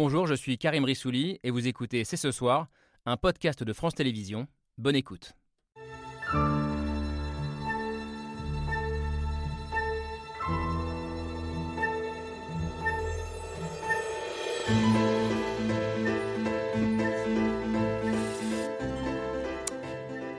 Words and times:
Bonjour, 0.00 0.28
je 0.28 0.34
suis 0.34 0.58
Karim 0.58 0.84
Rissouli 0.84 1.40
et 1.42 1.50
vous 1.50 1.66
écoutez 1.66 2.04
C'est 2.04 2.16
ce 2.16 2.30
soir, 2.30 2.68
un 3.04 3.16
podcast 3.16 3.64
de 3.64 3.72
France 3.72 3.96
Télévisions. 3.96 4.46
Bonne 4.76 4.94
écoute. 4.94 5.32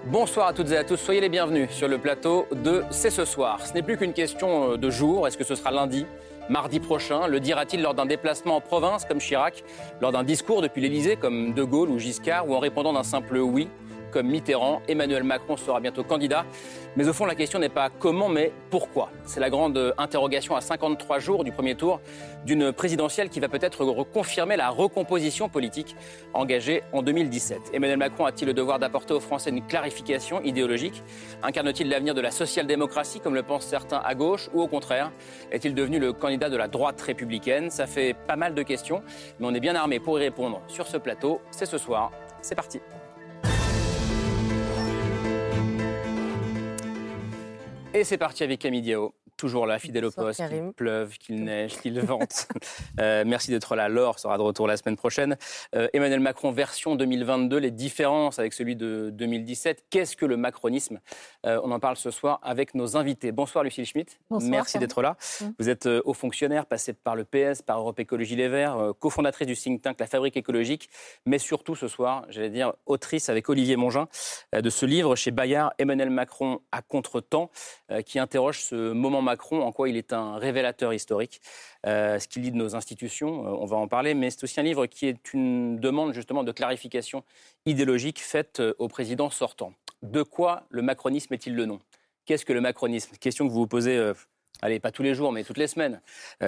Bonsoir 0.06 0.48
à 0.48 0.54
toutes 0.54 0.72
et 0.72 0.78
à 0.78 0.86
tous, 0.86 0.96
soyez 0.96 1.20
les 1.20 1.28
bienvenus 1.28 1.70
sur 1.72 1.90
le 1.90 1.98
plateau 1.98 2.48
de 2.54 2.84
C'est 2.92 3.10
ce 3.10 3.26
soir. 3.26 3.68
Ce 3.68 3.74
n'est 3.74 3.84
plus 3.84 3.98
qu'une 3.98 4.14
question 4.14 4.72
euh, 4.72 4.78
de 4.78 4.90
jour, 4.90 5.28
est-ce 5.28 5.38
que 5.38 5.44
ce 5.44 5.56
sera 5.56 5.70
lundi 5.70 6.06
Mardi 6.50 6.80
prochain, 6.80 7.28
le 7.28 7.40
dira-t-il 7.40 7.84
lors 7.84 7.94
d'un 7.94 8.08
déplacement 8.08 8.56
en 8.56 8.62
province 8.62 9.06
comme 9.06 9.20
Chirac, 9.20 9.64
lors 10.02 10.12
d'un 10.12 10.24
discours 10.24 10.64
depuis 10.64 10.82
l'Elysée 10.82 11.16
comme 11.16 11.54
De 11.54 11.64
Gaulle 11.64 11.90
ou 11.90 12.00
Giscard, 12.00 12.50
ou 12.50 12.56
en 12.56 12.60
répondant 12.60 12.92
d'un 12.92 13.04
simple 13.04 13.38
oui? 13.38 13.70
Comme 14.12 14.28
Mitterrand. 14.28 14.82
Emmanuel 14.88 15.24
Macron 15.24 15.58
sera 15.58 15.80
bientôt 15.80 16.04
candidat. 16.04 16.46
Mais 16.96 17.08
au 17.08 17.14
fond, 17.14 17.26
la 17.26 17.36
question 17.36 17.60
n'est 17.60 17.70
pas 17.70 17.90
comment, 17.90 18.30
mais 18.30 18.52
pourquoi. 18.70 19.12
C'est 19.24 19.40
la 19.40 19.50
grande 19.50 19.94
interrogation 19.98 20.56
à 20.56 20.62
53 20.62 21.20
jours 21.20 21.44
du 21.44 21.52
premier 21.52 21.76
tour 21.76 22.02
d'une 22.46 22.72
présidentielle 22.72 23.30
qui 23.30 23.40
va 23.40 23.48
peut-être 23.48 23.84
reconfirmer 23.84 24.58
la 24.58 24.70
recomposition 24.70 25.50
politique 25.50 25.96
engagée 26.34 26.84
en 26.94 27.02
2017. 27.02 27.72
Emmanuel 27.74 27.98
Macron 27.98 28.26
a-t-il 28.26 28.48
le 28.48 28.54
devoir 28.54 28.80
d'apporter 28.80 29.14
aux 29.14 29.20
Français 29.20 29.50
une 29.50 29.66
clarification 29.66 30.42
idéologique? 30.42 31.04
Incarne-t-il 31.44 31.90
l'avenir 31.90 32.16
de 32.16 32.22
la 32.22 32.32
social-démocratie, 32.32 33.20
comme 33.20 33.36
le 33.36 33.44
pensent 33.44 33.68
certains 33.68 34.02
à 34.04 34.16
gauche, 34.16 34.50
ou 34.54 34.62
au 34.62 34.68
contraire, 34.68 35.12
est-il 35.52 35.76
devenu 35.76 36.00
le 36.00 36.14
candidat 36.14 36.50
de 36.50 36.58
la 36.58 36.68
droite 36.68 37.00
républicaine? 37.02 37.70
Ça 37.70 37.88
fait 37.88 38.14
pas 38.14 38.36
mal 38.36 38.56
de 38.56 38.64
questions, 38.64 39.04
mais 39.40 39.48
on 39.48 39.54
est 39.54 39.60
bien 39.60 39.76
armé 39.76 40.00
pour 40.00 40.20
y 40.20 40.24
répondre 40.24 40.62
sur 40.68 40.88
ce 40.88 40.98
plateau. 40.98 41.42
C'est 41.52 41.66
ce 41.66 41.78
soir. 41.78 42.12
C'est 42.42 42.56
parti. 42.56 42.80
Et 47.92 48.04
c'est 48.04 48.20
parti 48.20 48.44
avec 48.44 48.60
Camille 48.60 48.84
Diao. 48.84 49.16
Toujours 49.40 49.66
là, 49.66 49.80
fidèle 49.80 50.04
au 50.04 50.12
poste, 50.12 50.46
qu'il 50.50 50.74
pleuve, 50.74 51.18
qu'il 51.18 51.46
neige, 51.46 51.78
qu'il 51.78 51.98
vente. 52.02 52.50
Euh, 53.00 53.24
merci 53.26 53.52
d'être 53.52 53.74
là. 53.78 53.88
Laure 53.88 54.20
sera 54.20 54.38
de 54.38 54.42
retour 54.42 54.68
la 54.68 54.76
semaine 54.76 54.98
prochaine. 54.98 55.38
Euh, 55.74 55.88
Emmanuel 55.94 56.20
Macron, 56.20 56.52
version 56.52 56.98
2022, 56.98 57.56
les 57.56 57.72
différences 57.72 58.38
avec 58.38 58.52
celui 58.52 58.76
de 58.76 59.12
2017. 59.14 59.86
Qu'est-ce 59.90 60.18
que 60.18 60.26
le 60.26 60.36
macronisme? 60.36 61.00
Euh, 61.46 61.62
On 61.64 61.72
en 61.72 61.80
parle 61.80 61.96
ce 61.96 62.12
soir 62.12 62.42
avec 62.44 62.76
nos 62.76 62.98
invités. 62.98 63.32
Bonsoir 63.32 63.64
Lucille 63.64 63.86
Schmitt. 63.86 64.20
Bonsoir, 64.30 64.52
merci 64.52 64.78
d'être 64.78 65.02
là. 65.02 65.16
Vous 65.58 65.70
êtes 65.70 65.86
haut 65.86 66.14
fonctionnaire, 66.14 66.66
passé 66.66 66.92
par 66.92 67.16
le 67.16 67.24
PS, 67.24 67.62
par 67.62 67.80
Europe 67.80 67.98
Écologie 67.98 68.36
Les 68.36 68.50
Verts, 68.50 68.92
cofondatrice 69.00 69.48
du 69.48 69.56
think 69.56 69.82
tank 69.82 70.02
La 70.02 70.08
Fabrique 70.08 70.36
écologique, 70.36 70.90
mais 71.26 71.40
surtout 71.40 71.76
ce 71.76 71.88
soir, 71.88 72.26
j'allais 72.28 72.50
dire, 72.50 72.74
autrice 72.88 73.30
avec 73.30 73.48
Olivier 73.48 73.78
Mongin 73.78 74.10
de 74.52 74.70
ce 74.70 74.86
livre 74.86 75.16
chez 75.16 75.32
Bayard, 75.32 75.72
Emmanuel 75.78 76.10
Macron 76.10 76.60
à 76.74 76.82
contre-temps, 76.82 77.50
qui 78.06 78.20
interroge 78.20 78.60
ce 78.64 78.92
moment 78.92 79.22
Macron, 79.30 79.62
en 79.62 79.72
quoi 79.72 79.90
il 79.90 79.96
est 79.96 80.12
un 80.12 80.38
révélateur 80.38 80.92
historique, 80.92 81.40
euh, 81.86 82.18
ce 82.18 82.28
qu'il 82.28 82.42
dit 82.42 82.52
de 82.52 82.58
nos 82.58 82.76
institutions, 82.76 83.46
euh, 83.46 83.58
on 83.60 83.66
va 83.66 83.78
en 83.78 83.88
parler, 83.88 84.16
mais 84.16 84.32
c'est 84.32 84.44
aussi 84.44 84.60
un 84.60 84.64
livre 84.64 84.88
qui 84.88 85.06
est 85.06 85.34
une 85.34 85.80
demande 85.80 86.14
justement 86.14 86.44
de 86.44 86.52
clarification 86.52 87.24
idéologique 87.68 88.20
faite 88.20 88.60
euh, 88.60 88.74
au 88.80 88.88
président 88.88 89.30
sortant. 89.30 89.74
De 90.02 90.24
quoi 90.24 90.64
le 90.70 90.82
macronisme 90.82 91.34
est-il 91.36 91.56
le 91.56 91.66
nom? 91.66 91.80
Qu'est-ce 92.26 92.46
que 92.46 92.54
le 92.54 92.62
macronisme? 92.62 93.18
Question 93.18 93.48
que 93.48 93.54
vous 93.54 93.60
vous 93.60 93.68
posez, 93.68 94.14
allez, 94.62 94.80
pas 94.80 94.92
tous 94.92 95.04
les 95.04 95.14
jours, 95.14 95.32
mais 95.32 95.44
toutes 95.44 95.58
les 95.58 95.68
semaines. 95.68 96.00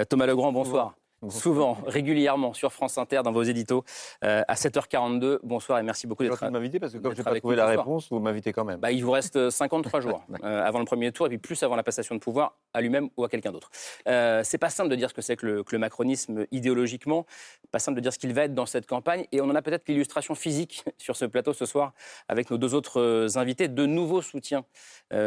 Thomas 0.08 0.26
Legrand, 0.26 0.52
bonsoir 0.52 0.94
souvent, 1.30 1.78
régulièrement 1.86 2.52
sur 2.52 2.72
France 2.72 2.98
Inter 2.98 3.20
dans 3.24 3.32
vos 3.32 3.42
éditos 3.42 3.84
euh, 4.24 4.42
à 4.48 4.54
7h42. 4.54 5.38
Bonsoir 5.42 5.78
et 5.78 5.82
merci 5.82 6.06
beaucoup 6.06 6.22
d'être 6.22 6.44
de 6.44 6.50
m'inviter 6.50 6.80
parce 6.80 6.92
que 6.92 6.98
comme 6.98 7.12
je 7.12 7.18
n'ai 7.18 7.24
pas 7.24 7.38
trouvé 7.38 7.56
la 7.56 7.66
réponse, 7.66 8.08
vous 8.10 8.18
m'invitez 8.18 8.52
quand 8.52 8.64
même. 8.64 8.80
Bah, 8.80 8.92
il 8.92 9.04
vous 9.04 9.10
reste 9.10 9.50
53 9.50 10.00
jours 10.00 10.24
euh, 10.42 10.62
avant 10.64 10.78
le 10.78 10.84
premier 10.84 11.12
tour 11.12 11.26
et 11.26 11.28
puis 11.28 11.38
plus 11.38 11.62
avant 11.62 11.76
la 11.76 11.82
passation 11.82 12.14
de 12.14 12.20
pouvoir 12.20 12.56
à 12.74 12.80
lui-même 12.80 13.08
ou 13.16 13.24
à 13.24 13.28
quelqu'un 13.28 13.52
d'autre. 13.52 13.70
Euh, 14.08 14.42
c'est 14.44 14.58
pas 14.58 14.70
simple 14.70 14.88
de 14.88 14.96
dire 14.96 15.10
ce 15.10 15.14
que 15.14 15.22
c'est 15.22 15.36
que 15.36 15.46
le, 15.46 15.64
que 15.64 15.72
le, 15.72 15.78
macronisme 15.78 16.46
idéologiquement, 16.50 17.26
pas 17.70 17.78
simple 17.78 17.96
de 17.96 18.00
dire 18.00 18.12
ce 18.12 18.18
qu'il 18.18 18.32
va 18.32 18.44
être 18.44 18.54
dans 18.54 18.66
cette 18.66 18.86
campagne 18.86 19.26
et 19.32 19.40
on 19.40 19.44
en 19.44 19.54
a 19.54 19.62
peut-être 19.62 19.88
l'illustration 19.88 20.34
physique 20.34 20.84
sur 20.98 21.16
ce 21.16 21.24
plateau 21.24 21.52
ce 21.52 21.66
soir 21.66 21.92
avec 22.28 22.50
nos 22.50 22.58
deux 22.58 22.74
autres 22.74 23.00
euh, 23.00 23.28
invités, 23.36 23.68
de 23.68 23.86
nouveaux 23.86 24.22
soutiens 24.22 24.64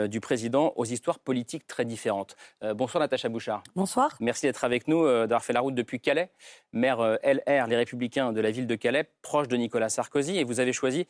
du 0.10 0.20
président 0.20 0.74
aux 0.78 0.86
histoires 0.86 1.20
politiques 1.20 1.68
très 1.68 1.86
différentes. 1.86 2.36
bonsoir 2.74 3.02
Natacha 3.02 3.30
Bouchard. 3.30 3.62
Bonsoir. 3.76 4.16
Merci 4.20 4.48
d'être 4.48 4.64
avec 4.64 4.88
nous, 4.88 5.06
d'avoir 5.06 5.44
fait 5.44 5.54
la 5.54 5.60
route 5.60 5.76
de 5.76 5.84
depuis 5.86 6.00
Calais, 6.00 6.32
maire 6.74 7.00
euh, 7.00 7.16
LR, 7.24 7.68
les 7.68 7.76
Républicains 7.76 8.34
de 8.34 8.42
la 8.42 8.52
ville 8.52 8.68
de 8.68 8.76
Calais, 8.76 9.08
proche 9.22 9.48
de 9.48 9.56
Nicolas 9.56 9.90
Sarkozy. 9.90 10.38
Et 10.38 10.44
vous 10.44 10.60
avez 10.60 10.74
choisi 10.74 11.08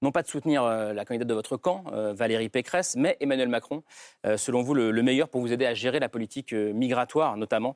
non 0.00 0.12
pas 0.12 0.22
de 0.22 0.28
soutenir 0.28 0.62
euh, 0.62 0.92
la 0.92 1.04
candidate 1.04 1.26
de 1.26 1.34
votre 1.34 1.56
camp, 1.56 1.84
euh, 1.92 2.12
Valérie 2.12 2.50
Pécresse, 2.50 2.94
mais 2.96 3.16
Emmanuel 3.18 3.48
Macron, 3.48 3.82
selon 4.36 4.62
vous, 4.62 4.74
le, 4.74 4.92
meilleur 5.02 5.28
pour 5.28 5.40
vous 5.40 5.52
aider 5.52 5.66
à 5.66 5.74
gérer 5.74 5.98
la 5.98 6.08
politique 6.08 6.52
migratoire, 6.52 7.36
notamment, 7.36 7.74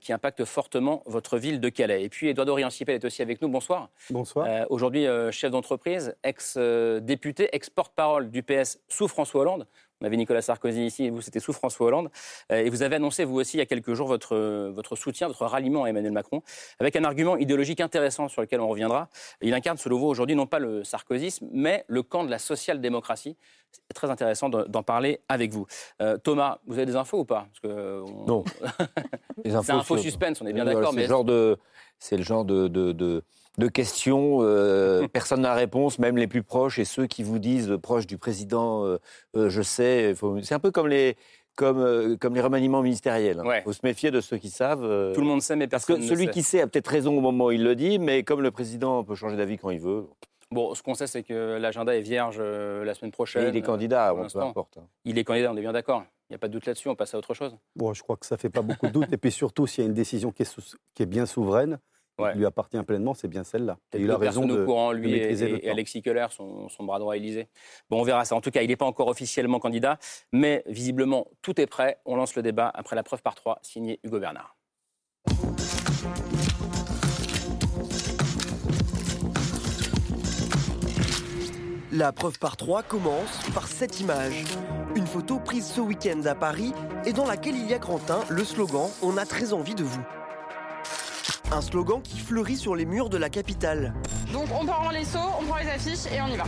qui 0.00 0.12
impacte 0.12 0.44
fortement 0.44 1.02
votre 1.06 1.38
ville 1.38 1.60
de 1.60 1.68
Calais. 1.70 2.04
Et 2.04 2.08
puis, 2.08 2.28
Edouard 2.28 2.46
Dorian-Sipel 2.46 2.96
est 2.96 3.04
aussi 3.04 3.22
avec 3.22 3.40
nous. 3.40 3.48
Bonsoir. 3.48 3.88
Bonsoir. 4.10 4.66
Aujourd'hui, 4.70 5.06
chef 5.30 5.50
d'entreprise, 5.50 6.14
ex-député, 6.22 7.48
ex-porte-parole 7.52 8.30
du 8.30 8.42
PS 8.42 8.78
sous 8.88 9.08
François 9.08 9.40
Hollande. 9.40 9.66
On 10.04 10.06
avait 10.06 10.18
Nicolas 10.18 10.42
Sarkozy 10.42 10.84
ici 10.84 11.04
et 11.04 11.10
vous, 11.10 11.22
c'était 11.22 11.40
sous 11.40 11.54
François 11.54 11.86
Hollande. 11.86 12.10
Euh, 12.52 12.58
et 12.58 12.68
vous 12.68 12.82
avez 12.82 12.96
annoncé, 12.96 13.24
vous 13.24 13.36
aussi, 13.36 13.56
il 13.56 13.60
y 13.60 13.62
a 13.62 13.66
quelques 13.66 13.94
jours, 13.94 14.06
votre, 14.06 14.36
votre 14.68 14.96
soutien, 14.96 15.28
votre 15.28 15.46
ralliement 15.46 15.84
à 15.84 15.88
Emmanuel 15.88 16.12
Macron, 16.12 16.42
avec 16.78 16.94
un 16.96 17.04
argument 17.04 17.38
idéologique 17.38 17.80
intéressant 17.80 18.28
sur 18.28 18.42
lequel 18.42 18.60
on 18.60 18.68
reviendra. 18.68 19.08
Il 19.40 19.54
incarne, 19.54 19.78
selon 19.78 19.98
vous, 19.98 20.06
aujourd'hui, 20.06 20.36
non 20.36 20.46
pas 20.46 20.58
le 20.58 20.84
sarkozysme, 20.84 21.48
mais 21.50 21.86
le 21.88 22.02
camp 22.02 22.24
de 22.24 22.30
la 22.30 22.38
social-démocratie. 22.38 23.38
C'est 23.72 23.94
très 23.94 24.10
intéressant 24.10 24.50
d'en 24.50 24.82
parler 24.82 25.20
avec 25.30 25.54
vous. 25.54 25.66
Euh, 26.02 26.18
Thomas, 26.18 26.58
vous 26.66 26.74
avez 26.74 26.86
des 26.86 26.96
infos 26.96 27.20
ou 27.20 27.24
pas? 27.24 27.46
Parce 27.50 27.60
que 27.60 28.04
Non. 28.26 28.44
c'est 29.42 29.70
un 29.70 29.82
faux 29.82 29.96
suspense, 29.96 30.42
on 30.42 30.46
est 30.46 30.52
bien 30.52 30.66
d'accord. 30.66 30.92
C'est 30.92 31.00
le 31.00 31.08
genre 31.08 31.24
de, 31.24 31.58
c'est 31.98 32.16
le 32.16 32.22
genre 32.22 32.44
de, 32.44 32.68
de 32.68 33.22
de 33.58 33.68
questions. 33.68 34.38
Euh, 34.42 35.06
personne 35.12 35.42
n'a 35.42 35.54
réponse, 35.54 35.98
même 35.98 36.16
les 36.16 36.26
plus 36.26 36.42
proches 36.42 36.78
et 36.78 36.84
ceux 36.84 37.06
qui 37.06 37.22
vous 37.22 37.38
disent 37.38 37.70
euh, 37.70 37.78
proches 37.78 38.06
du 38.06 38.18
président, 38.18 38.84
euh, 38.84 38.98
je 39.34 39.62
sais. 39.62 40.14
C'est 40.42 40.54
un 40.54 40.60
peu 40.60 40.70
comme 40.70 40.88
les, 40.88 41.16
comme, 41.56 42.16
comme 42.18 42.34
les 42.34 42.40
remaniements 42.40 42.82
ministériels. 42.82 43.42
Il 43.44 43.62
faut 43.62 43.72
se 43.72 43.80
méfier 43.84 44.10
de 44.10 44.20
ceux 44.20 44.38
qui 44.38 44.50
savent. 44.50 45.12
Tout 45.14 45.20
le 45.20 45.26
monde 45.26 45.42
sait, 45.42 45.56
mais 45.56 45.68
personne 45.68 45.96
Parce 45.96 46.08
que 46.08 46.14
celui 46.14 46.30
qui 46.30 46.42
sait 46.42 46.60
a 46.60 46.66
peut-être 46.66 46.88
raison 46.88 47.16
au 47.16 47.20
moment 47.20 47.46
où 47.46 47.52
il 47.52 47.62
le 47.62 47.76
dit, 47.76 47.98
mais 47.98 48.22
comme 48.22 48.42
le 48.42 48.50
président 48.50 49.04
peut 49.04 49.14
changer 49.14 49.36
d'avis 49.36 49.58
quand 49.58 49.70
il 49.70 49.80
veut. 49.80 50.06
Bon, 50.50 50.74
ce 50.74 50.82
qu'on 50.82 50.94
sait, 50.94 51.06
c'est 51.06 51.22
que 51.22 51.58
l'agenda 51.58 51.96
est 51.96 52.00
vierge 52.00 52.40
la 52.40 52.94
semaine 52.94 53.12
prochaine. 53.12 53.48
il 53.48 53.56
est 53.56 53.62
candidat, 53.62 54.14
peu 54.32 54.40
importe. 54.40 54.78
Hein. 54.78 54.86
Il 55.04 55.18
est 55.18 55.24
candidat, 55.24 55.52
on 55.52 55.56
est 55.56 55.62
bien 55.62 55.72
d'accord. 55.72 56.04
Il 56.30 56.32
n'y 56.32 56.36
a 56.36 56.38
pas 56.38 56.48
de 56.48 56.52
doute 56.54 56.66
là-dessus, 56.66 56.88
on 56.88 56.94
passe 56.94 57.14
à 57.14 57.18
autre 57.18 57.34
chose. 57.34 57.56
Bon, 57.76 57.92
je 57.92 58.02
crois 58.02 58.16
que 58.16 58.24
ça 58.24 58.36
ne 58.36 58.40
fait 58.40 58.50
pas 58.50 58.62
beaucoup 58.62 58.86
de 58.86 58.92
doute. 58.92 59.12
et 59.12 59.18
puis 59.18 59.30
surtout, 59.30 59.66
s'il 59.66 59.84
y 59.84 59.86
a 59.86 59.88
une 59.88 59.94
décision 59.94 60.32
qui 60.32 60.42
est, 60.42 60.60
qui 60.94 61.02
est 61.02 61.06
bien 61.06 61.26
souveraine, 61.26 61.78
ouais. 62.18 62.34
lui 62.34 62.46
appartient 62.46 62.82
pleinement, 62.82 63.14
c'est 63.14 63.28
bien 63.28 63.44
celle-là. 63.44 63.76
Et 63.92 64.00
il 64.00 64.10
a 64.10 64.16
raison 64.16 64.46
de, 64.46 64.64
courant, 64.64 64.92
lui 64.92 65.12
et, 65.12 65.68
Alexis 65.68 66.02
Keller, 66.02 66.26
son, 66.30 66.68
bras 66.80 66.98
droit 66.98 67.16
Élysée. 67.16 67.48
Bon, 67.90 68.00
on 68.00 68.04
verra 68.04 68.24
ça. 68.24 68.34
En 68.34 68.40
tout 68.40 68.50
cas, 68.50 68.62
il 68.62 68.68
n'est 68.68 68.76
pas 68.76 68.86
encore 68.86 69.08
officiellement 69.08 69.58
candidat, 69.58 69.98
mais 70.32 70.62
visiblement, 70.66 71.28
tout 71.42 71.60
est 71.60 71.66
prêt. 71.66 72.00
On 72.06 72.16
lance 72.16 72.34
le 72.36 72.42
débat 72.42 72.70
après 72.72 72.96
la 72.96 73.02
preuve 73.02 73.22
par 73.22 73.34
trois, 73.34 73.58
signé 73.62 74.00
Hugo 74.02 74.18
Bernard. 74.18 74.56
La 81.96 82.10
preuve 82.10 82.40
par 82.40 82.56
trois 82.56 82.82
commence 82.82 83.38
par 83.54 83.68
cette 83.68 84.00
image. 84.00 84.42
Une 84.96 85.06
photo 85.06 85.38
prise 85.38 85.64
ce 85.64 85.80
week-end 85.80 86.20
à 86.24 86.34
Paris 86.34 86.72
et 87.06 87.12
dans 87.12 87.24
laquelle 87.24 87.54
il 87.54 87.70
y 87.70 87.72
a 87.72 87.78
Quentin, 87.78 88.18
le 88.30 88.42
slogan 88.42 88.88
On 89.00 89.16
a 89.16 89.24
très 89.24 89.52
envie 89.52 89.76
de 89.76 89.84
vous. 89.84 90.00
Un 91.52 91.60
slogan 91.60 92.02
qui 92.02 92.18
fleurit 92.18 92.56
sur 92.56 92.74
les 92.74 92.84
murs 92.84 93.10
de 93.10 93.16
la 93.16 93.30
capitale. 93.30 93.94
Donc 94.32 94.48
on 94.60 94.66
part 94.66 94.88
en 94.88 94.90
laisseau, 94.90 95.20
on 95.40 95.44
prend 95.44 95.58
les 95.58 95.68
affiches 95.68 96.12
et 96.12 96.20
on 96.20 96.26
y 96.26 96.36
va. 96.36 96.42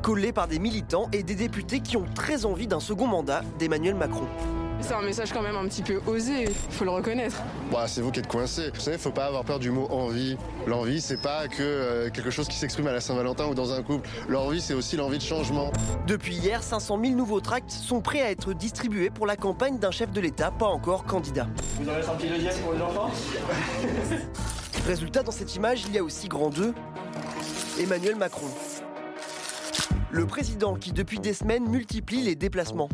Collé 0.00 0.32
par 0.32 0.48
des 0.48 0.58
militants 0.58 1.10
et 1.12 1.22
des 1.22 1.34
députés 1.34 1.80
qui 1.80 1.98
ont 1.98 2.06
très 2.14 2.46
envie 2.46 2.66
d'un 2.66 2.80
second 2.80 3.08
mandat 3.08 3.42
d'Emmanuel 3.58 3.94
Macron. 3.94 4.26
C'est 4.80 4.94
un 4.94 5.02
message 5.02 5.32
quand 5.32 5.42
même 5.42 5.56
un 5.56 5.66
petit 5.66 5.82
peu 5.82 6.00
osé, 6.06 6.46
faut 6.70 6.84
le 6.84 6.90
reconnaître. 6.90 7.36
Bah, 7.72 7.84
c'est 7.86 8.00
vous 8.00 8.10
qui 8.10 8.20
êtes 8.20 8.28
coincé. 8.28 8.70
Vous 8.72 8.80
savez, 8.80 8.96
faut 8.96 9.10
pas 9.10 9.26
avoir 9.26 9.44
peur 9.44 9.58
du 9.58 9.70
mot 9.70 9.86
envie. 9.90 10.36
L'envie, 10.66 11.00
c'est 11.00 11.20
pas 11.20 11.48
que 11.48 11.62
euh, 11.62 12.10
quelque 12.10 12.30
chose 12.30 12.48
qui 12.48 12.56
s'exprime 12.56 12.86
à 12.86 12.92
la 12.92 13.00
Saint-Valentin 13.00 13.46
ou 13.46 13.54
dans 13.54 13.72
un 13.72 13.82
couple. 13.82 14.08
L'envie, 14.28 14.60
c'est 14.60 14.74
aussi 14.74 14.96
l'envie 14.96 15.18
de 15.18 15.22
changement. 15.22 15.72
Depuis 16.06 16.36
hier, 16.36 16.62
500 16.62 16.98
000 17.02 17.14
nouveaux 17.14 17.40
tracts 17.40 17.70
sont 17.70 18.00
prêts 18.00 18.22
à 18.22 18.30
être 18.30 18.52
distribués 18.54 19.10
pour 19.10 19.26
la 19.26 19.36
campagne 19.36 19.78
d'un 19.78 19.90
chef 19.90 20.10
de 20.12 20.20
l'État 20.20 20.50
pas 20.50 20.66
encore 20.66 21.04
candidat. 21.04 21.48
Vous 21.80 21.88
aurez 21.88 22.02
senti 22.02 22.28
le 22.28 22.62
pour 22.62 22.72
les 22.72 22.80
enfants? 22.80 23.10
Résultat, 24.86 25.22
dans 25.22 25.32
cette 25.32 25.54
image, 25.54 25.84
il 25.86 25.94
y 25.94 25.98
a 25.98 26.02
aussi 26.02 26.28
grand 26.28 26.50
2, 26.50 26.72
Emmanuel 27.80 28.16
Macron. 28.16 28.46
Le 30.10 30.24
président 30.24 30.74
qui, 30.76 30.92
depuis 30.92 31.18
des 31.18 31.34
semaines, 31.34 31.68
multiplie 31.68 32.22
les 32.22 32.34
déplacements. 32.34 32.88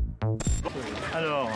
Alors, 1.14 1.50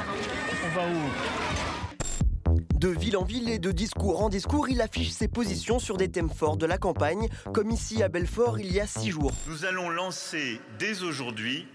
on 0.65 0.77
va 0.77 0.87
où? 0.87 2.59
De 2.79 2.89
ville 2.89 3.17
en 3.17 3.25
ville 3.25 3.49
et 3.49 3.59
de 3.59 3.73
discours 3.73 4.23
en 4.23 4.29
discours, 4.29 4.69
il 4.69 4.81
affiche 4.81 5.11
ses 5.11 5.27
positions 5.27 5.79
sur 5.81 5.97
des 5.97 6.09
thèmes 6.09 6.31
forts 6.31 6.57
de 6.57 6.67
la 6.67 6.79
campagne, 6.79 7.29
comme 7.53 7.71
ici 7.71 8.03
à 8.03 8.09
Belfort 8.09 8.61
il 8.61 8.73
y 8.73 8.81
a 8.81 8.87
six 8.87 9.11
jours. 9.11 9.33
Nous 9.49 9.65
allons 9.65 9.91
lancer 9.91 10.61
dès 10.79 11.03
aujourd'hui 11.03 11.67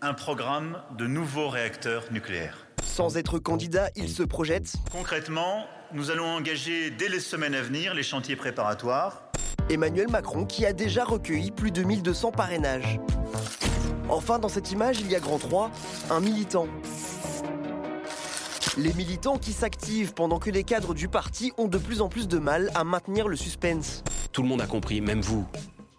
un 0.00 0.14
programme 0.14 0.80
de 0.96 1.06
nouveaux 1.06 1.48
réacteurs 1.48 2.04
nucléaires. 2.10 2.66
Sans 2.82 3.18
être 3.18 3.38
candidat, 3.38 3.90
il 3.96 4.08
se 4.08 4.22
projette. 4.22 4.76
Concrètement, 4.90 5.66
nous 5.92 6.10
allons 6.10 6.26
engager 6.26 6.90
dès 6.90 7.08
les 7.08 7.20
semaines 7.20 7.54
à 7.54 7.60
venir 7.60 7.92
les 7.92 8.02
chantiers 8.02 8.36
préparatoires. 8.36 9.30
Emmanuel 9.68 10.08
Macron 10.08 10.46
qui 10.46 10.64
a 10.64 10.72
déjà 10.72 11.04
recueilli 11.04 11.50
plus 11.50 11.70
de 11.70 11.82
1200 11.82 12.30
parrainages. 12.30 12.98
Enfin, 14.08 14.38
dans 14.38 14.48
cette 14.48 14.70
image, 14.70 15.00
il 15.00 15.10
y 15.10 15.16
a 15.16 15.20
grand 15.20 15.38
3, 15.38 15.70
un 16.10 16.20
militant. 16.20 16.66
Les 18.76 18.92
militants 18.92 19.38
qui 19.38 19.52
s'activent 19.52 20.12
pendant 20.12 20.38
que 20.38 20.50
les 20.50 20.62
cadres 20.62 20.94
du 20.94 21.08
parti 21.08 21.52
ont 21.58 21.66
de 21.66 21.78
plus 21.78 22.00
en 22.00 22.08
plus 22.08 22.28
de 22.28 22.38
mal 22.38 22.70
à 22.74 22.84
maintenir 22.84 23.26
le 23.26 23.36
suspense. 23.36 24.04
Tout 24.32 24.42
le 24.42 24.48
monde 24.48 24.60
a 24.60 24.66
compris, 24.66 25.00
même 25.00 25.22
vous, 25.22 25.46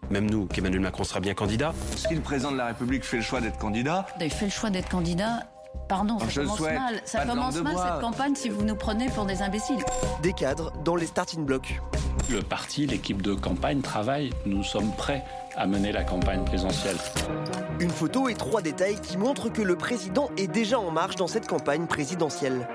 même 0.09 0.30
nous, 0.30 0.45
qu'Emmanuel 0.45 0.81
Macron 0.81 1.04
sera 1.04 1.19
bien 1.19 1.33
candidat. 1.33 1.74
Si 1.95 2.13
le 2.13 2.21
président 2.21 2.51
de 2.51 2.57
la 2.57 2.68
République 2.68 3.04
fait 3.04 3.18
le 3.18 3.24
choix 3.24 3.42
d'être 3.42 3.57
candidat. 3.57 4.06
Il 4.21 4.31
fait 4.31 4.45
le 4.45 4.51
choix 4.51 4.69
d'être 4.69 4.89
candidat. 4.89 5.50
Pardon, 5.88 6.18
ça 6.19 6.42
commence 6.42 6.60
mal. 6.60 7.01
Ça 7.06 7.25
commence 7.25 7.56
mal 7.56 7.75
cette 7.75 8.01
campagne 8.01 8.36
si 8.36 8.50
vous 8.50 8.63
nous 8.63 8.75
prenez 8.75 9.07
pour 9.10 9.25
des 9.25 9.42
imbéciles. 9.42 9.84
Des 10.22 10.34
cadres 10.34 10.74
dans 10.84 10.95
les 10.95 11.07
starting 11.07 11.45
blocks. 11.45 11.80
Le 12.30 12.42
parti, 12.42 12.86
l'équipe 12.86 13.22
de 13.22 13.34
campagne 13.34 13.81
travaille. 13.81 14.31
Nous 14.45 14.63
sommes 14.63 14.92
prêts 14.92 15.24
à 15.56 15.66
mener 15.66 15.94
la 15.94 16.04
campagne 16.04 16.44
présidentielle. 16.44 16.98
Une 17.80 17.89
photo 17.89 18.28
et 18.28 18.34
trois 18.34 18.62
détails 18.62 19.00
qui 19.00 19.18
montrent 19.18 19.50
que 19.50 19.62
le 19.62 19.78
président 19.78 20.30
est 20.38 20.48
déjà 20.48 20.78
en 20.78 20.92
marche 20.92 21.16
dans 21.16 21.28
cette 21.28 21.48
campagne 21.48 21.88
présidentielle. 21.88 22.68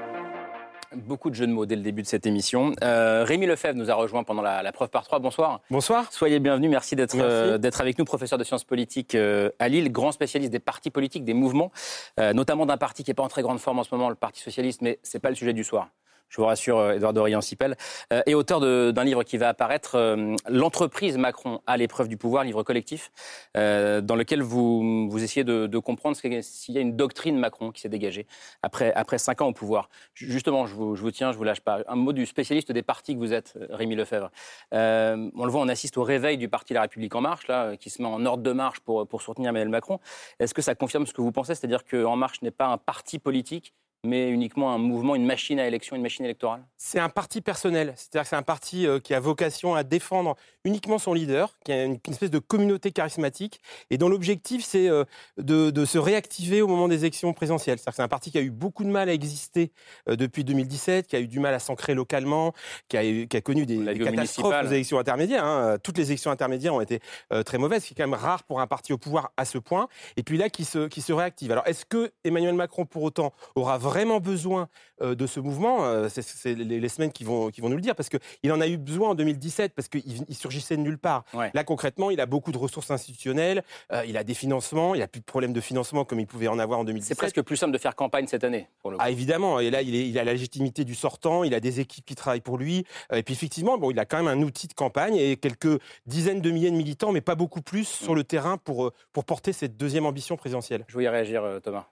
Beaucoup 0.94 1.31
de 1.31 1.35
jeux 1.35 1.47
de 1.47 1.53
mots 1.53 1.67
dès 1.67 1.77
le 1.77 1.83
début 1.83 2.03
de 2.03 2.06
cette 2.06 2.27
émission. 2.27 2.73
Euh, 2.83 3.25
Rémi 3.25 3.47
Lefebvre 3.47 3.79
nous 3.79 3.91
a 3.91 3.94
rejoint 3.94 4.25
pendant 4.25 4.43
la, 4.43 4.73
preuve 4.73 4.91
par 4.91 5.05
trois. 5.05 5.19
Bonsoir. 5.19 5.61
Bonsoir. 5.71 6.12
Soyez 6.12 6.39
bienvenus. 6.39 6.71
Merci 6.71 6.97
d'être 6.97 7.17
euh, 7.19 7.59
avec 7.79 7.99
nous, 7.99 8.05
professeur 8.05 8.39
de 8.39 8.44
sciences 8.44 8.65
politiques 8.65 9.15
euh, 9.15 9.50
à 9.59 9.69
Lille, 9.69 9.91
grand 9.91 10.12
spécialiste 10.12 10.53
des 10.53 10.59
partis 10.59 10.91
politiques, 10.91 11.25
des 11.25 11.35
mouvements, 11.35 11.73
notamment 12.19 12.67
d'un 12.67 12.77
parti 12.77 13.05
qui 13.05 13.11
n'est 13.11 13.15
pas 13.15 13.23
en 13.23 13.29
très 13.29 13.43
grande 13.43 13.59
forme 13.59 13.79
en 13.79 13.85
ce 13.85 13.94
moment, 13.94 14.09
le 14.09 14.15
Parti 14.15 14.41
socialiste, 14.41 14.83
mais 14.83 14.99
c'est 15.03 15.19
pas 15.19 15.31
le 15.31 15.35
sujet 15.35 15.53
du 15.53 15.65
soir 15.65 15.89
je 16.32 16.38
vous 16.38 16.46
rassure, 16.46 16.93
Edouard 16.93 17.12
Dorian-Sipel, 17.12 17.76
euh, 18.12 18.23
et 18.25 18.34
auteur 18.34 18.61
d'un 18.61 19.05
livre 19.05 19.23
qui 19.23 19.37
va 19.37 19.50
apparaître, 19.50 19.96
euh, 19.96 20.34
L'entreprise 20.49 21.19
Macron 21.19 21.61
à 21.67 21.76
l'épreuve 21.76 22.08
du 22.08 22.17
pouvoir, 22.17 22.43
livre 22.43 22.62
collectif, 22.62 23.12
euh, 23.56 24.00
dans 24.00 24.17
lequel 24.17 24.43
vous, 24.43 25.11
vous 25.11 25.23
essayez 25.23 25.44
de, 25.44 25.67
de 25.67 25.79
comprendre 25.79 26.17
s'il 26.17 26.75
y 26.75 26.79
a 26.79 26.81
une 26.81 26.96
doctrine 26.96 27.38
Macron 27.38 27.70
qui 27.70 27.82
s'est 27.82 27.90
dégagée 27.90 28.26
après, 28.62 28.94
après 28.94 29.19
cinq 29.19 29.43
ans 29.43 29.49
au 29.49 29.52
pouvoir. 29.52 29.90
Justement, 30.14 30.67
je 30.67 30.75
vous, 30.75 30.96
je 30.96 31.02
vous 31.02 31.11
tiens, 31.11 31.32
je 31.32 31.37
vous 31.37 31.44
lâche 31.44 31.61
pas. 31.61 31.81
Un 31.87 31.96
mot 31.96 32.14
du 32.14 32.25
spécialiste 32.25 32.73
des 32.73 32.82
partis 32.82 33.14
que 33.14 33.19
vous 33.19 33.34
êtes, 33.34 33.58
Rémi 33.69 33.94
Lefebvre. 33.94 34.31
on 34.73 35.44
le 35.44 35.50
voit, 35.50 35.61
on 35.61 35.69
assiste 35.69 35.99
au 35.99 36.02
réveil 36.02 36.38
du 36.38 36.49
parti 36.49 36.73
La 36.73 36.81
République 36.81 37.14
En 37.14 37.20
Marche, 37.20 37.46
là, 37.46 37.76
qui 37.76 37.90
se 37.90 38.00
met 38.00 38.08
en 38.08 38.25
ordre 38.25 38.43
de 38.43 38.52
marche 38.52 38.81
pour, 38.81 39.06
pour 39.06 39.20
soutenir 39.20 39.50
Emmanuel 39.50 39.69
Macron. 39.69 40.00
Est-ce 40.38 40.55
que 40.55 40.62
ça 40.62 40.75
confirme 40.75 41.06
ce 41.06 41.12
que 41.12 41.20
vous 41.20 41.32
pensez, 41.32 41.55
c'est-à-dire 41.55 41.84
qu'En 41.84 42.17
Marche 42.17 42.40
n'est 42.40 42.50
pas 42.50 42.69
un 42.69 42.79
parti 42.79 43.19
politique, 43.19 43.75
mais 44.05 44.31
uniquement 44.31 44.73
un 44.73 44.79
mouvement, 44.79 45.15
une 45.15 45.25
machine 45.25 45.61
à 45.61 45.67
élection, 45.69 45.95
une 45.95 46.03
machine 46.03 46.25
électorale 46.25 46.65
C'est 46.77 46.99
un 46.99 47.09
parti 47.09 47.41
personnel, 47.41 47.95
c'est-à-dire 47.97 48.23
que 48.23 48.29
c'est 48.29 48.37
un 48.37 48.43
parti 48.43 48.85
euh, 48.85 48.99
qui 48.99 49.15
a 49.15 49.21
vocation 49.21 49.77
à 49.77 49.85
défendre 49.85 50.35
uniquement 50.65 50.99
son 50.99 51.15
leader, 51.15 51.57
qui 51.65 51.73
a 51.73 51.85
une, 51.85 51.99
espèce 52.09 52.31
de 52.31 52.41
communauté 52.41 52.91
charismatique, 52.91 53.61
et 53.91 53.99
dont 53.99 54.09
l'objectif 54.09 54.65
c'est 54.65 54.89
euh, 54.89 55.05
de, 55.39 55.85
se 55.85 55.99
réactiver 55.99 56.63
au 56.63 56.67
moment 56.67 56.89
des 56.89 57.01
élections 57.01 57.33
présidentielles. 57.33 57.79
C'est-à-dire 57.79 57.93
que 57.93 57.97
c'est 57.97 58.03
un 58.03 58.09
parti 58.09 58.33
qui 58.33 58.39
a 58.39 58.41
eu 58.41 58.51
beaucoup 58.51 58.83
de 58.83 58.89
mal 58.89 59.09
à 59.09 59.13
exister 59.13 59.71
euh, 60.09 60.17
depuis 60.17 60.43
2017, 60.43 61.07
qui 61.07 61.15
a 61.15 61.21
eu 61.21 61.29
du 61.29 61.39
mal 61.39 61.55
à 61.55 61.61
s'ancrer 61.61 61.95
localement, 61.95 62.55
qui 62.89 62.97
a, 62.97 63.03
qui 63.03 63.37
a 63.37 63.41
connu 63.41 63.67
des, 63.67 63.99
catastrophes 63.99 64.65
aux 64.65 64.73
élections 64.73 64.99
intermédiaires. 64.99 65.45
Hein. 65.45 65.79
Toutes 65.81 65.99
les 65.99 66.07
élections 66.11 66.33
intermédiaires 66.33 66.75
ont 66.75 66.81
été 66.81 67.01
très 67.45 67.59
mauvaises, 67.59 67.83
ce 67.83 67.89
qui 67.89 67.95
est 67.95 67.97
quand 68.03 68.09
même 68.09 68.19
rare 68.19 68.43
pour 68.45 68.61
un 68.61 68.67
parti 68.67 68.93
au 68.93 68.99
pouvoir 68.99 69.33
à 69.37 69.45
ce 69.45 69.59
point, 69.59 69.89
et 70.17 70.23
puis 70.23 70.39
là 70.39 70.49
qui 70.49 70.65
se, 70.65 70.89
qui 70.89 71.03
se 71.03 71.13
réactive. 71.13 71.53
Alors 71.53 71.67
est-ce 71.67 71.85
que 71.85 72.13
Emmanuel 72.25 72.55
Macron 72.55 72.85
pour 72.85 73.03
autant 73.03 73.33
aura 73.55 73.79
vraiment 73.79 73.92
vraiment 73.93 74.21
besoin 74.21 74.69
euh, 75.03 75.15
de 75.15 75.27
ce 75.27 75.39
mouvement. 75.39 75.85
Euh, 75.85 76.09
c'est 76.09 76.55
les, 76.55 76.89
semaines 76.89 77.12
qui 77.12 77.25
vont, 77.25 77.50
qui 77.50 77.61
vont 77.61 77.69
nous 77.69 77.77
le 77.77 77.83
dire, 77.83 77.94
parce 77.94 78.09
qu'il 78.09 78.53
en 78.53 78.61
a 78.61 78.67
eu 78.67 78.79
besoin 78.79 79.11
en 79.11 79.15
2017, 79.15 79.75
parce 79.75 79.89
qu'il 79.89 80.03
il 80.29 80.35
surgissait 80.35 80.77
de 80.77 80.83
nulle 80.83 80.99
part. 80.99 81.25
Là, 81.55 81.65
concrètement, 81.65 82.11
il 82.11 82.21
a 82.21 82.27
beaucoup 82.27 82.53
de 82.53 82.59
ressources 82.59 82.91
institutionnelles, 82.91 83.62
euh, 83.93 84.05
il 84.06 84.17
a 84.17 84.25
des 84.25 84.35
financements, 84.35 84.94
il 84.94 84.99
n'y 84.99 85.05
a 85.05 85.09
plus 85.09 85.21
de 85.21 85.27
problème 85.27 85.53
de 85.53 85.61
financement 85.61 86.05
comme 86.05 86.21
il 86.21 86.27
pouvait 86.27 86.49
en 86.49 86.59
avoir 86.59 86.81
en 86.81 86.85
2017. 86.85 87.09
C'est 87.09 87.15
presque 87.15 87.43
plus 87.43 87.56
simple 87.56 87.73
de 87.73 87.79
faire 87.79 87.94
campagne 87.94 88.27
cette 88.27 88.44
année, 88.44 88.69
pour 88.81 88.91
le 88.91 88.97
Ah, 88.99 89.11
évidemment. 89.11 89.61
Et 89.61 89.71
là, 89.71 89.83
il, 89.83 89.94
est, 89.94 90.09
il, 90.09 90.19
a 90.19 90.25
la 90.25 90.33
légitimité 90.33 90.85
du 90.85 90.94
sortant, 90.94 91.44
il 91.44 91.55
a 91.55 91.61
des 91.61 91.81
équipes 91.81 92.06
qui 92.06 92.15
travaillent 92.15 92.41
pour 92.41 92.59
lui. 92.59 92.85
Et 93.12 93.23
puis, 93.23 93.35
effectivement, 93.35 93.79
bon, 93.79 93.91
il 93.91 93.99
a 93.99 94.06
quand 94.06 94.23
même 94.23 94.29
un 94.29 94.43
outil 94.43 94.69
de 94.69 94.75
campagne 94.75 95.17
et 95.17 95.37
quelques 95.37 95.81
dizaines 96.06 96.41
de 96.41 96.50
milliers 96.50 96.71
de 96.71 96.77
militants, 96.77 97.12
mais 97.12 97.21
pas 97.21 97.35
beaucoup 97.35 97.62
plus 97.62 97.87
sur 97.87 98.15
le 98.15 98.25
terrain 98.25 98.56
pour, 98.56 98.93
pour 99.12 99.25
porter 99.25 99.53
cette 99.53 99.77
deuxième 99.77 100.06
ambition 100.06 100.37
présidentielle. 100.37 100.85
Je 100.89 100.94
voulais 100.94 101.09
réagir, 101.09 101.43
Thomas. 101.62 101.87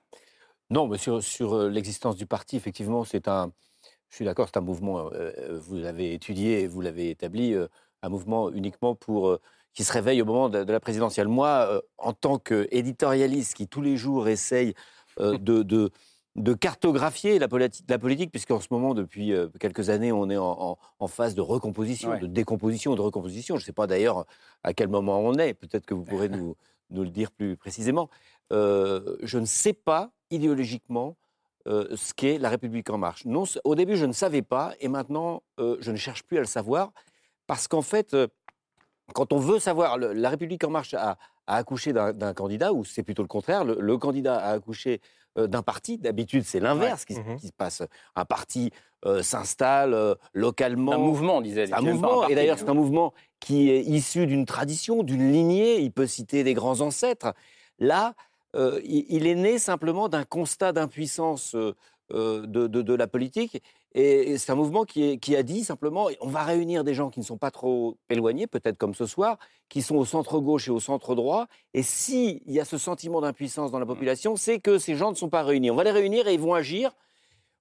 Non, 0.70 0.86
mais 0.86 0.98
sur, 0.98 1.20
euh, 1.54 1.68
l'existence 1.68 2.16
du 2.16 2.26
parti, 2.26 2.56
effectivement, 2.56 3.04
c'est 3.04 3.26
un. 3.28 3.52
Je 4.08 4.16
suis 4.16 4.24
d'accord, 4.24 4.48
c'est 4.48 4.58
un 4.58 4.62
mouvement. 4.62 5.08
Euh, 5.12 5.32
euh, 5.38 5.58
vous 5.60 5.76
l'avez 5.76 6.14
étudié, 6.14 6.66
vous 6.66 6.80
l'avez 6.80 7.10
établi, 7.10 7.54
un 8.02 8.08
mouvement 8.08 8.50
uniquement 8.50 8.94
pour 8.94 9.38
qui 9.74 9.84
se 9.84 9.92
réveille 9.92 10.22
au 10.22 10.24
moment 10.24 10.48
de, 10.48 10.58
la 10.58 10.80
présidentielle. 10.80 11.28
Moi, 11.28 11.82
en 11.98 12.12
tant 12.12 12.38
qu'éditorialiste 12.38 13.54
qui 13.54 13.68
tous 13.68 13.82
les 13.82 13.96
jours 13.96 14.28
essaye 14.28 14.74
de, 15.18 15.62
de, 15.62 16.54
cartographier 16.54 17.38
la, 17.38 17.46
la 17.88 17.98
politique, 17.98 18.30
puisqu'en 18.32 18.60
ce 18.60 18.68
moment, 18.70 18.94
depuis 18.94 19.32
quelques 19.60 19.90
années, 19.90 20.10
on 20.10 20.28
est 20.28 20.36
en, 20.36 20.76
phase 21.06 21.36
de 21.36 21.40
recomposition, 21.40 22.18
de 22.18 22.26
décomposition, 22.26 22.96
de 22.96 23.00
recomposition. 23.00 23.56
Je 23.56 23.62
ne 23.62 23.66
sais 23.66 23.72
pas 23.72 23.86
d'ailleurs 23.86 24.26
à 24.64 24.72
quel 24.72 24.88
moment 24.88 25.20
on 25.20 25.34
est. 25.34 25.54
Peut-être 25.54 25.86
que 25.86 25.94
vous 25.94 26.04
pourrez 26.04 26.28
nous, 26.28 26.56
nous 26.90 27.02
le 27.02 27.10
dire 27.10 27.30
plus 27.30 27.56
précisément. 27.56 28.08
je 28.50 29.38
ne 29.38 29.46
sais 29.46 29.72
pas 29.72 30.10
idéologiquement 30.30 31.16
euh, 31.68 31.94
ce 31.94 32.14
qu'est 32.14 32.38
la 32.38 32.48
République 32.48 32.88
en 32.88 32.96
marche. 32.96 33.26
Non, 33.26 33.44
au 33.64 33.74
début, 33.74 33.96
je 33.96 34.06
ne 34.06 34.12
savais 34.12 34.40
pas, 34.40 34.72
et 34.80 34.88
maintenant, 34.88 35.42
euh, 35.58 35.76
je 35.80 35.90
ne 35.90 35.96
cherche 35.96 36.22
plus 36.22 36.38
à 36.38 36.40
le 36.40 36.46
savoir, 36.46 36.90
parce 37.46 37.68
qu'en 37.68 37.82
fait, 37.82 38.14
euh, 38.14 38.28
quand 39.12 39.34
on 39.34 39.38
veut 39.38 39.58
savoir, 39.58 39.98
la 39.98 40.28
République 40.30 40.64
en 40.64 40.70
marche 40.70 40.94
a, 40.94 41.18
accouché 41.46 41.92
d'un 41.92 42.32
candidat, 42.32 42.72
ou 42.72 42.84
c'est 42.84 43.02
plutôt 43.02 43.22
le 43.22 43.28
contraire, 43.28 43.64
le, 43.64 43.98
candidat 43.98 44.38
a 44.38 44.52
accouché 44.52 45.00
d'un 45.46 45.62
parti. 45.62 45.98
D'habitude, 45.98 46.44
c'est 46.44 46.60
l'inverse 46.60 47.04
mmh 47.08 47.36
qui, 47.36 47.46
se 47.46 47.52
passe. 47.52 47.82
Un 48.16 48.24
parti 48.24 48.70
s'installe 49.22 50.16
localement. 50.34 50.92
Un 50.92 50.98
mouvement, 50.98 51.40
disait. 51.40 51.72
Un 51.72 51.80
mouvement, 51.80 52.28
et 52.28 52.34
d'ailleurs, 52.34 52.58
c'est 52.58 52.68
un 52.68 52.74
mouvement 52.74 53.14
qui 53.40 53.70
est 53.70 53.82
issu 53.82 54.26
d'une 54.26 54.44
tradition, 54.44 55.02
d'une 55.02 55.32
lignée. 55.32 55.80
Il 55.80 55.92
peut 55.92 56.06
citer 56.06 56.44
des 56.44 56.54
grands 56.54 56.80
ancêtres. 56.82 57.32
Là, 57.78 58.14
euh, 58.56 58.80
il, 58.84 59.26
est 59.26 59.34
né 59.34 59.58
simplement 59.58 60.08
d'un 60.08 60.24
constat 60.24 60.72
d'impuissance 60.72 61.54
euh, 61.54 61.74
euh, 62.12 62.44
de, 62.46 62.94
la 62.94 63.06
politique. 63.06 63.62
Et, 63.94 64.38
c'est 64.38 64.52
un 64.52 64.56
mouvement 64.56 64.84
qui, 64.84 65.36
a 65.36 65.42
dit 65.42 65.64
simplement, 65.64 66.08
on 66.20 66.28
va 66.28 66.44
réunir 66.44 66.84
des 66.84 66.94
gens 66.94 67.10
qui 67.10 67.20
ne 67.20 67.24
sont 67.24 67.38
pas 67.38 67.50
trop 67.50 67.96
éloignés, 68.08 68.46
peut-être 68.46 68.78
comme 68.78 68.94
ce 68.94 69.06
soir, 69.06 69.38
qui 69.68 69.82
sont 69.82 69.96
au 69.96 70.04
centre-gauche 70.04 70.68
et 70.68 70.70
au 70.70 70.80
centre-droit. 70.80 71.48
Et 71.74 71.82
s'il 71.82 72.40
y 72.46 72.60
a 72.60 72.64
ce 72.64 72.78
sentiment 72.78 73.20
d'impuissance 73.20 73.70
dans 73.72 73.78
la 73.78 73.84
mmh. 73.84 73.88
population, 73.88 74.36
c'est 74.36 74.60
que 74.60 74.78
ces 74.78 74.94
gens 74.94 75.10
ne 75.10 75.16
sont 75.16 75.28
pas 75.28 75.42
réunis. 75.42 75.70
On 75.70 75.76
va 75.76 75.84
les 75.84 75.90
réunir 75.90 76.28
et 76.28 76.34
ils 76.34 76.40
vont 76.40 76.54
agir. 76.54 76.92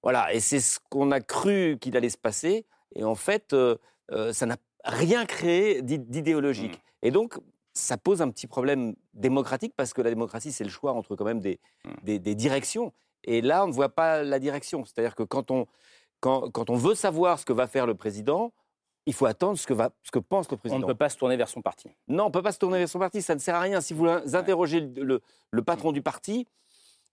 Voilà, 0.03 0.33
et 0.33 0.39
c'est 0.39 0.59
ce 0.59 0.79
qu'on 0.89 1.12
a 1.12 1.19
cru 1.19 1.77
qu'il 1.81 1.98
allait 1.98 2.09
se 2.09 2.17
passer. 2.17 2.65
Et 2.95 3.03
en 3.03 3.15
fait, 3.15 3.55
ça 4.31 4.45
n'a 4.45 4.57
rien 4.83 5.25
créé 5.25 5.81
d'idéologique. 5.81 6.75
Mmh. 6.75 7.07
Et 7.07 7.12
donc, 7.12 7.39
ça 7.74 7.98
pose 7.98 8.21
un 8.21 8.29
petit 8.29 8.48
problème 8.48 8.95
démocratique 9.13 9.74
parce 9.75 9.93
que 9.93 10.01
la 10.01 10.09
démocratie, 10.09 10.51
c'est 10.51 10.63
le 10.63 10.69
choix 10.69 10.93
entre 10.93 11.15
quand 11.15 11.25
même 11.25 11.39
des, 11.39 11.59
mmh. 11.86 12.17
des, 12.17 12.36
directions. 12.36 12.93
Et 13.24 13.41
là, 13.41 13.63
on 13.63 13.67
ne 13.67 13.74
voit 13.74 13.89
pas 13.89 14.24
la 14.24 14.39
direction. 14.39 14.86
C'est-à-dire 14.86 15.15
que 15.15 15.24
quand 15.24 15.51
on, 15.51 15.65
quand, 16.19 16.49
quand, 16.51 16.69
on 16.69 16.75
veut 16.75 16.95
savoir 16.95 17.39
ce 17.39 17.45
que 17.45 17.53
va 17.53 17.67
faire 17.67 17.85
le 17.85 17.95
président, 17.95 18.51
il 19.05 19.13
faut 19.13 19.25
attendre 19.25 19.57
ce 19.57 19.65
que, 19.65 19.73
va, 19.73 19.91
ce 20.03 20.11
que 20.11 20.19
pense 20.19 20.49
le 20.51 20.57
président. 20.57 20.77
On 20.77 20.81
ne 20.81 20.91
peut 20.91 20.97
pas 20.97 21.09
se 21.09 21.17
tourner 21.17 21.38
vers 21.38 21.49
son 21.49 21.61
parti. 21.61 21.89
Non, 22.07 22.25
on 22.25 22.27
ne 22.27 22.31
peut 22.33 22.41
pas 22.41 22.51
se 22.51 22.59
tourner 22.59 22.77
vers 22.77 22.89
son 22.89 22.99
parti. 22.99 23.21
Ça 23.21 23.33
ne 23.33 23.39
sert 23.39 23.55
à 23.55 23.61
rien. 23.61 23.81
Si 23.81 23.93
vous 23.93 24.07
interrogez 24.07 24.81
le, 24.81 25.21
le, 25.51 25.63
patron 25.63 25.91
du 25.91 26.01
parti, 26.01 26.47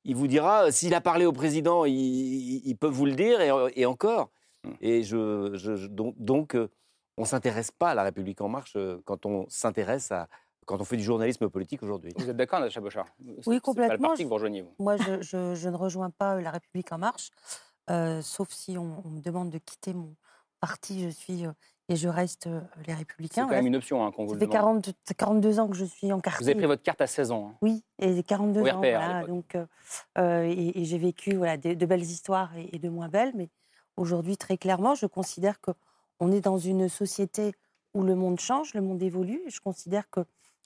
il 0.05 0.15
vous 0.15 0.27
dira, 0.27 0.71
s'il 0.73 0.95
a 0.95 1.01
parlé 1.01 1.25
au 1.27 1.33
président, 1.33 1.85
il, 1.85 2.77
peut 2.79 2.89
vous 2.89 3.07
le 3.07 3.15
dire, 3.15 3.41
et, 3.75 3.87
encore. 3.87 4.31
Mmh. 4.65 4.71
Et 4.81 5.03
je, 5.03 5.53
je, 5.55 5.87
donc, 5.87 6.15
donc 6.19 6.55
euh, 6.55 6.69
on 7.17 7.23
ne 7.23 7.27
s'intéresse 7.27 7.71
pas 7.71 7.91
à 7.91 7.95
la 7.95 8.03
République 8.03 8.41
en 8.41 8.49
marche 8.49 8.75
euh, 8.77 9.01
quand 9.05 9.27
on 9.27 9.47
s'intéresse 9.49 10.13
à, 10.13 10.29
quand 10.67 10.81
on 10.81 10.85
fait 10.85 10.97
du 10.97 11.05
journalisme 11.05 11.49
politique 11.49 11.83
aujourd'hui. 11.83 12.13
Vous 12.17 12.29
êtes 12.29 12.37
d'accord, 12.37 12.61
Natacha 12.61 12.81
Bochard 12.81 13.07
Oui, 13.47 13.61
complètement. 13.61 14.15
Pas 14.15 14.17
le 14.17 14.39
parti 14.39 14.61
vous 14.61 14.75
Moi, 14.79 14.97
je, 14.97 15.69
ne 15.69 15.77
rejoins 15.77 16.11
pas 16.11 16.41
La 16.41 16.51
République 16.51 16.93
en 16.93 16.99
marche, 16.99 17.31
euh, 17.91 18.21
sauf 18.23 18.51
si 18.51 18.77
on, 18.79 19.03
me 19.05 19.21
demande 19.21 19.51
de 19.51 19.59
quitter 19.59 19.95
mon 19.95 20.15
parti. 20.61 21.03
Je 21.03 21.09
suis 21.09 21.47
euh, 21.47 21.53
et 21.89 21.97
je 21.97 22.09
reste 22.09 22.49
euh, 22.49 22.61
les 22.87 22.95
Républicains. 22.95 23.45
C'est 23.45 23.49
quand 23.49 23.57
même 23.57 23.67
une 23.67 23.77
option 23.77 24.05
hein, 24.05 24.11
qu'on 24.11 24.27
vous 24.27 24.35
Ça 24.35 24.41
fait 24.41 24.49
40, 24.49 24.91
42 25.17 25.61
ans 25.61 25.69
que 25.69 25.77
je 25.77 25.85
suis 25.85 26.13
en 26.13 26.21
carte. 26.21 26.41
Vous 26.41 26.49
avez 26.49 26.57
pris 26.57 26.67
votre 26.67 26.83
carte 26.83 27.01
à 27.01 27.07
16 27.07 27.31
ans. 27.31 27.51
Hein. 27.51 27.59
Oui, 27.63 27.85
et 28.01 28.23
42 28.23 28.61
ans. 28.63 28.79
Voilà, 28.79 29.25
donc, 29.27 29.57
et, 30.17 30.85
j'ai 30.85 30.99
vécu 30.99 31.35
voilà, 31.35 31.57
de, 31.57 31.87
belles 31.87 32.03
histoires 32.03 32.51
et, 32.57 32.79
de 32.79 32.89
moins 32.89 33.09
belles, 33.09 33.33
mais 33.35 33.49
aujourd'hui 33.97 34.37
très 34.37 34.57
clairement. 34.57 34.95
Je 34.95 35.07
considère 35.07 35.61
qu'on 35.61 36.33
est 36.33 36.41
dans 36.41 36.59
une 36.59 36.89
société 36.89 37.53
où 37.95 38.03
le 38.03 38.17
monde 38.17 38.41
change, 38.41 38.75
le 38.75 38.81
monde 38.81 39.03
évolue. 39.03 39.41
Je 39.47 39.61
considère 39.61 40.11
que 40.11 40.21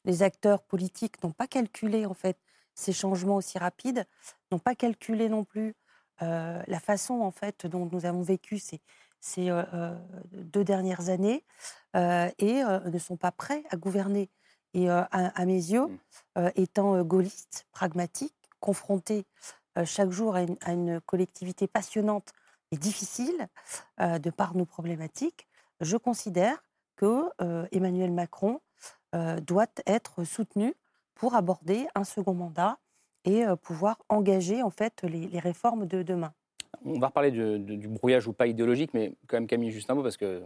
les 0.07 0.23
acteurs 0.23 0.62
politiques 0.62 1.23
n'ont 1.23 1.33
pas 1.33 1.47
calculé 1.47 2.07
en 2.07 2.15
fait 2.15 2.39
ces 2.75 2.93
changements 2.95 3.37
aussi 3.37 3.59
rapides, 3.59 4.07
n'ont 4.50 4.59
pas 4.59 4.75
calculé 4.75 5.29
non 5.29 5.45
plus 5.45 5.75
euh, 6.23 6.62
la 6.67 6.81
façon 6.81 7.21
en 7.21 7.31
fait 7.31 7.67
dont 7.67 7.89
nous 7.91 8.05
avons 8.05 8.23
vécu 8.23 8.59
ces, 8.59 8.81
ces 9.21 9.50
euh, 9.50 9.62
euh, 9.73 9.99
deux 10.33 10.65
dernières 10.65 11.09
années 11.09 11.45
et 11.95 12.62
ne 12.62 12.99
sont 12.99 13.17
pas 13.17 13.33
prêts 13.33 13.65
à 13.71 13.77
gouverner. 13.77 14.31
Et 14.73 14.89
à, 14.89 15.45
mes 15.47 15.55
yeux, 15.55 15.89
mmh. 16.37 16.47
étant 16.55 17.03
gaulliste, 17.03 17.67
pragmatique, 17.73 18.37
confronté 18.61 19.27
chaque 19.85 20.11
jour 20.11 20.37
à 20.37 20.43
une, 20.71 21.00
collectivité 21.00 21.67
passionnante 21.67 22.31
et 22.71 22.77
difficile 22.77 23.49
de 23.99 24.31
par 24.31 24.55
nos 24.55 24.67
problématiques, 24.67 25.49
je 25.81 25.97
considère 25.97 26.62
que 26.95 27.25
Emmanuel 27.73 28.12
Macron 28.12 28.61
doit 29.12 29.67
être 29.87 30.23
soutenu 30.23 30.77
pour 31.17 31.35
aborder 31.35 31.89
un 31.97 32.05
second 32.05 32.35
mandat 32.35 32.79
et 33.25 33.45
pouvoir 33.62 33.99
engager 34.09 34.62
en 34.62 34.71
fait 34.71 35.03
les, 35.03 35.39
réformes 35.39 35.87
de 35.87 36.03
demain. 36.03 36.33
On 36.85 36.99
va 36.99 37.09
reparler 37.09 37.31
du 37.31 37.89
brouillage 37.89 38.27
ou 38.27 38.33
pas 38.33 38.47
idéologique, 38.47 38.95
mais 38.95 39.12
quand 39.27 39.37
même 39.37 39.47
Camille, 39.47 39.71
juste 39.71 39.91
un 39.91 39.95
mot 39.95 40.03
parce 40.03 40.17
que 40.17 40.43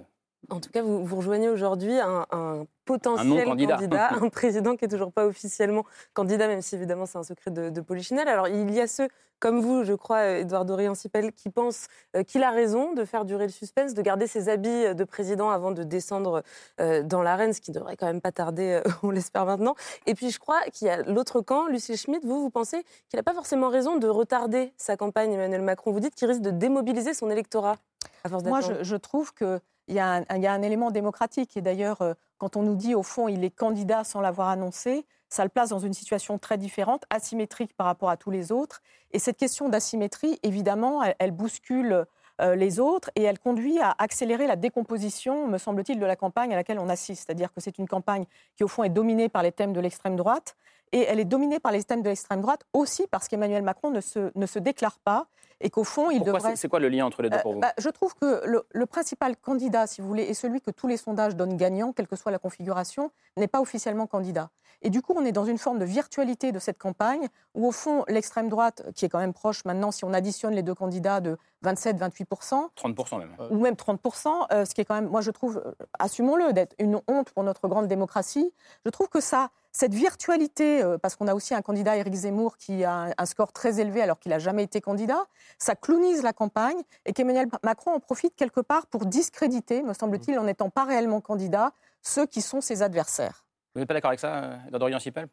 en 0.50 0.60
tout 0.60 0.70
cas, 0.70 0.82
vous, 0.82 1.04
vous 1.04 1.16
rejoignez 1.16 1.48
aujourd'hui 1.48 1.98
un, 1.98 2.66
potentiel 2.84 3.44
candidat. 3.44 4.10
un 4.22 4.28
président 4.28 4.76
qui 4.76 4.84
n'est 4.84 4.90
toujours 4.90 5.12
pas 5.12 5.26
officiellement 5.26 5.84
candidat, 6.12 6.46
même 6.48 6.60
si 6.60 6.74
évidemment 6.74 7.06
c'est 7.06 7.16
un 7.16 7.22
secret 7.22 7.50
de, 7.50 7.70
de 7.70 7.80
Polichinelle. 7.80 8.28
Alors 8.28 8.46
il 8.46 8.70
y 8.72 8.80
a 8.80 8.86
ceux, 8.86 9.08
comme 9.38 9.60
vous, 9.60 9.84
je 9.84 9.94
crois, 9.94 10.26
Edouard 10.26 10.64
Dorian-Sipel, 10.64 11.32
qui 11.32 11.48
pensent 11.48 11.86
euh, 12.14 12.22
qu'il 12.22 12.42
a 12.42 12.50
raison 12.50 12.92
de 12.92 13.04
faire 13.04 13.24
durer 13.24 13.46
le 13.46 13.52
suspense, 13.52 13.94
de 13.94 14.02
garder 14.02 14.26
ses 14.26 14.48
habits 14.48 14.94
de 14.94 15.04
président 15.04 15.50
avant 15.50 15.72
de 15.72 15.82
descendre 15.82 16.42
euh, 16.80 17.02
dans 17.02 17.22
l'arène, 17.22 17.52
ce 17.52 17.60
qui 17.60 17.70
ne 17.70 17.76
devrait 17.76 17.96
quand 17.96 18.06
même 18.06 18.20
pas 18.20 18.32
tarder, 18.32 18.82
euh, 18.84 18.90
on 19.02 19.10
l'espère 19.10 19.46
maintenant. 19.46 19.74
Et 20.06 20.14
puis 20.14 20.30
je 20.30 20.38
crois 20.38 20.60
qu'il 20.72 20.88
y 20.88 20.90
a 20.90 21.02
l'autre 21.02 21.40
camp, 21.40 21.68
Lucie 21.68 21.96
Schmitt, 21.96 22.24
vous, 22.24 22.40
vous 22.40 22.50
pensez 22.50 22.84
qu'il 23.08 23.16
n'a 23.16 23.22
pas 23.22 23.34
forcément 23.34 23.70
raison 23.70 23.96
de 23.96 24.08
retarder 24.08 24.72
sa 24.76 24.96
campagne, 24.96 25.32
Emmanuel 25.32 25.62
Macron? 25.62 25.90
Vous 25.92 26.00
dites 26.00 26.14
qu'il 26.14 26.28
risque 26.28 26.42
de 26.42 26.50
démobiliser 26.50 27.14
son 27.14 27.30
électorat 27.30 27.76
à 28.24 28.28
force 28.28 28.44
Moi, 28.44 28.60
je, 28.60 28.82
je 28.82 28.96
trouve 28.96 29.32
que 29.32 29.60
il 29.88 29.95
y, 29.95 30.00
a 30.00 30.25
un, 30.29 30.62
élément 30.62 30.91
démocratique. 30.91 31.57
Et 31.57 31.61
d'ailleurs, 31.62 32.03
euh, 32.03 32.14
quand 32.38 32.57
on 32.57 32.62
nous 32.62 32.76
dit, 32.76 32.95
au 32.95 33.03
fond, 33.03 33.29
il 33.29 33.45
est 33.45 33.50
candidat 33.50 34.05
sans 34.05 34.21
l'avoir 34.21 34.49
annoncé, 34.49 35.07
ça 35.29 35.43
le 35.43 35.50
place 35.50 35.71
dans 35.71 35.79
une 35.79 35.95
situation 35.95 36.38
très 36.38 36.59
différente, 36.59 37.05
asymétrique 37.11 37.75
par 37.76 37.87
rapport 37.87 38.09
à 38.09 38.17
tous 38.17 38.31
les 38.31 38.53
autres. 38.53 38.83
Et 39.12 39.19
cette 39.19 39.37
question 39.37 39.69
d'asymétrie, 39.69 40.38
évidemment, 40.43 41.03
elle, 41.19 41.31
bouscule 41.33 42.07
euh, 42.41 42.55
les 42.55 42.81
autres 42.81 43.11
et 43.17 43.23
elle 43.23 43.38
conduit 43.38 43.79
à 43.81 43.95
accélérer 43.99 44.47
la 44.47 44.57
décomposition, 44.57 45.47
me 45.47 45.59
semble-t-il, 45.59 45.99
de 45.99 46.07
la 46.07 46.17
campagne 46.17 46.53
à 46.53 46.57
laquelle 46.57 46.79
on 46.79 46.88
assiste. 46.88 47.26
C'est-à-dire 47.26 47.53
que 47.53 47.61
c'est 47.61 47.79
une 47.79 47.88
campagne 47.88 48.25
qui, 48.57 48.64
au 48.64 48.69
fond, 48.69 48.85
est 48.85 48.91
dominée 48.91 49.29
par 49.29 49.43
les 49.43 49.53
thèmes 49.53 49.73
de 49.73 49.81
l'extrême 49.81 50.17
droite. 50.17 50.57
Et 50.93 51.03
elle 51.03 51.21
est 51.21 51.25
dominée 51.25 51.59
par 51.61 51.73
les 51.73 51.83
thèmes 51.85 52.03
de 52.03 52.09
l'extrême 52.09 52.41
droite 52.41 52.64
aussi 52.73 53.07
parce 53.11 53.29
qu'Emmanuel 53.29 53.62
Macron 53.62 53.91
ne 53.91 54.00
se, 54.00 54.31
ne 54.35 54.47
se 54.47 54.59
déclare 54.59 54.99
pas 54.99 55.26
et 55.61 55.71
qu'au 55.71 55.85
fond, 55.85 56.11
il 56.11 56.23
devrait. 56.23 56.57
C'est 56.57 56.69
quoi 56.69 56.79
le 56.79 56.88
lien 56.88 57.07
entre 57.07 57.23
les 57.23 57.31
deux 57.31 57.38
pour 57.38 57.55
vous 57.55 57.61
bah, 57.61 57.73
Je 57.79 57.88
trouve 57.88 58.14
que 58.14 58.43
le, 58.47 58.87
principal 58.87 59.37
candidat, 59.37 59.87
si 59.87 60.00
vous 60.00 60.09
voulez, 60.09 60.25
et 60.25 60.35
celui 60.35 60.61
que 60.61 60.71
tous 60.71 60.87
les 60.87 60.97
sondages 60.97 61.37
donnent 61.37 61.57
gagnant, 61.57 61.93
quelle 61.93 62.07
que 62.07 62.17
soit 62.17 62.31
la 62.31 62.38
configuration, 62.38 63.11
n'est 63.37 63.49
pas 63.49 63.61
officiellement 63.61 64.07
candidat. 64.07 64.50
Et 64.83 64.91
du 64.91 65.00
coup, 65.00 65.14
on 65.17 65.25
est 65.25 65.33
dans 65.33 65.47
une 65.47 65.57
forme 65.57 65.79
de 65.79 65.87
virtualité 65.87 66.53
de 66.53 66.59
cette 66.59 66.76
campagne 66.76 67.29
où, 67.55 67.67
au 67.67 67.73
fond, 67.73 68.05
l'extrême 68.09 68.50
droite, 68.50 68.83
qui 68.95 69.07
est 69.07 69.09
quand 69.09 69.19
même 69.19 69.33
proche 69.33 69.64
maintenant, 69.64 69.91
si 69.91 70.05
on 70.05 70.12
additionne 70.12 70.53
les 70.53 70.62
deux 70.62 70.75
candidats 70.75 71.21
de 71.21 71.38
27-28%. 71.64 72.69
30% 72.76 73.19
même. 73.19 73.35
Ou 73.50 73.59
même 73.59 73.75
30%, 73.75 74.47
euh, 74.53 74.64
ce 74.67 74.75
qui 74.75 74.83
est 74.83 74.85
quand 74.85 74.95
même, 74.95 75.09
moi 75.09 75.23
je 75.23 75.31
trouve, 75.31 75.62
euh, 75.64 75.73
assumons-le, 75.99 76.53
d'être 76.53 76.75
une 76.79 77.00
honte 77.09 77.31
pour 77.31 77.45
notre 77.45 77.67
grande 77.69 77.88
démocratie. 77.88 78.53
Je 78.85 78.91
trouve 78.91 79.09
que 79.09 79.21
ça, 79.21 79.50
cette 79.75 79.93
virtualité, 79.93 80.83
euh, 80.83 80.99
parce 80.99 81.16
qu'on 81.16 81.26
a 81.26 81.35
aussi 81.35 81.52
un 81.52 81.61
candidat, 81.61 81.97
Éric 81.97 82.14
Zemmour, 82.14 82.57
qui 82.57 82.85
a 82.85 83.12
un, 83.19 83.26
score 83.26 83.52
très 83.52 83.81
élevé 83.81 84.00
alors 84.00 84.21
qu'il 84.21 84.31
n'a 84.31 84.38
jamais 84.38 84.62
été 84.62 84.81
candidat, 84.81 85.26
ça 85.59 85.75
clownise 85.75 86.23
la 86.23 86.33
campagne 86.33 86.81
et 87.04 87.12
qu'Emmanuel 87.12 87.49
Macron 87.64 87.90
en 87.93 88.00
profite 88.00 88.37
quelque 88.37 88.61
part 88.61 88.87
pour 88.87 89.04
discréditer, 89.04 89.83
me 89.83 89.93
semble-t-il, 89.93 90.38
en 90.38 90.45
n'étant 90.45 90.71
pas 90.71 90.85
réellement 90.85 91.21
candidat, 91.21 91.73
ceux 92.02 92.25
qui 92.25 92.40
sont 92.40 92.61
ses 92.61 92.83
adversaires. 92.83 93.45
Vous 93.75 93.81
n'êtes 93.81 93.88
pas 93.88 93.95
d'accord 93.95 94.11
avec 94.11 94.21
ça, 94.21 94.59
Dorian 94.71 95.00
Sipel 95.00 95.26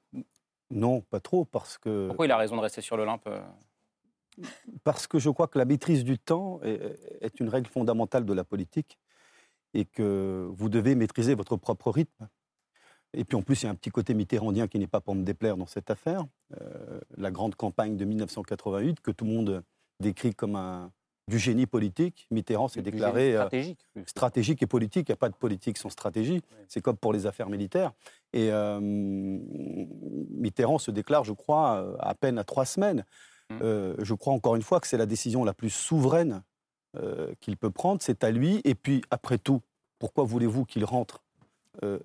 Non, 0.72 1.02
pas 1.02 1.20
trop, 1.20 1.46
parce 1.46 1.78
que... 1.78 2.08
Pourquoi 2.08 2.26
il 2.26 2.32
a 2.32 2.38
raison 2.38 2.56
de 2.56 2.62
rester 2.62 2.82
sur 2.82 2.98
l'Olympe 2.98 3.30
parce 4.84 5.08
que 5.08 5.20
je 5.20 5.30
crois 5.30 5.48
que 5.48 5.60
la 5.60 5.66
maîtrise 5.66 6.04
du 6.06 6.18
temps 6.18 6.62
est, 6.64 7.40
une 7.40 7.50
règle 7.50 7.70
fondamentale 7.70 8.26
de 8.26 8.34
la 8.34 8.44
politique 8.44 8.98
et 9.74 9.86
que 9.86 10.48
vous 10.52 10.70
devez 10.70 10.96
maîtriser 10.96 11.36
votre 11.36 11.58
propre 11.58 11.92
rythme. 11.92 12.28
Et 13.14 13.24
puis 13.26 13.36
en 13.36 13.42
plus, 13.42 13.62
il 13.62 13.66
y 13.66 13.68
a 13.68 13.72
un 13.72 13.76
petit 13.76 13.90
côté 13.90 14.14
mitterrandien 14.14 14.68
qui 14.68 14.80
n'est 14.80 14.88
pas 14.88 15.02
pour 15.02 15.16
me 15.16 15.24
déplaire 15.24 15.58
dans 15.58 15.68
cette 15.68 15.92
affaire. 15.92 16.26
Euh, 16.60 17.00
la 17.18 17.32
grande 17.32 17.56
campagne 17.56 17.98
de 17.98 18.06
1988, 18.06 19.02
que 19.02 19.12
tout 19.12 19.26
le 19.26 19.32
monde 19.32 19.64
décrit 20.00 20.34
comme 20.34 20.56
un, 20.56 20.92
du 21.32 21.40
génie 21.40 21.66
politique. 21.66 22.28
Mitterrand 22.32 22.68
s'est 22.68 22.82
déclaré 22.82 23.36
euh, 23.36 23.48
stratégique, 24.06 24.62
et 24.62 24.68
politique. 24.68 25.08
Il 25.08 25.12
n'y 25.12 25.14
a 25.14 25.18
pas 25.18 25.30
de 25.30 25.36
politique 25.36 25.78
sans 25.78 25.90
stratégie. 25.90 26.42
C'est 26.68 26.82
comme 26.82 26.98
pour 26.98 27.14
les 27.14 27.26
affaires 27.26 27.50
militaires. 27.50 27.94
Et 28.34 28.50
euh, 28.52 28.80
Mitterrand 28.82 30.78
se 30.78 30.92
déclare, 30.92 31.24
je 31.24 31.34
crois, 31.34 31.96
à 32.00 32.14
peine 32.14 32.38
à 32.38 32.44
trois 32.44 32.66
semaines. 32.66 33.06
Mmh. 33.50 33.60
Euh, 33.62 33.96
je 34.00 34.14
crois 34.14 34.34
encore 34.34 34.56
une 34.56 34.62
fois 34.62 34.80
que 34.80 34.88
c'est 34.88 34.98
la 34.98 35.06
décision 35.06 35.44
la 35.44 35.54
plus 35.54 35.72
souveraine 35.72 36.44
qu'il 37.40 37.56
peut 37.56 37.70
prendre, 37.70 38.02
c'est 38.02 38.26
à 38.26 38.32
lui. 38.32 38.60
Et 38.66 38.76
puis, 38.76 39.02
après 39.12 39.38
tout, 39.38 39.62
pourquoi 39.98 40.26
voulez-vous 40.26 40.66
qu'il 40.66 40.84
rentre 40.84 41.24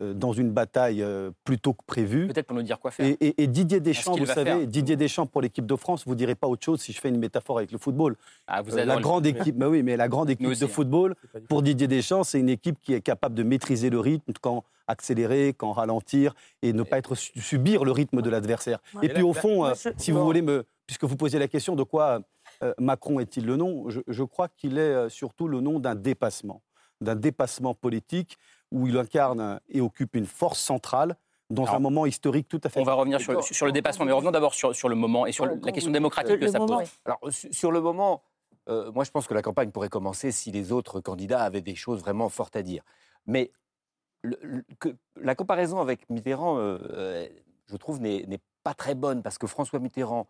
dans 0.01 0.33
une 0.33 0.51
bataille 0.51 1.05
plus 1.45 1.59
tôt 1.59 1.75
que 1.75 1.85
prévu. 1.87 2.29
Peut-être 2.29 2.47
pour 2.47 2.57
nous 2.57 2.63
dire 2.63 2.79
quoi 2.79 2.91
faire. 2.91 3.15
Et, 3.21 3.47
Didier 3.47 3.81
Deschamps, 3.81 4.17
vous 4.17 4.27
savez, 4.27 4.67
Didier 4.67 4.97
Deschamps 4.97 5.27
pour 5.27 5.43
l'équipe 5.43 5.67
de 5.67 5.77
France, 5.77 6.05
vous 6.07 6.15
direz 6.15 6.35
pas 6.35 6.47
autre 6.47 6.65
chose 6.65 6.81
si 6.81 6.93
je 6.93 7.01
fais 7.01 7.09
une 7.09 7.19
métaphore 7.19 7.59
avec 7.59 7.73
le 7.73 7.79
football. 7.79 8.17
Ah, 8.47 8.63
vous 8.63 8.77
la 8.77 9.01
grande 9.01 9.27
équipe, 9.27 9.57
bah 9.57 9.69
oui, 9.69 9.83
mais 9.83 9.97
la 9.97 10.09
grande 10.09 10.31
équipe 10.31 10.49
de 10.49 10.65
hein. 10.65 10.69
football 10.69 11.15
pour 11.49 11.63
Didier 11.63 11.89
Deschamps, 11.89 12.25
c'est 12.25 12.41
une 12.41 12.49
équipe 12.49 12.79
qui 12.81 12.95
est 12.95 13.01
capable 13.01 13.35
de 13.35 13.43
maîtriser 13.43 13.91
le 13.91 14.01
rythme 14.01 14.33
quand 14.41 14.65
accélérer, 14.89 15.53
quand 15.57 15.73
ralentir 15.73 16.35
et 16.63 16.73
ne 16.73 16.83
pas 16.83 16.99
être 16.99 17.15
subir 17.15 17.85
le 17.85 17.91
rythme 17.91 18.23
de 18.23 18.31
l'adversaire. 18.31 18.79
Et 19.03 19.09
puis 19.09 19.23
au 19.23 19.33
fond, 19.33 19.73
si 19.97 20.11
vous 20.11 20.25
voulez 20.25 20.43
me 20.43 20.65
puisque 20.87 21.05
vous 21.05 21.17
posez 21.17 21.39
la 21.39 21.49
question 21.49 21.75
de 21.75 21.83
quoi 21.83 22.21
euh, 22.63 22.73
Macron 22.79 23.21
est-il 23.21 23.45
le 23.45 23.57
nom, 23.57 23.87
je, 23.89 24.23
crois 24.23 24.49
qu'il 24.49 24.79
est 24.79 24.81
euh, 24.81 25.09
surtout 25.09 25.49
le 25.49 25.61
nom 25.61 25.81
d'un 25.81 25.95
dépassement, 25.95 26.63
d'un 27.01 27.17
dépassement 27.17 27.75
politique 27.75 28.39
où 28.73 28.87
il 28.87 28.97
incarne 28.99 29.61
et 29.69 29.81
occupe 29.81 30.15
une 30.15 30.27
force 30.27 30.61
centrale 30.61 31.17
dans 31.51 31.67
un 31.69 31.79
moment 31.79 32.07
historique 32.07 32.49
tout 32.49 32.61
à 32.65 32.69
fait. 32.69 32.81
On 32.81 32.85
va 32.85 32.95
revenir 32.95 33.21
sur, 33.21 33.67
le 33.67 33.73
dépassement, 33.73 34.05
mais 34.05 34.13
revenons 34.13 34.33
d'abord 34.33 34.55
sur, 34.55 34.89
le 34.89 34.95
moment 34.97 35.27
et 35.27 35.33
sur 35.33 35.47
la 35.47 35.73
question 35.73 35.93
démocratique 35.93 36.41
que 36.41 36.49
ça 36.49 36.59
pose. 36.59 36.89
Alors, 37.05 37.21
sur 37.31 37.71
le 37.71 37.81
moment, 37.81 38.23
euh, 38.69 38.91
moi 38.93 39.05
je 39.05 39.11
pense 39.11 39.27
que 39.29 39.35
la 39.35 39.43
campagne 39.43 39.71
pourrait 39.71 39.89
commencer 39.89 40.33
si 40.33 40.51
les 40.51 40.73
autres 40.73 41.01
candidats 41.01 41.43
avaient 41.43 41.61
des 41.61 41.77
choses 41.77 42.01
vraiment 42.01 42.29
fortes 42.29 42.57
à 42.57 42.63
dire. 42.63 42.83
Mais 43.27 43.53
la 45.21 45.35
comparaison 45.37 45.81
avec 45.81 46.11
Mitterrand, 46.11 46.57
je 46.59 47.77
trouve, 47.77 48.01
n'est 48.01 48.41
pas 48.65 48.75
très 48.75 48.97
bonne 48.97 49.23
parce 49.23 49.39
que 49.39 49.47
François 49.47 49.79
Mitterrand 49.79 50.27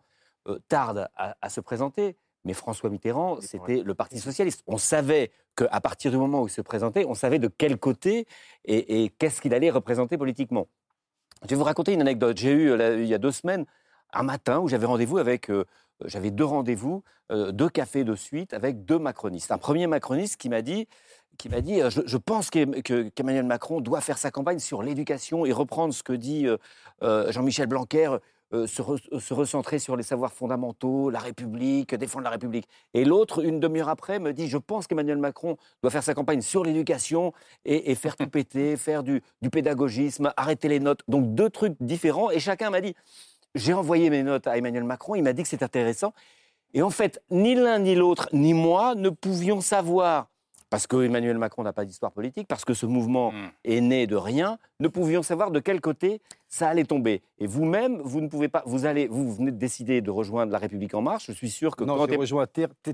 euh, 0.47 0.59
tarde 0.69 1.09
à, 1.15 1.49
se 1.49 1.59
présenter. 1.59 2.15
Mais 2.45 2.53
François 2.53 2.89
Mitterrand, 2.89 3.41
c'était 3.41 3.81
le 3.83 3.95
Parti 3.95 4.19
socialiste. 4.19 4.63
On 4.67 4.77
savait 4.77 5.31
qu'à 5.57 5.81
partir 5.81 6.11
du 6.11 6.17
moment 6.17 6.43
où 6.43 6.47
il 6.47 6.51
se 6.51 6.61
présentait, 6.61 7.05
on 7.05 7.15
savait 7.15 7.39
de 7.39 7.49
quel 7.49 7.77
côté 7.77 8.27
et, 8.65 9.11
qu'est-ce 9.17 9.41
qu'il 9.41 9.53
allait 9.53 9.69
représenter 9.69 10.17
politiquement. 10.17 10.67
Je 11.43 11.49
vais 11.49 11.55
vous 11.55 11.63
raconter 11.63 11.93
une 11.93 12.01
anecdote. 12.01 12.37
J'ai 12.37 12.51
eu, 12.51 12.73
il 12.73 13.07
y 13.07 13.13
a 13.13 13.17
deux 13.17 13.31
semaines, 13.31 13.65
un 14.13 14.23
matin 14.23 14.59
où 14.59 14.67
j'avais 14.67 14.85
rendez-vous 14.85 15.17
avec, 15.17 15.49
euh, 15.49 15.65
j'avais 16.05 16.31
deux 16.31 16.45
rendez-vous, 16.45 17.03
euh, 17.31 17.51
deux 17.51 17.69
cafés 17.69 18.03
de 18.03 18.15
suite 18.15 18.53
avec 18.53 18.85
deux 18.85 18.99
macronistes. 18.99 19.51
Un 19.51 19.57
premier 19.57 19.87
macroniste 19.87 20.37
qui 20.37 20.49
m'a 20.49 20.61
dit, 20.61 20.87
qui 21.37 21.49
m'a 21.49 21.61
dit, 21.61 21.81
je, 21.89 22.17
pense 22.17 22.49
qu'Emmanuel 22.49 23.45
Macron 23.45 23.81
doit 23.81 24.01
faire 24.01 24.17
sa 24.17 24.31
campagne 24.31 24.59
sur 24.59 24.81
l'éducation 24.81 25.45
et 25.45 25.51
reprendre 25.51 25.93
ce 25.93 26.01
que 26.01 26.13
dit 26.13 26.47
Jean-Michel 27.01 27.67
Blanquer, 27.67 28.17
euh, 28.53 28.65
se, 28.65 29.33
recentrer 29.33 29.77
sur 29.77 29.97
les 29.97 30.03
savoirs 30.03 30.31
fondamentaux, 30.31 31.09
la 31.09 31.19
République, 31.19 31.93
défendre 31.95 32.23
la 32.23 32.29
République. 32.29 32.65
Et 32.93 33.03
l'autre, 33.03 33.43
une 33.43 33.59
demi-heure 33.59 33.89
après, 33.89 34.19
me 34.19 34.31
dit, 34.31 34.47
je 34.47 34.57
pense 34.57 34.87
qu'Emmanuel 34.87 35.17
Macron 35.17 35.57
doit 35.81 35.91
faire 35.91 36.03
sa 36.03 36.13
campagne 36.13 36.39
sur 36.39 36.63
l'éducation 36.63 37.33
et, 37.65 37.93
faire 37.95 38.15
tout 38.15 38.27
péter, 38.29 38.77
faire 38.77 39.03
du, 39.03 39.21
pédagogisme, 39.51 40.31
arrêter 40.37 40.69
les 40.69 40.79
notes. 40.79 41.01
Donc 41.09 41.35
deux 41.35 41.49
trucs 41.49 41.75
différents. 41.81 42.31
Et 42.31 42.39
chacun 42.39 42.69
m'a 42.69 42.79
dit, 42.79 42.95
j'ai 43.53 43.73
envoyé 43.73 44.09
mes 44.09 44.23
notes 44.23 44.47
à 44.47 44.57
Emmanuel 44.57 44.85
Macron, 44.85 45.15
il 45.15 45.23
m'a 45.23 45.33
dit 45.33 45.43
que 45.43 45.49
c'est 45.49 45.63
intéressant. 45.63 46.13
Et 46.73 46.81
en 46.81 46.89
fait, 46.89 47.21
ni 47.29 47.53
l'un 47.53 47.79
ni 47.79 47.95
l'autre, 47.95 48.29
ni 48.31 48.53
moi, 48.53 48.95
ne 48.95 49.09
pouvions 49.09 49.59
savoir 49.59 50.29
parce 50.69 50.87
que 50.87 51.03
Emmanuel 51.03 51.37
Macron 51.37 51.63
n'a 51.63 51.73
pas 51.73 51.85
d'histoire 51.85 52.11
politique, 52.11 52.47
parce 52.47 52.65
que 52.65 52.73
ce 52.73 52.85
mouvement 52.85 53.31
hmm. 53.31 53.49
est 53.63 53.81
né 53.81 54.07
de 54.07 54.15
rien, 54.15 54.57
ne 54.79 54.87
pouvions 54.87 55.23
savoir 55.23 55.51
de 55.51 55.59
quel 55.59 55.81
côté 55.81 56.21
ça 56.47 56.69
allait 56.69 56.83
tomber. 56.83 57.21
Et 57.39 57.47
vous-même, 57.47 58.01
vous 58.03 58.21
ne 58.21 58.27
pouvez 58.27 58.47
pas. 58.47 58.63
Vous 58.65 58.85
allez, 58.85 59.07
vous 59.07 59.33
venez 59.33 59.51
de 59.51 59.57
décider 59.57 60.01
de 60.01 60.11
rejoindre 60.11 60.51
La 60.51 60.57
République 60.57 60.93
en 60.93 61.01
Marche. 61.01 61.27
Je 61.27 61.31
suis 61.33 61.49
sûr 61.49 61.75
que 61.75 61.83
non, 61.83 61.97
quand 61.97 62.07
j'ai 62.09 62.15
rejoint 62.15 62.45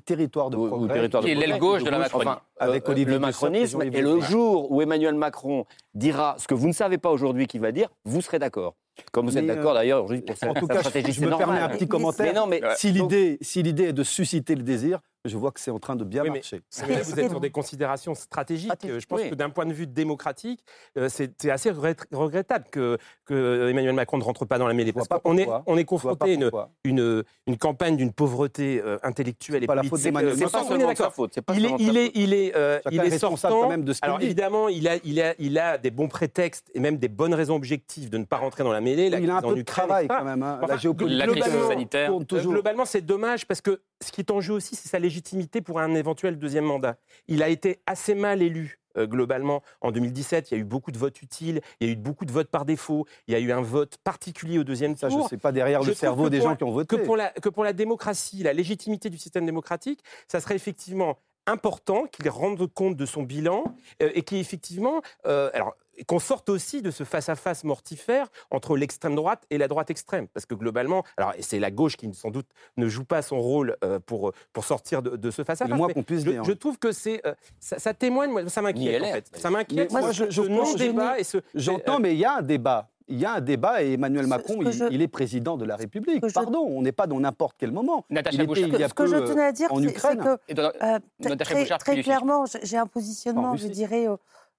Territoire 0.06 0.50
de 0.50 0.58
Progrès, 0.58 1.10
qui 1.10 1.32
est 1.32 1.36
l'aile 1.36 1.60
gauche 1.60 1.84
de 1.84 1.90
la 1.90 2.00
Macronie, 2.00 2.32
avec 2.60 2.88
euh, 2.90 3.06
le 3.06 3.20
macronisme. 3.20 3.82
Et 3.82 4.02
le 4.02 4.20
jour 4.20 4.72
où 4.72 4.82
Emmanuel 4.82 5.16
Macron 5.16 5.66
dira 5.94 6.36
ce 6.38 6.48
que 6.48 6.54
vous 6.54 6.68
ne 6.68 6.74
savez 6.74 6.98
pas 6.98 7.12
aujourd'hui 7.12 7.48
qu'il 7.48 7.62
va 7.62 7.72
dire, 7.72 7.90
vous 8.06 8.22
serez 8.22 8.40
d'accord. 8.40 8.76
Comme 9.12 9.26
vous 9.26 9.38
êtes 9.38 9.48
d'accord 9.48 9.72
euh, 9.72 9.76
d'ailleurs 9.76 10.04
aujourd'hui 10.04 10.24
pour 10.24 10.50
En 10.50 10.54
tout 10.54 10.68
cas, 10.68 10.82
je, 10.84 11.22
me 11.22 11.36
permets 11.36 11.60
un 11.60 11.70
petit 11.70 11.88
commentaire. 11.88 12.28
Mais 12.28 12.34
non, 12.34 12.46
mais, 12.46 12.62
si 12.76 12.92
l'idée, 12.92 13.38
si 13.42 13.64
l'idée 13.64 13.86
est 13.86 13.94
de 13.94 14.04
susciter 14.04 14.56
le 14.56 14.62
désir, 14.62 15.00
je 15.26 15.38
vois 15.38 15.52
que 15.52 15.60
c'est 15.60 15.72
en 15.72 15.80
train 15.80 15.96
de 15.96 16.04
bien 16.04 16.24
marcher. 16.24 16.62
Mais, 16.88 17.02
vous 17.02 17.20
êtes 17.20 17.30
sur 17.30 17.40
des 17.40 17.50
considérations 17.50 18.14
stratégiques. 18.14 18.72
Je 18.84 19.06
pense 19.06 19.22
que 19.22 19.36
d'un 19.36 19.50
point 19.50 19.66
de 19.66 19.74
vue 19.74 19.88
démocratique, 19.88 20.64
euh, 20.98 21.08
c'est 21.10 21.50
assez 21.50 21.72
regrettable 21.72 22.66
que, 22.70 22.98
que, 23.26 23.70
Emmanuel 23.70 23.94
Macron 23.94 24.18
ne 24.18 24.24
rentre 24.24 24.46
pas 24.46 24.58
dans 24.58 24.68
la 24.68 24.74
mêlée. 24.74 24.92
Parce 24.92 25.08
qu'on 25.08 25.38
est, 25.38 25.48
on 25.66 25.78
est 25.78 25.86
confronté 25.86 26.34
à 26.34 26.68
une, 26.84 27.24
une, 27.48 27.58
campagne 27.58 27.96
d'une 27.96 28.12
pauvreté 28.12 28.82
euh, 28.84 28.98
intellectuelle 29.04 29.64
et 29.64 29.68
pas 29.68 29.76
politique. 29.76 29.98
C'est 29.98 30.52
pas 30.52 30.64
seulement 30.64 30.96
sa 30.96 31.10
faute. 31.10 31.40
Il 31.54 31.66
est, 31.66 31.76
il 31.80 31.98
est, 31.98 32.12
il 32.16 32.34
est, 32.34 32.56
euh, 32.56 32.80
il 32.92 33.00
est 33.00 33.18
sortant. 33.18 33.62
Quand 33.64 33.70
même 33.70 33.86
de 33.86 33.94
ce 33.94 34.00
Alors 34.02 34.22
évidemment, 34.22 34.68
il 34.68 34.88
a, 34.88 34.98
il, 35.04 35.22
a, 35.22 35.36
il 35.40 35.58
a 35.58 35.78
des 35.78 35.92
bons 35.92 36.08
prétextes 36.08 36.70
et 36.74 36.80
même 36.80 36.98
des 36.98 37.08
bonnes 37.08 37.34
raisons 37.34 37.56
objectives 37.56 38.10
de 38.10 38.18
ne 38.18 38.26
pas 38.26 38.38
rentrer 38.38 38.64
dans 38.64 38.72
la 38.72 38.82
mêlée. 38.82 39.08
il 39.08 39.30
a 39.30 39.38
un 39.38 39.42
peu 39.42 39.56
de 39.56 39.62
travail 39.62 40.08
quand 40.08 40.24
même. 40.24 40.44
Hein. 40.44 40.60
La 40.68 41.28
crise 41.28 41.68
sanitaire. 41.68 42.12
Globalement, 42.20 42.86
c'est 42.86 43.02
dommage 43.02 43.48
parce 43.48 43.62
que 43.62 43.80
ce 44.04 44.12
qui 44.12 44.22
est 44.22 44.32
en 44.32 44.42
jeu 44.42 44.54
aussi, 44.54 44.76
c'est 44.76 44.90
sa 44.90 45.00
légitimité 45.00 45.62
pour 45.62 45.80
un 45.80 45.96
éventuel 45.96 46.38
deuxième 46.38 46.66
mandat. 46.66 46.98
Il 47.28 47.42
a 47.42 47.50
été 47.50 47.82
assez 47.86 48.14
mal 48.14 48.42
élu 48.42 48.80
euh, 48.98 49.08
globalement 49.08 49.64
en 49.82 49.92
2017. 49.92 50.52
Il 50.52 50.54
y 50.54 50.58
a 50.58 50.60
eu 50.62 50.64
beaucoup 50.66 50.92
de 50.92 50.98
votes 50.98 51.22
utiles, 51.22 51.62
il 51.80 51.88
y 51.88 51.90
a 51.90 51.94
eu 51.94 51.96
beaucoup 51.96 52.26
de 52.26 52.32
votes 52.32 52.50
par 52.50 52.66
défaut, 52.66 53.08
il 53.28 53.34
y 53.34 53.36
a 53.36 53.40
eu 53.40 53.52
un 53.52 53.62
vote 53.62 53.98
particulier 54.04 54.60
au 54.60 54.64
deuxième 54.64 54.94
tour. 54.94 55.00
Ça, 55.00 55.10
je 55.10 55.18
ne 55.18 55.28
sais 55.28 55.38
pas 55.38 55.52
derrière 55.52 55.82
le 55.82 55.94
cerveau 55.94 56.30
des 56.30 56.42
gens 56.42 56.56
qui 56.56 56.64
ont 56.64 56.72
voté. 56.72 56.96
Que 56.96 57.02
pour, 57.02 57.18
la, 57.18 57.30
que 57.30 57.50
pour 57.50 57.64
la 57.64 57.74
démocratie, 57.74 58.44
la 58.44 58.54
légitimité 58.54 59.10
du 59.10 59.18
système 59.18 59.46
démocratique, 59.46 60.04
ça 60.28 60.40
serait 60.40 60.56
effectivement 60.56 61.18
important 61.46 62.06
qu'il 62.06 62.30
rende 62.30 62.66
compte 62.74 62.96
de 62.96 63.06
son 63.06 63.24
bilan 63.24 63.64
euh, 64.02 64.10
et 64.14 64.22
qui 64.22 64.38
effectivement, 64.38 65.02
euh, 65.26 65.50
alors 65.54 65.76
qu'on 66.08 66.20
sorte 66.20 66.50
aussi 66.50 66.82
de 66.82 66.92
ce 66.92 67.04
face-à-face 67.04 67.64
mortifère 67.64 68.28
entre 68.52 68.78
l'extrême 68.78 69.16
droite 69.16 69.44
et 69.50 69.58
la 69.58 69.68
droite 69.68 69.90
extrême. 69.90 70.28
Parce 70.28 70.46
que 70.46 70.56
globalement, 70.56 71.04
alors 71.18 71.34
c'est 71.40 71.60
la 71.60 71.72
gauche 71.72 71.98
qui 71.98 72.12
sans 72.14 72.30
doute 72.30 72.48
ne 72.78 72.88
joue 72.88 73.06
pas 73.06 73.22
son 73.22 73.40
rôle 73.40 73.78
euh, 73.84 74.00
pour, 74.00 74.32
pour 74.52 74.66
sortir 74.66 75.02
de, 75.02 75.32
ce 75.32 75.44
face-à-face. 75.44 75.78
Moi, 75.78 75.94
qu'on 75.94 76.04
puisse 76.04 76.24
je, 76.26 76.44
je, 76.44 76.52
trouve 76.52 76.78
que 76.78 76.92
c'est 76.92 77.26
euh, 77.26 77.34
ça, 77.60 77.94
témoigne, 77.94 78.48
ça 78.50 78.62
m'inquiète 78.62 79.02
en 79.02 79.12
fait. 79.12 79.30
Ça 79.34 79.50
m'inquiète. 79.50 79.92
Moi, 79.92 80.12
je, 80.12 80.30
je, 80.30 80.78
débat 80.78 81.20
et 81.20 81.24
ce. 81.24 81.38
J'entends, 81.56 82.00
mais 82.00 82.14
il 82.14 82.20
y 82.20 82.26
a 82.26 82.38
un 82.38 82.42
débat. 82.42 82.90
Il 83.10 83.20
y 83.20 83.26
a 83.26 83.34
un 83.34 83.42
débat 83.42 83.84
et 83.84 83.94
Emmanuel 83.94 84.28
Macron, 84.28 84.60
il, 84.90 85.02
est 85.02 85.08
président 85.10 85.58
de 85.58 85.66
la 85.66 85.76
République. 85.76 86.24
Pardon, 86.34 86.60
on 86.60 86.82
n'est 86.82 86.94
pas 86.94 87.06
dans 87.06 87.20
n'importe 87.20 87.58
quel 87.60 87.72
moment. 87.72 88.06
Natacha 88.10 88.46
Bouchard. 88.46 88.70
Ce 88.72 88.94
que 88.94 89.08
je 89.08 89.18
tenais 89.18 89.44
à 89.44 89.52
dire, 89.52 89.70
c'est 89.70 90.18
que 90.18 91.36
très, 91.36 91.66
très 91.78 92.02
clairement, 92.02 92.46
j'ai 92.64 92.78
un 92.78 92.88
positionnement, 92.88 93.58
je 93.58 93.68
dirais, 93.68 94.08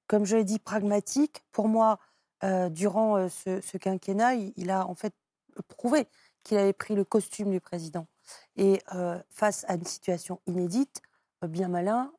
comme 0.07 0.25
je 0.25 0.37
l'ai 0.37 0.45
dit, 0.45 0.59
pragmatique. 0.59 1.45
Pour 1.53 1.69
moi, 1.69 1.99
euh, 2.43 2.69
durant 2.69 3.17
euh, 3.17 3.29
ce, 3.29 3.77
quinquennat, 3.79 4.35
il, 4.35 4.71
a 4.71 4.87
en 4.87 4.95
fait 4.95 5.15
prouvé 5.69 6.07
qu'il 6.43 6.59
avait 6.59 6.73
pris 6.73 6.95
le 6.95 7.05
costume 7.05 7.51
du 7.51 7.61
président. 7.61 8.07
Et 8.57 8.83
euh, 8.95 9.19
face 9.31 9.65
à 9.69 9.75
une 9.75 9.85
situation 9.85 10.41
inédite, 10.47 11.01
bien 11.43 11.69
malin, 11.69 12.11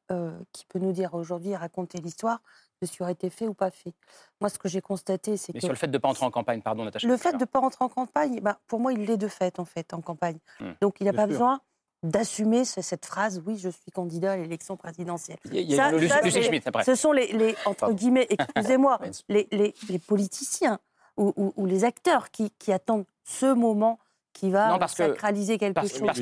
qui 0.52 0.68
peut 0.68 0.78
nous 0.78 0.92
dire 0.92 1.16
aujourd'hui, 1.16 1.56
raconter 1.56 1.98
l'histoire 1.98 2.44
de 2.80 2.86
ce 2.86 2.92
qui 2.92 3.02
aurait 3.02 3.14
été 3.14 3.32
fait 3.32 3.48
ou 3.48 3.56
pas 3.56 3.72
fait. 3.72 3.96
Moi, 4.40 4.52
ce 4.52 4.60
que 4.60 4.70
j'ai 4.70 4.82
constaté, 4.82 5.36
c'est 5.36 5.52
que... 5.52 5.58
Mais 5.58 5.62
sur 5.62 5.70
le 5.70 5.76
fait 5.76 5.88
de 5.88 5.94
ne 5.94 5.98
pas 5.98 6.10
entrer 6.10 6.28
en 6.28 6.30
campagne, 6.30 6.62
pardon, 6.62 6.86
Natacha. 6.86 7.08
Le 7.08 7.18
fait 7.18 7.32
de 7.32 7.38
ne 7.38 7.46
pas 7.46 7.60
entrer 7.60 7.84
en 7.84 7.90
campagne, 7.90 8.40
bah, 8.42 8.60
pour 8.68 8.80
moi, 8.80 8.94
il 8.94 9.04
l'est 9.06 9.18
de 9.18 9.28
fait, 9.28 9.58
en 9.58 9.66
fait, 9.66 9.96
en 9.96 10.02
campagne. 10.02 10.38
Hmm. 10.60 10.74
Donc, 10.80 10.98
il 11.00 11.06
n'a 11.06 11.14
pas 11.14 11.26
besoin 11.26 11.60
d'assumer 12.06 12.66
cette 12.66 13.06
phrase 13.06 13.42
oui 13.46 13.58
je 13.58 13.70
suis 13.70 13.92
candidat 13.92 14.34
à 14.34 14.38
l'élection 14.38 14.78
présidentielle. 14.78 15.38
Ce 15.52 16.96
sont 16.96 17.12
les, 17.12 17.56
entre 17.66 17.92
guillemets 17.94 18.28
excusez-moi 18.30 19.00
les, 19.30 19.48
les, 19.52 20.00
politiciens 20.00 20.80
ou, 21.18 21.66
les 21.66 21.84
acteurs 21.84 22.32
qui, 22.32 22.52
qui, 22.60 22.72
attendent 22.72 23.06
ce 23.24 23.54
moment 23.54 24.00
qui 24.34 24.52
va 24.52 24.78
sacraliser 24.88 25.58
quelque 25.58 25.88
chose. 25.88 26.02
Parce 26.06 26.20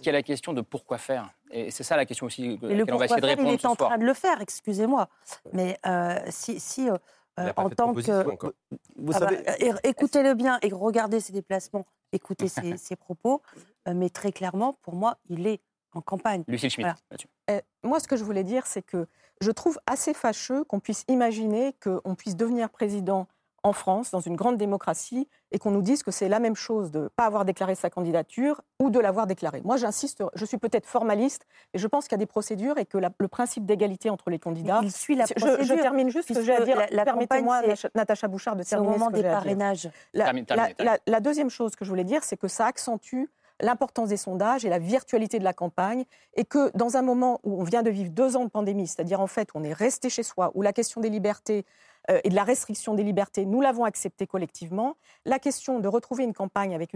qu'il 0.00 0.06
y, 0.06 0.08
a 0.10 0.12
la 0.12 0.22
question 0.22 0.52
de 0.52 0.60
pourquoi 0.60 0.98
faire. 0.98 1.30
Et 1.50 1.70
c'est 1.70 1.82
ça 1.82 1.96
la 1.96 2.04
question 2.04 2.26
aussi 2.26 2.58
que 2.58 2.92
on 2.92 2.96
va 2.96 3.06
essayer 3.06 3.20
de 3.20 3.26
répondre. 3.26 3.48
Il 3.48 3.54
est 3.54 3.64
en 3.64 3.74
train 3.74 3.96
de 3.96 4.04
le 4.04 4.12
faire, 4.12 4.40
excusez-moi. 4.42 5.08
Mais 5.54 5.78
euh, 5.86 6.18
si, 6.28 6.60
si 6.60 6.90
euh, 6.90 6.96
euh, 7.40 7.52
en 7.56 7.70
tant 7.70 7.94
que. 7.94 8.00
Vous 8.96 9.12
ah 9.14 9.18
savez... 9.18 9.42
Bah, 9.44 9.78
écoutez-le 9.82 10.34
bien 10.34 10.58
et 10.62 10.68
regardez 10.72 11.20
ses 11.20 11.32
déplacements, 11.32 11.86
écoutez 12.14 12.48
ses, 12.48 12.96
propos. 12.96 13.42
Euh, 13.88 13.94
mais 13.94 14.08
très 14.08 14.32
clairement, 14.32 14.78
pour 14.82 14.94
moi, 14.94 15.18
il 15.28 15.46
est 15.46 15.60
en 15.92 16.00
campagne. 16.00 16.44
Lucille 16.48 16.70
Schmitt, 16.70 16.88
euh, 17.50 17.60
moi, 17.82 18.00
ce 18.00 18.08
que 18.08 18.16
je 18.16 18.24
voulais 18.24 18.44
dire, 18.44 18.66
c'est 18.66 18.82
que 18.82 19.06
je 19.40 19.50
trouve 19.50 19.78
assez 19.86 20.14
fâcheux 20.14 20.64
qu'on 20.64 20.80
puisse 20.80 21.04
imaginer 21.08 21.74
qu'on 21.82 22.14
puisse 22.14 22.36
devenir 22.36 22.70
président 22.70 23.26
en 23.64 23.72
France, 23.72 24.10
dans 24.10 24.20
une 24.20 24.36
grande 24.36 24.58
démocratie, 24.58 25.26
et 25.50 25.58
qu'on 25.58 25.70
nous 25.70 25.80
dise 25.80 26.02
que 26.02 26.10
c'est 26.10 26.28
la 26.28 26.38
même 26.38 26.54
chose 26.54 26.90
de 26.90 27.00
ne 27.00 27.08
pas 27.08 27.24
avoir 27.24 27.46
déclaré 27.46 27.74
sa 27.74 27.88
candidature 27.88 28.60
ou 28.78 28.90
de 28.90 29.00
l'avoir 29.00 29.26
déclarée. 29.26 29.62
Moi, 29.64 29.78
j'insiste, 29.78 30.22
je 30.34 30.44
suis 30.44 30.58
peut-être 30.58 30.86
formaliste, 30.86 31.46
et 31.72 31.78
je 31.78 31.86
pense 31.86 32.04
qu'il 32.04 32.12
y 32.12 32.14
a 32.16 32.18
des 32.18 32.26
procédures 32.26 32.76
et 32.76 32.84
que 32.84 32.98
le 32.98 33.28
principe 33.28 33.64
d'égalité 33.64 34.10
entre 34.10 34.28
les 34.28 34.38
candidats. 34.38 34.80
il 34.82 34.92
suit 34.92 35.16
la 35.16 35.26
procédure. 35.26 35.64
Je, 35.64 35.74
termine 35.80 36.10
juste 36.10 36.28
ce 36.28 36.34
que 36.34 36.44
j'ai 36.44 36.54
à 36.54 36.60
dire. 36.60 36.86
Permettez-moi, 37.04 37.62
Natacha 37.94 38.28
Bouchard, 38.28 38.54
de 38.54 38.62
terminer. 38.62 38.94
au 38.94 38.98
moment 38.98 39.10
des 39.10 39.22
parrainages. 39.22 39.90
La, 40.12 40.32
la 41.06 41.20
deuxième 41.20 41.50
chose 41.50 41.74
que 41.74 41.86
je 41.86 41.90
voulais 41.90 42.04
dire, 42.04 42.22
c'est 42.22 42.36
que 42.36 42.48
ça 42.48 42.66
accentue 42.66 43.24
l'importance 43.60 44.08
des 44.08 44.16
sondages 44.16 44.64
et 44.64 44.68
la 44.68 44.78
virtualité 44.78 45.38
de 45.38 45.44
la 45.44 45.52
campagne, 45.52 46.04
et 46.34 46.44
que 46.44 46.76
dans 46.76 46.96
un 46.96 47.02
moment 47.02 47.40
où 47.44 47.60
on 47.60 47.64
vient 47.64 47.82
de 47.82 47.90
vivre 47.90 48.10
deux 48.10 48.36
ans 48.36 48.44
de 48.44 48.50
pandémie, 48.50 48.86
c'est-à-dire 48.86 49.20
en 49.20 49.26
fait 49.26 49.48
où 49.54 49.58
on 49.58 49.62
est 49.62 49.72
resté 49.72 50.10
chez 50.10 50.22
soi, 50.22 50.50
où 50.54 50.62
la 50.62 50.72
question 50.72 51.00
des 51.00 51.08
libertés 51.08 51.64
euh, 52.10 52.20
et 52.24 52.28
de 52.28 52.34
la 52.34 52.44
restriction 52.44 52.94
des 52.94 53.02
libertés, 53.02 53.44
nous 53.44 53.60
l'avons 53.60 53.84
acceptée 53.84 54.26
collectivement, 54.26 54.96
la 55.24 55.38
question 55.38 55.80
de 55.80 55.88
retrouver 55.88 56.24
une 56.24 56.34
campagne 56.34 56.74
avec 56.74 56.90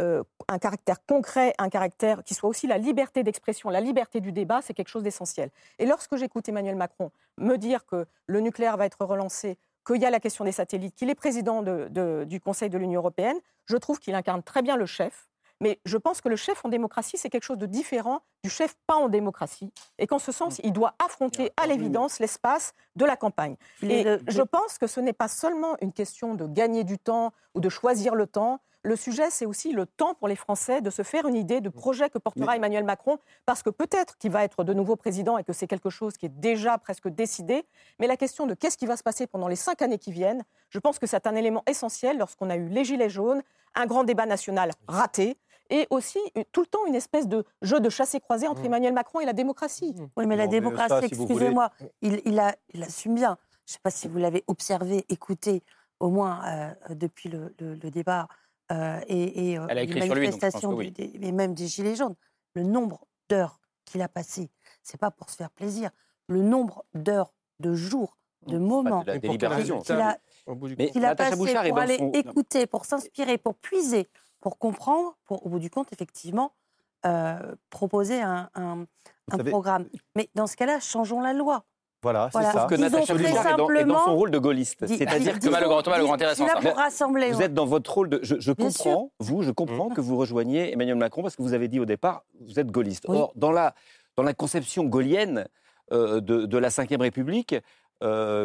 euh, 0.00 0.22
un 0.48 0.58
caractère 0.58 1.04
concret, 1.04 1.54
un 1.58 1.68
caractère 1.68 2.22
qui 2.24 2.34
soit 2.34 2.48
aussi 2.48 2.66
la 2.66 2.78
liberté 2.78 3.22
d'expression, 3.22 3.70
la 3.70 3.80
liberté 3.80 4.20
du 4.20 4.32
débat, 4.32 4.60
c'est 4.62 4.74
quelque 4.74 4.88
chose 4.88 5.02
d'essentiel. 5.02 5.50
Et 5.78 5.86
lorsque 5.86 6.16
j'écoute 6.16 6.48
Emmanuel 6.48 6.76
Macron 6.76 7.10
me 7.38 7.56
dire 7.56 7.86
que 7.86 8.06
le 8.26 8.40
nucléaire 8.40 8.76
va 8.76 8.86
être 8.86 9.04
relancé, 9.04 9.58
qu'il 9.86 10.00
y 10.00 10.06
a 10.06 10.10
la 10.10 10.20
question 10.20 10.44
des 10.44 10.52
satellites, 10.52 10.94
qu'il 10.94 11.10
est 11.10 11.14
président 11.14 11.62
du 11.62 12.40
Conseil 12.40 12.70
de 12.70 12.78
l'Union 12.78 13.00
européenne, 13.00 13.38
je 13.64 13.76
trouve 13.76 13.98
qu'il 13.98 14.14
incarne 14.14 14.42
très 14.42 14.62
bien 14.62 14.76
le 14.76 14.86
chef, 14.86 15.29
mais 15.60 15.78
je 15.84 15.96
pense 15.96 16.20
que 16.20 16.28
le 16.28 16.36
chef 16.36 16.64
en 16.64 16.68
démocratie, 16.68 17.18
c'est 17.18 17.28
quelque 17.28 17.44
chose 17.44 17.58
de 17.58 17.66
différent 17.66 18.22
du 18.42 18.50
chef 18.50 18.76
pas 18.86 18.96
en 18.96 19.08
démocratie. 19.08 19.72
Et 19.98 20.06
qu'en 20.06 20.18
ce 20.18 20.32
sens, 20.32 20.60
il 20.64 20.72
doit 20.72 20.94
affronter 21.04 21.52
à 21.56 21.66
l'évidence 21.66 22.18
l'espace 22.18 22.72
de 22.96 23.04
la 23.04 23.16
campagne. 23.16 23.56
Et 23.82 24.04
je 24.28 24.42
pense 24.42 24.78
que 24.78 24.86
ce 24.86 25.00
n'est 25.00 25.12
pas 25.12 25.28
seulement 25.28 25.76
une 25.82 25.92
question 25.92 26.34
de 26.34 26.46
gagner 26.46 26.84
du 26.84 26.98
temps 26.98 27.32
ou 27.54 27.60
de 27.60 27.68
choisir 27.68 28.14
le 28.14 28.26
temps. 28.26 28.60
Le 28.82 28.96
sujet, 28.96 29.28
c'est 29.28 29.44
aussi 29.44 29.72
le 29.72 29.84
temps 29.84 30.14
pour 30.14 30.26
les 30.26 30.36
Français 30.36 30.80
de 30.80 30.88
se 30.88 31.02
faire 31.02 31.26
une 31.26 31.34
idée 31.34 31.60
de 31.60 31.68
projet 31.68 32.08
que 32.08 32.16
portera 32.16 32.56
Emmanuel 32.56 32.84
Macron, 32.84 33.18
parce 33.44 33.62
que 33.62 33.68
peut-être 33.68 34.16
qu'il 34.16 34.30
va 34.30 34.42
être 34.42 34.64
de 34.64 34.72
nouveau 34.72 34.96
président 34.96 35.36
et 35.36 35.44
que 35.44 35.52
c'est 35.52 35.66
quelque 35.66 35.90
chose 35.90 36.16
qui 36.16 36.24
est 36.24 36.30
déjà 36.40 36.78
presque 36.78 37.08
décidé, 37.08 37.66
mais 37.98 38.06
la 38.06 38.16
question 38.16 38.46
de 38.46 38.54
qu'est-ce 38.54 38.78
qui 38.78 38.86
va 38.86 38.96
se 38.96 39.02
passer 39.02 39.26
pendant 39.26 39.48
les 39.48 39.56
cinq 39.56 39.82
années 39.82 39.98
qui 39.98 40.12
viennent, 40.12 40.42
je 40.70 40.78
pense 40.78 40.98
que 40.98 41.06
c'est 41.06 41.26
un 41.26 41.34
élément 41.34 41.62
essentiel 41.66 42.16
lorsqu'on 42.16 42.48
a 42.48 42.56
eu 42.56 42.68
les 42.68 42.86
Gilets 42.86 43.10
jaunes, 43.10 43.42
un 43.74 43.84
grand 43.84 44.04
débat 44.04 44.24
national 44.24 44.70
raté, 44.88 45.36
et 45.70 45.86
aussi 45.90 46.18
tout 46.52 46.60
le 46.60 46.66
temps 46.66 46.84
une 46.86 46.94
espèce 46.94 47.28
de 47.28 47.44
jeu 47.62 47.80
de 47.80 47.88
chassé-croisé 47.88 48.46
entre 48.46 48.62
mmh. 48.62 48.66
Emmanuel 48.66 48.92
Macron 48.92 49.20
et 49.20 49.24
la 49.24 49.32
démocratie. 49.32 49.94
Mmh. 49.96 50.08
Oui, 50.16 50.26
mais 50.26 50.36
la 50.36 50.46
démocratie, 50.46 51.06
excusez-moi, 51.06 51.70
il, 52.02 52.20
il, 52.24 52.38
a, 52.38 52.54
il 52.74 52.82
assume 52.82 53.14
bien. 53.14 53.38
Je 53.66 53.72
ne 53.72 53.74
sais 53.74 53.80
pas 53.82 53.90
si 53.90 54.08
vous 54.08 54.18
l'avez 54.18 54.44
observé, 54.48 55.04
écouté, 55.08 55.62
au 56.00 56.08
moins 56.08 56.42
euh, 56.46 56.94
depuis 56.94 57.28
le, 57.28 57.54
débat 57.90 58.26
euh, 58.72 59.00
et, 59.06 59.52
et 59.52 59.58
euh, 59.58 59.66
les 59.66 60.08
manifestations, 60.08 60.76
mais 60.76 61.32
même 61.32 61.54
des 61.54 61.68
Gilets 61.68 61.94
jaunes. 61.94 62.16
Le 62.54 62.64
nombre 62.64 63.06
d'heures 63.28 63.60
qu'il 63.84 64.02
a 64.02 64.08
passé, 64.08 64.50
c'est 64.82 64.98
pas 64.98 65.10
pour 65.10 65.30
se 65.30 65.36
faire 65.36 65.50
plaisir. 65.50 65.90
Le 66.26 66.42
nombre 66.42 66.84
d'heures, 66.94 67.32
de 67.60 67.74
jours, 67.74 68.16
de 68.46 68.58
moments 68.58 69.04
qu'il 69.04 69.20
a, 70.00 70.18
qu'il 70.88 71.04
a 71.04 71.14
passé 71.14 71.36
pour 71.36 71.78
aller 71.78 72.10
écouter, 72.14 72.66
pour 72.66 72.86
s'inspirer, 72.86 73.38
pour 73.38 73.54
puiser 73.56 74.08
pour 74.40 74.58
comprendre, 74.58 75.16
pour, 75.26 75.44
au 75.46 75.48
bout 75.48 75.58
du 75.58 75.70
compte, 75.70 75.92
effectivement, 75.92 76.52
euh, 77.06 77.38
proposer 77.70 78.20
un, 78.20 78.48
programme. 79.46 79.86
Mais 80.16 80.28
dans 80.34 80.46
ce 80.46 80.56
cas-là, 80.56 80.80
changeons 80.80 81.20
la 81.20 81.32
loi. 81.32 81.64
Voilà, 82.02 82.30
c'est 82.32 82.42
ça. 82.42 82.66
que 82.68 82.74
Natacha 82.74 83.14
Bouchard 83.14 83.46
est, 83.76 83.84
dans, 83.84 84.04
son 84.06 84.16
rôle 84.16 84.30
de 84.30 84.38
gaulliste. 84.38 84.86
C'est-à-dire 84.86 85.38
que 85.38 85.44
Thomas 85.44 85.60
Legrand, 85.60 85.82
Thomas 85.82 85.98
Legrand, 85.98 86.14
intéressant. 86.14 86.46
Ça. 86.46 87.06
vous 87.06 87.42
êtes 87.42 87.52
dans 87.52 87.66
votre 87.66 87.92
rôle 87.92 88.08
de. 88.08 88.20
Je, 88.22 88.52
comprends, 88.52 89.12
vous, 89.20 89.42
je 89.42 89.50
comprends 89.50 89.90
mmh. 89.90 89.94
que 89.94 90.00
vous 90.00 90.16
rejoigniez 90.16 90.72
Emmanuel 90.72 90.96
Macron 90.96 91.22
parce 91.22 91.36
que 91.36 91.42
vous 91.42 91.52
avez 91.52 91.68
dit 91.68 91.78
au 91.78 91.84
départ, 91.84 92.24
vous 92.40 92.58
êtes 92.58 92.70
gaulliste. 92.70 93.04
Or, 93.06 93.32
dans 93.36 93.52
la, 93.52 93.74
dans 94.16 94.22
la 94.22 94.32
conception 94.32 94.84
gaulienne, 94.84 95.46
de, 95.90 96.20
de, 96.20 96.58
la 96.58 96.68
Ve 96.68 97.00
République. 97.00 97.54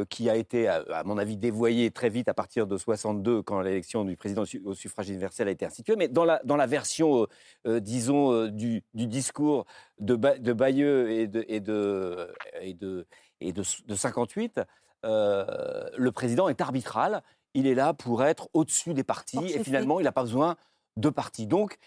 Qui 0.10 0.30
a 0.30 0.36
été, 0.36 0.68
à, 0.68 1.04
mon 1.06 1.18
avis, 1.18 1.38
dévoyé 1.38 1.91
très 1.91 2.10
vite 2.10 2.28
à 2.28 2.34
partir 2.34 2.68
de 2.68 2.78
62, 2.78 3.41
quand 3.41 3.62
l'élection 3.62 4.04
du 4.04 4.18
président 4.18 4.44
au 4.65 4.74
suffrage 4.74 5.10
universel 5.10 5.48
a 5.48 5.52
été 5.52 5.65
instituée. 5.65 5.96
Mais 5.96 6.08
dans 6.08 6.26
la, 6.26 6.41
dans 6.44 6.56
la 6.56 6.68
version, 6.68 7.28
disons, 7.65 8.48
du, 8.48 8.84
du, 8.94 9.08
discours 9.08 9.65
de, 10.00 10.15
de 10.15 10.54
Bayeux 10.54 11.10
et 11.12 11.28
de, 11.28 11.46
et 11.48 11.60
de, 11.60 12.28
et 12.62 12.74
de, 12.74 13.08
et 13.39 13.54
de, 13.54 13.63
de 13.88 13.96
58, 13.96 14.62
le 15.04 16.10
président 16.10 16.50
est 16.50 16.62
arbitral. 16.62 17.24
Il 17.54 17.68
est 17.68 17.76
là 17.76 17.94
pour 17.94 18.24
être 18.24 18.50
au-dessus 18.54 18.94
des 18.94 19.04
partis 19.04 19.46
et 19.46 19.63
finalement, 19.63 20.00
il 20.00 20.04
n'a 20.04 20.12
pas 20.12 20.24
besoin 20.24 20.58
de 20.98 21.10
partis. 21.10 21.48
Donc, 21.48 21.78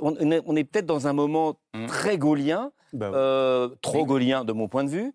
on, 0.00 0.56
est, 0.56 0.64
peut-être 0.64 0.86
dans 0.86 1.06
un 1.06 1.12
moment 1.12 1.58
mmh. 1.74 1.86
très 1.86 2.18
gaulien, 2.18 2.72
bah 2.92 3.10
euh, 3.12 3.68
trop 3.82 4.06
gaulien 4.06 4.44
de 4.44 4.52
mon 4.52 4.68
point 4.68 4.84
de 4.84 4.90
vue. 4.90 5.12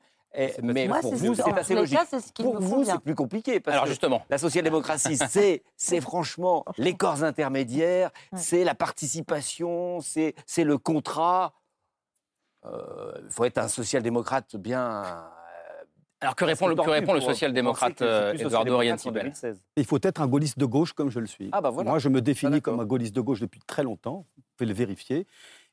Mais 0.62 0.88
pour 1.02 1.16
vous, 1.16 1.36
c'est 1.36 1.54
assez 1.54 1.76
logique. 1.76 2.00
pour 2.36 2.60
vous, 2.60 2.84
c'est 2.84 3.00
plus 3.00 3.16
compliqué. 3.16 3.60
Parce 3.60 3.74
Alors 3.74 3.86
que 3.86 3.90
justement, 3.90 4.24
la 4.30 4.38
social-démocratie, 4.38 5.18
c'est 5.78 6.02
franchement 6.02 6.66
les 6.78 6.96
corps 6.96 7.24
intermédiaires, 7.24 8.12
c'est 8.36 8.64
la 8.64 8.76
participation, 8.76 10.00
c'est 10.02 10.34
le 10.58 10.78
contrat. 10.78 11.54
Euh, 12.66 13.14
il 13.24 13.32
faut 13.32 13.46
être 13.46 13.58
un 13.58 13.70
social-démocrate 13.70 14.58
bien 14.58 15.24
alors 16.22 16.36
que 16.36 16.44
répond, 16.44 16.68
le, 16.68 16.74
répond 16.82 17.14
le 17.14 17.22
social-démocrate 17.22 18.02
Edouard 18.02 18.66
Dorian 18.66 18.98
Il 19.78 19.86
faut 19.86 20.00
être 20.02 20.20
un 20.20 20.28
gaulliste 20.28 20.60
de 20.60 20.66
gauche 20.66 20.92
comme 20.92 21.10
je 21.10 21.22
le 21.22 21.28
suis. 21.28 21.48
Ah 21.54 21.62
bah 21.62 21.72
Moi, 21.72 21.98
je 22.00 22.10
me 22.10 22.22
définis 22.22 22.62
comme 22.62 22.82
un 22.82 22.86
gaulliste 22.86 23.16
de 23.16 23.22
gauche 23.22 23.40
depuis 23.40 23.62
très 23.66 23.84
longtemps. 23.84 24.26
Vous 24.36 24.44
pouvez 24.58 24.68
le 24.68 24.74
vérifier. 24.74 25.28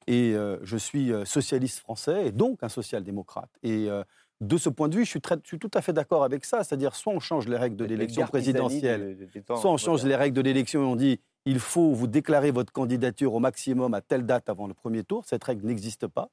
Et 0.07 0.35
euh, 0.35 0.59
je 0.63 0.77
suis 0.77 1.13
euh, 1.13 1.25
socialiste 1.25 1.81
français 1.81 2.29
et 2.29 2.33
donc 2.33 2.63
un 2.63 2.69
social-démocrate. 2.69 3.51
Et 3.63 3.91
euh, 3.91 4.05
de 4.41 4.59
ce 4.59 4.69
point 4.69 4.89
de 4.89 4.97
vue, 4.97 5.05
je 5.05 5.11
suis, 5.11 5.21
très, 5.21 5.37
je 5.43 5.49
suis 5.49 5.59
tout 5.59 5.71
à 5.75 5.81
fait 5.81 5.93
d'accord 5.93 6.23
avec 6.23 6.45
ça. 6.45 6.63
C'est-à-dire, 6.63 6.95
soit 6.95 7.13
on 7.13 7.21
change 7.21 7.49
les 7.49 7.57
règles 7.57 7.77
de 7.77 7.85
l'élection 7.85 8.27
présidentielle, 8.27 9.29
soit 9.45 9.71
on 9.71 9.77
change 9.77 10.05
les 10.05 10.17
règles 10.17 10.37
de 10.37 10.43
l'élection 10.43 10.83
et 10.83 10.87
on 10.87 10.97
dit 10.97 11.21
il 11.47 11.61
faut 11.61 11.93
vous 11.93 12.09
déclarer 12.09 12.51
votre 12.51 12.73
candidature 12.73 13.33
au 13.33 13.39
maximum 13.39 13.95
à 13.95 14.01
telle 14.01 14.27
date 14.27 14.49
avant 14.49 14.67
le 14.67 14.75
premier 14.75 15.05
tour. 15.05 15.25
Cette 15.25 15.45
règle 15.45 15.67
n'existe 15.67 16.07
pas. 16.09 16.29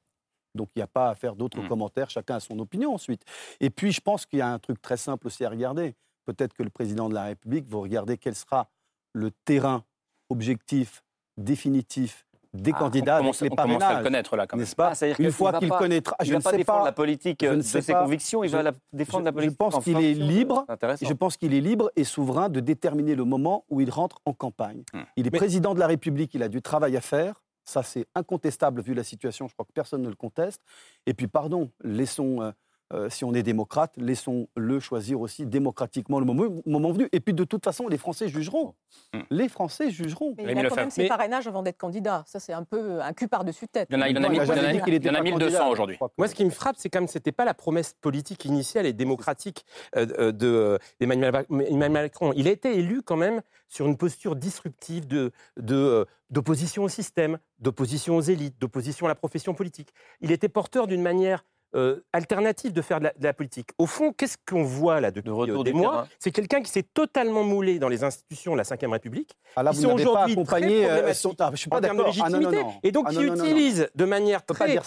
Donc 0.54 0.68
il 0.74 0.80
n'y 0.80 0.82
a 0.82 0.88
pas 0.88 1.10
à 1.10 1.14
faire 1.14 1.34
d'autres 1.34 1.62
mmh. 1.62 1.68
commentaires, 1.68 2.10
chacun 2.10 2.36
a 2.36 2.40
son 2.40 2.58
opinion 2.58 2.94
ensuite. 2.94 3.22
Et 3.60 3.70
puis 3.70 3.90
je 3.90 4.00
pense 4.00 4.26
qu'il 4.26 4.38
y 4.38 4.42
a 4.42 4.48
un 4.48 4.58
truc 4.58 4.80
très 4.80 4.96
simple 4.96 5.26
aussi 5.26 5.44
à 5.44 5.50
regarder. 5.50 5.94
Peut-être 6.26 6.54
que 6.54 6.62
le 6.62 6.70
président 6.70 7.08
de 7.08 7.14
la 7.14 7.24
République 7.24 7.68
va 7.68 7.78
regarder 7.78 8.18
quel 8.18 8.34
sera 8.34 8.68
le 9.12 9.30
terrain 9.44 9.84
objectif, 10.30 11.02
définitif 11.36 12.26
des 12.54 12.70
ah, 12.74 12.78
candidats 12.78 13.16
on 13.16 13.18
commence, 13.18 13.40
les 13.42 13.50
on 13.50 13.80
à 13.80 13.98
le 13.98 14.02
connaître 14.02 14.36
là, 14.36 14.46
quand 14.46 14.56
même. 14.56 14.64
N'est-ce 14.64 14.76
pas 14.76 14.92
ah, 15.00 15.06
Une 15.18 15.32
fois 15.32 15.52
qu'il 15.58 15.68
connaîtra, 15.68 16.16
je 16.22 16.32
ne 16.32 16.40
pas 16.40 16.52
défendre 16.52 16.84
la 16.84 16.92
politique 16.92 17.44
de 17.44 17.60
ses 17.60 17.92
convictions, 17.92 18.44
il 18.44 18.50
va 18.50 18.62
la 18.62 18.72
défendre 18.92 19.24
la 19.24 19.32
politique. 19.32 19.52
Je 19.52 19.56
pense 19.56 19.84
qu'il 19.84 19.98
est 19.98 20.14
libre. 20.14 20.64
Je 21.02 21.12
pense 21.12 21.36
qu'il 21.36 21.54
est 21.54 21.60
libre 21.60 21.90
et 21.96 22.04
souverain 22.04 22.48
de 22.48 22.60
déterminer 22.60 23.14
le 23.14 23.24
moment 23.24 23.64
où 23.68 23.80
il 23.80 23.90
rentre 23.90 24.20
en 24.24 24.32
campagne. 24.32 24.84
Mmh. 24.92 25.00
Il 25.16 25.26
est 25.26 25.30
président 25.30 25.74
de 25.74 25.80
la 25.80 25.86
République, 25.86 26.32
il 26.34 26.42
a 26.42 26.48
du 26.48 26.62
travail 26.62 26.96
à 26.96 27.00
faire. 27.00 27.42
Ça, 27.64 27.82
c'est 27.82 28.06
incontestable 28.14 28.82
vu 28.82 28.94
la 28.94 29.04
situation. 29.04 29.48
Je 29.48 29.54
crois 29.54 29.64
que 29.64 29.72
personne 29.72 30.02
ne 30.02 30.08
le 30.08 30.14
conteste. 30.14 30.60
Et 31.06 31.14
puis, 31.14 31.28
pardon, 31.28 31.70
laissons, 31.82 32.52
euh, 32.92 33.04
euh, 33.04 33.10
si 33.10 33.24
on 33.24 33.34
est 33.34 33.42
démocrate, 33.42 33.92
laissons-le 33.96 34.80
choisir 34.80 35.20
aussi 35.20 35.46
démocratiquement 35.46 36.18
le 36.18 36.26
moment, 36.26 36.44
moment, 36.66 36.92
venu. 36.92 37.08
Et 37.12 37.20
puis, 37.20 37.34
de 37.34 37.44
toute 37.44 37.64
façon, 37.64 37.88
les 37.88 37.98
Français 37.98 38.28
jugeront. 38.28 38.74
Hmm. 39.12 39.20
Les 39.30 39.48
Français 39.48 39.90
jugeront. 39.90 40.34
Mais 40.36 40.52
il 40.52 40.58
a 40.58 40.68
quand 40.68 40.76
même 40.76 40.90
ses 40.90 41.08
parrainages 41.08 41.46
avant 41.46 41.62
d'être 41.62 41.78
candidat. 41.78 42.24
Ça, 42.26 42.40
c'est 42.40 42.52
un 42.52 42.64
peu 42.64 43.00
un 43.02 43.12
cul 43.12 43.28
par-dessus 43.28 43.68
tête. 43.68 43.88
Il 43.90 43.96
y 43.96 43.98
en 43.98 44.02
a, 44.02 44.08
il 44.08 44.18
en 44.18 44.24
a, 44.24 44.28
mis, 44.28 44.36
il 44.36 45.10
en 45.10 45.14
a 45.14 45.20
1200 45.20 45.70
aujourd'hui. 45.70 45.98
Moi, 46.18 46.28
ce 46.28 46.34
qui 46.34 46.44
me 46.44 46.50
frappe, 46.50 46.76
c'est 46.78 46.90
comme 46.90 47.08
c'était 47.08 47.32
pas 47.32 47.44
la 47.44 47.54
promesse 47.54 47.94
politique 48.00 48.44
initiale 48.44 48.86
et 48.86 48.92
démocratique 48.92 49.64
euh, 49.96 50.32
d'Emmanuel 50.32 51.32
de, 51.50 51.88
Macron. 51.88 52.32
Il 52.36 52.48
a 52.48 52.50
été 52.50 52.78
élu 52.78 53.02
quand 53.02 53.16
même 53.16 53.42
sur 53.68 53.86
une 53.86 53.96
posture 53.96 54.36
disruptive 54.36 55.06
de, 55.06 55.32
de 55.56 56.06
d'opposition 56.30 56.82
au 56.82 56.88
système, 56.88 57.38
d'opposition 57.60 58.16
aux 58.16 58.20
élites, 58.20 58.58
d'opposition 58.60 59.06
à 59.06 59.08
la 59.08 59.14
profession 59.14 59.54
politique. 59.54 59.94
Il 60.20 60.32
était 60.32 60.48
porteur 60.48 60.86
d'une 60.86 61.02
manière 61.02 61.44
euh, 61.74 62.04
alternative 62.12 62.72
de 62.72 62.82
faire 62.82 63.00
de 63.00 63.08
la, 63.20 63.32
politique. 63.32 63.70
Au 63.78 63.86
fond, 63.86 64.12
qu'est-ce 64.12 64.36
qu'on 64.48 64.62
voit 64.62 65.00
là 65.00 65.10
depuis 65.10 65.28
de 65.28 65.34
euh, 65.34 65.62
des 65.64 65.72
mois 65.72 66.06
C'est 66.20 66.30
quelqu'un 66.30 66.62
qui 66.62 66.70
s'est 66.70 66.84
totalement 66.84 67.42
moulé 67.42 67.80
dans 67.80 67.88
les 67.88 68.04
institutions 68.04 68.52
de 68.52 68.58
la 68.58 68.62
Ve 68.62 68.90
République. 68.92 69.36
Ah 69.56 69.64
là, 69.64 69.72
qui 69.72 69.78
sont 69.78 69.92
aujourd'hui 69.92 70.36
très 70.44 70.62
euh, 70.62 71.08
je 71.08 71.56
suis 71.56 71.68
pas 71.68 71.80
de 71.80 71.88
ah. 71.88 72.78
Et 72.84 72.92
donc, 72.92 73.06
ah, 73.08 73.10
qui 73.10 73.24
utilise 73.24 73.88
de 73.92 74.04
manière 74.04 74.44
très 74.44 74.78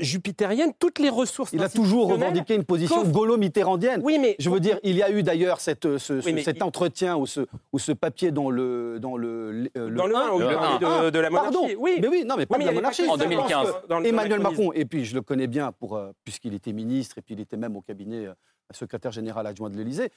jupitérienne 0.00 0.72
toutes 0.78 0.98
les 0.98 1.10
ressources 1.10 1.52
Il 1.52 1.62
a 1.62 1.68
toujours 1.68 2.08
revendiqué 2.08 2.56
une 2.56 2.64
position 2.64 3.04
gaulo-mitterrandienne. 3.04 4.00
Oui, 4.02 4.18
mais... 4.20 4.34
Je 4.40 4.50
veux 4.50 4.60
dire, 4.60 4.80
il 4.82 4.96
y 4.96 5.02
a 5.02 5.10
eu 5.10 5.22
d'ailleurs 5.22 5.60
cette, 5.60 5.98
ce, 5.98 6.20
cet 6.20 6.62
entretien 6.62 7.16
ou 7.16 7.26
ce, 7.26 7.42
ou 7.72 7.78
ce 7.78 7.92
papier 7.92 8.32
dans 8.32 8.50
le... 8.50 8.98
Dans 8.98 9.16
le, 9.16 9.70
dans 9.74 10.06
le 10.06 10.16
1, 10.16 11.10
de, 11.10 11.18
la 11.18 11.30
monarchie. 11.30 11.76
Oui. 11.78 11.98
Mais 12.00 12.08
oui, 12.08 12.24
non, 12.26 12.34
mais 12.36 12.46
pas 12.46 12.58
de 12.58 12.64
la 12.64 12.72
monarchie. 12.72 13.08
En 13.08 13.16
2015. 13.16 13.74
Emmanuel 14.04 14.40
Macron, 14.40 14.72
et 14.72 14.84
puis 14.84 15.04
je 15.04 15.14
le 15.14 15.22
connais 15.22 15.46
bien 15.46 15.68
euh, 15.68 15.83
puisqu'il 16.24 16.54
était 16.54 16.72
ministre 16.72 17.18
et 17.18 17.22
puis 17.22 17.34
il 17.34 17.40
était 17.40 17.56
même 17.56 17.76
au 17.76 17.82
cabinet 17.82 18.26
euh, 18.26 18.34
secrétaire 18.72 19.12
général 19.12 19.46
adjoint 19.46 19.70
de 19.70 19.76
l'Élysée. 19.76 20.10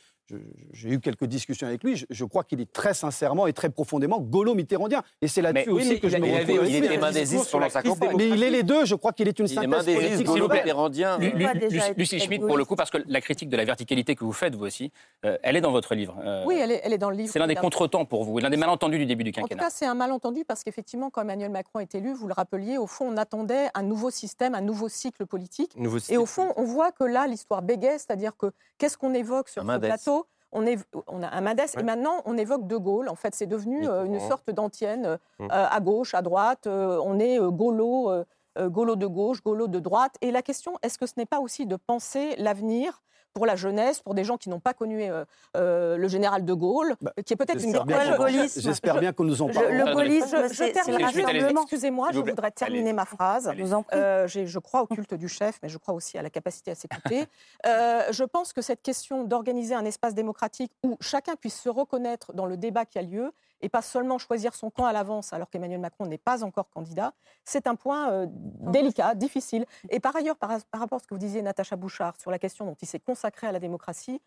J'ai 0.73 0.89
eu 0.89 0.99
quelques 0.99 1.25
discussions 1.25 1.67
avec 1.67 1.83
lui. 1.83 2.05
Je, 2.09 2.25
crois 2.25 2.43
qu'il 2.43 2.59
est 2.61 2.71
très 2.71 2.93
sincèrement 2.93 3.47
et 3.47 3.53
très 3.53 3.69
profondément 3.69 4.19
gaulo-mitterrandien. 4.19 5.03
Et 5.21 5.27
c'est 5.27 5.41
là-dessus 5.41 5.69
aussi 5.69 5.99
que 5.99 6.09
je 6.09 6.17
me 6.17 6.25
retrouve. 6.25 6.67
Il 6.67 6.85
est 6.85 6.97
mandésiste 6.97 7.51
pendant 7.51 7.69
sa 7.69 7.81
campagne. 7.81 8.15
Mais 8.17 8.29
il 8.29 8.43
est 8.43 8.49
les 8.49 8.63
deux. 8.63 8.85
Je 8.85 8.95
crois 8.95 9.13
qu'il 9.13 9.27
est 9.27 9.39
une 9.39 9.47
synthèse 9.47 9.85
politique. 9.85 10.27
Plaît, 10.47 11.93
Lucie 11.97 12.19
Schmitt, 12.19 12.41
pour 12.41 12.57
le 12.57 12.65
coup, 12.65 12.75
parce 12.75 12.89
que 12.89 12.97
la 13.07 13.21
critique 13.21 13.49
de 13.49 13.57
la 13.57 13.65
verticalité 13.65 14.15
que 14.15 14.23
vous 14.23 14.33
faites, 14.33 14.55
vous 14.55 14.65
aussi, 14.65 14.91
euh, 15.25 15.37
elle 15.43 15.55
est 15.55 15.61
dans 15.61 15.71
votre 15.71 15.95
livre. 15.95 16.15
oui, 16.45 16.57
elle 16.61 16.71
est, 16.71 16.81
elle 16.83 16.93
est 16.93 16.97
dans 16.97 17.09
le 17.09 17.17
livre. 17.17 17.31
C'est 17.31 17.39
l'un 17.39 17.47
des 17.47 17.55
contretemps 17.55 18.05
pour 18.05 18.23
vous, 18.23 18.39
l'un 18.39 18.49
des 18.49 18.57
malentendus 18.57 18.97
du 18.97 19.05
début 19.05 19.23
du 19.23 19.31
quinquennat. 19.31 19.61
En 19.61 19.65
tout 19.65 19.69
cas, 19.69 19.69
c'est 19.69 19.85
un 19.85 19.95
malentendu 19.95 20.45
parce 20.45 20.63
qu'effectivement, 20.63 21.09
quand 21.09 21.21
Emmanuel 21.21 21.51
Macron 21.51 21.79
est 21.79 21.93
élu, 21.95 22.13
vous 22.13 22.27
le 22.27 22.33
rappeliez, 22.33 22.77
au 22.77 22.87
fond, 22.87 23.09
on 23.11 23.17
attendait 23.17 23.67
un 23.73 23.83
nouveau 23.83 24.09
système, 24.09 24.55
un 24.55 24.61
nouveau 24.61 24.89
cycle 24.89 25.25
politique. 25.25 25.75
Et 26.09 26.17
au 26.17 26.25
fond, 26.25 26.53
on 26.55 26.63
voit 26.63 26.91
que 26.91 27.03
là, 27.03 27.27
l'histoire 27.27 27.61
bégaye, 27.61 27.99
c'est-à-dire 27.99 28.36
que 28.37 28.51
qu'est-ce 28.77 28.97
qu'on 28.97 29.13
évoque 29.13 29.49
sur 29.49 29.63
ce 29.63 29.77
plateau? 29.77 30.27
On, 30.53 30.65
on, 31.07 31.23
a 31.23 31.27
un 31.27 31.41
Mendes 31.41 31.59
et 31.77 31.83
maintenant 31.83 32.21
on 32.25 32.37
évoque 32.37 32.67
De 32.67 32.77
Gaulle. 32.77 33.09
En 33.09 33.15
fait, 33.15 33.35
c'est 33.35 33.47
devenu 33.47 33.87
euh, 33.87 34.05
une 34.05 34.19
sorte 34.21 34.49
d'antienne 34.49 35.05
euh, 35.05 35.17
hum. 35.39 35.47
euh, 35.51 35.67
à 35.69 35.79
gauche, 35.81 36.13
à 36.13 36.21
droite. 36.21 36.67
on 36.67 37.19
est 37.19 37.37
Gaulo, 37.37 38.23
Gaulo 38.57 38.95
de 38.95 39.07
gauche, 39.07 39.43
Gaulo 39.43 39.67
de 39.67 39.79
droite. 39.79 40.15
Et 40.21 40.31
la 40.31 40.41
question, 40.41 40.73
est-ce 40.83 40.97
que 40.97 41.05
ce 41.05 41.13
n'est 41.17 41.25
pas 41.25 41.39
aussi 41.39 41.65
de 41.65 41.75
penser 41.75 42.35
l'avenir 42.37 43.01
pour 43.33 43.45
la 43.45 43.55
jeunesse, 43.55 44.01
pour 44.01 44.15
des 44.15 44.23
gens 44.23 44.37
qui 44.37 44.49
n'ont 44.49 44.59
pas 44.59 44.73
connu 44.73 45.03
euh, 45.03 45.23
euh, 45.55 45.97
le 45.97 46.07
général 46.07 46.43
de 46.43 46.53
Gaulle, 46.53 46.95
bah, 47.01 47.13
qui 47.25 47.33
est 47.33 47.35
peut-être 47.37 47.63
une 47.63 47.77
gaullisme. 48.17 48.61
J'espère 48.61 48.99
bien 48.99 49.13
que 49.13 49.23
nous 49.23 49.41
en 49.41 49.47
parlons. 49.47 49.69
Le 49.69 49.93
gaullisme, 49.93 50.37
je, 50.51 51.51
Excusez-moi, 51.61 52.09
je 52.13 52.19
voudrais 52.19 52.51
terminer 52.51 52.93
ma 52.93 53.05
phrase. 53.05 53.51
Euh, 53.93 54.27
je 54.27 54.59
crois 54.59 54.81
au 54.81 54.87
culte 54.87 55.13
du 55.13 55.27
chef, 55.27 55.59
mais 55.61 55.69
je 55.69 55.77
crois 55.77 55.93
aussi 55.93 56.17
à 56.17 56.21
la 56.21 56.29
capacité 56.29 56.71
à 56.71 56.75
s'écouter. 56.75 57.25
je 57.63 58.23
pense 58.23 58.53
que 58.53 58.61
cette 58.61 58.81
question 58.81 59.23
d'organiser 59.23 59.75
un 59.75 59.85
espace 59.85 60.13
démocratique 60.13 60.71
où 60.83 60.97
chacun 60.99 61.35
puisse 61.35 61.59
se 61.59 61.69
reconnaître 61.69 62.33
dans 62.33 62.45
le 62.45 62.57
débat 62.57 62.85
qui 62.85 62.97
a 62.99 63.01
lieu 63.01 63.31
et 63.61 63.69
pas 63.69 63.81
seulement 63.81 64.17
choisir 64.17 64.53
son 64.53 64.69
camp 64.69 64.85
à 64.85 64.93
l'avance 64.93 65.33
alors 65.33 65.49
qu'Emmanuel 65.49 65.79
Macron 65.79 66.05
n'est 66.05 66.17
pas 66.17 66.43
encore 66.43 66.69
candidat, 66.69 67.13
c'est 67.43 67.67
un 67.67 67.75
point 67.75 68.11
euh, 68.11 68.27
délicat, 68.29 69.15
difficile. 69.15 69.65
Et 69.89 69.99
par 69.99 70.15
ailleurs, 70.15 70.35
par, 70.35 70.51
rapport 70.73 70.97
à 70.97 70.99
ce 70.99 71.07
que 71.07 71.13
vous 71.13 71.19
disiez, 71.19 71.41
Natacha 71.41 71.75
Bouchard, 71.75 72.15
sur 72.17 72.31
la 72.31 72.39
question 72.39 72.65
dont 72.65 72.75
il 72.81 72.87
s'est 72.87 72.99
consacré 72.99 73.47
à 73.47 73.51
la 73.51 73.59
démocratie, 73.59 74.21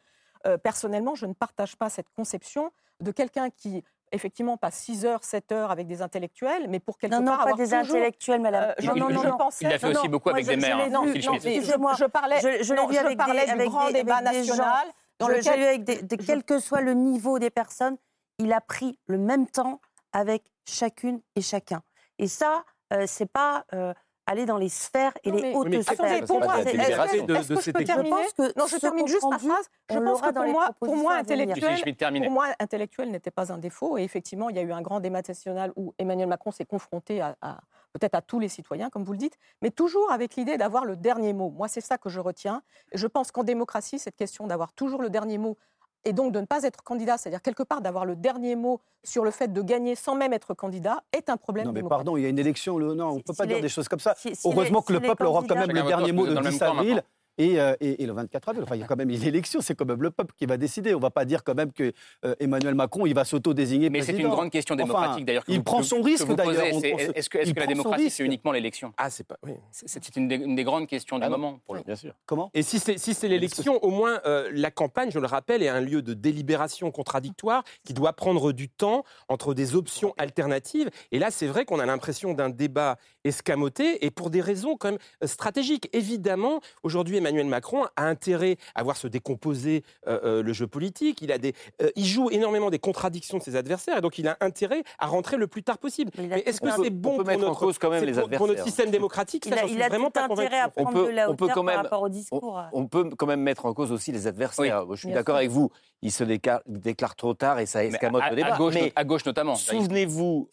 euh, 0.46 0.56
personnellement, 0.56 1.14
je 1.14 1.26
ne 1.26 1.34
partage 1.34 1.76
pas 1.76 1.90
cette 1.90 2.08
conception 2.10 2.72
de 3.00 3.12
quelqu'un 3.12 3.50
qui 3.50 3.84
effectivement 4.12 4.56
pas 4.56 4.70
6 4.70 5.06
heures, 5.06 5.24
7 5.24 5.52
heures 5.52 5.70
avec 5.70 5.86
des 5.86 6.02
intellectuels, 6.02 6.66
mais 6.68 6.80
pour 6.80 6.98
quelque 6.98 7.14
non, 7.14 7.24
part 7.24 7.46
non, 7.46 7.52
pas 7.52 7.56
des 7.56 7.74
intellectuels, 7.74 8.40
madame. 8.40 8.74
Euh, 8.78 8.86
non, 8.86 8.96
non, 8.96 9.10
non, 9.10 9.50
il 9.60 9.66
a 9.68 9.78
fait 9.78 9.96
aussi 9.96 10.08
beaucoup 10.08 10.30
avec 10.30 10.46
des 10.46 10.56
maires. 10.56 10.90
Non, 10.90 11.06
je, 11.06 12.06
parlais, 12.06 12.40
je, 12.40 12.62
je, 12.62 12.88
vu 12.88 12.96
avec 12.96 13.16
parlais 13.16 13.46
des, 13.46 13.62
du 13.62 13.68
grand 13.68 13.90
débat 13.90 14.20
national. 14.20 14.88
Dans 15.18 15.28
je 15.28 15.34
lequel... 15.34 15.62
avec 15.62 15.84
des, 15.84 16.16
quel 16.16 16.42
que 16.44 16.58
soit 16.58 16.80
le 16.80 16.94
niveau 16.94 17.38
des 17.38 17.50
personnes, 17.50 17.96
il 18.40 18.52
a 18.52 18.60
pris 18.60 18.98
le 19.06 19.18
même 19.18 19.46
temps 19.46 19.80
avec 20.12 20.50
chacune 20.66 21.20
et 21.36 21.42
chacun. 21.42 21.82
Et 22.18 22.26
ça, 22.26 22.64
euh, 22.92 23.04
c'est 23.06 23.30
pas 23.30 23.64
euh, 23.74 23.94
aller 24.26 24.46
dans 24.46 24.56
les 24.56 24.68
sphères 24.68 25.12
et 25.24 25.30
les 25.30 25.52
hautes 25.54 25.82
sphères. 25.82 26.24
Pour 26.24 26.40
moi, 26.40 26.60
est-ce 26.60 27.48
que, 27.48 27.60
je 27.60 27.70
peux 27.70 27.84
terminer 27.84 28.16
Non, 28.56 28.66
je 28.66 28.76
termine 28.78 29.06
juste 29.06 29.28
ma 29.28 29.38
phrase. 29.38 29.66
Je 29.90 29.98
pense 29.98 30.20
que 30.20 30.32
pour 30.32 30.46
moi, 30.46 30.70
pour 30.80 30.96
moi, 30.96 31.14
intellectuel, 31.14 31.96
pour 31.96 32.30
moi, 32.30 32.46
intellectuel 32.58 33.10
n'était 33.10 33.30
pas 33.30 33.52
un 33.52 33.58
défaut. 33.58 33.98
Et 33.98 34.02
effectivement, 34.02 34.48
il 34.48 34.56
y 34.56 34.58
a 34.58 34.62
eu 34.62 34.72
un 34.72 34.82
grand 34.82 35.00
débat 35.00 35.22
national 35.26 35.72
où 35.76 35.94
Emmanuel 35.98 36.28
Macron 36.28 36.50
s'est 36.50 36.64
confronté 36.64 37.20
à, 37.20 37.36
à 37.42 37.60
peut-être 37.92 38.14
à 38.14 38.22
tous 38.22 38.38
les 38.38 38.48
citoyens, 38.48 38.90
comme 38.90 39.04
vous 39.04 39.12
le 39.12 39.18
dites, 39.18 39.36
mais 39.62 39.70
toujours 39.70 40.10
avec 40.12 40.36
l'idée 40.36 40.56
d'avoir 40.56 40.84
le 40.84 40.96
dernier 40.96 41.32
mot. 41.32 41.50
Moi, 41.50 41.68
c'est 41.68 41.80
ça 41.80 41.98
que 41.98 42.08
je 42.08 42.20
retiens. 42.20 42.62
Et 42.92 42.98
je 42.98 43.06
pense 43.06 43.32
qu'en 43.32 43.42
démocratie, 43.42 43.98
cette 43.98 44.16
question 44.16 44.46
d'avoir 44.46 44.72
toujours 44.72 45.02
le 45.02 45.10
dernier 45.10 45.38
mot 45.38 45.58
et 46.04 46.12
donc 46.12 46.32
de 46.32 46.40
ne 46.40 46.46
pas 46.46 46.62
être 46.62 46.82
candidat, 46.82 47.18
c'est-à-dire 47.18 47.42
quelque 47.42 47.62
part 47.62 47.80
d'avoir 47.80 48.04
le 48.04 48.16
dernier 48.16 48.56
mot 48.56 48.80
sur 49.04 49.24
le 49.24 49.30
fait 49.30 49.52
de 49.52 49.62
gagner 49.62 49.94
sans 49.94 50.14
même 50.14 50.32
être 50.32 50.54
candidat, 50.54 51.02
est 51.12 51.30
un 51.30 51.36
problème. 51.36 51.66
Non, 51.66 51.72
mais 51.72 51.82
pardon, 51.82 52.16
il 52.16 52.22
y 52.22 52.26
a 52.26 52.28
une 52.28 52.38
élection, 52.38 52.78
non, 52.78 53.10
on 53.10 53.16
ne 53.16 53.22
peut 53.22 53.34
pas 53.34 53.46
dire 53.46 53.60
des 53.60 53.68
choses 53.68 53.88
comme 53.88 54.00
ça. 54.00 54.14
Heureusement 54.44 54.82
que 54.82 54.92
le 54.92 55.00
peuple 55.00 55.26
aura 55.26 55.42
quand 55.48 55.54
même 55.54 55.70
le 55.70 55.82
dernier 55.82 56.12
mot 56.12 56.26
le 56.26 56.36
10 56.36 56.62
avril. 56.62 57.02
Et, 57.40 57.58
et, 57.80 58.06
le 58.06 58.12
24 58.12 58.48
avril, 58.50 58.64
enfin, 58.64 58.76
il 58.76 58.80
y 58.80 58.84
a 58.84 58.86
quand 58.86 58.96
même 58.96 59.10
une 59.10 59.22
élection, 59.22 59.60
c'est 59.60 59.74
quand 59.74 59.86
même 59.86 60.02
le 60.02 60.10
peuple 60.10 60.34
qui 60.36 60.46
va 60.46 60.56
décider. 60.56 60.94
On 60.94 60.98
ne 60.98 61.02
va 61.02 61.10
pas 61.10 61.24
dire 61.24 61.42
quand 61.42 61.54
même 61.54 61.72
que 61.72 61.92
Emmanuel 62.38 62.74
Macron, 62.74 63.06
il 63.06 63.14
va 63.14 63.24
s'auto-désigner 63.24 63.90
Mais 63.90 64.02
c'est 64.02 64.12
une 64.12 64.28
grande 64.28 64.50
question 64.50 64.76
démocratique 64.76 65.24
d'ailleurs. 65.24 65.44
Il 65.48 65.62
prend 65.62 65.82
son 65.82 66.02
risque 66.02 66.32
d'ailleurs. 66.34 66.66
Est-ce 67.14 67.30
que, 67.30 67.38
la 67.58 67.66
démocratie, 67.66 68.10
c'est 68.10 68.24
uniquement 68.24 68.52
l'élection 68.52 68.92
Ah, 68.96 69.10
c'est 69.10 69.26
pas. 69.26 69.38
C'est 69.70 70.16
une, 70.16 70.28
des 70.28 70.64
grandes 70.64 70.86
questions 70.86 71.18
du 71.18 71.24
ah 71.24 71.30
moment, 71.30 71.60
pour 71.66 71.76
Bien 71.76 71.96
sûr. 71.96 72.14
Comment 72.26 72.50
Et 72.54 72.62
si 72.62 72.78
c'est 72.78 73.28
l'élection, 73.28 73.82
au 73.82 73.90
moins 73.90 74.20
la 74.52 74.70
campagne, 74.70 75.10
je 75.10 75.18
le 75.18 75.26
rappelle, 75.26 75.62
est 75.62 75.68
un 75.68 75.80
lieu 75.80 76.02
de 76.02 76.14
délibération 76.14 76.90
contradictoire 76.90 77.64
qui 77.84 77.94
doit 77.94 78.12
prendre 78.12 78.52
du 78.52 78.68
temps 78.68 79.04
entre 79.28 79.54
des 79.54 79.74
options 79.74 80.14
alternatives. 80.18 80.90
Et 81.12 81.18
là, 81.18 81.30
c'est 81.30 81.46
vrai 81.46 81.64
qu'on 81.64 81.78
a 81.78 81.86
l'impression 81.86 82.34
d'un 82.34 82.50
débat 82.50 82.96
escamoté 83.24 84.04
et 84.04 84.10
pour 84.10 84.30
des 84.30 84.40
raisons 84.40 84.76
quand 84.76 84.90
même 84.90 85.00
euh, 85.22 85.26
stratégiques. 85.26 85.88
Évidemment, 85.92 86.60
aujourd'hui, 86.82 87.16
Emmanuel 87.16 87.29
Macron 87.48 87.84
a 87.96 88.04
intérêt 88.06 88.56
à 88.74 88.82
voir 88.82 88.96
se 88.96 89.06
décomposer 89.06 89.82
euh, 90.06 90.20
euh, 90.24 90.42
le 90.42 90.52
jeu 90.52 90.66
politique. 90.66 91.22
Il, 91.22 91.32
a 91.32 91.38
des, 91.38 91.54
il 91.96 92.06
joue 92.06 92.30
énormément 92.30 92.70
des 92.70 92.78
contradictions 92.78 93.38
de 93.38 93.42
ses 93.42 93.56
adversaires 93.56 93.98
et 93.98 94.00
donc 94.00 94.18
il 94.18 94.28
a 94.28 94.36
intérêt 94.40 94.82
à 94.98 95.06
rentrer 95.06 95.36
le 95.36 95.46
plus 95.46 95.62
tard 95.62 95.78
possible. 95.78 96.10
Mais 96.18 96.40
est-ce 96.46 96.60
que 96.60 96.68
c'est 96.82 96.90
bon 96.90 97.16
pour 97.16 97.26
notre, 97.26 97.78
quand 97.78 97.90
même 97.90 98.04
les 98.04 98.36
pour, 98.36 98.46
notre 98.46 98.64
système 98.64 98.90
démocratique? 98.90 99.46
Il 99.46 99.54
a, 99.54 99.64
il 99.64 99.82
a 99.82 99.88
vraiment 99.88 100.10
tout 100.10 100.20
intérêt 100.20 100.60
à 100.60 100.68
prendre 100.68 100.90
on 100.90 100.92
peut, 100.92 101.06
de 101.06 101.10
la 101.10 101.30
hauteur 101.30 101.48
quand 101.54 101.62
même, 101.62 101.74
par 101.74 101.84
rapport 101.84 102.02
au 102.02 102.08
discours. 102.08 102.62
On, 102.72 102.86
peut 102.86 103.10
quand 103.16 103.26
même 103.26 103.42
mettre 103.42 103.66
en 103.66 103.74
cause 103.74 103.92
aussi 103.92 104.12
les 104.12 104.26
adversaires. 104.26 104.84
je 104.90 104.96
suis 104.96 105.12
d'accord 105.12 105.36
avec 105.36 105.50
vous. 105.50 105.70
Il 106.02 106.10
se 106.10 106.24
déclare, 106.24 107.14
trop 107.14 107.34
tard 107.34 107.58
et 107.58 107.66
ça 107.66 107.84
escamote 107.84 108.22
le 108.30 108.36
débat. 108.36 108.54
À 108.54 108.56
gauche, 108.56 108.74
à 108.94 109.04
gauche 109.04 109.26
notamment. 109.26 109.54
Souvenez-vous, 109.54 110.48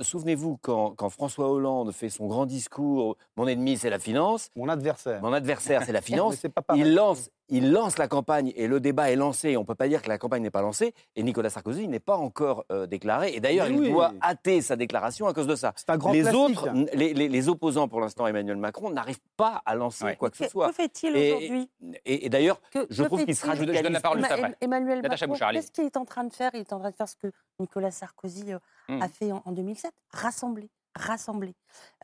souvenez-vous 0.00 0.58
quand, 0.60 0.90
quand 0.96 1.08
François 1.08 1.50
Hollande 1.50 1.92
fait 1.92 2.10
son 2.10 2.26
grand 2.26 2.44
discours 2.46 3.16
Mon 3.36 3.46
ennemi, 3.46 3.78
c'est 3.78 3.90
la 3.90 3.98
finance. 3.98 4.50
Mon 4.54 4.68
adversaire. 4.68 5.22
Mon 5.22 5.32
adversaire, 5.32 5.82
c'est 5.84 5.92
la 5.92 6.00
finance. 6.02 6.44
il 6.74 6.94
lance 6.94 7.30
il 7.52 7.70
lance 7.70 7.98
la 7.98 8.08
campagne 8.08 8.50
et 8.56 8.66
le 8.66 8.80
débat 8.80 9.10
est 9.10 9.16
lancé. 9.16 9.58
On 9.58 9.60
ne 9.60 9.66
peut 9.66 9.74
pas 9.74 9.86
dire 9.86 10.00
que 10.00 10.08
la 10.08 10.16
campagne 10.16 10.42
n'est 10.42 10.50
pas 10.50 10.62
lancée. 10.62 10.94
Et 11.16 11.22
Nicolas 11.22 11.50
Sarkozy 11.50 11.86
n'est 11.86 12.00
pas 12.00 12.16
encore 12.16 12.64
euh, 12.72 12.86
déclaré. 12.86 13.34
Et 13.34 13.40
d'ailleurs, 13.40 13.68
il 13.68 13.90
doit 13.90 14.14
hâter 14.22 14.62
sa 14.62 14.74
déclaration 14.74 15.26
à 15.26 15.34
cause 15.34 15.46
de 15.46 15.54
ça. 15.54 15.74
Un 15.86 15.98
grand 15.98 16.12
les 16.12 16.26
autres, 16.34 16.70
les, 16.94 17.48
opposants 17.50 17.88
pour 17.88 18.00
l'instant, 18.00 18.26
Emmanuel 18.26 18.56
Macron, 18.56 18.90
n'arrivent 18.90 19.20
pas 19.36 19.62
à 19.66 19.74
lancer 19.74 20.16
quoi 20.16 20.30
que 20.30 20.38
ce 20.38 20.48
soit. 20.48 20.68
Que 20.68 20.74
fait-il 20.74 21.14
aujourd'hui 21.14 21.70
Et, 22.06 22.30
d'ailleurs, 22.30 22.58
je 22.88 23.02
trouve 23.02 23.24
qu'il 23.26 23.36
sera. 23.36 23.54
Je, 23.54 23.60
je 23.60 23.82
donne 23.82 23.92
la 23.92 24.00
parole 24.00 24.18
juste 24.18 24.32
après. 24.32 24.56
Emmanuel 24.62 25.02
Macron, 25.02 25.34
qu'est-ce 25.52 25.70
qu'il 25.70 25.84
est 25.84 25.96
en 25.98 26.06
train 26.06 26.24
de 26.24 26.32
faire? 26.32 26.50
Il 26.54 26.60
est 26.60 26.72
en 26.72 26.78
train 26.78 26.90
de 26.90 26.96
faire 26.96 27.08
ce 27.08 27.16
que 27.16 27.30
Nicolas 27.60 27.90
Sarkozy 27.90 28.54
euh, 28.54 28.58
hmm. 28.88 29.02
a 29.02 29.08
fait 29.08 29.30
en, 29.30 29.52
2007 29.52 29.92
rassembler 30.10 30.70
rassembler. 30.94 31.54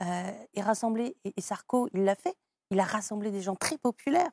Euh, 0.01 0.31
et 0.55 0.63
rassembler, 0.63 1.15
et 1.25 1.41
Sarko, 1.43 1.89
il 1.93 2.05
l'a 2.05 2.15
fait, 2.15 2.35
il 2.71 2.81
a 2.81 2.85
rassemblé 2.85 3.31
des 3.31 3.43
gens 3.43 3.55
très 3.55 3.77
populaires 3.77 4.31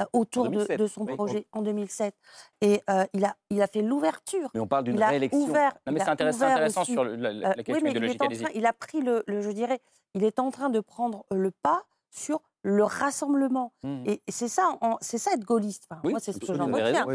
euh, 0.00 0.04
autour 0.12 0.48
de, 0.48 0.86
son 0.86 1.04
projet 1.04 1.46
en 1.52 1.62
2007. 1.62 2.14
Et 2.60 2.82
euh, 2.90 3.04
il, 3.12 3.24
a, 3.24 3.36
il 3.50 3.62
a 3.62 3.66
fait 3.66 3.82
l'ouverture. 3.82 4.50
Mais 4.54 4.60
on 4.60 4.66
parle 4.66 4.84
d'une 4.84 5.02
réélection. 5.02 5.40
Ouvert, 5.40 5.76
non, 5.86 5.92
mais 5.92 6.00
c'est 6.00 6.08
intéressant, 6.08 6.46
intéressant 6.46 6.84
sur 6.84 7.04
la, 7.04 7.32
la, 7.32 7.54
question 7.62 7.84
oui, 7.84 7.90
idéologique. 7.90 8.20
Il, 8.30 8.48
il, 8.54 8.66
a 8.66 8.72
pris 8.72 9.00
le, 9.00 9.24
je 9.28 9.50
dirais, 9.50 9.80
il 10.14 10.24
est 10.24 10.38
en 10.38 10.50
train 10.50 10.70
de 10.70 10.80
prendre 10.80 11.24
le 11.30 11.50
pas 11.50 11.84
sur 12.10 12.40
le 12.62 12.82
rassemblement. 12.82 13.72
Mmh. 13.84 14.02
Et 14.06 14.22
c'est 14.28 14.48
ça, 14.48 14.76
c'est 15.00 15.18
ça 15.18 15.32
être 15.32 15.44
gaulliste. 15.44 15.86
moi, 16.02 16.18
c'est 16.18 16.32
ce 16.32 16.38
que 16.38 16.52
j'en 16.52 16.66
retiens. 16.66 17.06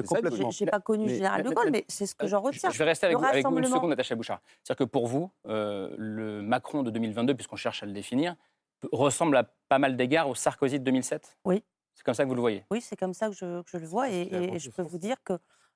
je 0.51 0.63
n'ai 0.63 0.71
pas 0.71 0.79
connu 0.79 1.07
le 1.07 1.13
général 1.13 1.43
de 1.43 1.49
Gaulle, 1.49 1.71
mais 1.71 1.85
c'est 1.89 2.05
ce 2.05 2.15
que 2.15 2.25
j'en 2.25 2.39
retiens. 2.39 2.69
Je 2.69 2.77
vais 2.77 2.85
rester 2.85 3.07
avec, 3.07 3.17
vous, 3.17 3.25
avec 3.25 3.45
une 3.45 3.65
seconde, 3.65 3.89
Natacha 3.89 4.15
Bouchard. 4.15 4.39
C'est-à-dire 4.63 4.85
que 4.85 4.89
pour 4.89 5.07
vous, 5.07 5.29
le 5.45 6.41
Macron 6.41 6.83
de 6.83 6.89
2022, 6.89 7.35
puisqu'on 7.35 7.57
cherche 7.57 7.83
à 7.83 7.85
le 7.85 7.91
définir, 7.91 8.35
ressemble 8.91 9.37
à 9.37 9.43
pas 9.69 9.79
mal 9.79 9.95
d'égards 9.95 10.29
au 10.29 10.35
Sarkozy 10.35 10.79
de 10.79 10.85
2007 10.85 11.37
Oui. 11.45 11.63
C'est 11.93 12.03
comme 12.03 12.13
ça 12.13 12.23
que 12.23 12.29
vous 12.29 12.35
le 12.35 12.41
voyez? 12.41 12.65
Oui, 12.71 12.81
c'est 12.81 12.95
comme 12.95 13.13
ça 13.13 13.27
que 13.27 13.35
je, 13.35 13.61
je 13.65 13.77
le 13.77 13.85
vois. 13.85 14.09
Et, 14.09 14.59
je 14.59 14.69
peux 14.69 14.81
vous 14.81 14.97
dire 14.97 15.17
que 15.23 15.33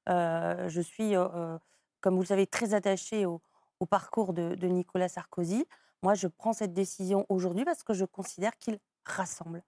euh, 0.10 0.70
je 0.70 0.82
suis, 0.82 1.16
euh, 1.16 1.28
euh, 1.36 1.58
comme 2.02 2.16
vous 2.16 2.22
le 2.22 2.28
savez, 2.28 2.48
très 2.48 2.74
attachée 2.74 3.26
au, 3.26 3.42
au 3.80 3.86
parcours 3.86 4.34
de, 4.34 4.56
de, 4.56 4.68
Nicolas 4.68 5.08
Sarkozy. 5.08 5.66
Moi, 6.04 6.14
je 6.14 6.28
prends 6.28 6.54
cette 6.54 6.74
décision 6.74 7.26
aujourd'hui 7.30 7.66
parce 7.66 7.84
que 7.84 7.94
je 7.94 8.06
considère 8.06 8.58
qu'il 8.58 8.80
rassemble. 9.06 9.64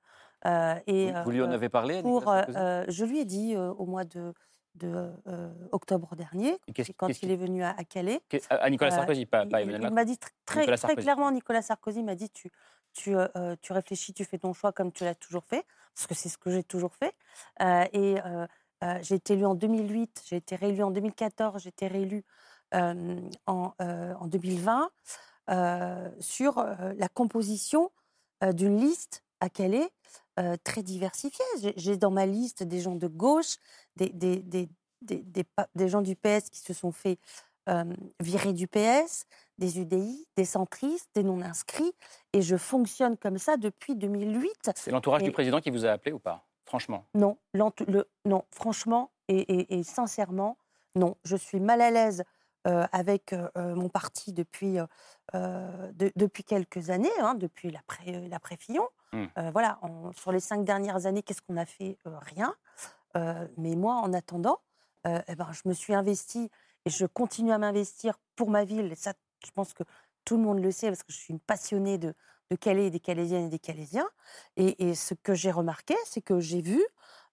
et, 0.45 1.12
vous, 1.25 1.31
lui 1.31 1.41
en 1.41 1.51
avez 1.51 1.69
parlé 1.69 2.01
pour, 2.01 2.25
Je 2.25 3.05
lui 3.05 3.19
ai 3.19 3.25
dit 3.25 3.55
au 3.55 3.86
mois 3.86 4.03
de, 4.03 4.33
de 4.75 5.12
octobre 5.71 6.15
dernier, 6.15 6.57
quand 6.95 7.21
il 7.21 7.31
est 7.31 7.36
venu 7.36 7.63
à, 7.63 7.73
Calais. 7.83 8.21
À 8.49 8.69
Nicolas 8.69 8.91
Sarkozy, 8.91 9.25
pas, 9.25 9.45
pas 9.45 9.62
Emmanuel 9.62 9.81
Macron. 9.81 9.93
Il 9.93 9.95
m'a 9.95 10.05
dit 10.05 10.19
très, 10.45 10.65
très, 10.75 10.95
clairement, 10.95 11.31
Nicolas 11.31 11.62
Sarkozy 11.62 12.03
m'a 12.03 12.15
dit 12.15 12.29
tu, 12.29 12.51
tu, 12.97 13.73
réfléchis, 13.73 14.13
tu 14.13 14.25
fais 14.25 14.38
ton 14.38 14.53
choix 14.53 14.71
comme 14.71 14.91
tu 14.91 15.03
l'as 15.03 15.15
toujours 15.15 15.45
fait, 15.45 15.65
parce 15.95 16.07
que 16.07 16.15
c'est 16.15 16.29
ce 16.29 16.38
que 16.38 16.51
j'ai 16.51 16.63
toujours 16.63 16.93
fait. 16.95 17.13
et 17.93 18.15
j'ai 19.01 19.15
été 19.15 19.33
élue 19.33 19.45
en 19.45 19.55
2008, 19.55 20.23
j'ai 20.25 20.38
été 20.38 20.55
réélue 20.55 20.83
en 20.83 20.91
2014, 20.91 21.62
j'ai 21.62 21.69
été 21.69 21.88
réélue 21.88 22.23
en, 22.73 23.29
en 23.79 24.27
2020 24.27 24.89
sur 26.19 26.63
la 26.97 27.10
composition 27.10 27.91
d'une 28.53 28.79
liste 28.79 29.23
à 29.39 29.49
Calais 29.49 29.89
très 30.63 30.83
diversifiée. 30.83 31.45
J'ai 31.75 31.97
dans 31.97 32.12
ma 32.12 32.25
liste 32.25 32.63
des 32.63 32.81
gens 32.81 32.95
de 32.95 33.07
gauche, 33.07 33.57
des 33.95 34.67
gens 35.88 36.01
du 36.01 36.15
PS 36.15 36.49
qui 36.49 36.60
se 36.60 36.73
sont 36.73 36.91
fait 36.91 37.19
virer 38.19 38.53
du 38.53 38.67
PS, 38.67 39.25
des 39.58 39.80
UDI, 39.80 40.28
des 40.36 40.46
centristes, 40.46 41.10
des 41.15 41.24
non-inscrits. 41.24 41.93
Et 42.34 42.41
je 42.41 42.58
fonctionne 42.58 43.17
comme 43.17 43.38
ça 43.38 43.58
depuis 43.58 43.96
2008. 43.96 44.72
C'est 44.76 44.91
l'entourage 44.91 45.24
du 45.24 45.32
président 45.32 45.60
qui 45.60 45.72
vous 45.72 45.86
a 45.86 45.91
appelé 45.91 46.12
ou 46.12 46.20
pas? 46.20 46.46
Franchement? 46.65 47.06
Non, 47.13 47.38
le, 47.54 48.10
non 48.26 48.43
franchement 48.52 49.12
et, 49.30 49.84
sincèrement, 49.84 50.58
non. 50.96 51.15
Je 51.24 51.36
suis 51.36 51.60
mal 51.60 51.82
à 51.82 51.91
l'aise 51.91 52.24
euh, 52.67 52.86
avec 52.91 53.34
euh, 53.34 53.50
mon 53.76 53.89
parti 53.89 54.34
depuis, 54.34 54.78
euh, 55.34 55.91
depuis 56.15 56.43
quelques 56.43 56.89
années, 56.89 57.10
hein, 57.20 57.36
depuis 57.36 57.72
l'après-Fillon. 57.72 58.88
Mmh. 59.13 59.26
voilà, 59.54 59.80
sur 60.17 60.34
les 60.34 60.41
cinq 60.41 60.65
dernières 60.65 61.06
années, 61.06 61.24
qu'est-ce 61.24 61.41
qu'on 61.41 61.56
a 61.56 61.65
fait? 61.65 61.98
Rien. 62.06 62.54
mais 63.15 63.76
moi, 63.76 63.96
en 63.96 64.12
attendant, 64.12 64.60
eh 65.06 65.36
ben, 65.36 65.48
je 65.52 65.62
me 65.70 65.74
suis 65.74 65.93
investie 65.93 66.52
et 66.86 66.89
je 66.89 67.06
continue 67.06 67.54
à 67.54 67.58
m'investir 67.58 68.20
pour 68.36 68.50
ma 68.50 68.65
ville. 68.65 68.93
Ça, 68.98 69.13
je 69.45 69.52
pense 69.52 69.73
que 69.73 69.84
tout 70.26 70.38
le 70.38 70.43
monde 70.43 70.60
le 70.60 70.71
sait 70.71 70.88
parce 70.88 71.04
que 71.04 71.12
je 71.12 71.17
suis 71.17 71.34
une 71.34 71.39
passionnée 71.39 71.97
de, 71.97 72.13
de 72.50 72.56
Calais, 72.56 72.89
des 72.89 73.00
Calaisiennes 73.00 73.45
et 73.45 73.50
des 73.50 73.60
Calaisiens. 73.60 74.08
Et, 74.56 74.95
ce 74.95 75.13
que 75.13 75.34
j'ai 75.34 75.52
remarqué, 75.52 75.95
c'est 76.06 76.21
que 76.21 76.39
j'ai 76.39 76.62
vu 76.62 76.84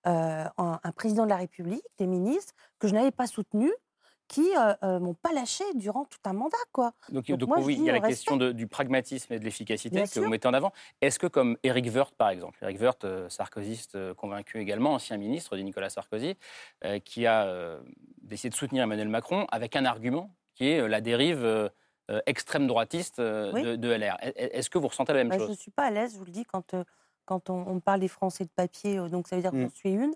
euh, 0.07 0.45
un, 0.59 0.93
président 0.95 1.25
de 1.25 1.31
la 1.31 1.37
République, 1.37 1.85
des 1.99 2.07
ministres 2.07 2.55
que 2.79 2.89
je 2.89 2.95
n'avais 2.95 3.11
pas 3.11 3.27
soutenus, 3.27 3.73
qui 4.27 4.41
ne 4.41 4.59
euh, 4.59 4.75
euh, 4.85 5.01
m'ont 5.01 5.15
pas 5.15 5.33
lâché 5.33 5.65
durant 5.75 6.07
tout 6.07 6.19
un 6.25 6.33
mandat. 6.33 6.57
Quoi. 6.73 6.93
Donc, 7.11 7.27
oui, 7.59 7.77
il 7.79 7.85
y 7.85 7.91
a 7.91 7.93
la 7.93 8.01
question 8.01 8.37
du 8.37 8.67
pragmatisme 8.67 9.33
et 9.35 9.39
de 9.39 9.45
l'efficacité 9.45 10.05
que 10.05 10.21
vous 10.21 10.29
mettez 10.29 10.49
en 10.49 10.55
avant. 10.55 10.73
Est-ce 11.01 11.19
que, 11.19 11.27
comme 11.27 11.59
Éric 11.63 11.95
Woerth, 11.95 12.15
par 12.15 12.31
exemple, 12.31 12.59
Éric 12.63 12.81
Woerth, 12.81 13.07
sarkozyste 13.29 14.15
convaincu 14.15 14.61
également, 14.61 14.95
ancien 14.95 15.17
ministre 15.19 15.57
de 15.57 15.63
Nicolas 15.63 15.91
Sarkozy, 15.91 16.37
qui 17.05 17.27
a 17.27 17.79
décidé 18.23 18.51
de 18.51 18.55
soutenir 18.55 18.85
Emmanuel 18.85 19.09
Macron 19.09 19.47
avec 19.51 19.77
un 19.77 19.85
argument 19.85 20.35
qui 20.55 20.69
est 20.69 20.89
la 20.89 21.01
dérive 21.01 21.71
euh, 22.11 22.21
extrême 22.27 22.67
droitiste 22.67 23.19
euh, 23.19 23.79
de, 23.79 23.89
LR. 23.89 24.19
Est-ce 24.37 24.69
que 24.69 24.77
vous 24.77 24.89
ressentez 24.89 25.15
la 25.15 25.21
même 25.21 25.31
bah, 25.31 25.39
chose? 25.39 25.47
Je 25.47 25.53
ne 25.53 25.57
suis 25.57 25.71
pas 25.71 25.85
à 25.85 25.91
l'aise, 25.91 26.13
je 26.13 26.19
vous 26.19 26.27
le 26.27 26.33
dis, 26.33 26.45
quand, 26.45 26.75
euh, 26.75 26.85
quand 27.25 27.49
on, 27.49 27.81
parle 27.81 28.01
des 28.01 28.09
Français 28.09 28.45
de 28.45 28.51
papier, 28.55 28.97
donc 29.09 29.27
ça 29.27 29.37
veut 29.37 29.43
dire 29.43 29.53
qu'on 29.53 29.57
mmh. 29.57 29.71
suit 29.71 29.93
une. 29.93 30.15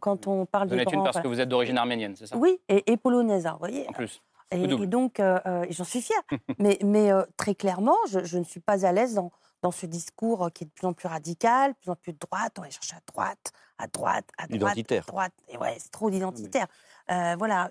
quand, 0.00 0.26
on 0.26 0.46
parle 0.46 0.68
des 0.68 0.82
grands, 0.82 0.90
une 0.90 1.04
parce 1.04 1.20
que 1.20 1.28
vous 1.28 1.40
êtes 1.40 1.48
d'origine 1.50 1.76
arménienne, 1.76 2.16
c'est 2.16 2.24
ça? 2.24 2.38
Oui, 2.38 2.58
et, 2.70 2.96
polonaise, 2.96 3.46
hein, 3.46 3.52
vous 3.52 3.58
voyez. 3.58 3.86
En 3.86 3.92
plus. 3.92 4.22
Et, 4.50 4.66
donc, 4.66 5.20
j'en 5.68 5.84
suis 5.84 6.00
fière. 6.00 6.22
mais, 6.58 6.78
mais 6.82 7.10
très 7.36 7.54
clairement, 7.54 7.96
je, 8.08 8.38
ne 8.38 8.44
suis 8.44 8.60
pas 8.60 8.86
à 8.86 8.92
l'aise 8.92 9.12
dans, 9.12 9.30
dans 9.60 9.72
ce 9.72 9.84
discours 9.84 10.48
qui 10.54 10.64
est 10.64 10.68
de 10.68 10.72
plus 10.72 10.86
en 10.86 10.94
plus 10.94 11.08
radical, 11.08 11.72
de 11.72 11.76
plus 11.76 11.90
en 11.90 11.96
plus 11.96 12.14
de 12.14 12.18
droite. 12.18 12.54
On 12.56 12.62
va 12.62 12.70
chercher 12.70 12.96
à 12.96 13.00
droite, 13.06 13.52
à 13.76 13.88
droite, 13.88 14.24
à 14.38 14.46
droite, 14.46 14.72
Identitaire. 14.72 15.04
à 15.06 15.10
droite. 15.10 15.32
Et 15.50 15.58
ouais, 15.58 15.76
c'est 15.78 15.90
trop 15.90 16.08
d'identitaire. 16.08 16.66
voilà 17.36 17.68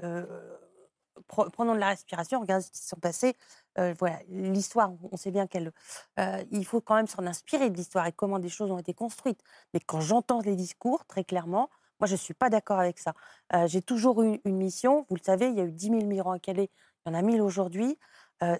prenons 1.27 1.73
de 1.73 1.79
la 1.79 1.89
respiration, 1.89 2.39
regardez 2.39 2.65
ce 2.65 2.71
qui 2.71 2.79
s'est 2.79 2.95
passé. 2.95 3.35
Euh, 3.79 3.93
voilà, 3.99 4.19
l'histoire, 4.29 4.91
on 5.11 5.17
sait 5.17 5.31
bien 5.31 5.47
qu'elle. 5.47 5.71
Euh, 6.19 6.43
il 6.51 6.65
faut 6.65 6.81
quand 6.81 6.95
même 6.95 7.07
s'en 7.07 7.25
inspirer 7.25 7.69
de 7.69 7.77
l'histoire 7.77 8.05
et 8.07 8.11
comment 8.11 8.39
des 8.39 8.49
choses 8.49 8.71
ont 8.71 8.79
été 8.79 8.93
construites. 8.93 9.41
Mais 9.73 9.79
quand 9.79 10.01
j'entends 10.01 10.39
les 10.41 10.55
discours, 10.55 11.05
très 11.05 11.23
clairement, 11.23 11.69
moi, 11.99 12.07
je 12.07 12.13
ne 12.13 12.17
suis 12.17 12.33
pas 12.33 12.49
d'accord 12.49 12.79
avec 12.79 12.99
ça. 12.99 13.13
Euh, 13.53 13.67
j'ai 13.67 13.81
toujours 13.81 14.21
eu 14.23 14.39
une 14.45 14.57
mission. 14.57 15.05
Vous 15.09 15.15
le 15.15 15.23
savez, 15.23 15.47
il 15.47 15.55
y 15.55 15.61
a 15.61 15.63
eu 15.63 15.71
10 15.71 15.85
000 15.87 16.05
migrants 16.05 16.31
à 16.31 16.39
Calais. 16.39 16.69
Il 17.05 17.11
y 17.11 17.15
en 17.15 17.17
a 17.17 17.21
1000 17.21 17.41
aujourd'hui. 17.41 17.97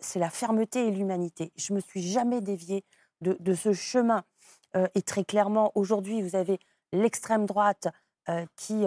c'est 0.02 0.18
la 0.18 0.32
fermeté 0.32 0.88
et 0.88 0.92
l'humanité. 0.92 1.52
Je 1.56 1.72
ne 1.72 1.76
me 1.76 1.82
suis 1.82 2.02
jamais 2.02 2.42
déviée 2.42 2.84
de 3.22 3.54
ce 3.54 3.74
chemin. 3.74 4.24
et 4.96 5.02
très 5.04 5.24
clairement, 5.24 5.72
aujourd'hui, 5.76 6.24
vous 6.24 6.36
avez 6.36 6.60
l'extrême 6.92 7.46
droite 7.46 7.90
qui, 8.56 8.86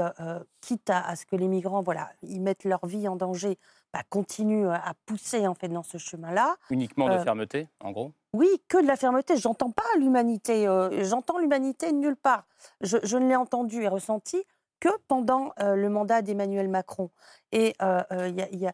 quitte 0.61 0.91
à, 0.91 1.17
ce 1.17 1.27
que 1.27 1.37
les 1.37 1.49
migrants, 1.49 1.83
voilà, 1.83 2.11
ils 2.23 2.41
mettent 2.41 2.65
leur 2.65 2.85
vie 2.87 3.09
en 3.09 3.17
danger, 3.17 3.59
bah, 3.93 4.01
continuent 4.09 4.69
à 4.69 4.93
pousser 5.07 5.47
en 5.47 5.55
fait 5.55 5.69
dans 5.69 5.83
ce 5.83 5.99
chemin-là. 5.99 6.57
Uniquement 6.71 7.09
de 7.09 7.19
fermeté, 7.19 7.69
en 7.81 7.93
gros? 7.93 8.13
Oui, 8.33 8.49
que 8.69 8.81
de 8.81 8.87
la 8.87 8.97
fermeté. 8.97 9.37
J'entends 9.37 9.71
pas 9.71 9.83
l'humanité. 9.99 10.67
J'entends 11.03 11.39
l'humanité 11.39 11.93
nulle 11.93 12.17
part. 12.17 12.47
Je, 12.81 12.99
je 13.03 13.17
ne 13.17 13.29
l'ai 13.29 13.37
entendu 13.37 13.83
et 13.83 13.89
ressenti 13.89 14.45
que 14.81 14.89
pendant 15.09 15.53
le 15.59 15.89
mandat 15.89 16.23
d'Emmanuel 16.23 16.69
Macron. 16.69 17.11
Et 17.53 17.75
il 17.81 18.59
y 18.59 18.67
a, 18.67 18.73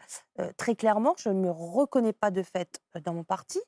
très 0.57 0.75
clairement, 0.77 1.15
je 1.19 1.29
ne 1.29 1.41
me 1.41 1.51
reconnais 1.51 2.13
pas 2.13 2.31
de 2.31 2.43
fait 2.43 2.81
dans 3.05 3.13
mon 3.13 3.25
parti. 3.25 3.61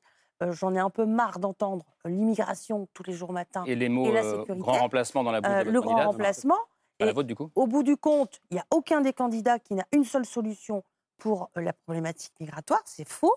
J'en 0.51 0.73
ai 0.73 0.79
un 0.79 0.89
peu 0.89 1.05
marre 1.05 1.39
d'entendre 1.39 1.85
l'immigration 2.05 2.87
tous 2.93 3.03
les 3.03 3.11
jours 3.11 3.33
matins 3.33 3.65
et 3.65 3.75
les 3.75 3.89
mots 3.89 4.09
la 4.09 4.23
sécurité. 4.23 4.55
grand 4.55 4.79
remplacement 4.79 5.21
dans 5.21 5.33
la 5.33 5.41
bouche 5.41 5.65
de 5.65 5.69
Le 5.69 5.81
grand 5.81 6.05
remplacement. 6.05 6.59
Du 6.99 7.35
coup? 7.35 7.49
Au 7.55 7.65
bout 7.65 7.83
du 7.83 7.95
compte, 7.97 8.41
il 8.49 8.55
n'y 8.55 8.59
a 8.59 8.65
aucun 8.71 9.01
des 9.01 9.13
candidats 9.13 9.59
qui 9.59 9.73
n'a 9.73 9.85
une 9.91 10.03
seule 10.03 10.25
solution 10.25 10.83
pour 11.17 11.49
la 11.55 11.73
problématique 11.73 12.33
migratoire. 12.39 12.81
C'est 12.85 13.07
faux, 13.07 13.35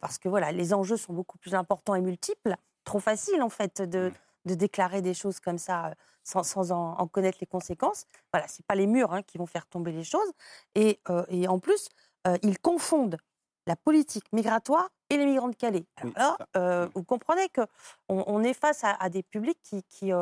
parce 0.00 0.18
que 0.18 0.28
voilà, 0.28 0.52
les 0.52 0.72
enjeux 0.72 0.96
sont 0.96 1.12
beaucoup 1.12 1.38
plus 1.38 1.54
importants 1.54 1.94
et 1.94 2.00
multiples. 2.00 2.56
Trop 2.84 3.00
facile, 3.00 3.42
en 3.42 3.48
fait, 3.48 3.82
de, 3.82 4.10
mmh 4.10 4.12
de 4.44 4.54
déclarer 4.54 5.02
des 5.02 5.14
choses 5.14 5.40
comme 5.40 5.58
ça 5.58 5.86
euh, 5.86 5.94
sans, 6.22 6.72
en, 6.72 7.06
connaître 7.06 7.38
les 7.40 7.46
conséquences. 7.46 8.06
Voilà, 8.32 8.48
c'est 8.48 8.64
pas 8.66 8.74
les 8.74 8.86
murs 8.86 9.12
hein, 9.12 9.22
qui 9.22 9.38
vont 9.38 9.46
faire 9.46 9.66
tomber 9.66 9.92
les 9.92 10.04
choses. 10.04 10.30
Et, 10.74 11.00
euh, 11.10 11.46
en 11.46 11.58
plus, 11.58 11.88
euh, 12.26 12.36
ils 12.42 12.58
confondent 12.58 13.18
la 13.66 13.76
politique 13.76 14.24
migratoire 14.32 14.90
et 15.10 15.16
les 15.16 15.26
migrants 15.26 15.48
de 15.48 15.56
Calais. 15.56 15.86
Alors 16.16 16.36
là, 16.54 16.88
vous 16.94 17.02
comprenez 17.02 17.48
que 17.48 17.62
on, 18.08 18.42
est 18.42 18.52
face 18.52 18.84
à, 18.84 19.08
des 19.08 19.22
publics 19.22 19.58
qui 19.62 19.82
qui, 19.84 20.12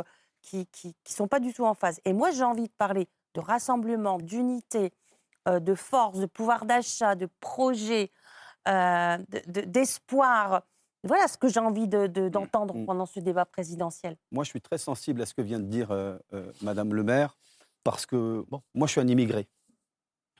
qui, 0.42 0.66
qui, 0.66 0.94
sont 1.06 1.28
pas 1.28 1.40
du 1.40 1.52
tout 1.52 1.64
en 1.64 1.74
phase. 1.74 2.00
Et 2.04 2.12
moi, 2.12 2.30
j'ai 2.30 2.44
envie 2.44 2.68
de 2.68 2.72
parler 2.76 3.08
de 3.34 3.40
rassemblement, 3.40 4.18
d'unité, 4.18 4.92
de 5.46 5.74
force, 5.74 6.18
de 6.18 6.26
pouvoir 6.26 6.66
d'achat, 6.66 7.14
de 7.14 7.28
projet, 7.40 8.10
d'espoir. 9.46 10.62
Voilà 11.04 11.26
ce 11.26 11.36
que 11.36 11.48
j'ai 11.48 11.60
envie 11.60 11.88
d'entendre 11.88 12.74
de, 12.74 12.78
mmh, 12.78 12.82
mmh. 12.82 12.86
pendant 12.86 13.06
ce 13.06 13.18
débat 13.18 13.44
présidentiel. 13.44 14.16
Moi, 14.30 14.44
je 14.44 14.50
suis 14.50 14.60
très 14.60 14.78
sensible 14.78 15.20
à 15.22 15.26
ce 15.26 15.34
que 15.34 15.42
vient 15.42 15.58
de 15.58 15.66
dire 15.66 15.90
euh, 15.90 16.16
euh, 16.32 16.52
Madame 16.62 16.94
le 16.94 17.02
maire, 17.02 17.36
parce 17.82 18.06
que 18.06 18.44
bon, 18.48 18.62
moi, 18.74 18.86
je 18.86 18.92
suis 18.92 19.00
un 19.00 19.08
immigré. 19.08 19.48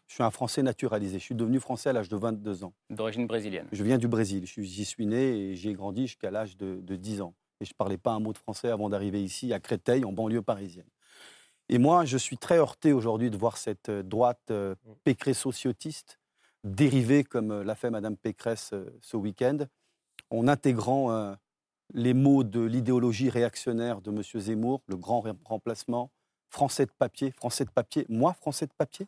Je 0.06 0.14
suis 0.14 0.22
un 0.22 0.30
Français 0.30 0.62
naturalisé. 0.62 1.18
Je 1.18 1.24
suis 1.24 1.34
devenu 1.34 1.58
Français 1.58 1.88
à 1.88 1.92
l'âge 1.94 2.08
de 2.08 2.16
22 2.16 2.64
ans. 2.64 2.74
D'origine 2.90 3.26
brésilienne. 3.26 3.66
Je 3.72 3.82
viens 3.82 3.98
du 3.98 4.08
Brésil. 4.08 4.44
J'y 4.44 4.84
suis 4.84 5.06
né 5.06 5.36
et 5.36 5.56
j'y 5.56 5.70
ai 5.70 5.72
grandi 5.72 6.06
jusqu'à 6.06 6.30
l'âge 6.30 6.56
de, 6.56 6.96
10 6.96 7.22
ans. 7.22 7.34
Et 7.62 7.64
je 7.64 7.70
ne 7.70 7.76
parlais 7.76 7.96
pas 7.96 8.10
un 8.10 8.20
mot 8.20 8.34
de 8.34 8.38
français 8.38 8.68
avant 8.68 8.90
d'arriver 8.90 9.22
ici, 9.22 9.54
à 9.54 9.60
Créteil, 9.60 10.04
en 10.04 10.12
banlieue 10.12 10.42
parisienne. 10.42 10.88
Et 11.70 11.78
moi, 11.78 12.04
je 12.04 12.18
suis 12.18 12.36
très 12.36 12.58
heurté 12.58 12.92
aujourd'hui 12.92 13.30
de 13.30 13.36
voir 13.38 13.56
cette 13.56 13.88
euh, 13.88 14.02
droite 14.02 14.50
euh, 14.50 14.74
mmh. 14.74 14.92
pécresse-sociotiste 15.04 16.18
dériver 16.64 17.24
comme 17.24 17.62
l'a 17.62 17.74
fait 17.74 17.90
Madame 17.90 18.16
Pécresse 18.16 18.72
ce 19.00 19.16
week-end 19.16 19.58
en 20.30 20.48
intégrant 20.48 21.12
euh, 21.12 21.34
les 21.94 22.14
mots 22.14 22.44
de 22.44 22.60
l'idéologie 22.60 23.28
réactionnaire 23.28 24.00
de 24.00 24.10
M. 24.10 24.22
Zemmour, 24.22 24.82
le 24.86 24.96
grand 24.96 25.24
remplacement, 25.44 26.10
français 26.48 26.86
de 26.86 26.92
papier, 26.92 27.30
français 27.32 27.64
de 27.64 27.70
papier, 27.70 28.06
moi 28.08 28.32
français 28.32 28.66
de 28.66 28.72
papier 28.72 29.06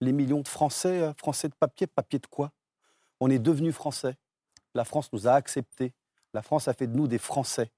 Les 0.00 0.12
millions 0.12 0.40
de 0.40 0.48
Français, 0.48 1.00
euh, 1.00 1.12
français 1.14 1.48
de 1.48 1.54
papier, 1.54 1.86
papier 1.86 2.18
de 2.18 2.26
quoi? 2.26 2.52
On 3.20 3.30
est 3.30 3.38
devenus 3.38 3.74
français. 3.74 4.16
La 4.74 4.84
France 4.84 5.12
nous 5.12 5.26
a 5.26 5.32
acceptés. 5.32 5.92
La 6.34 6.42
France 6.42 6.68
a 6.68 6.74
fait 6.74 6.86
de 6.86 6.96
nous 6.96 7.08
des 7.08 7.18
Français. 7.18 7.70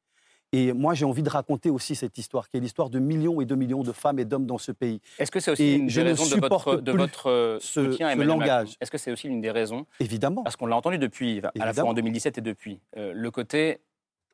Et 0.52 0.72
moi, 0.72 0.94
j'ai 0.94 1.04
envie 1.04 1.22
de 1.22 1.30
raconter 1.30 1.70
aussi 1.70 1.94
cette 1.94 2.18
histoire, 2.18 2.48
qui 2.48 2.56
est 2.56 2.60
l'histoire 2.60 2.90
de 2.90 2.98
millions 2.98 3.40
et 3.40 3.44
de 3.44 3.54
millions 3.54 3.84
de 3.84 3.92
femmes 3.92 4.18
et 4.18 4.24
d'hommes 4.24 4.46
dans 4.46 4.58
ce 4.58 4.72
pays. 4.72 5.00
Est-ce 5.18 5.30
que 5.30 5.38
c'est 5.38 5.52
aussi 5.52 5.76
une 5.76 5.86
des 5.86 6.02
raisons 6.02 6.26
de 6.26 6.40
votre, 6.40 6.76
de 6.76 6.92
votre 6.92 7.30
euh, 7.30 7.60
soutien 7.60 8.08
à 8.08 8.16
langage 8.16 8.76
Est-ce 8.80 8.90
que 8.90 8.98
c'est 8.98 9.12
aussi 9.12 9.28
l'une 9.28 9.40
des 9.40 9.52
raisons? 9.52 9.86
Évidemment. 10.00 10.42
Parce 10.42 10.56
qu'on 10.56 10.66
l'a 10.66 10.76
entendu 10.76 10.98
depuis, 10.98 11.40
à 11.58 11.66
la 11.66 11.72
fois 11.72 11.84
en 11.84 11.94
2017 11.94 12.38
et 12.38 12.40
depuis, 12.40 12.80
euh, 12.96 13.12
le 13.14 13.30
côté 13.30 13.78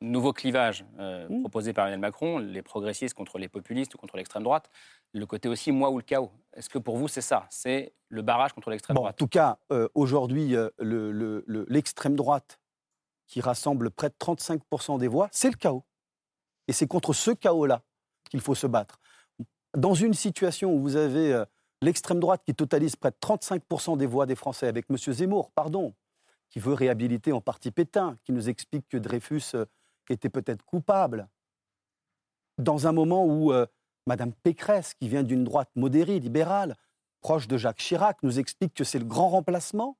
nouveau 0.01 0.33
clivage 0.33 0.85
euh, 0.99 1.27
mmh. 1.29 1.41
proposé 1.41 1.73
par 1.73 1.85
Emmanuel 1.85 1.99
Macron, 1.99 2.39
les 2.39 2.61
progressistes 2.63 3.15
contre 3.15 3.37
les 3.37 3.47
populistes 3.47 3.93
ou 3.93 3.97
contre 3.99 4.17
l'extrême 4.17 4.43
droite, 4.43 4.69
le 5.13 5.25
côté 5.25 5.49
aussi 5.49 5.71
moi 5.71 5.91
ou 5.91 5.97
le 5.97 6.03
chaos. 6.03 6.31
Est-ce 6.55 6.69
que 6.69 6.79
pour 6.79 6.97
vous 6.97 7.07
c'est 7.07 7.21
ça? 7.21 7.45
C'est 7.49 7.93
le 8.09 8.23
barrage 8.23 8.53
contre 8.53 8.71
l'extrême 8.71 8.95
droite 8.95 9.13
En 9.13 9.17
tout 9.17 9.27
cas, 9.27 9.57
aujourd'hui, 9.95 10.55
l'extrême 10.79 12.15
droite 12.15 12.59
qui 13.27 13.41
rassemble 13.41 13.91
près 13.91 14.09
de 14.09 14.15
35% 14.19 14.99
des 14.99 15.07
voix, 15.07 15.29
c'est 15.31 15.49
le 15.49 15.55
chaos. 15.55 15.83
Et 16.67 16.73
c'est 16.73 16.87
contre 16.87 17.13
ce 17.13 17.31
chaos-là 17.31 17.81
qu'il 18.29 18.41
faut 18.41 18.55
se 18.55 18.67
battre. 18.67 18.99
Dans 19.75 19.93
une 19.93 20.13
situation 20.13 20.73
où 20.73 20.79
vous 20.79 20.95
avez 20.95 21.33
euh, 21.33 21.45
l'extrême 21.81 22.19
droite 22.19 22.41
qui 22.45 22.53
totalise 22.53 22.95
près 22.95 23.11
de 23.11 23.17
35% 23.21 23.97
des 23.97 24.05
voix 24.05 24.25
des 24.25 24.35
Français, 24.35 24.67
avec 24.67 24.85
M. 24.89 24.97
Zemmour, 24.97 25.51
pardon, 25.51 25.93
qui 26.49 26.59
veut 26.59 26.73
réhabiliter 26.73 27.31
en 27.31 27.41
partie 27.41 27.71
Pétain, 27.71 28.17
qui 28.23 28.31
nous 28.31 28.49
explique 28.49 28.87
que 28.87 28.97
Dreyfus 28.97 29.55
euh, 29.55 29.65
était 30.09 30.29
peut-être 30.29 30.63
coupable, 30.63 31.27
dans 32.57 32.87
un 32.87 32.91
moment 32.91 33.25
où 33.25 33.51
euh, 33.51 33.65
Mme 34.07 34.33
Pécresse, 34.33 34.93
qui 34.93 35.07
vient 35.07 35.23
d'une 35.23 35.43
droite 35.43 35.69
modérée, 35.75 36.19
libérale, 36.19 36.75
proche 37.21 37.47
de 37.47 37.57
Jacques 37.57 37.77
Chirac, 37.77 38.17
nous 38.23 38.39
explique 38.39 38.73
que 38.73 38.83
c'est 38.83 38.99
le 38.99 39.05
grand 39.05 39.29
remplacement, 39.29 39.97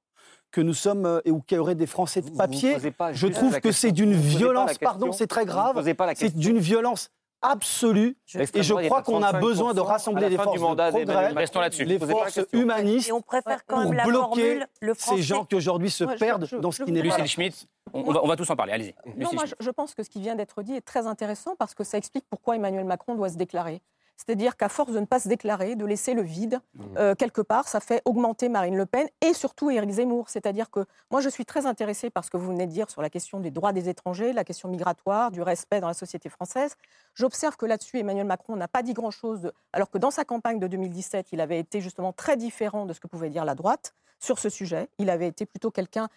que 0.52 0.62
nous 0.62 0.74
sommes 0.74 1.22
et 1.26 1.32
où 1.32 1.42
qu'il 1.42 1.58
y 1.58 1.60
aurait 1.60 1.76
des 1.76 1.88
Français 1.88 2.22
de 2.22 2.30
papier. 2.30 2.78
je 3.12 3.28
trouve 3.28 3.60
que 3.60 3.72
c'est 3.72 3.92
d'une 3.92 4.13
violence, 4.13 4.78
pardon, 4.78 5.12
c'est 5.12 5.28
très 5.28 5.46
grave. 5.46 5.84
C'est 6.16 6.36
d'une 6.36 6.60
violence 6.60 7.12
absolue. 7.42 8.18
et 8.36 8.63
je 8.63 8.74
crois 8.88 9.02
qu'on 9.02 9.22
a 9.22 9.34
besoin 9.34 9.74
de 9.74 9.80
rassembler 9.80 10.30
les 10.30 10.38
forces 10.38 10.60
de 10.60 10.90
progrès, 10.90 11.86
les 11.86 12.00
forces 12.00 12.40
humanistes, 12.52 13.12
on 13.12 13.22
préfère 13.22 13.66
quand 13.66 13.90
même 13.90 14.02
pour 14.02 14.12
bloquer 14.12 14.63
ces 14.98 15.22
gens 15.22 15.46
qui 15.46 15.56
aujourd'hui 15.56 15.92
se 15.92 16.04
perdent 16.04 16.48
dans 16.60 16.72
ce 16.72 16.84
qui 16.84 16.92
n'est 16.92 17.08
pas. 17.08 17.26
Schmitt, 17.28 17.68
on, 17.94 18.12
va, 18.12 18.24
on, 18.24 18.28
va, 18.28 18.36
tous 18.36 18.50
en 18.50 18.56
parler. 18.56 18.74
Allez-y. 18.74 18.96
Non, 19.18 19.30
moi, 19.34 19.44
je 19.60 19.70
pense 19.70 19.94
que 19.94 20.04
ce 20.04 20.10
qui 20.10 20.22
vient 20.22 20.36
d'être 20.36 20.62
dit 20.62 20.74
est 20.74 20.82
très 20.82 21.08
intéressant 21.08 21.56
parce 21.58 21.74
que 21.74 21.84
ça 21.84 21.98
explique 21.98 22.26
pourquoi 22.30 22.56
Emmanuel 22.56 22.86
Macron 22.86 23.16
doit 23.16 23.30
se 23.30 23.38
déclarer. 23.38 23.82
C'est-à-dire 24.17 24.58
qu'à 24.58 24.67
force 24.67 24.91
de 24.91 24.99
ne 24.99 25.06
pas 25.06 25.19
se 25.19 25.30
déclarer, 25.30 25.75
de 25.75 25.86
laisser 25.86 26.13
le 26.13 26.23
vide, 26.23 26.60
mmh. 26.73 26.84
euh, 26.97 27.15
quelque 27.15 27.41
part, 27.41 27.67
ça 27.67 27.80
fait 27.80 28.01
augmenter 28.06 28.49
Marine 28.49 28.75
Le 28.75 28.86
Pen 28.86 29.08
et 29.21 29.34
surtout 29.34 29.69
Éric 29.69 29.91
Zemmour. 29.91 30.30
C'est-à-dire 30.30 30.69
que 30.69 30.86
moi, 31.12 31.21
je 31.21 31.30
suis 31.30 31.45
très 31.45 31.65
intéressée 31.65 32.10
par 32.10 32.25
ce 32.25 32.32
que 32.32 32.38
vous 32.38 32.47
venez 32.47 32.65
de 32.65 32.71
dire 32.71 32.89
sur 32.89 33.01
la 33.01 33.10
question 33.10 33.39
des 33.39 33.51
droits 33.51 33.73
des 33.73 33.89
étrangers, 33.89 34.34
la 34.34 34.43
question 34.43 34.69
migratoire, 34.69 35.32
du 35.32 35.41
respect 35.41 35.80
dans 35.80 35.88
la 35.88 35.93
société 35.93 36.30
française. 36.30 36.75
J'observe 37.13 37.56
que 37.56 37.65
là-dessus, 37.65 37.99
Emmanuel 37.99 38.25
Macron 38.25 38.56
n'a 38.56 38.67
pas 38.67 38.82
dit 38.82 38.93
grand-chose, 38.93 39.51
alors 39.71 39.89
que 39.89 39.97
dans 39.97 40.12
sa 40.12 40.25
campagne 40.25 40.60
de 40.60 40.67
2017, 40.67 41.27
il 41.32 41.39
avait 41.39 41.60
été 41.60 41.80
justement 41.80 42.12
très 42.12 42.38
différent 42.38 42.86
de 42.86 42.93
ce 42.93 42.99
que 42.99 43.08
pouvait 43.08 43.30
dire 43.30 43.45
la 43.45 43.56
droite 43.56 43.93
sur 44.19 44.39
ce 44.39 44.49
sujet. 44.49 44.89
Il 44.97 45.10
avait 45.10 45.27
été 45.27 45.45
plutôt 45.45 45.71
quelqu'un 45.71 46.10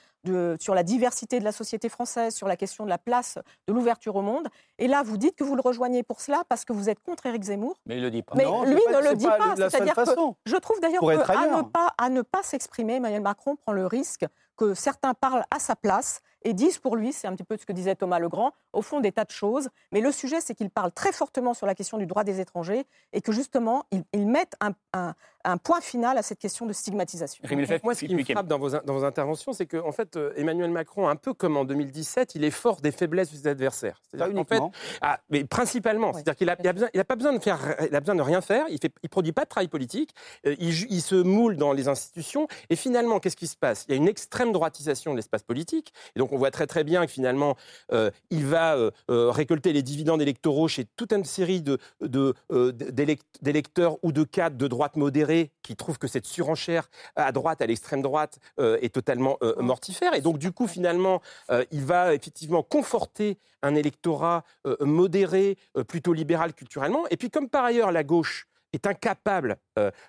sur 0.59 0.75
la 0.75 0.83
diversité 0.83 1.39
de 1.39 1.45
la 1.45 1.53
société 1.53 1.89
française, 1.89 2.35
sur 2.35 2.47
la 2.47 2.57
question 2.57 2.85
de 2.85 2.91
la 2.91 2.99
place 2.99 3.39
de 3.67 3.73
l'ouverture 3.73 4.17
au 4.17 4.23
monde. 4.23 4.49
Et 4.79 4.87
là, 4.87 5.03
vous 5.03 5.17
dites 5.17 5.37
que 5.37 5.45
vous 5.45 5.55
le 5.55 5.63
rejoignez 5.63 6.03
pour 6.03 6.21
cela 6.21 6.43
parce 6.49 6.65
que 6.65 6.73
vous 6.73 6.89
êtes 6.89 7.01
contre 7.01 7.27
Éric 7.27 7.45
Zemmour. 7.45 7.77
Mais 7.91 7.97
il 7.97 8.03
le 8.03 8.11
dit 8.11 8.23
pas. 8.23 8.35
Mais 8.37 8.45
lui 8.45 8.81
ne 8.93 9.11
le 9.11 9.17
dit 9.17 9.27
pas. 9.27 9.57
C'est-à-dire 9.57 9.95
que 9.95 10.03
je 10.47 10.57
trouve 10.57 10.81
d'ailleurs 10.81 11.03
qu'à 11.03 11.47
ne 11.57 11.63
pas, 11.63 11.93
à 11.99 12.09
ne 12.09 12.23
pas 12.23 12.43
s'exprimer, 12.43 12.95
Emmanuel 12.95 13.21
Macron 13.21 13.57
prend 13.57 13.73
le 13.73 13.87
risque 13.87 14.25
que 14.57 14.75
certains 14.75 15.15
parlent 15.15 15.45
à 15.51 15.59
sa 15.59 15.75
place 15.75 16.21
et 16.43 16.55
disent 16.55 16.79
pour 16.79 16.97
lui, 16.97 17.13
c'est 17.13 17.27
un 17.27 17.35
petit 17.35 17.45
peu 17.45 17.57
ce 17.57 17.67
que 17.67 17.73
disait 17.73 17.95
Thomas 17.95 18.19
Legrand, 18.19 18.53
au 18.73 18.83
fond 18.83 19.01
des 19.01 19.13
tas 19.13 19.25
de 19.25 19.31
choses. 19.31 19.69
Mais 19.93 20.01
le 20.01 20.13
sujet, 20.13 20.41
c'est 20.41 20.55
qu'il 20.55 20.71
parle 20.71 20.93
très 20.93 21.13
fortement 21.13 21.55
sur 21.55 21.67
la 21.67 21.75
question 21.75 21.99
du 21.99 22.07
droit 22.07 22.25
des 22.25 22.41
étrangers 22.41 22.87
et 23.13 23.21
que 23.21 23.33
justement, 23.33 23.87
ils, 24.13 24.27
mettent 24.27 24.57
un, 24.61 25.57
point 25.59 25.81
final 25.81 26.19
à 26.19 26.23
cette 26.23 26.39
question 26.39 26.67
de 26.67 26.73
stigmatisation. 26.73 27.45
Moi, 27.83 27.95
ce 27.95 28.05
qui 28.05 28.15
me 28.15 28.25
frappe 28.25 28.47
dans 28.47 28.59
vos, 28.59 28.71
dans 28.71 28.95
vos 28.95 29.05
interventions, 29.05 29.53
c'est 29.53 29.67
qu'en 29.67 29.89
en 29.89 29.93
fait, 29.93 30.17
euh, 30.17 30.33
Emmanuel 30.37 30.71
Macron, 30.71 31.09
un 31.09 31.17
peu 31.17 31.35
comme 31.35 31.57
en 31.57 31.65
2017, 31.65 32.35
il 32.35 32.45
est 32.45 32.51
fort 32.51 32.81
des 32.81 32.93
faiblesses 32.93 33.31
de 33.33 33.37
ses 33.37 33.47
adversaires. 33.47 34.01
C'est-à-dire 34.11 34.45
fait, 34.47 34.61
ah, 35.03 35.21
mais 35.29 35.45
principalement, 35.45 36.13
c'est-à-dire 36.13 36.37
qu'il 36.37 36.49
a, 36.49 36.53
a, 36.53 37.05
pas 37.05 37.17
besoin 37.17 37.33
de 37.33 37.39
faire, 37.39 37.59
il 37.89 37.95
a 37.95 38.01
besoin 38.01 38.15
de 38.15 38.23
rien 38.23 38.41
faire. 38.41 38.67
Il 38.69 38.79
ne 38.83 38.89
il 39.03 39.09
produit 39.09 39.33
pas 39.33 39.45
de 39.45 39.49
travail 39.49 39.69
politique. 39.69 40.15
Euh, 40.47 40.55
il, 40.59 40.71
il, 40.91 41.01
se 41.01 41.15
moule 41.15 41.57
dans 41.57 41.73
les 41.73 41.89
institutions. 41.89 42.47
Et 42.69 42.77
finalement, 42.77 43.21
qu'est-ce 43.21 43.37
qui 43.37 43.47
se 43.47 43.57
passe? 43.57 43.85
Il 43.89 43.93
y 43.93 43.95
a 43.95 43.97
une 43.97 44.09
extrême 44.09 44.53
droitisation 44.53 45.13
de 45.13 45.17
l'espace 45.17 45.43
politique. 45.43 45.93
Et 46.15 46.19
donc, 46.19 46.30
on 46.33 46.39
voit 46.39 46.51
très 46.51 46.67
très 46.67 46.85
bien 46.85 47.07
que 47.07 47.13
finalement, 47.13 47.57
euh, 47.93 48.11
il 48.31 48.47
va 48.47 48.77
euh, 48.77 48.91
euh, 49.11 49.31
récolter 49.31 49.73
les 49.73 49.83
dividendes 49.83 50.23
électoraux 50.23 50.69
chez 50.69 50.85
toute 50.97 51.13
une 51.13 51.25
série 51.25 51.63
de, 51.63 51.79
d'électeurs 53.43 53.99
ou 54.03 54.13
de 54.13 54.25
cadres 54.25 54.57
de 54.57 54.69
droite 54.69 54.97
modérée 54.97 55.51
qui 55.63 55.77
trouvent 55.77 55.99
que 55.99 56.09
cette 56.09 56.27
surenchère 56.27 56.91
à 57.17 57.33
droite, 57.33 57.61
à 57.61 57.67
l'extrême 57.67 58.03
droite, 58.03 58.39
est 58.59 58.95
totalement 58.95 59.39
mortifère. 59.59 60.15
Et 60.15 60.21
donc, 60.21 60.39
du 60.39 60.53
coup, 60.53 60.67
finalement, 60.67 61.21
il 61.71 61.85
va 61.85 62.15
effectivement 62.15 62.63
conforter 62.63 63.39
un 63.63 63.75
électorat 63.75 64.45
modéré, 64.81 65.57
plutôt 65.89 66.13
libéral 66.13 66.55
culturellement. 66.55 67.05
Et 67.11 67.17
puis, 67.17 67.31
comme 67.31 67.49
par 67.49 67.65
ailleurs, 67.65 67.93
la 67.93 68.05
gauche 68.05 68.47
est 68.73 68.87
incapable 68.87 69.57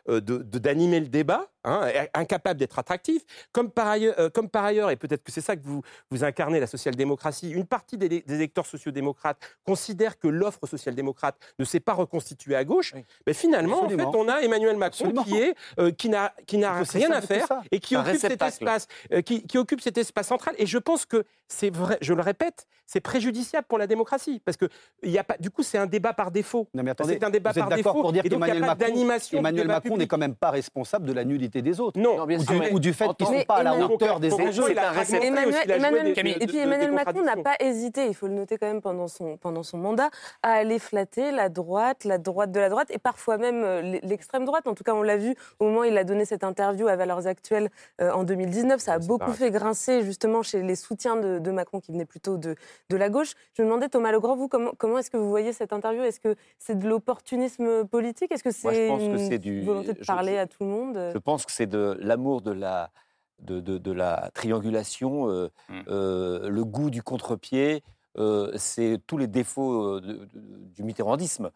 d'animer 0.08 1.00
le 1.00 1.08
débat, 1.08 1.48
hein, 1.64 1.88
incapable 2.14 2.60
d'être 2.60 2.78
attractif, 2.78 3.24
comme 3.52 3.72
par 3.72 3.88
ailleurs, 3.88 4.32
comme 4.34 4.50
par 4.50 4.66
ailleurs 4.66 4.92
et 4.92 4.96
peut-être 4.96 5.24
que 5.24 5.32
c'est 5.32 5.42
ça 5.42 5.56
que 5.56 5.64
vous, 5.64 5.82
vous 6.10 6.24
incarnez, 6.24 6.60
la 6.60 6.68
social-démocratie, 6.68 7.52
une 7.52 7.66
partie 7.66 7.98
des, 7.98 8.24
électeurs 8.28 8.66
sociaux-démocrates 8.66 9.38
considère 9.66 10.20
que 10.20 10.28
l'offre 10.28 10.68
social-démocrate 10.68 11.38
ne 11.60 11.66
s'est 11.66 11.80
pas 11.80 11.94
reconstituée 11.94 12.56
à 12.56 12.64
gauche, 12.64 12.94
mais 13.26 13.34
finalement, 13.34 13.84
en 13.84 13.90
fait, 13.90 14.04
on 14.04 14.28
a 14.28 14.42
Emmanuel 14.42 14.78
Macron 14.78 15.14
qui 15.24 15.38
est 15.38 15.56
qui 15.98 16.10
n'a 16.10 16.34
qui 16.46 16.58
n'a 16.58 16.74
rien 16.74 17.12
à 17.12 17.22
faire 17.22 17.48
et 17.72 17.80
qui 17.80 17.96
occupe 17.96 18.18
cet 18.18 18.42
espace, 18.42 18.88
qui, 19.26 19.46
qui 19.48 19.58
occupe 19.58 19.82
cet 19.82 19.98
espace 19.98 20.28
central. 20.28 20.56
Et 20.58 20.66
je 20.66 20.78
pense 20.78 21.06
que 21.06 21.24
c'est 21.48 21.70
vrai, 21.70 21.98
je 22.02 22.14
le 22.14 22.22
répète, 22.22 22.68
c'est 22.86 23.02
préjudiciable 23.02 23.68
pour 23.68 23.78
la 23.78 23.88
démocratie. 23.88 24.42
Parce 24.44 24.58
que 24.58 24.66
y 25.04 25.18
a 25.18 25.24
pas, 25.24 25.36
du 25.40 25.50
coup, 25.50 25.64
c'est 25.64 25.78
un 25.78 25.86
débat 25.86 26.14
par 26.14 26.32
défaut. 26.32 26.68
Non, 26.74 26.84
mais 26.84 26.92
attendez, 26.92 27.14
c'est 27.14 27.24
un 27.24 27.30
débat 27.30 27.54
par 27.54 27.70
défaut. 27.70 27.94
Pour 27.94 28.12
dire 28.12 28.24
Macron, 28.60 29.18
Emmanuel 29.34 29.68
Macron 29.68 29.98
n'est 29.98 30.08
quand 30.08 30.18
même 30.18 30.36
pas 30.36 30.52
responsable 30.52 31.08
de 31.08 31.14
la 31.14 31.24
nullité 31.24 31.62
des 31.62 31.80
autres. 31.80 32.00
Non, 32.00 32.24
ou, 32.72 32.80
du, 32.80 32.94
fait 32.94 33.08
qu'ils 33.16 33.28
ne 33.30 33.40
sont 33.40 33.46
pas 33.46 33.56
à 33.56 33.64
la 33.64 33.78
hauteur 33.78 34.20
des 34.20 34.34
enjeux. 34.34 34.72
Et 34.72 36.48
puis 36.48 36.58
Emmanuel 36.58 36.92
Macron 36.92 37.24
n'a 37.24 37.38
pas 37.38 37.56
hésité, 37.60 38.08
il 38.08 38.16
faut 38.16 38.28
le 38.28 38.34
noter 38.34 38.58
quand 38.58 38.68
même 38.68 38.82
pendant 38.82 39.08
son, 39.08 39.38
pendant 39.38 39.64
son 39.64 39.78
mandat, 39.78 40.10
à 40.44 40.52
aller 40.54 40.80
flatter 40.80 41.32
la 41.32 41.50
droite, 41.50 42.04
la 42.04 42.18
droite 42.18 42.52
de 42.52 42.60
la 42.60 42.70
droite, 42.70 42.90
et 42.92 42.98
parfois 42.98 43.38
même 43.38 43.64
euh, 43.64 44.00
l'extrême 44.04 44.46
droite. 44.46 44.68
En 44.68 44.74
tout 44.74 44.84
cas, 44.84 44.94
on 44.94 45.02
l'a 45.02 45.18
vu 45.18 45.36
au 45.60 45.66
moment 45.66 45.82
où 45.82 45.84
il 45.86 45.98
a 45.98 46.04
donné 46.04 46.26
cette 46.26 46.44
interview 46.44 46.88
à 46.88 46.96
Valeurs 46.96 47.28
Actuelles 47.28 47.70
euh, 48.02 48.12
en 48.12 48.24
2019. 48.24 48.80
Ça 48.80 48.94
a 48.94 49.00
beaucoup 49.00 49.32
fait 49.32 49.52
grincer 49.52 50.04
justement 50.04 50.44
chez 50.44 50.62
les 50.62 50.76
soutiens 50.76 51.16
de 51.16 51.52
Macron 51.52 51.80
qui 51.80 51.92
venaient 51.92 52.06
plutôt 52.06 52.38
de 52.38 52.56
de 52.90 52.98
la 52.98 53.10
gauche. 53.10 53.34
Je 53.54 53.62
me 53.62 53.68
demandais, 53.68 53.90
Thomas 53.90 54.12
Legrand, 54.12 54.36
vous, 54.36 54.48
comment, 54.48 54.72
comment 54.78 54.98
est-ce 54.98 55.10
que 55.10 55.18
vous 55.18 55.30
voyez 55.30 55.54
cette 55.54 55.74
interview? 55.74 56.04
Est-ce 56.04 56.20
que 56.20 56.36
c'est 56.60 56.78
de 56.78 56.88
l'opportunisme 56.88 57.86
politique? 57.86 58.32
Est-ce 58.50 59.12
que 59.12 59.18
c'est 59.18 59.36
une 59.36 59.40
du... 59.40 59.62
volonté 59.62 59.94
de 59.94 60.06
parler 60.06 60.38
à 60.38 60.48
tout 60.48 60.64
le 60.64 60.70
monde 60.70 61.12
Je 61.14 61.18
pense 61.18 61.46
que 61.46 61.52
c'est 61.52 61.68
de 61.68 61.98
l'amour 62.00 62.42
de 62.42 62.52
la, 62.52 62.92
de, 63.40 63.60
de, 63.60 63.92
la 63.92 64.30
triangulation, 64.34 65.30
euh, 65.30 65.50
mmh. 65.70 65.82
euh, 65.88 66.50
le 66.50 66.66
goût 66.66 66.90
du 66.90 67.04
contre-pied, 67.04 67.84
euh, 68.18 68.52
c'est 68.56 69.00
tous 69.08 69.18
les 69.18 69.28
défauts 69.28 70.00
du 70.00 70.84
mitterrandisme. 70.84 71.52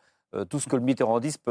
tout 0.49 0.59
ce 0.59 0.67
que 0.67 0.75
le 0.75 0.81
mitterrandisme 0.81 1.41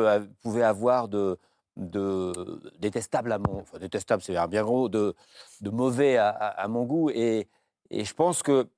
pouvait 0.43 0.62
avoir 0.62 1.09
de, 1.09 1.39
de 1.76 2.32
détestable 2.78 3.32
à 3.32 3.39
mon, 3.39 3.61
enfin 3.61 3.78
détestable 3.78 4.22
c'est 4.22 4.37
un 4.37 4.49
bien 4.49 4.62
gros, 4.62 4.89
de, 4.89 5.14
de 5.61 5.70
mauvais 5.70 6.16
à, 6.16 6.28
à, 6.28 6.68
mon 6.68 6.85
goût. 6.85 7.11
Et, 7.11 7.49
et 7.91 8.05
je 8.05 8.14
pense 8.14 8.43
que 8.43 8.68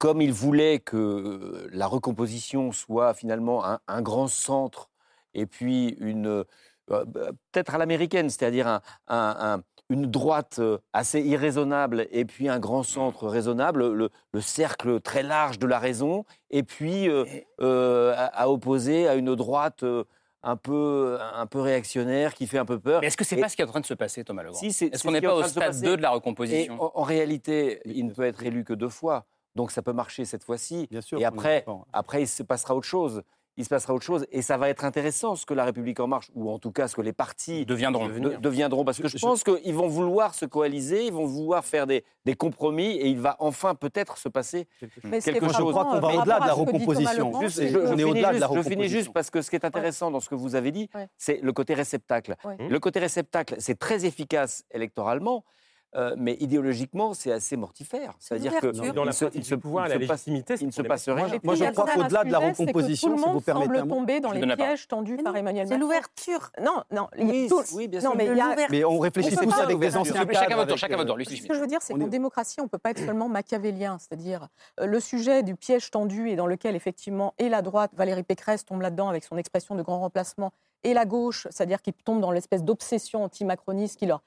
comme 0.00 0.22
il 0.22 0.32
voulait 0.32 0.80
que 0.80 1.68
la 1.72 1.86
recomposition 1.86 2.72
soit 2.72 3.12
finalement 3.12 3.62
un, 3.86 4.02
grand 4.02 4.28
centre 4.28 4.89
et 5.34 5.46
puis 5.46 5.96
une 6.00 6.44
euh, 6.90 7.04
bah, 7.04 7.30
peut-être 7.52 7.74
à 7.74 7.78
l'américaine, 7.78 8.30
c'est-à-dire 8.30 8.80
une 9.88 10.06
droite 10.06 10.58
euh, 10.60 10.78
assez 10.92 11.20
irraisonnable 11.20 12.06
et 12.10 12.24
puis 12.24 12.48
un 12.48 12.58
grand 12.58 12.82
centre 12.82 13.26
raisonnable, 13.26 13.92
le, 13.92 14.10
cercle 14.40 15.00
très 15.00 15.22
large 15.22 15.58
de 15.58 15.66
la 15.66 15.78
raison, 15.78 16.24
et 16.50 16.62
puis 16.62 17.08
euh, 17.08 18.14
à, 18.16 18.50
opposer 18.50 19.08
à 19.08 19.14
une 19.14 19.34
droite 19.34 19.84
un 20.42 20.56
peu, 20.56 21.18
un 21.34 21.46
peu 21.46 21.60
réactionnaire 21.60 22.34
qui 22.34 22.46
fait 22.46 22.58
un 22.58 22.64
peu 22.64 22.78
peur. 22.78 23.00
Mais 23.00 23.08
est-ce 23.08 23.16
que 23.16 23.24
c'est 23.24 23.36
pas 23.36 23.48
ce 23.48 23.56
qui 23.56 23.62
est 23.62 23.66
en 23.66 23.68
train 23.68 23.80
de 23.80 23.86
se 23.86 23.94
passer, 23.94 24.24
Thomas 24.24 24.42
Legrand? 24.42 24.60
Est-ce 24.60 25.02
qu'on 25.02 25.12
n'est 25.12 25.20
pas 25.20 25.34
au 25.34 25.42
stade 25.44 25.80
2 25.80 25.96
de 25.96 26.02
la 26.02 26.10
recomposition? 26.10 26.76
En, 26.80 27.02
réalité, 27.02 27.80
il 27.84 28.06
ne 28.06 28.12
peut 28.12 28.24
être 28.24 28.42
élu 28.42 28.64
que 28.64 28.74
deux 28.74 28.88
fois. 28.88 29.26
Donc 29.56 29.72
ça 29.72 29.82
peut 29.82 29.92
marcher 29.92 30.24
cette 30.24 30.44
fois-ci. 30.44 30.88
Et 31.18 31.24
après, 31.24 31.64
après, 31.92 32.22
il 32.22 32.28
se 32.28 32.42
passera 32.42 32.74
autre 32.74 32.86
chose 32.86 33.22
il 33.60 33.64
se 33.64 33.68
passera 33.68 33.94
autre 33.94 34.04
chose. 34.04 34.26
Et 34.32 34.42
ça 34.42 34.56
va 34.56 34.68
être 34.68 34.84
intéressant 34.84 35.36
ce 35.36 35.44
que 35.44 35.54
la 35.54 35.64
République 35.64 36.00
en 36.00 36.06
marche, 36.06 36.30
ou 36.34 36.50
en 36.50 36.58
tout 36.58 36.72
cas 36.72 36.88
ce 36.88 36.96
que 36.96 37.02
les 37.02 37.12
partis 37.12 37.66
deviendront. 37.66 38.08
deviendront 38.08 38.84
parce 38.84 38.98
que 38.98 39.08
je, 39.08 39.18
pense 39.18 39.44
qu'ils 39.44 39.74
vont 39.74 39.86
vouloir 39.86 40.34
se 40.34 40.46
coaliser, 40.46 41.06
ils 41.06 41.12
vont 41.12 41.26
vouloir 41.26 41.64
faire 41.64 41.86
des, 41.86 42.04
des 42.24 42.34
compromis, 42.34 42.92
et 42.92 43.08
il 43.08 43.20
va 43.20 43.36
enfin 43.38 43.74
peut-être 43.74 44.16
se 44.16 44.28
passer 44.28 44.66
quelque 45.00 45.46
chose. 45.48 45.56
Je 45.56 45.62
crois 45.62 45.84
qu'on 45.84 46.00
va 46.00 46.14
au-delà 46.14 46.40
de 46.40 46.46
la 46.46 46.54
recomposition. 46.54 47.32
je, 47.42 48.62
finis 48.62 48.88
juste 48.88 49.12
parce 49.12 49.30
que 49.30 49.42
ce 49.42 49.50
qui 49.50 49.56
est 49.56 49.64
intéressant 49.64 50.10
dans 50.10 50.20
ce 50.20 50.28
que 50.28 50.34
vous 50.34 50.54
avez 50.54 50.72
dit, 50.72 50.88
c'est 51.18 51.40
le 51.42 51.52
côté 51.52 51.74
réceptacle. 51.74 52.36
Le 52.58 52.78
côté 52.80 52.98
réceptacle, 52.98 53.56
c'est 53.58 53.78
très 53.78 54.06
efficace 54.06 54.64
électoralement. 54.70 55.44
Euh, 55.96 56.14
mais 56.16 56.36
idéologiquement, 56.38 57.14
c'est 57.14 57.32
assez 57.32 57.56
mortifère. 57.56 58.14
C'est-à-dire 58.20 58.60
que 58.60 58.68
dans 58.92 59.04
la 59.04 59.12
il 59.34 59.44
se, 59.44 59.54
pouvoir, 59.56 59.88
la 59.88 59.96
légitimité, 59.96 60.54
il 60.60 60.68
ne 60.68 60.72
se 60.72 60.82
passe 60.82 61.08
rien. 61.08 61.26
Moi, 61.42 61.54
je 61.56 61.64
crois 61.64 61.86
qu'au-delà 61.86 62.24
de 62.24 62.30
la 62.30 62.38
recomposition, 62.38 63.18
si 63.18 63.24
vous 63.24 63.40
permettez 63.40 63.78
semble 63.78 63.88
tomber 63.88 64.20
dans 64.20 64.32
les 64.32 64.54
pièges 64.54 64.86
tendus 64.86 65.16
par 65.16 65.36
Emmanuel 65.36 65.64
Macron. 65.64 65.74
C'est 65.74 65.80
l'ouverture. 65.80 66.52
Non, 66.62 66.84
non. 66.92 67.08
Oui, 67.74 67.88
bien 67.88 68.00
sûr. 68.00 68.14
mais, 68.16 68.84
on 68.84 68.98
réfléchit 68.98 69.36
tous 69.36 69.52
avec 69.54 69.78
des 69.78 69.96
anciens 69.96 70.26
Chacun 70.32 70.56
votre 70.56 70.68
tour. 70.68 70.78
Chacun 70.78 70.96
votre 70.96 71.14
tour. 71.14 71.26
Ce 71.26 71.46
que 71.46 71.54
je 71.54 71.60
veux 71.60 71.66
dire, 71.66 71.82
c'est 71.82 71.94
qu'en 71.94 72.06
démocratie, 72.06 72.60
on 72.60 72.64
ne 72.64 72.68
peut 72.68 72.78
pas 72.78 72.90
être 72.90 73.04
seulement 73.04 73.28
machiavélien. 73.28 73.98
C'est-à-dire 73.98 74.48
euh, 74.78 74.86
le 74.86 75.00
sujet 75.00 75.42
du 75.42 75.56
piège 75.56 75.90
tendu 75.90 76.28
et 76.28 76.36
dans 76.36 76.46
lequel 76.46 76.76
effectivement 76.76 77.34
et 77.38 77.48
la 77.48 77.62
droite, 77.62 77.90
Valérie 77.94 78.22
Pécresse 78.22 78.64
tombe 78.64 78.80
là-dedans 78.82 79.08
avec 79.08 79.24
son 79.24 79.36
expression 79.36 79.74
de 79.74 79.82
grand 79.82 80.00
remplacement, 80.00 80.52
et 80.82 80.94
la 80.94 81.04
gauche, 81.04 81.46
c'est-à-dire 81.50 81.82
qui 81.82 81.92
tombe 81.92 82.20
dans 82.20 82.30
l'espèce 82.30 82.64
d'obsession 82.64 83.24
anti-macroniste 83.24 83.98
qui 83.98 84.06
leur 84.06 84.22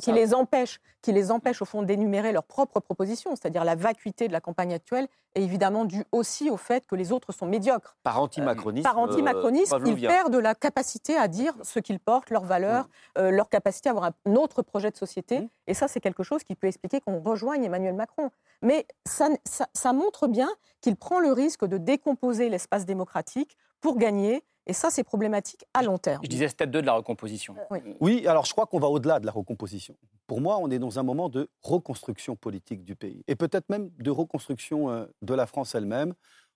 qui, 0.00 0.12
les 0.12 0.34
empêche, 0.34 0.80
qui 1.02 1.12
les 1.12 1.30
empêche 1.30 1.62
au 1.62 1.64
fond 1.64 1.82
d'énumérer 1.82 2.32
leurs 2.32 2.44
propres 2.44 2.80
propositions, 2.80 3.30
c'est-à-dire 3.36 3.64
la 3.64 3.74
vacuité 3.74 4.28
de 4.28 4.32
la 4.32 4.40
campagne 4.40 4.74
actuelle 4.74 5.08
est 5.34 5.42
évidemment 5.42 5.84
due 5.84 6.04
aussi 6.12 6.50
au 6.50 6.56
fait 6.56 6.86
que 6.86 6.94
les 6.94 7.12
autres 7.12 7.32
sont 7.32 7.46
médiocres. 7.46 7.96
Par 8.02 8.20
antimacronisme. 8.20 8.82
par 8.82 8.98
antimacronisme, 8.98 9.74
euh, 9.74 9.82
ils 9.86 10.00
perdent 10.06 10.36
la 10.36 10.54
capacité 10.54 11.16
à 11.16 11.28
dire 11.28 11.54
ce 11.62 11.78
qu'ils 11.78 12.00
portent, 12.00 12.30
leurs 12.30 12.44
valeurs, 12.44 12.84
mm. 12.84 13.18
euh, 13.18 13.30
leur 13.30 13.48
capacité 13.48 13.88
à 13.88 13.92
avoir 13.92 14.10
un 14.24 14.34
autre 14.34 14.62
projet 14.62 14.90
de 14.90 14.96
société. 14.96 15.40
Mm. 15.40 15.48
Et 15.66 15.74
ça, 15.74 15.88
c'est 15.88 16.00
quelque 16.00 16.22
chose 16.22 16.42
qui 16.44 16.54
peut 16.54 16.66
expliquer 16.66 17.00
qu'on 17.00 17.20
rejoigne 17.20 17.64
Emmanuel 17.64 17.94
Macron. 17.94 18.30
Mais 18.62 18.86
ça, 19.06 19.28
ça 19.44 19.92
montre 19.92 20.26
bien 20.26 20.48
qu'il 20.80 20.96
prend 20.96 21.20
le 21.20 21.32
risque 21.32 21.64
de 21.64 21.78
décomposer 21.78 22.48
l'espace 22.48 22.86
démocratique 22.86 23.56
pour 23.80 23.96
gagner 23.96 24.44
et 24.68 24.74
ça, 24.74 24.90
c'est 24.90 25.02
problématique 25.02 25.64
à 25.72 25.82
long 25.82 25.96
terme. 25.96 26.20
Je 26.22 26.28
disais 26.28 26.46
stade 26.46 26.70
2 26.70 26.82
de 26.82 26.86
la 26.86 26.92
recomposition. 26.92 27.56
Euh, 27.72 27.78
oui. 28.00 28.26
alors 28.26 28.44
je 28.44 28.52
crois 28.52 28.66
qu'on 28.66 28.78
va 28.78 28.88
au-delà 28.88 29.18
de 29.18 29.24
la 29.24 29.32
recomposition. 29.32 29.96
Pour 30.26 30.42
moi, 30.42 30.58
on 30.58 30.70
est 30.70 30.78
dans 30.78 30.98
un 30.98 31.02
moment 31.02 31.30
de 31.30 31.48
reconstruction 31.62 32.36
politique 32.36 32.84
du 32.84 32.94
pays. 32.94 33.24
Et 33.26 33.34
peut-être 33.34 33.70
même 33.70 33.90
de 33.98 34.10
reconstruction 34.10 34.90
euh, 34.90 35.06
de 35.22 35.32
la 35.32 35.46
France 35.46 35.74
elle-même, 35.74 36.12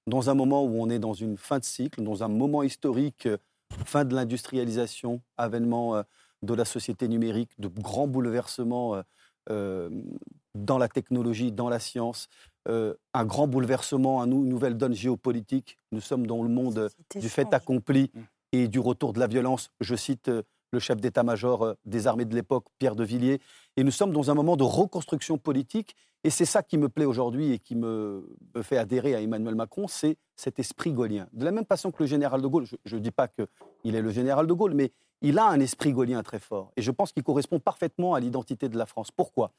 dans 0.07 0.29
un 0.29 0.35
moment 0.35 0.63
où 0.63 0.75
on 0.79 0.91
est 0.91 0.99
dans 0.99 1.15
une 1.15 1.39
fin 1.39 1.59
de 1.59 1.65
cycle, 1.65 2.03
dans 2.03 2.23
un 2.23 2.29
moment 2.29 2.63
historique, 2.63 3.25
euh, 3.27 3.39
fin 3.87 4.05
de 4.05 4.15
l'industrialisation, 4.15 5.23
avènement 5.39 6.05
de 6.43 6.55
la 6.55 6.67
société 6.67 7.09
numérique, 7.09 7.53
de 7.59 7.69
grands 7.69 8.07
bouleversements 8.07 9.03
dans 9.49 10.79
la 10.79 10.89
technologie, 10.89 11.53
dans 11.53 11.69
la 11.69 11.79
science, 11.79 12.29
euh, 12.69 12.95
un 13.13 13.25
grand 13.25 13.49
bouleversement, 13.49 14.23
une 14.23 14.49
nouvelle 14.49 14.77
donne 14.77 14.95
géopolitique. 14.95 15.79
Nous 15.91 16.01
sommes 16.01 16.27
dans 16.27 16.43
le 16.43 16.49
monde 16.49 16.91
du 17.17 17.29
fait 17.29 17.53
accompli 17.53 18.11
mmh. 18.15 18.21
et 18.53 18.69
du 18.69 18.79
retour 18.79 19.13
de 19.13 19.19
la 19.19 19.27
violence. 19.27 19.71
Je 19.81 19.97
cite 19.97 20.29
euh, 20.29 20.43
le 20.71 20.79
chef 20.79 21.01
d'état-major 21.01 21.63
euh, 21.63 21.75
des 21.85 22.07
armées 22.07 22.25
de 22.25 22.35
l'époque, 22.35 22.67
Pierre 22.79 22.95
de 22.95 23.03
Villiers. 23.03 23.41
Et 23.77 23.83
nous 23.83 23.91
sommes 23.91 24.13
dans 24.13 24.31
un 24.31 24.35
moment 24.35 24.57
de 24.57 24.63
reconstruction 24.63 25.39
politique. 25.39 25.97
Et 26.23 26.31
c'est 26.31 26.45
ça 26.45 26.63
qui 26.63 26.79
me 26.79 26.89
plaît 26.89 27.05
aujourd'hui 27.05 27.53
et 27.53 27.59
qui 27.59 27.75
me, 27.75 28.37
fait 28.63 28.77
adhérer 28.77 29.17
à 29.17 29.21
Emmanuel 29.21 29.57
Macron, 29.57 29.89
c'est 29.89 30.17
cet 30.37 30.61
esprit 30.61 30.93
gaulien. 30.93 31.27
De 31.33 31.45
la 31.45 31.51
même 31.51 31.67
façon 31.67 31.91
que 31.91 32.01
le 32.01 32.07
général 32.07 32.41
de 32.41 32.47
Gaulle, 32.47 32.67
je 32.85 32.97
ne 32.97 33.01
dis 33.01 33.11
pas 33.11 33.27
qu'il 33.27 33.97
est 33.97 34.03
le 34.03 34.11
général 34.13 34.47
de 34.47 34.53
Gaulle, 34.53 34.75
mais 34.75 34.93
il 35.23 35.39
a 35.39 35.47
un 35.47 35.61
esprit 35.61 35.93
gaulien 35.93 36.23
très 36.23 36.39
fort. 36.39 36.73
Et 36.77 36.83
je 36.83 36.91
pense 36.91 37.13
qu'il 37.13 37.23
correspond 37.23 37.59
parfaitement 37.59 38.15
à 38.15 38.21
l'identité 38.21 38.69
de 38.69 38.77
la 38.77 38.87
France. 38.87 39.11
Pourquoi? 39.11 39.53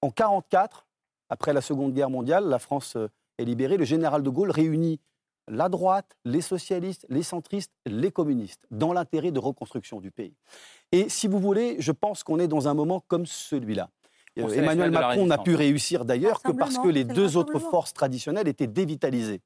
En 0.00 0.08
1944, 0.08 0.86
après 1.28 1.52
la 1.52 1.60
Seconde 1.60 1.94
Guerre 1.94 2.10
mondiale, 2.10 2.48
la 2.48 2.58
France 2.58 2.96
euh, 2.96 3.08
est 3.38 3.44
libérée. 3.44 3.76
Le 3.76 3.84
général 3.84 4.22
de 4.22 4.30
Gaulle 4.30 4.50
réunit 4.50 5.00
la 5.48 5.68
droite, 5.68 6.16
les 6.24 6.40
socialistes, 6.40 7.06
les 7.08 7.22
centristes, 7.22 7.72
les 7.86 8.10
communistes, 8.10 8.64
dans 8.70 8.92
l'intérêt 8.92 9.32
de 9.32 9.38
reconstruction 9.38 10.00
du 10.00 10.10
pays. 10.10 10.34
Et 10.92 11.08
si 11.08 11.28
vous 11.28 11.38
voulez, 11.38 11.76
je 11.78 11.92
pense 11.92 12.22
qu'on 12.22 12.38
est 12.38 12.48
dans 12.48 12.68
un 12.68 12.74
moment 12.74 13.00
comme 13.08 13.26
celui-là. 13.26 13.90
Euh, 14.38 14.48
Emmanuel 14.48 14.90
Macron 14.90 15.26
n'a 15.26 15.38
pu 15.38 15.54
réussir 15.54 16.04
d'ailleurs 16.04 16.40
que 16.42 16.52
parce 16.52 16.78
que 16.78 16.88
les 16.88 17.04
deux 17.04 17.36
autres 17.36 17.58
forces 17.58 17.92
traditionnelles 17.92 18.48
étaient 18.48 18.66
dévitalisées. 18.66 19.40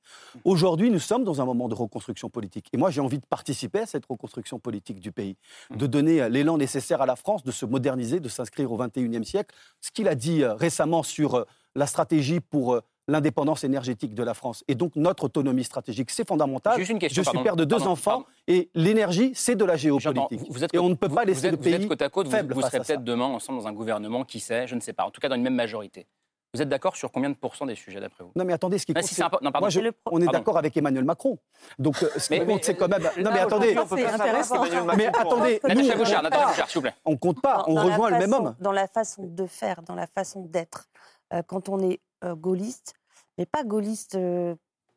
Aujourd'hui, 0.44 0.90
nous 0.90 1.00
sommes 1.00 1.24
dans 1.24 1.40
un 1.40 1.44
moment 1.44 1.68
de 1.68 1.74
reconstruction 1.74 2.30
politique. 2.30 2.68
Et 2.72 2.76
moi, 2.76 2.90
j'ai 2.90 3.00
envie 3.00 3.18
de 3.18 3.26
participer 3.26 3.80
à 3.80 3.86
cette 3.86 4.06
reconstruction 4.06 4.58
politique 4.58 5.00
du 5.00 5.12
pays, 5.12 5.36
de 5.74 5.86
donner 5.86 6.22
euh, 6.22 6.28
l'élan 6.28 6.56
nécessaire 6.56 7.02
à 7.02 7.06
la 7.06 7.16
France, 7.16 7.42
de 7.42 7.50
se 7.50 7.66
moderniser, 7.66 8.20
de 8.20 8.28
s'inscrire 8.28 8.70
au 8.70 8.76
XXIe 8.76 9.24
siècle. 9.24 9.54
Ce 9.80 9.90
qu'il 9.90 10.08
a 10.08 10.14
dit 10.14 10.44
récemment 10.44 11.02
sur 11.02 11.46
la 11.76 11.86
stratégie 11.86 12.40
pour 12.40 12.74
euh, 12.74 12.80
l'indépendance 13.08 13.64
énergétique 13.64 14.14
de 14.14 14.22
la 14.22 14.34
France 14.34 14.64
et 14.68 14.74
donc 14.74 14.96
notre 14.96 15.24
autonomie 15.24 15.64
stratégique. 15.64 16.10
C'est 16.10 16.26
fondamental. 16.26 16.78
je 16.78 17.22
suis 17.22 17.38
père 17.42 17.56
de 17.56 17.64
deux 17.64 17.82
enfants 17.86 18.24
et 18.46 18.70
l'énergie, 18.74 19.32
c'est 19.34 19.56
de 19.56 19.64
la 19.64 19.76
géopolitique. 19.76 20.40
et 20.72 20.78
on 20.78 20.88
ne 20.88 20.94
peut 20.94 21.08
pas 21.08 21.24
laisser 21.24 21.50
le 21.50 21.56
pays 21.56 21.86
côte 21.86 22.02
à 22.02 22.08
côte, 22.08 22.28
faible 22.28 22.54
vous, 22.54 22.62
serez 22.62 22.80
peut-être 22.80 23.04
demain 23.04 23.26
ensemble 23.26 23.60
dans 23.60 23.68
un 23.68 23.72
gouvernement, 23.72 24.24
qui 24.24 24.40
sait, 24.40 24.66
je 24.66 24.74
ne 24.74 24.80
sais 24.80 24.92
pas, 24.92 25.04
en 25.04 25.10
tout 25.10 25.20
cas 25.20 25.28
dans 25.28 25.36
une 25.36 25.42
même 25.42 25.54
majorité. 25.54 26.06
Vous 26.54 26.62
êtes 26.62 26.68
d'accord 26.68 26.96
sur 26.96 27.12
combien 27.12 27.28
de 27.28 27.34
pourcents 27.34 27.66
des 27.66 27.74
sujets 27.74 28.00
d'après 28.00 28.24
vous? 28.24 28.32
Non 28.34 28.44
mais 28.44 28.54
attendez, 28.54 28.78
ce 28.78 28.86
qui 28.86 28.94
compte, 28.94 29.04
on 30.10 30.22
est 30.22 30.26
d'accord 30.26 30.56
avec 30.56 30.74
Emmanuel 30.76 31.04
Macron. 31.04 31.38
Donc 31.78 32.02
euh, 32.02 32.08
ce 32.16 32.28
qui 32.30 32.40
compte, 32.46 32.64
c'est 32.64 32.74
quand 32.74 32.88
même. 32.88 33.02
Non 33.18 33.30
mais 33.30 33.40
attendez, 33.40 33.74
mais 34.96 35.06
attendez, 35.08 35.60
on 37.04 37.10
ne 37.10 37.16
compte 37.16 37.42
pas, 37.42 37.64
on 37.66 37.74
rejoint 37.74 38.10
le 38.10 38.18
même 38.18 38.32
homme. 38.32 38.56
Dans 38.60 38.72
la 38.72 38.88
façon 38.88 39.24
de 39.26 39.46
faire, 39.46 39.82
dans 39.82 39.94
la 39.94 40.06
façon 40.06 40.46
d'être, 40.46 40.88
euh, 41.34 41.42
quand 41.46 41.68
on 41.68 41.80
est 41.80 42.00
gaulliste, 42.34 42.94
mais 43.38 43.46
pas 43.46 43.64
gaulliste 43.64 44.18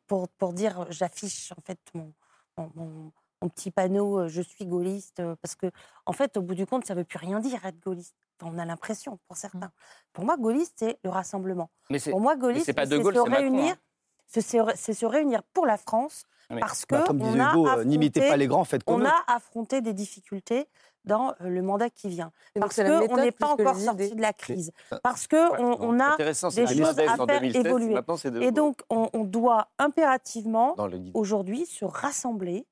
pour, 0.06 0.28
pour 0.28 0.52
dire 0.52 0.86
j'affiche 0.90 1.52
en 1.52 1.60
fait 1.60 1.78
mon, 1.94 2.12
mon, 2.56 3.12
mon, 3.42 3.48
petit 3.48 3.70
panneau 3.70 4.28
je 4.28 4.42
suis 4.42 4.66
gaulliste, 4.66 5.22
parce 5.42 5.54
que 5.54 5.70
en 6.06 6.12
fait 6.12 6.36
au 6.36 6.42
bout 6.42 6.54
du 6.54 6.66
compte 6.66 6.84
ça 6.86 6.94
ne 6.94 7.00
veut 7.00 7.04
plus 7.04 7.18
rien 7.18 7.40
dire 7.40 7.64
être 7.64 7.80
gaulliste 7.80 8.16
on 8.42 8.58
a 8.58 8.64
l'impression 8.64 9.18
pour 9.26 9.36
mmh. 9.36 9.40
certains. 9.40 9.72
Pour 10.12 10.24
moi, 10.24 10.36
gaulliste, 10.36 10.74
c'est 10.76 10.98
le 11.04 11.10
rassemblement. 11.10 11.70
Mais 11.90 11.98
pour 11.98 12.20
moi, 12.20 12.36
gaulliste, 12.36 12.66
c'est 12.66 12.74
se 12.74 13.30
réunir, 13.30 13.74
hein. 13.74 14.72
c'est 14.74 14.94
se 14.94 15.06
réunir 15.06 15.42
pour 15.52 15.66
la 15.66 15.76
France, 15.76 16.24
parce 16.48 16.84
que 16.84 16.96
bah, 16.96 17.04
comme 17.06 17.18
disait 17.18 17.38
Hugo, 17.38 17.68
euh, 17.68 17.84
n'imitez 17.84 18.28
pas 18.28 18.36
les 18.36 18.46
grands, 18.46 18.64
faites 18.64 18.84
comme 18.84 19.02
On 19.02 19.04
a 19.04 19.24
affronté 19.26 19.80
des 19.80 19.92
difficultés 19.92 20.68
dans 21.04 21.30
euh, 21.40 21.48
le 21.48 21.62
mandat 21.62 21.90
qui 21.90 22.08
vient. 22.08 22.32
Parce 22.58 22.76
qu'on 22.76 23.16
n'est 23.16 23.32
pas 23.32 23.48
encore 23.48 23.76
sorti 23.76 24.14
de 24.14 24.20
la 24.20 24.32
crise. 24.32 24.72
Parce 25.02 25.26
qu'on 25.26 25.76
on 25.80 26.00
a 26.00 26.16
des 26.16 26.34
choses 26.34 26.98
à 26.98 27.26
faire 27.26 27.42
évoluer. 27.42 27.96
Et 28.40 28.50
donc, 28.50 28.80
on, 28.90 29.24
doit 29.24 29.68
impérativement, 29.78 30.76
aujourd'hui, 31.14 31.66
se 31.66 31.84
rassembler 31.84 32.66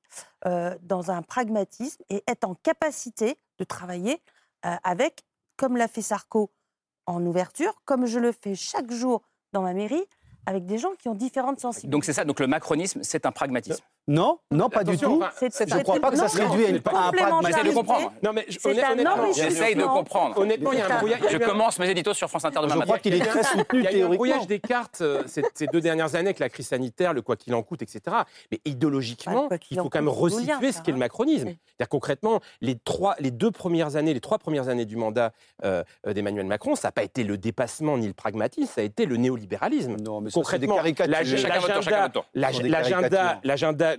euh, 0.45 0.75
dans 0.81 1.11
un 1.11 1.21
pragmatisme 1.21 2.03
et 2.09 2.23
être 2.27 2.45
en 2.45 2.55
capacité 2.55 3.37
de 3.57 3.63
travailler 3.63 4.21
avec 4.61 5.23
comme 5.59 5.75
l'a 5.75 5.87
fait 5.89 6.01
Sarko 6.01 6.51
en 7.05 7.25
ouverture, 7.25 7.73
comme 7.85 8.05
je 8.05 8.17
le 8.17 8.31
fais 8.31 8.55
chaque 8.55 8.91
jour 8.91 9.21
dans 9.51 9.61
ma 9.61 9.73
mairie, 9.73 10.05
avec 10.45 10.65
des 10.65 10.77
gens 10.77 10.91
qui 10.97 11.09
ont 11.09 11.15
différentes 11.15 11.59
sensibilités. 11.59 11.91
Donc 11.91 12.05
c'est 12.05 12.13
ça, 12.13 12.23
donc 12.23 12.39
le 12.39 12.47
macronisme, 12.47 13.01
c'est 13.03 13.25
un 13.25 13.31
pragmatisme. 13.31 13.83
Non, 14.09 14.39
non, 14.49 14.69
pas 14.69 14.83
du 14.83 14.97
tout. 14.97 15.21
je 15.39 15.75
ne 15.75 15.83
crois 15.83 15.99
pas 15.99 16.09
que 16.09 16.17
ça 16.17 16.27
se 16.27 16.41
réduit 16.41 16.65
à, 16.65 16.69
une, 16.69 16.81
un 16.83 17.41
J'essaie 17.45 17.63
de 17.63 17.73
comprendre. 17.75 18.11
Non, 18.23 18.33
mais 18.33 18.45
j'essaie 18.49 19.75
de 19.75 19.83
comprendre. 19.83 20.37
Honnêtement, 20.39 20.71
il 20.73 20.79
y 20.79 20.81
a 20.81 20.95
un 20.95 20.97
brouillage. 20.97 21.21
Je 21.29 21.37
commence 21.37 21.77
mes 21.77 21.91
éditos 21.91 22.15
sur 22.15 22.27
France 22.27 22.43
Inter 22.43 22.61
demain 22.63 22.69
matin. 22.69 22.79
Je 22.79 22.85
crois 22.85 22.99
qu'il 22.99 23.13
est 23.13 23.19
très 23.19 23.43
soutenu 23.43 23.85
Il 23.91 23.97
y 23.97 24.01
a 24.01 24.05
un 24.07 24.09
brouillage 24.09 24.47
des 24.47 24.59
cartes 24.59 25.01
euh, 25.01 25.21
ces 25.27 25.67
deux 25.67 25.79
dernières 25.79 26.15
années 26.15 26.29
avec 26.29 26.39
la 26.39 26.49
crise 26.49 26.69
sanitaire, 26.69 27.13
le 27.13 27.21
quoi 27.21 27.35
qu'il 27.35 27.53
en 27.53 27.61
coûte, 27.61 27.83
etc. 27.83 28.01
Mais 28.51 28.59
idéologiquement, 28.65 29.47
il 29.69 29.77
faut 29.77 29.89
quand 29.89 29.99
même 29.99 30.09
resituer 30.09 30.71
ce 30.71 30.81
qu'est 30.81 30.91
le 30.91 30.97
macronisme. 30.97 31.49
C'est-à-dire 31.49 31.89
concrètement, 31.89 32.39
les 32.61 32.79
trois, 32.79 33.15
les 33.19 33.29
deux 33.29 33.51
premières 33.51 33.95
années, 33.95 34.15
les 34.15 34.21
trois 34.21 34.39
premières 34.39 34.69
années 34.69 34.85
du 34.85 34.95
mandat 34.95 35.33
euh, 35.63 35.83
euh, 36.07 36.13
d'Emmanuel 36.13 36.47
Macron, 36.47 36.73
ça 36.75 36.87
n'a 36.87 36.91
pas 36.93 37.03
été 37.03 37.23
le 37.23 37.37
dépassement 37.37 37.95
ni 37.97 38.07
le 38.07 38.13
pragmatisme, 38.13 38.71
ça 38.73 38.81
a 38.81 38.83
été 38.83 39.05
le 39.05 39.17
néolibéralisme. 39.17 39.97
Non, 39.97 40.19
mais 40.19 40.31
concrètement, 40.31 40.77
l'agenda 43.43 43.97
gouvernemental 43.97 43.98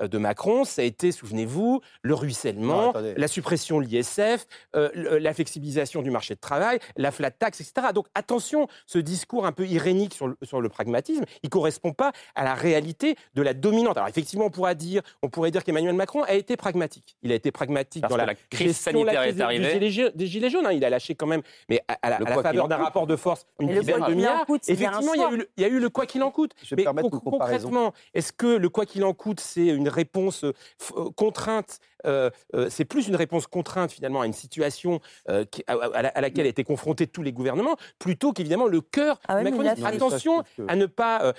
euh, 0.00 0.08
de 0.08 0.18
Macron, 0.18 0.64
ça 0.64 0.82
a 0.82 0.84
été, 0.84 1.12
souvenez-vous, 1.12 1.80
le 2.02 2.14
ruissellement, 2.14 2.92
la 3.16 3.28
suppression 3.28 3.80
de 3.80 3.86
l'ISF, 3.86 4.46
euh, 4.76 5.18
la 5.20 5.34
flexibilisation 5.34 6.02
du 6.02 6.10
marché 6.10 6.34
de 6.34 6.40
travail, 6.40 6.78
la 6.96 7.10
flat 7.10 7.30
tax, 7.30 7.60
etc. 7.60 7.88
Donc 7.94 8.06
attention, 8.14 8.68
ce 8.86 8.98
discours 8.98 9.46
un 9.46 9.52
peu 9.52 9.66
irénique 9.66 10.14
sur 10.14 10.28
le, 10.28 10.36
sur 10.42 10.60
le 10.60 10.68
pragmatisme, 10.68 11.24
il 11.42 11.46
ne 11.46 11.50
correspond 11.50 11.92
pas 11.92 12.12
à 12.34 12.44
la 12.44 12.54
réalité 12.54 13.16
de 13.34 13.42
la 13.42 13.54
dominante. 13.54 13.96
Alors 13.96 14.08
effectivement, 14.08 14.46
on 14.46 14.50
pourrait 14.50 14.74
dire, 14.74 15.02
on 15.22 15.28
pourrait 15.28 15.50
dire 15.50 15.64
qu'Emmanuel 15.64 15.94
Macron 15.94 16.22
a 16.22 16.34
été 16.34 16.56
pragmatique. 16.56 17.16
Il 17.22 17.32
a 17.32 17.34
été 17.34 17.50
pragmatique 17.50 18.04
dans 18.06 18.16
la, 18.16 18.34
crise 18.50 18.76
sanitaire 18.76 19.22
est 19.22 19.40
arrivée. 19.40 19.78
Des, 19.78 20.26
gilets 20.26 20.50
jaunes, 20.50 20.66
hein. 20.66 20.72
il 20.72 20.84
a 20.84 20.90
lâché 20.90 21.14
quand 21.14 21.26
même, 21.26 21.42
mais 21.68 21.80
à, 22.02 22.10
la, 22.10 22.18
faveur 22.42 22.68
d'un 22.68 22.76
rapport 22.76 23.06
de 23.06 23.16
force, 23.16 23.46
une 23.60 23.68
dizaine 23.68 24.02
de 24.02 24.14
milliards. 24.14 24.46
Effectivement, 24.68 25.14
il 25.14 25.20
y, 25.20 25.24
a 25.24 25.32
eu 25.32 25.46
il 25.56 25.62
y 25.62 25.64
a 25.64 25.68
eu 25.68 25.78
le 25.78 25.88
quoi 25.88 26.06
qu'il 26.06 26.22
en 26.22 26.30
coûte. 26.30 26.52
mais 26.76 26.84
concrètement, 26.84 27.92
est-ce 28.14 28.32
que 28.32 28.46
le 28.46 28.68
quoi 28.74 28.84
qu'il 28.84 29.04
en 29.04 29.14
coûte, 29.14 29.40
c'est 29.40 29.68
une 29.68 29.88
réponse 29.88 30.44
euh, 30.44 30.52
euh, 30.98 31.10
contrainte. 31.16 31.78
Euh, 32.06 32.28
c'est 32.68 32.84
plus 32.84 33.08
une 33.08 33.16
réponse 33.16 33.46
contrainte 33.46 33.90
finalement 33.90 34.20
à 34.20 34.26
une 34.26 34.34
situation 34.34 35.00
à, 35.26 36.20
laquelle 36.20 36.44
a 36.44 36.50
été 36.50 36.62
confronté 36.62 37.06
tous 37.06 37.22
les 37.22 37.32
gouvernements, 37.32 37.76
plutôt 37.98 38.34
qu'évidemment 38.34 38.66
le 38.66 38.82
cœur 38.82 39.18
ah 39.26 39.38
du 39.38 39.44
macronisme. 39.44 39.86
Attention 39.86 40.44
à 40.68 40.76
ne 40.76 40.84
pas 40.84 41.32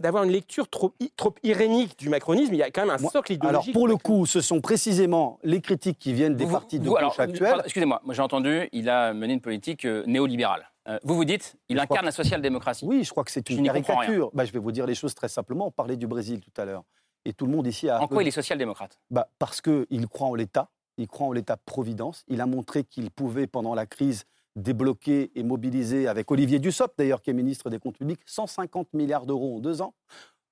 d'avoir 0.00 0.24
une 0.24 0.32
lecture 0.32 0.68
trop, 0.68 0.92
trop 1.16 1.32
irénique 1.44 1.96
du 2.00 2.08
macronisme. 2.08 2.52
Il 2.52 2.58
y 2.58 2.64
a 2.64 2.72
quand 2.72 2.84
même 2.84 2.96
un 2.96 2.98
socle 2.98 3.34
idéologique. 3.34 3.68
Alors 3.68 3.72
pour 3.72 3.86
le 3.86 3.96
coup, 3.96 4.26
ce 4.26 4.40
sont 4.40 4.60
précisément 4.60 5.38
les 5.44 5.60
critiques 5.60 6.00
qui 6.00 6.12
viennent 6.12 6.34
des 6.34 6.46
partis 6.46 6.80
de 6.80 6.88
gauche 6.88 7.20
actuels. 7.20 7.62
Excusez-moi, 7.62 8.02
j'ai 8.10 8.22
entendu, 8.22 8.68
il 8.72 8.88
a 8.88 9.14
mené 9.14 9.34
une 9.34 9.40
politique 9.40 9.84
néolibérale. 9.84 10.71
Vous 11.04 11.14
vous 11.14 11.24
dites, 11.24 11.56
il 11.68 11.78
incarne 11.78 12.04
la 12.04 12.12
social-démocratie. 12.12 12.84
Oui, 12.84 13.04
je 13.04 13.10
crois 13.10 13.24
que 13.24 13.30
c'est 13.30 13.48
une 13.50 13.64
caricature. 13.64 14.30
Bah, 14.34 14.44
je 14.44 14.52
vais 14.52 14.58
vous 14.58 14.72
dire 14.72 14.86
les 14.86 14.94
choses 14.94 15.14
très 15.14 15.28
simplement. 15.28 15.66
On 15.66 15.70
parlait 15.70 15.96
du 15.96 16.06
Brésil 16.06 16.40
tout 16.40 16.60
à 16.60 16.64
l'heure. 16.64 16.84
Et 17.24 17.32
tout 17.32 17.46
le 17.46 17.52
monde 17.52 17.66
ici 17.66 17.88
a. 17.88 18.00
En 18.00 18.08
quoi 18.08 18.22
il 18.22 18.28
est 18.28 18.32
social-démocrate? 18.32 18.98
Bah, 19.10 19.28
Parce 19.38 19.60
qu'il 19.60 20.08
croit 20.08 20.26
en 20.26 20.34
l'État, 20.34 20.70
il 20.96 21.06
croit 21.06 21.26
en 21.26 21.32
l'État-providence. 21.32 22.24
Il 22.28 22.40
a 22.40 22.46
montré 22.46 22.84
qu'il 22.84 23.10
pouvait, 23.10 23.46
pendant 23.46 23.74
la 23.74 23.86
crise, 23.86 24.24
débloquer 24.56 25.30
et 25.34 25.42
mobiliser, 25.42 26.08
avec 26.08 26.30
Olivier 26.30 26.58
Dussopt 26.58 26.98
d'ailleurs, 26.98 27.22
qui 27.22 27.30
est 27.30 27.34
ministre 27.34 27.70
des 27.70 27.78
Comptes 27.78 27.98
publics, 27.98 28.20
150 28.26 28.92
milliards 28.92 29.26
d'euros 29.26 29.56
en 29.56 29.60
deux 29.60 29.82
ans. 29.82 29.94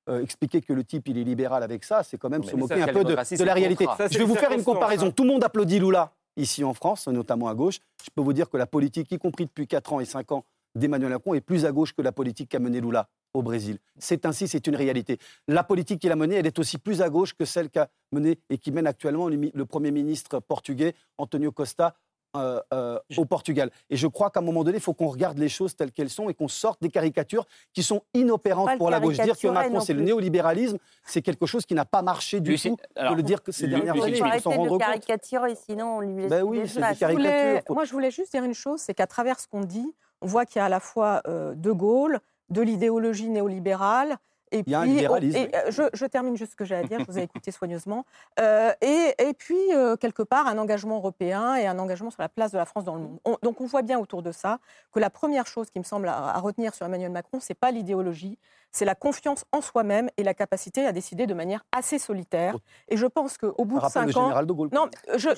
Euh, 0.09 0.23
expliquer 0.23 0.63
que 0.63 0.73
le 0.73 0.83
type 0.83 1.09
il 1.09 1.19
est 1.19 1.25
libéral 1.25 1.63
avec 1.63 1.85
ça, 1.85 2.03
c'est 2.03 2.17
quand 2.17 2.31
même 2.31 2.43
se 2.43 2.57
moquer 2.57 2.83
un 2.83 2.89
peu 2.89 3.05
de, 3.05 3.15
la 3.45 3.55
réalité. 3.55 3.87
je 4.11 4.19
vais 4.19 4.25
vous 4.25 4.35
faire 4.35 4.51
une 4.53 4.65
comparaison. 4.65 5.11
Tout 5.11 5.25
le 5.25 5.31
monde 5.31 5.45
applaudit 5.45 5.79
Lula 5.79 6.13
ici 6.37 6.65
en 6.65 6.75
France, 6.75 7.09
notamment 7.09 7.49
à 7.49 7.55
gauche. 7.55 7.79
Je 8.05 8.11
peux 8.15 8.23
vous 8.23 8.33
dire 8.33 8.49
que 8.49 8.57
la 8.57 8.67
politique, 8.67 9.11
y 9.13 9.19
compris 9.19 9.47
depuis 9.47 9.67
4 9.67 9.93
ans 9.93 10.01
et 10.01 10.05
5 10.05 10.33
ans 10.33 10.45
d'Emmanuel 10.75 11.11
Macron, 11.11 11.35
est 11.35 11.41
plus 11.41 11.65
à 11.65 11.73
gauche 11.73 11.93
que 11.93 12.03
la 12.03 12.13
politique 12.13 12.49
qu'a 12.49 12.59
menée 12.59 12.81
Lula 12.81 13.09
au 13.35 13.43
Brésil. 13.43 13.79
C'est 13.99 14.27
ainsi, 14.27 14.49
c'est 14.49 14.67
une 14.67 14.77
réalité. 14.77 15.19
La 15.47 15.63
politique 15.63 16.01
qu'il 16.01 16.13
a 16.13 16.17
menée, 16.17 16.37
elle 16.37 16.47
est 16.47 16.59
aussi 16.59 16.79
plus 16.79 17.03
à 17.03 17.09
gauche 17.11 17.35
que 17.35 17.45
celle 17.45 17.71
qu'a 17.71 17.89
menée 18.13 18.39
et 18.49 18.59
qui 18.59 18.73
mène 18.73 18.87
actuellement 18.87 19.29
le 19.29 19.65
Premier 19.67 19.91
ministre 19.91 20.41
portugais, 20.41 20.95
Antonio 21.19 21.53
Costa, 21.53 21.95
euh, 22.37 22.61
euh, 22.73 22.99
au 23.17 23.25
Portugal. 23.25 23.71
Et 23.89 23.97
je 23.97 24.07
crois 24.07 24.31
qu'à 24.31 24.41
un 24.41 24.43
moment 24.43 24.63
donné, 24.63 24.79
il 24.79 24.83
faut 24.83 24.95
qu'on 24.95 25.09
regarde 25.09 25.39
les 25.39 25.49
choses 25.49 25.75
telles 25.75 25.91
qu'elles 25.91 26.11
sont 26.11 26.29
et 26.29 26.35
qu'on 26.35 26.49
sorte 26.49 26.81
des 26.81 26.89
caricatures 26.89 27.45
qui 27.73 27.83
sont 27.83 28.03
inopérantes 28.15 28.79
pour 28.79 28.91
la 28.91 29.01
gauche. 29.01 29.19
Dire 29.19 29.37
que 29.37 29.49
Macron, 29.49 29.81
c'est 29.81 29.95
le 29.95 30.03
néolibéralisme, 30.03 30.79
c'est 31.05 31.23
quelque 31.23 31.47
chose 31.47 31.67
qui 31.67 31.75
n'a 31.75 31.85
pas 31.85 32.03
marché 32.03 32.41
du 32.41 32.57
tout. 32.57 32.77
Alors, 32.95 33.17
le 33.17 33.23
dire 33.23 33.43
que 33.43 33.53
ces 33.53 33.67
dernières 33.67 34.01
années, 34.01 34.19
il 34.19 34.33
faut 34.33 34.39
s'en 34.39 34.51
rendre 34.51 34.69
compte. 34.71 34.81
caricaturer, 34.81 35.55
sinon 35.57 35.97
on 35.97 36.01
lui 36.01 36.15
laisse 36.15 36.31
ben 36.31 36.43
oui, 36.43 36.63
des 36.63 36.97
caricatures. 36.97 37.75
Moi, 37.75 37.85
je 37.85 37.93
voulais 37.93 38.11
juste 38.11 38.33
dire 38.33 38.45
une 38.45 38.55
chose, 38.55 38.81
c'est 38.81 38.95
qu'à 38.95 39.07
travers 39.07 39.41
ce 39.41 39.49
qu'on 39.49 39.63
dit, 39.63 39.93
on 40.21 40.27
voit 40.27 40.47
qu'il 40.47 40.61
y 40.61 40.63
a 40.63 40.67
à 40.67 40.69
la 40.69 40.81
fois 40.81 41.23
euh, 41.27 41.55
De 41.55 41.73
Gaulle, 41.73 42.21
de 42.51 42.61
l'idéologie 42.61 43.29
néolibérale. 43.29 44.17
Et 44.53 44.63
Il 44.67 44.71
y 44.71 44.75
a 44.75 44.81
un 44.81 44.87
libéralisme. 44.87 45.37
Et, 45.37 45.51
euh, 45.55 45.89
je, 45.93 46.07
termine 46.07 46.37
juste 46.37 46.53
ce 46.53 46.57
que 46.57 46.65
j'ai 46.65 46.75
à 46.75 46.83
dire, 46.83 46.99
je 47.01 47.05
vous 47.05 47.19
ai 47.19 47.23
écouté 47.23 47.51
soigneusement. 47.51 48.05
Euh, 48.41 48.73
et, 48.81 49.15
et, 49.19 49.33
puis, 49.33 49.57
euh, 49.73 49.97
quelque 49.97 50.23
part, 50.23 50.47
un 50.47 50.59
engagement 50.59 50.97
européen 50.97 51.55
et 51.55 51.67
un 51.67 51.79
engagement 51.79 52.11
sur 52.11 52.23
la 52.23 52.29
place 52.29 52.53
de 52.53 52.59
la 52.59 52.65
France 52.65 52.85
dans 52.85 52.95
le 52.97 53.03
monde. 53.03 53.19
donc, 53.43 53.61
on 53.61 53.67
voit 53.67 53.83
bien 53.83 53.99
autour 53.99 54.23
de 54.23 54.33
ça 54.33 54.59
que 54.93 54.99
la 54.99 55.11
première 55.11 55.47
chose 55.47 55.71
qui 55.71 55.79
me 55.79 55.85
semble 55.85 56.09
à, 56.09 56.39
retenir 56.39 56.75
sur 56.75 56.87
Emmanuel 56.87 57.11
Macron, 57.11 57.39
c'est 57.41 57.55
pas 57.55 57.71
l'idéologie, 57.71 58.39
c'est 58.73 58.85
la 58.85 58.95
confiance 58.95 59.45
en 59.53 59.61
soi-même 59.61 60.11
et 60.17 60.23
la 60.23 60.35
capacité 60.35 60.87
à 60.87 60.93
décider 60.93 61.27
de 61.27 61.35
manière 61.35 61.65
assez 61.73 61.99
solitaire. 61.99 62.57
Et 62.89 62.97
je 62.97 63.07
pense 63.07 63.37
qu'au 63.37 63.65
bout 63.65 63.81
de 63.81 63.89
cinq 63.89 64.17
ans, 64.17 64.43
de 64.43 64.53
Gaulle. 64.53 64.69
non, 64.73 64.89
je, 65.17 65.29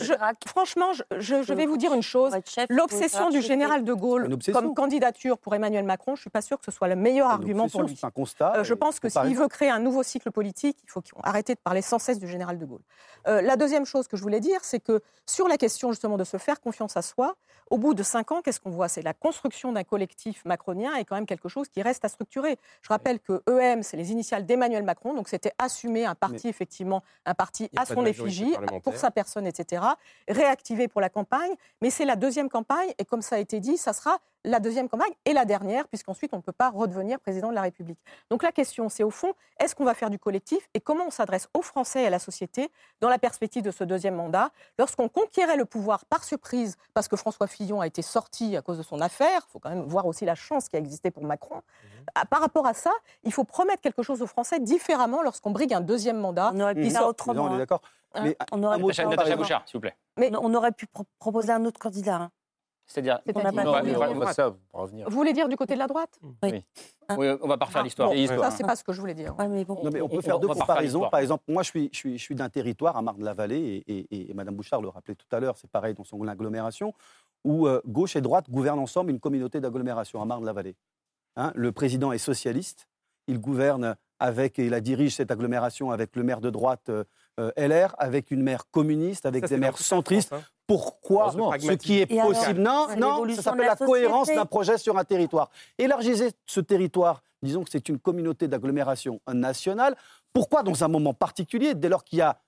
franchement, 0.46 0.92
je, 1.18 1.52
vais 1.52 1.66
vous 1.66 1.76
dire 1.76 1.94
une 1.94 2.02
chose 2.02 2.34
l'obsession 2.68 3.30
du 3.30 3.40
général 3.40 3.84
de 3.84 3.92
Gaulle 3.92 4.36
comme 4.52 4.74
candidature 4.74 5.38
pour 5.38 5.54
Emmanuel 5.54 5.84
Macron, 5.84 6.14
je 6.14 6.22
suis 6.22 6.30
pas 6.30 6.42
sûr 6.42 6.58
que 6.58 6.64
ce 6.64 6.70
soit 6.70 6.88
le 6.88 6.96
meilleur 6.96 7.28
argument 7.28 7.68
pour 7.68 7.82
lui. 7.82 7.98
Un 8.02 8.10
constat. 8.10 8.58
Euh, 8.58 8.64
je 8.64 8.74
pense 8.74 9.00
que 9.00 9.08
s'il 9.08 9.36
veut 9.36 9.48
créer 9.48 9.70
un 9.70 9.78
nouveau 9.78 10.02
cycle 10.02 10.30
politique, 10.30 10.78
il 10.82 10.90
faut 10.90 11.02
arrêter 11.22 11.54
de 11.54 11.60
parler 11.60 11.82
sans 11.82 11.98
cesse 11.98 12.18
du 12.18 12.28
général 12.28 12.58
de 12.58 12.64
Gaulle. 12.64 12.80
Euh, 13.28 13.40
la 13.40 13.56
deuxième 13.56 13.84
chose 13.84 14.08
que 14.08 14.16
je 14.16 14.22
voulais 14.22 14.40
dire, 14.40 14.60
c'est 14.62 14.80
que 14.80 15.00
sur 15.26 15.48
la 15.48 15.56
question 15.56 15.90
justement 15.90 16.16
de 16.16 16.24
se 16.24 16.36
faire 16.36 16.60
confiance 16.60 16.96
à 16.96 17.02
soi, 17.02 17.36
au 17.70 17.78
bout 17.78 17.94
de 17.94 18.02
cinq 18.02 18.32
ans, 18.32 18.42
qu'est-ce 18.42 18.60
qu'on 18.60 18.70
voit? 18.70 18.88
C'est 18.88 19.02
la 19.02 19.14
construction 19.14 19.72
d'un 19.72 19.84
collectif 19.84 20.44
macronien 20.44 20.94
et 20.96 21.04
quand 21.04 21.14
même 21.14 21.26
quelque 21.26 21.48
chose 21.48 21.68
qui 21.68 21.80
reste 21.80 22.04
à 22.04 22.08
structurer. 22.08 22.58
Je 22.82 22.88
rappelle 22.88 23.18
que 23.22 23.42
EM, 23.48 23.82
c'est 23.82 23.96
les 23.96 24.12
initiales 24.12 24.46
d'Emmanuel 24.46 24.82
Macron, 24.82 25.14
donc 25.14 25.28
c'était 25.28 25.52
assumer 25.58 26.04
un 26.04 26.14
parti, 26.14 26.48
effectivement, 26.48 27.02
un 27.24 27.34
parti 27.34 27.70
à 27.76 27.84
son 27.86 28.04
effigie, 28.04 28.54
pour 28.82 28.96
sa 28.96 29.10
personne, 29.10 29.46
etc., 29.46 29.82
réactivé 30.28 30.88
pour 30.88 31.00
la 31.00 31.08
campagne, 31.08 31.52
mais 31.80 31.90
c'est 31.90 32.04
la 32.04 32.16
deuxième 32.16 32.48
campagne, 32.48 32.92
et 32.98 33.04
comme 33.04 33.22
ça 33.22 33.36
a 33.36 33.38
été 33.38 33.60
dit, 33.60 33.76
ça 33.76 33.92
sera 33.92 34.18
la 34.44 34.60
deuxième 34.60 34.88
campagne 34.88 35.12
et 35.24 35.32
la 35.32 35.44
dernière, 35.44 35.86
puisqu'ensuite 35.88 36.34
on 36.34 36.38
ne 36.38 36.42
peut 36.42 36.52
pas 36.52 36.70
redevenir 36.70 37.20
président 37.20 37.50
de 37.50 37.54
la 37.54 37.62
République. 37.62 37.98
Donc 38.30 38.42
la 38.42 38.52
question, 38.52 38.88
c'est 38.88 39.04
au 39.04 39.10
fond, 39.10 39.34
est-ce 39.60 39.74
qu'on 39.74 39.84
va 39.84 39.94
faire 39.94 40.10
du 40.10 40.18
collectif 40.18 40.68
et 40.74 40.80
comment 40.80 41.06
on 41.06 41.10
s'adresse 41.10 41.48
aux 41.54 41.62
Français 41.62 42.02
et 42.02 42.06
à 42.06 42.10
la 42.10 42.18
société 42.18 42.70
dans 43.00 43.08
la 43.08 43.18
perspective 43.18 43.62
de 43.62 43.70
ce 43.70 43.84
deuxième 43.84 44.16
mandat 44.16 44.50
Lorsqu'on 44.78 45.08
conquérait 45.08 45.56
le 45.56 45.64
pouvoir 45.64 46.04
par 46.06 46.24
surprise, 46.24 46.76
parce 46.94 47.08
que 47.08 47.16
François 47.16 47.46
Fillon 47.46 47.80
a 47.80 47.86
été 47.86 48.02
sorti 48.02 48.56
à 48.56 48.62
cause 48.62 48.78
de 48.78 48.82
son 48.82 49.00
affaire, 49.00 49.42
il 49.48 49.50
faut 49.50 49.58
quand 49.58 49.70
même 49.70 49.84
voir 49.84 50.06
aussi 50.06 50.24
la 50.24 50.34
chance 50.34 50.68
qui 50.68 50.76
a 50.76 50.78
existé 50.78 51.10
pour 51.10 51.22
Macron. 51.22 51.56
Mhm. 51.56 52.04
Ah, 52.14 52.26
par 52.26 52.40
rapport 52.40 52.66
à 52.66 52.74
ça, 52.74 52.92
il 53.24 53.32
faut 53.32 53.44
promettre 53.44 53.80
quelque 53.80 54.02
chose 54.02 54.22
aux 54.22 54.26
Français 54.26 54.60
différemment 54.60 55.22
lorsqu'on 55.22 55.50
brigue 55.50 55.74
un 55.74 55.80
deuxième 55.80 56.18
mandat. 56.18 56.52
On 56.54 56.60
aurait 56.60 56.74
pu 56.74 56.90
faire 56.90 57.06
autrement. 57.06 57.44
on 57.44 57.54
est 57.54 57.58
d'accord. 57.58 57.80
Hein. 58.14 58.32
on 58.52 58.62
aurait 58.62 58.78
pu... 58.78 58.92
s'il 58.92 59.06
vous 59.74 59.80
plaît. 59.80 59.96
Mais 60.18 60.30
on 60.40 60.52
aurait 60.54 60.72
pu 60.72 60.86
proposer 61.18 61.52
un 61.52 61.64
autre 61.64 61.78
candidat. 61.78 62.16
Hein. 62.16 62.30
C'est-à-dire, 62.86 63.20
Vous 65.06 65.16
voulez 65.16 65.32
dire 65.32 65.48
du 65.48 65.56
côté 65.56 65.74
de 65.74 65.78
la 65.78 65.86
droite? 65.86 66.18
Oui. 66.42 66.64
Oui, 67.16 67.26
on 67.40 67.48
va 67.48 67.56
pas 67.56 67.66
refaire 67.66 67.82
l'histoire. 67.82 68.10
ça, 68.10 68.50
c'est 68.50 68.64
pas 68.64 68.76
ce 68.76 68.84
que 68.84 68.92
je 68.92 69.00
voulais 69.00 69.14
dire. 69.14 69.34
mais 69.48 69.64
bon. 69.64 69.80
on 69.82 70.08
peut 70.08 70.20
faire 70.20 70.38
deux 70.38 70.48
comparaisons. 70.48 71.08
Par 71.08 71.20
exemple, 71.20 71.44
moi, 71.48 71.62
je 71.62 71.68
suis, 71.68 71.90
je 71.92 71.96
suis, 71.96 72.18
je 72.18 72.22
suis 72.22 72.34
d'un 72.34 72.48
territoire, 72.48 72.96
à 72.96 73.02
Marne-la-Vallée, 73.02 73.84
et, 73.86 74.06
et, 74.10 74.30
et, 74.30 74.34
Mme 74.34 74.54
Bouchard 74.54 74.82
le 74.82 74.88
rappelait 74.88 75.14
tout 75.14 75.26
à 75.34 75.40
l'heure, 75.40 75.56
c'est 75.56 75.70
pareil 75.70 75.94
dans 75.94 76.04
son 76.04 76.26
agglomération, 76.26 76.92
où 77.44 77.66
euh, 77.66 77.80
gauche 77.86 78.16
et 78.16 78.20
droite 78.20 78.50
gouvernent 78.50 78.80
ensemble 78.80 79.10
une 79.10 79.20
communauté 79.20 79.60
d'agglomération 79.60 80.20
à 80.20 80.24
Marne-la-Vallée. 80.24 80.76
Hein, 81.36 81.52
le 81.54 81.72
président 81.72 82.12
est 82.12 82.18
socialiste, 82.18 82.88
il 83.32 83.40
gouverne 83.40 83.96
avec, 84.20 84.58
et 84.58 84.66
il 84.66 84.80
dirige 84.80 85.16
cette 85.16 85.30
agglomération 85.30 85.90
avec 85.90 86.14
le 86.14 86.22
maire 86.22 86.40
de 86.40 86.50
droite 86.50 86.90
euh, 86.90 87.50
LR, 87.56 87.94
avec 87.98 88.30
une 88.30 88.42
maire 88.42 88.64
communiste, 88.70 89.26
avec 89.26 89.46
des 89.46 89.56
maires 89.56 89.78
centristes. 89.78 90.32
Hein. 90.32 90.42
Pourquoi 90.66 91.32
ce 91.32 91.72
qui 91.72 92.00
est 92.00 92.06
possible? 92.06 92.60
Non, 92.60 92.86
non, 92.96 93.28
ça 93.34 93.42
s'appelle 93.42 93.66
la, 93.66 93.76
cohérence 93.76 94.28
d'un 94.28 94.46
projet 94.46 94.78
sur 94.78 94.96
un 94.96 95.04
territoire. 95.04 95.50
Élargissez 95.76 96.30
ce 96.46 96.60
territoire, 96.60 97.22
disons 97.42 97.64
que 97.64 97.70
c'est 97.70 97.88
une 97.88 97.98
communauté 97.98 98.46
d'agglomération 98.46 99.20
nationale. 99.32 99.96
Pourquoi 100.32 100.62
dans 100.62 100.84
un 100.84 100.88
moment 100.88 101.14
particulier, 101.14 101.74
dès 101.74 101.88
lors 101.88 102.04
qu'il 102.04 102.20
y 102.20 102.22
a 102.22 102.38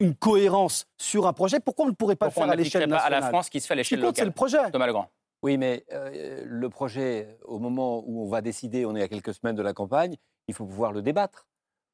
une 0.00 0.14
cohérence 0.14 0.86
sur 0.98 1.26
un 1.26 1.32
projet, 1.32 1.58
pourquoi 1.58 1.86
on 1.86 1.88
ne 1.88 1.94
pourrait 1.94 2.16
pas 2.16 2.26
le 2.26 2.32
faire 2.32 2.50
à 2.50 2.54
l'échelle 2.54 2.88
nationale 2.88 3.14
à 3.14 3.20
la 3.20 3.28
France 3.28 3.48
qui 3.48 3.60
se 3.60 3.66
fait 3.66 3.74
à 3.74 3.76
l'échelle 3.76 4.00
locale 4.00 4.16
c'est 4.16 4.24
le 4.24 4.30
projet. 4.32 4.70
Thomas 4.70 4.86
Legrand. 4.86 5.08
Oui, 5.44 5.58
mais 5.58 5.84
euh, 5.92 6.42
le 6.46 6.70
projet, 6.70 7.36
au 7.44 7.58
moment 7.58 8.02
où 8.06 8.22
on 8.22 8.28
va 8.30 8.40
décider, 8.40 8.86
on 8.86 8.96
est 8.96 9.02
à 9.02 9.08
quelques 9.08 9.34
semaines 9.34 9.54
de 9.54 9.60
la 9.60 9.74
campagne, 9.74 10.16
il 10.48 10.54
faut 10.54 10.64
pouvoir 10.64 10.90
le 10.90 11.02
débattre. 11.02 11.46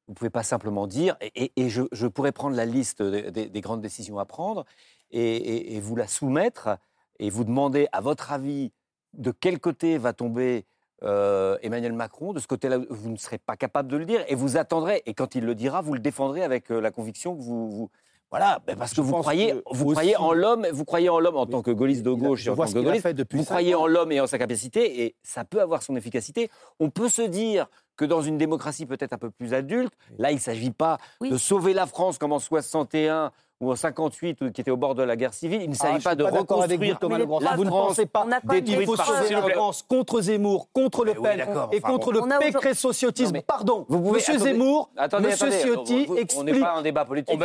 Vous 0.07 0.13
ne 0.13 0.15
pouvez 0.15 0.29
pas 0.29 0.43
simplement 0.43 0.87
dire, 0.87 1.17
et, 1.35 1.51
je, 1.67 2.07
pourrais 2.07 2.31
prendre 2.31 2.55
la 2.55 2.65
liste 2.65 3.03
des, 3.03 3.61
grandes 3.61 3.81
décisions 3.81 4.19
à 4.19 4.25
prendre 4.25 4.63
et, 5.11 5.77
vous 5.81 5.97
la 5.97 6.07
soumettre 6.07 6.77
et 7.19 7.29
vous 7.29 7.43
demander, 7.43 7.89
à 7.91 7.99
votre 7.99 8.31
avis, 8.31 8.71
de 9.11 9.31
quel 9.31 9.59
côté 9.59 9.97
va 9.97 10.13
tomber 10.13 10.65
euh, 11.03 11.57
Emmanuel 11.61 11.91
Macron. 11.91 12.31
De 12.31 12.39
ce 12.39 12.47
côté-là, 12.47 12.77
vous 12.89 13.09
ne 13.09 13.17
serez 13.17 13.37
pas 13.37 13.57
capable 13.57 13.89
de 13.89 13.97
le 13.97 14.05
dire 14.05 14.23
et 14.29 14.35
vous 14.35 14.55
attendrez. 14.55 15.03
Et 15.05 15.13
quand 15.13 15.35
il 15.35 15.43
le 15.43 15.55
dira, 15.55 15.81
vous 15.81 15.93
le 15.93 15.99
défendrez 15.99 16.41
avec 16.41 16.71
euh, 16.71 16.79
la 16.79 16.91
conviction 16.91 17.35
que 17.35 17.41
vous, 17.41 17.69
vous 17.69 17.91
voilà, 18.31 18.61
ben 18.65 18.77
parce 18.77 18.93
que 18.93 19.01
vous 19.01 19.11
croyez, 19.11 19.53
vous 19.69 19.91
croyez 19.91 20.15
en 20.15 20.31
l'homme, 20.31 20.65
vous 20.71 20.85
croyez 20.85 21.09
en 21.09 21.19
l'homme 21.19 21.35
en 21.35 21.45
tant 21.45 21.61
que 21.61 21.71
gaulliste 21.71 22.01
de 22.03 22.11
gauche, 22.11 22.47
en 22.47 22.55
tant 22.55 22.65
que 22.65 22.79
gaulliste, 22.79 23.05
vous 23.33 23.43
croyez 23.43 23.75
en 23.75 23.87
l'homme 23.87 24.13
et 24.13 24.21
en 24.21 24.27
sa 24.27 24.37
capacité, 24.37 25.03
et 25.03 25.15
ça 25.21 25.43
peut 25.43 25.61
avoir 25.61 25.83
son 25.83 25.97
efficacité. 25.97 26.49
On 26.79 26.89
peut 26.89 27.09
se 27.09 27.21
dire 27.21 27.67
que 27.97 28.05
dans 28.05 28.21
une 28.21 28.37
démocratie 28.37 28.85
peut-être 28.85 29.11
un 29.11 29.17
peu 29.17 29.31
plus 29.31 29.53
adulte, 29.53 29.93
là, 30.17 30.31
il 30.31 30.35
ne 30.35 30.39
s'agit 30.39 30.71
pas 30.71 30.97
de 31.21 31.35
sauver 31.35 31.73
la 31.73 31.85
France 31.85 32.17
comme 32.17 32.31
en 32.31 32.39
61 32.39 33.33
ou 33.61 33.71
en 33.71 33.75
58, 33.75 34.51
qui 34.51 34.61
était 34.61 34.71
au 34.71 34.77
bord 34.77 34.95
de 34.95 35.03
la 35.03 35.15
guerre 35.15 35.33
civile. 35.33 35.61
Il 35.61 35.69
ne 35.69 35.75
s'agit 35.75 35.97
ah, 35.99 36.09
pas 36.09 36.15
de 36.15 36.23
reconstruire 36.23 36.99
Thomas 36.99 37.19
la 37.19 37.55
Vous 37.55 37.63
ne 37.63 37.69
pensez 37.69 38.07
pas 38.07 38.25
qu'il 38.65 38.85
faut 38.85 38.97
sauver 38.97 39.29
la 39.29 39.41
France 39.49 39.85
contre 39.87 40.19
Zemmour, 40.21 40.67
contre 40.73 41.05
Le 41.05 41.13
Pen 41.13 41.45
et 41.71 41.79
contre 41.79 42.11
le 42.11 42.21
pécressociotisme. 42.39 43.41
Pardon, 43.41 43.85
Monsieur 43.89 44.39
Zemmour, 44.39 44.89
Monsieur 45.21 45.51
Ciotti 45.51 46.07
explique... 46.17 46.35
On 46.37 46.43
n'est 46.43 46.59
pas 46.59 46.73
un 46.73 46.81
débat 46.81 47.05
politique. 47.05 47.39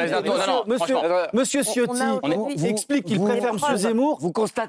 Monsieur 1.33 1.63
Ciotti 1.63 2.03
explique 2.67 3.05
qu'il 3.05 3.21
préfère 3.21 3.53
Monsieur 3.53 3.77
Zemmour 3.77 4.19
Vous 4.21 4.33
constatez 4.33 4.67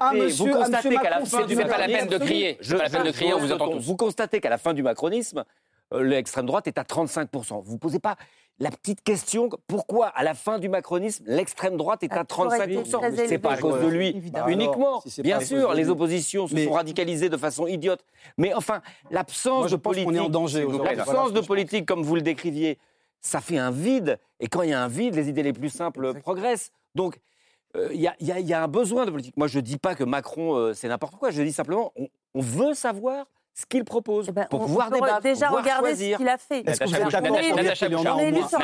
qu'à 0.96 1.10
la 1.10 1.24
fin 1.24 1.46
du... 1.46 1.56
C'est 1.56 1.64
pas 1.64 1.78
la 1.78 1.86
peine 1.86 2.08
de 2.08 2.18
crier. 2.18 2.58
Pas 2.68 2.76
la 2.76 2.90
peine 2.90 3.04
de 3.04 3.10
crier, 3.10 3.34
on 3.34 3.38
vous 3.38 3.52
entend 3.52 3.70
Vous 3.78 3.96
constatez 3.96 4.40
qu'à 4.40 4.50
la 4.50 4.58
fin 4.58 4.74
du 4.74 4.82
macronisme, 4.82 5.44
l'extrême 5.92 6.46
droite 6.46 6.66
est 6.66 6.78
à 6.78 6.82
35%. 6.82 7.62
Vous 7.64 7.74
ne 7.74 7.78
posez 7.78 7.98
pas 7.98 8.16
la 8.60 8.70
petite 8.70 9.02
question 9.02 9.48
pourquoi, 9.68 10.08
à 10.08 10.24
la 10.24 10.34
fin 10.34 10.58
du 10.58 10.68
macronisme, 10.68 11.24
l'extrême 11.28 11.76
droite 11.76 12.02
est 12.02 12.12
à 12.12 12.24
35% 12.24 13.28
C'est 13.28 13.38
pas 13.38 13.52
à 13.52 13.56
cause 13.56 13.80
de 13.80 13.86
lui 13.86 14.20
uniquement. 14.48 15.02
Bien 15.18 15.40
sûr, 15.40 15.74
les 15.74 15.88
oppositions 15.88 16.48
se 16.48 16.56
sont 16.56 16.72
radicalisées 16.72 17.28
de 17.28 17.36
façon 17.36 17.66
idiote. 17.66 18.04
Mais 18.36 18.52
enfin, 18.54 18.82
l'absence 19.10 19.70
de 19.70 19.76
politique. 19.76 20.10
L'absence 20.96 21.32
de 21.32 21.40
politique, 21.40 21.86
comme 21.86 22.02
vous 22.02 22.16
le 22.16 22.22
décriviez, 22.22 22.78
ça 23.20 23.40
fait 23.40 23.58
un 23.58 23.70
vide. 23.70 24.18
Et 24.40 24.48
quand 24.48 24.62
il 24.62 24.70
y 24.70 24.72
a 24.72 24.82
un 24.82 24.88
vide, 24.88 25.14
les 25.14 25.28
idées 25.28 25.42
les 25.42 25.52
plus 25.52 25.70
simples 25.70 26.14
progressent. 26.20 26.72
Donc, 26.94 27.18
euh, 27.76 27.90
il 27.92 28.00
y, 28.00 28.52
a 28.52 28.62
un 28.62 28.68
besoin 28.68 29.04
de 29.04 29.10
politique. 29.10 29.36
Moi, 29.36 29.46
je 29.46 29.58
ne 29.58 29.62
dis 29.62 29.76
pas 29.76 29.94
que 29.94 30.04
Macron, 30.04 30.56
euh, 30.56 30.72
c'est 30.72 30.88
n'importe 30.88 31.16
quoi. 31.16 31.30
Je 31.30 31.42
dis 31.42 31.52
simplement, 31.52 31.92
on 32.34 32.40
veut 32.40 32.74
savoir 32.74 33.26
ce 33.58 33.66
qu'il 33.66 33.84
propose 33.84 34.26
eh 34.28 34.32
ben, 34.32 34.46
pour 34.48 34.60
pouvoir 34.66 34.88
débattre, 34.88 35.20
déjà 35.20 35.48
regarder 35.48 35.96
ce 35.96 36.16
qu'il 36.16 36.28
a 36.28 36.38
fait. 36.38 36.60
Est-ce 36.60 36.78
que 36.78 36.84
vous 36.84 36.94
êtes 36.94 37.10
d'accord 37.10 38.14
On 38.14 38.18
est 38.20 38.28
élu 38.28 38.44
sur 38.44 38.60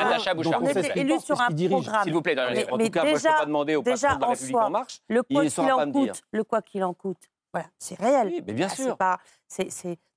un 1.41 1.51
programme. 1.51 2.03
S'il 2.03 2.13
vous 2.13 2.21
plaît, 2.21 2.39
en 2.71 2.77
tout 2.77 2.89
cas, 2.89 3.03
moi, 3.03 3.17
je 3.17 3.27
ne 3.27 3.33
peux 3.33 3.37
pas 3.37 3.45
demander 3.45 3.75
au 3.75 3.83
patron 3.83 4.15
de 4.15 4.21
la 4.21 4.27
République 4.27 4.55
En 4.55 4.69
Marche, 4.69 5.01
le 5.09 5.23
quoi 5.23 5.45
qu'il 5.45 5.71
en 5.71 5.91
coûte, 5.91 6.21
le 6.31 6.43
quoi 6.45 6.61
qu'il 6.61 6.83
en 6.85 6.93
coûte, 6.93 7.17
voilà, 7.53 7.67
c'est 7.77 7.99
réel. 7.99 8.27
Oui, 8.27 8.43
mais 8.47 8.53
bien 8.53 8.67
ah, 8.71 8.75
sûr. 8.75 8.97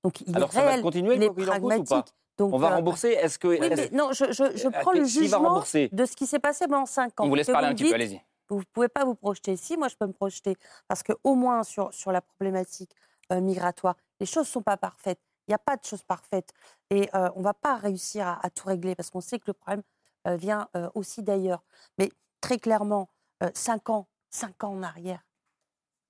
donc 0.05 0.21
il 0.21 0.39
est 0.39 0.45
réel, 0.45 0.83
il 0.95 1.23
est 1.25 1.31
pragmatique. 1.31 2.15
Donc, 2.37 2.55
on 2.55 2.59
va 2.59 2.71
euh, 2.71 2.77
rembourser 2.77 3.09
Est-ce 3.09 3.37
que 3.37 3.49
oui, 3.49 3.89
non, 3.91 4.13
je, 4.13 4.27
je, 4.27 4.57
je 4.57 4.69
prends 4.69 4.93
le 4.93 5.05
jugement 5.05 5.59
de 5.59 6.05
ce 6.05 6.15
qui 6.15 6.25
s'est 6.25 6.39
passé 6.39 6.69
pendant 6.69 6.87
5 6.87 7.21
ans. 7.21 7.25
On 7.25 7.29
vous 7.29 7.35
laisse 7.35 7.49
parler 7.49 7.67
un 7.67 7.75
petit 7.75 7.89
peu, 7.89 7.95
allez-y. 7.95 8.21
Vous 8.49 8.61
ne 8.61 8.65
pouvez 8.73 8.89
pas 8.89 9.05
vous 9.05 9.17
projeter 9.17 9.53
ici, 9.53 9.77
moi 9.77 9.89
je 9.89 9.97
peux 9.97 10.07
me 10.07 10.13
projeter, 10.13 10.57
parce 10.87 11.03
qu'au 11.03 11.35
moins 11.35 11.65
sur, 11.65 11.93
sur 11.93 12.13
la 12.13 12.21
problématique 12.21 12.93
euh, 13.33 13.41
migratoire, 13.41 13.97
les 14.21 14.27
choses 14.27 14.47
ne 14.47 14.53
sont 14.53 14.63
pas 14.63 14.77
parfaites. 14.77 15.21
Il 15.47 15.53
n'y 15.53 15.55
a 15.55 15.59
pas 15.59 15.77
de 15.77 15.85
choses 15.85 16.03
parfaites. 16.03 16.53
Et 16.91 17.09
euh, 17.15 17.31
on 17.35 17.39
ne 17.39 17.45
va 17.45 17.55
pas 17.55 17.77
réussir 17.77 18.27
à, 18.27 18.51
tout 18.51 18.69
régler 18.69 18.95
parce 18.95 19.11
qu'on 19.11 19.21
sait 19.21 19.39
que 19.39 19.45
le 19.47 19.55
problème 19.55 19.83
euh, 20.27 20.37
vient 20.37 20.69
euh, 20.77 20.91
aussi 20.95 21.23
d'ailleurs. 21.23 21.63
Mais 21.97 22.11
très 22.41 22.59
clairement, 22.59 23.09
cinq 23.55 23.89
ans, 23.89 24.09
cinq 24.31 24.65
ans 24.65 24.73
en 24.73 24.83
arrière, 24.83 25.25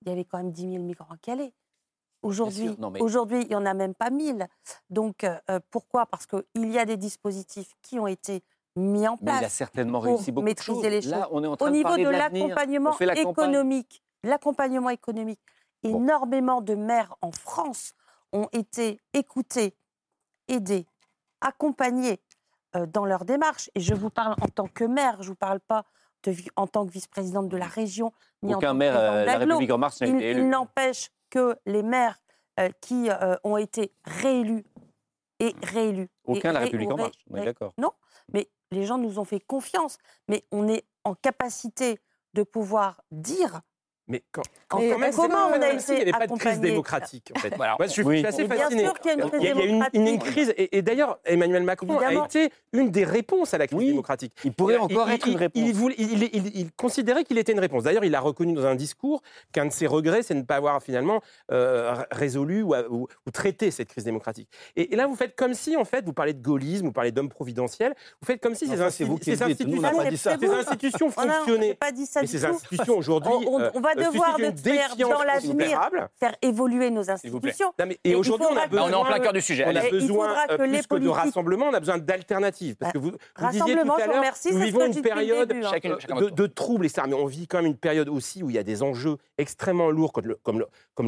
il 0.03 0.09
y 0.09 0.13
avait 0.13 0.25
quand 0.25 0.39
même 0.39 0.51
10 0.51 0.73
000 0.73 0.83
migrants 0.83 1.13
à 1.13 1.19
Calais. 1.19 1.53
Aujourd'hui, 2.23 2.71
aujourd'hui, 2.99 3.43
il 3.43 3.49
n'y 3.49 3.55
en 3.55 3.67
a 3.67 3.75
même 3.75 3.95
pas 3.95 4.11
1000. 4.11 4.49
Donc, 4.91 5.27
pourquoi? 5.71 6.07
Parce 6.07 6.27
qu'il 6.27 6.73
y 6.73 6.79
a 6.79 6.85
des 6.85 6.97
dispositifs 6.97 7.75
qui 7.83 7.99
ont 8.01 8.07
été 8.07 8.43
mis 8.77 9.07
en 9.07 9.17
place. 9.17 9.37
Mais 9.37 9.43
il 9.43 9.45
a 9.45 9.51
certainement 9.51 10.01
réussi 10.01 10.33
beaucoup 10.33 10.45
maîtriser 10.45 10.91
les 10.91 11.03
choses. 11.03 11.11
Là, 11.11 11.29
on 11.31 11.45
est 11.45 11.47
en 11.47 11.57
train 11.57 11.67
Au 11.67 11.71
niveau 11.71 11.97
de, 11.97 12.05
de 12.05 12.09
l'accompagnement 12.09 12.99
économique, 12.99 14.03
l'accompagnement 14.25 14.91
économique, 14.91 15.41
énormément 15.83 16.61
de 16.61 16.75
maires 16.75 17.15
en 17.23 17.33
France 17.33 17.95
ont 18.33 18.49
été 18.53 19.01
écoutés, 19.15 19.75
aidés, 20.49 20.87
accompagnés 21.41 22.21
euh, 22.77 22.87
dans 22.87 23.05
leur 23.05 23.25
démarche. 23.25 23.71
Et 23.75 23.81
je 23.81 23.95
vous 23.95 24.11
parle 24.11 24.35
en 24.41 24.49
tant 24.49 24.69
que 24.69 24.85
maire, 24.85 25.17
je 25.19 25.25
ne 25.25 25.29
vous 25.29 25.37
parle 25.37 25.61
pas 25.61 25.85
en 26.57 26.67
tant 26.67 26.85
que 26.85 26.91
vice-présidente 26.91 27.49
de 27.49 27.57
la 27.57 27.67
région, 27.67 28.13
ni 28.43 28.55
Aucun 28.55 28.69
en 28.69 28.71
tant 28.73 28.75
maire 28.75 28.95
que 28.95 28.99
euh, 28.99 29.25
la 29.25 29.39
République 29.39 29.71
en 29.71 29.79
marche 29.79 30.01
n'a 30.01 30.09
été 30.09 30.31
élu. 30.31 30.41
Il 30.41 30.49
n'empêche 30.49 31.11
que 31.31 31.57
les 31.65 31.83
maires 31.83 32.19
euh, 32.59 32.69
qui 32.81 33.09
ont 33.45 33.57
été 33.57 33.93
réélus 34.05 34.67
et 35.39 35.55
réélus. 35.63 36.09
Aucun 36.25 36.51
de 36.51 36.55
la 36.55 36.61
République 36.61 36.91
en 36.91 36.97
marche, 36.97 37.17
on 37.31 37.37
est 37.37 37.45
d'accord. 37.45 37.73
Non, 37.79 37.93
mais 38.33 38.51
les 38.71 38.85
gens 38.85 38.99
nous 38.99 39.19
ont 39.19 39.25
fait 39.25 39.41
confiance, 39.41 39.99
mais 40.27 40.45
on 40.51 40.69
est 40.69 40.85
en 41.05 41.15
capacité 41.15 42.01
de 42.35 42.43
pouvoir 42.43 43.01
dire 43.11 43.63
mais 44.09 44.23
quand, 44.33 44.43
quand, 44.69 44.81
même, 44.81 45.13
comment 45.15 45.49
on 45.49 45.61
a 45.61 45.71
été 45.71 45.99
Il 45.99 46.05
n'y 46.05 46.13
avait 46.13 46.13
pas 46.13 46.27
de 46.27 46.39
crise 46.39 46.61
démocratique. 46.61 47.31
En 47.37 47.39
fait. 47.39 47.57
Moi, 47.57 47.77
je 47.83 47.87
suis 47.89 48.27
assez 48.27 48.47
fasciné. 48.47 48.89
il 49.05 49.43
y 49.43 49.49
a, 49.49 49.65
une, 49.65 49.87
une, 49.93 50.19
crise, 50.19 50.55
et, 50.57 50.81
d'ailleurs, 50.81 51.19
Emmanuel 51.27 51.63
Macron 51.63 51.99
a 51.99 52.25
été 52.25 52.51
une 52.73 52.91
des 52.91 53.05
réponses 53.05 53.53
à 53.53 53.59
la 53.59 53.67
crise 53.67 53.87
démocratique. 53.87 54.33
Il 54.45 54.53
pourrait 54.53 54.79
encore 54.79 55.11
être 55.11 55.29
une 55.29 55.37
réponse. 55.37 55.63
Il, 55.63 56.71
considérait 56.73 57.25
qu'il 57.25 57.37
était 57.37 57.53
une 57.53 57.61
réponse. 57.61 57.85
D'ailleurs, 57.85 58.05
il 58.05 58.15
a 58.15 58.21
reconnu 58.21 58.55
dans 58.55 58.65
un 58.65 58.75
discours 58.75 59.23
qu'un 59.53 59.67
de 59.67 59.73
ses 59.73 59.87
regrets, 59.87 60.23
c'est 60.23 60.35
de 60.35 60.41
ne 60.41 60.45
pas 60.45 60.57
avoir 60.57 60.83
finalement 60.83 61.21
euh, 61.53 61.95
résolu 62.11 62.63
ou, 62.63 63.09
traité 63.33 63.71
cette 63.71 63.89
crise 63.89 64.05
démocratique. 64.05 64.49
Et, 64.77 64.97
là, 64.97 65.07
vous 65.07 65.17
faites 65.17 65.37
comme 65.37 65.53
si, 65.53 65.77
en 65.77 65.85
fait, 65.85 66.05
vous 66.05 66.15
parlez 66.15 66.33
de 66.33 66.43
gaullisme, 66.43 66.87
vous 66.87 66.93
parlez 66.93 67.13
d'homme 67.13 67.29
providentiel, 67.29 67.95
vous 68.23 68.27
faites 68.27 68.41
comme 68.41 68.55
si 68.55 68.67
ces, 68.67 68.81
institutions, 68.81 69.19
ces 69.19 69.43
institutions 69.43 71.11
fonctionnaient. 71.11 71.77
Mais 71.81 72.27
ces 72.27 72.45
institutions 72.47 72.97
aujourd'hui 72.97 73.47
devoir 73.99 74.37
de 74.39 74.51
faire 74.57 74.97
dans 74.97 75.23
l'avenir 75.23 75.91
faire 76.19 76.35
évoluer 76.43 76.91
nos 76.91 77.11
institutions. 77.11 77.73
et 78.05 78.15
aujourd'hui, 78.15 78.47
on, 78.51 78.79
on, 78.79 78.89
est 78.91 78.95
en 78.95 79.05
plein 79.05 79.19
cœur 79.19 79.33
du 79.33 79.41
sujet. 79.41 79.65
On 79.67 79.77
a 79.77 79.89
besoin 79.91 80.35
euh, 80.51 80.57
plus 80.57 80.87
que 80.87 80.97
de 80.97 81.09
rassemblement, 81.09 81.67
on 81.67 81.75
a 81.75 81.81
besoin 81.81 81.99
d'alternatives. 81.99 82.77
Parce 82.77 82.93
que 82.93 82.99
vous, 82.99 83.13
vous 83.13 83.51
disiez 83.51 83.77
tout 83.77 83.93
à 83.93 84.07
l'heure, 84.07 84.25
nous 84.53 84.59
vivons 84.59 84.87
une 84.87 85.03
période 85.03 85.53
hein. 85.53 86.21
de 86.31 86.47
troubles, 86.47 86.87
et 86.87 86.89
ça, 86.89 87.07
mais 87.07 87.15
on 87.15 87.27
vit 87.27 87.47
quand 87.47 87.59
même 87.59 87.67
une 87.67 87.77
période 87.77 88.09
aussi 88.09 88.43
où 88.43 88.51
il 88.51 88.57
y 88.57 88.59
a 88.59 88.63
des 88.63 88.83
enjeux 88.83 89.17
extrêmement 89.37 89.91
lourds 89.91 90.13
comme 90.13 90.59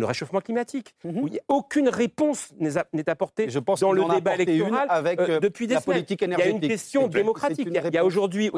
le 0.01 0.07
réchauffement 0.07 0.41
climatique, 0.41 0.95
mhm. 1.05 1.19
où 1.19 1.29
aucune 1.49 1.89
réponse 1.89 2.49
n'est 2.59 3.09
apportée 3.09 3.47
dans 3.81 3.93
le 3.93 4.15
débat 4.15 4.35
électoral 4.35 4.87
avec 4.89 5.21
euh, 5.21 5.41
depuis 5.41 5.67
des 5.67 5.77
semaines. 5.79 6.05
Il 6.09 6.31
y 6.31 6.43
a 6.43 6.47
une 6.47 6.61
question 6.61 7.09
démocratique. 7.09 7.69
Il 7.71 7.95
y 7.95 7.99
a 7.99 8.05
aujourd'hui 8.05 8.51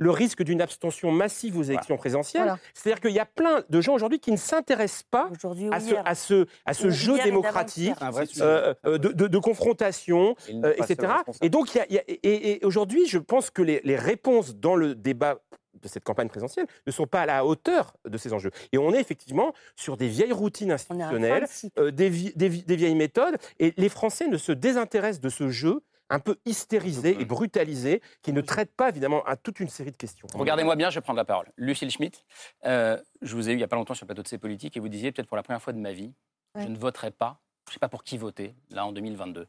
le 0.00 0.10
risque 0.10 0.42
d'une 0.42 0.62
abstention 0.62 1.12
massive 1.12 1.58
aux 1.58 1.62
élections 1.62 1.96
présidentielles. 1.96 2.56
C'est-à-dire 2.74 3.00
qu'il 3.00 3.12
y 3.12 3.20
a 3.20 3.26
plein 3.26 3.62
de 3.68 3.80
gens 3.80 3.94
aujourd'hui 3.94 4.18
qui 4.18 4.32
ne 4.32 4.38
s'intéressent 4.38 5.04
pas 5.04 5.30
à 5.70 5.80
ce, 5.80 5.94
à 6.04 6.14
ce, 6.14 6.46
à 6.64 6.74
ce 6.74 6.90
jeu 6.90 7.22
démocratique 7.22 7.94
euh, 8.40 8.74
euh, 8.86 8.98
de, 8.98 9.26
de, 9.26 9.38
confrontation, 9.38 10.34
euh, 10.50 10.72
etc. 10.78 11.12
Et 11.42 11.50
donc, 11.50 11.74
il 11.74 11.94
y 11.94 11.98
a, 11.98 12.02
et, 12.06 12.60
aujourd'hui, 12.64 13.06
je 13.06 13.18
pense 13.18 13.50
que 13.50 13.60
les, 13.60 13.82
les 13.84 13.96
réponses 13.96 14.56
dans 14.56 14.74
le 14.74 14.94
débat 14.94 15.36
de 15.82 15.88
cette 15.88 16.04
campagne 16.04 16.28
présidentielle 16.28 16.66
ne 16.86 16.92
sont 16.92 17.06
pas 17.06 17.22
à 17.22 17.26
la 17.26 17.44
hauteur 17.44 17.94
de 18.08 18.18
ces 18.18 18.32
enjeux. 18.32 18.50
Et 18.72 18.78
on 18.78 18.92
est 18.92 19.00
effectivement 19.00 19.52
sur 19.76 19.96
des 19.96 20.08
vieilles 20.08 20.32
routines 20.32 20.72
institutionnelles, 20.72 21.46
euh, 21.78 21.90
des, 21.90 22.08
vieilles 22.08 22.94
méthodes, 22.94 23.36
et 23.58 23.74
les 23.76 23.88
Français 23.88 24.28
ne 24.28 24.36
se 24.36 24.52
désintéressent 24.52 25.20
de 25.20 25.28
ce 25.28 25.48
jeu 25.48 25.82
un 26.10 26.18
peu 26.18 26.36
hystérisé 26.44 27.18
et 27.20 27.24
brutalisé, 27.24 28.02
qui 28.22 28.32
ne 28.32 28.40
traite 28.40 28.74
pas 28.74 28.88
évidemment 28.88 29.24
à 29.24 29.36
toute 29.36 29.60
une 29.60 29.68
série 29.68 29.92
de 29.92 29.96
questions. 29.96 30.26
Regardez-moi 30.34 30.76
bien, 30.76 30.90
je 30.90 30.96
vais 30.96 31.00
prendre 31.00 31.16
la 31.16 31.24
parole. 31.24 31.46
Lucille 31.56 31.90
Schmitt, 31.90 32.24
euh, 32.66 33.00
je 33.22 33.34
vous 33.36 33.48
ai 33.48 33.52
eu 33.52 33.54
il 33.54 33.58
n'y 33.58 33.62
a 33.62 33.68
pas 33.68 33.76
longtemps 33.76 33.94
sur 33.94 34.04
le 34.04 34.08
plateau 34.08 34.22
de 34.22 34.28
ces 34.28 34.38
politiques 34.38 34.76
et 34.76 34.80
vous 34.80 34.88
disiez 34.88 35.12
peut-être 35.12 35.28
pour 35.28 35.36
la 35.36 35.42
première 35.42 35.62
fois 35.62 35.72
de 35.72 35.78
ma 35.78 35.92
vie, 35.92 36.12
je 36.56 36.66
ne 36.66 36.76
voterai 36.76 37.12
pas, 37.12 37.40
je 37.66 37.70
ne 37.70 37.74
sais 37.74 37.78
pas 37.78 37.88
pour 37.88 38.02
qui 38.02 38.18
voter, 38.18 38.54
là 38.70 38.84
en 38.84 38.92
2022. 38.92 39.46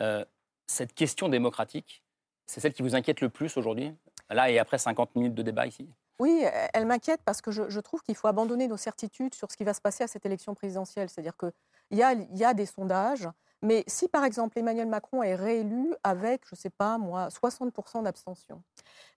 Euh, 0.00 0.24
cette 0.66 0.94
question 0.94 1.28
démocratique, 1.28 2.04
c'est 2.46 2.60
celle 2.60 2.72
qui 2.72 2.82
vous 2.82 2.94
inquiète 2.94 3.20
le 3.20 3.28
plus 3.28 3.56
aujourd'hui, 3.56 3.92
là 4.30 4.50
et 4.50 4.58
après 4.58 4.78
50 4.78 5.16
minutes 5.16 5.34
de 5.34 5.42
débat 5.42 5.66
ici? 5.66 5.88
Oui, 6.20 6.44
elle 6.72 6.86
m'inquiète 6.86 7.20
parce 7.24 7.40
que 7.40 7.50
je, 7.50 7.80
trouve 7.80 8.00
qu'il 8.02 8.14
faut 8.14 8.28
abandonner 8.28 8.68
nos 8.68 8.76
certitudes 8.76 9.34
sur 9.34 9.50
ce 9.50 9.56
qui 9.56 9.64
va 9.64 9.74
se 9.74 9.80
passer 9.80 10.04
à 10.04 10.06
cette 10.06 10.24
élection 10.24 10.54
présidentielle. 10.54 11.08
C'est-à-dire 11.08 11.36
qu'il 11.36 11.98
y 11.98 12.02
a, 12.04 12.12
y 12.12 12.44
a 12.44 12.54
des 12.54 12.66
sondages, 12.66 13.28
mais 13.64 13.82
si 13.86 14.08
par 14.08 14.24
exemple 14.24 14.58
Emmanuel 14.58 14.86
Macron 14.86 15.22
est 15.22 15.34
réélu 15.34 15.94
avec, 16.04 16.42
je 16.46 16.54
ne 16.54 16.58
sais 16.58 16.70
pas 16.70 16.98
moi, 16.98 17.28
60% 17.28 18.02
d'abstention, 18.02 18.62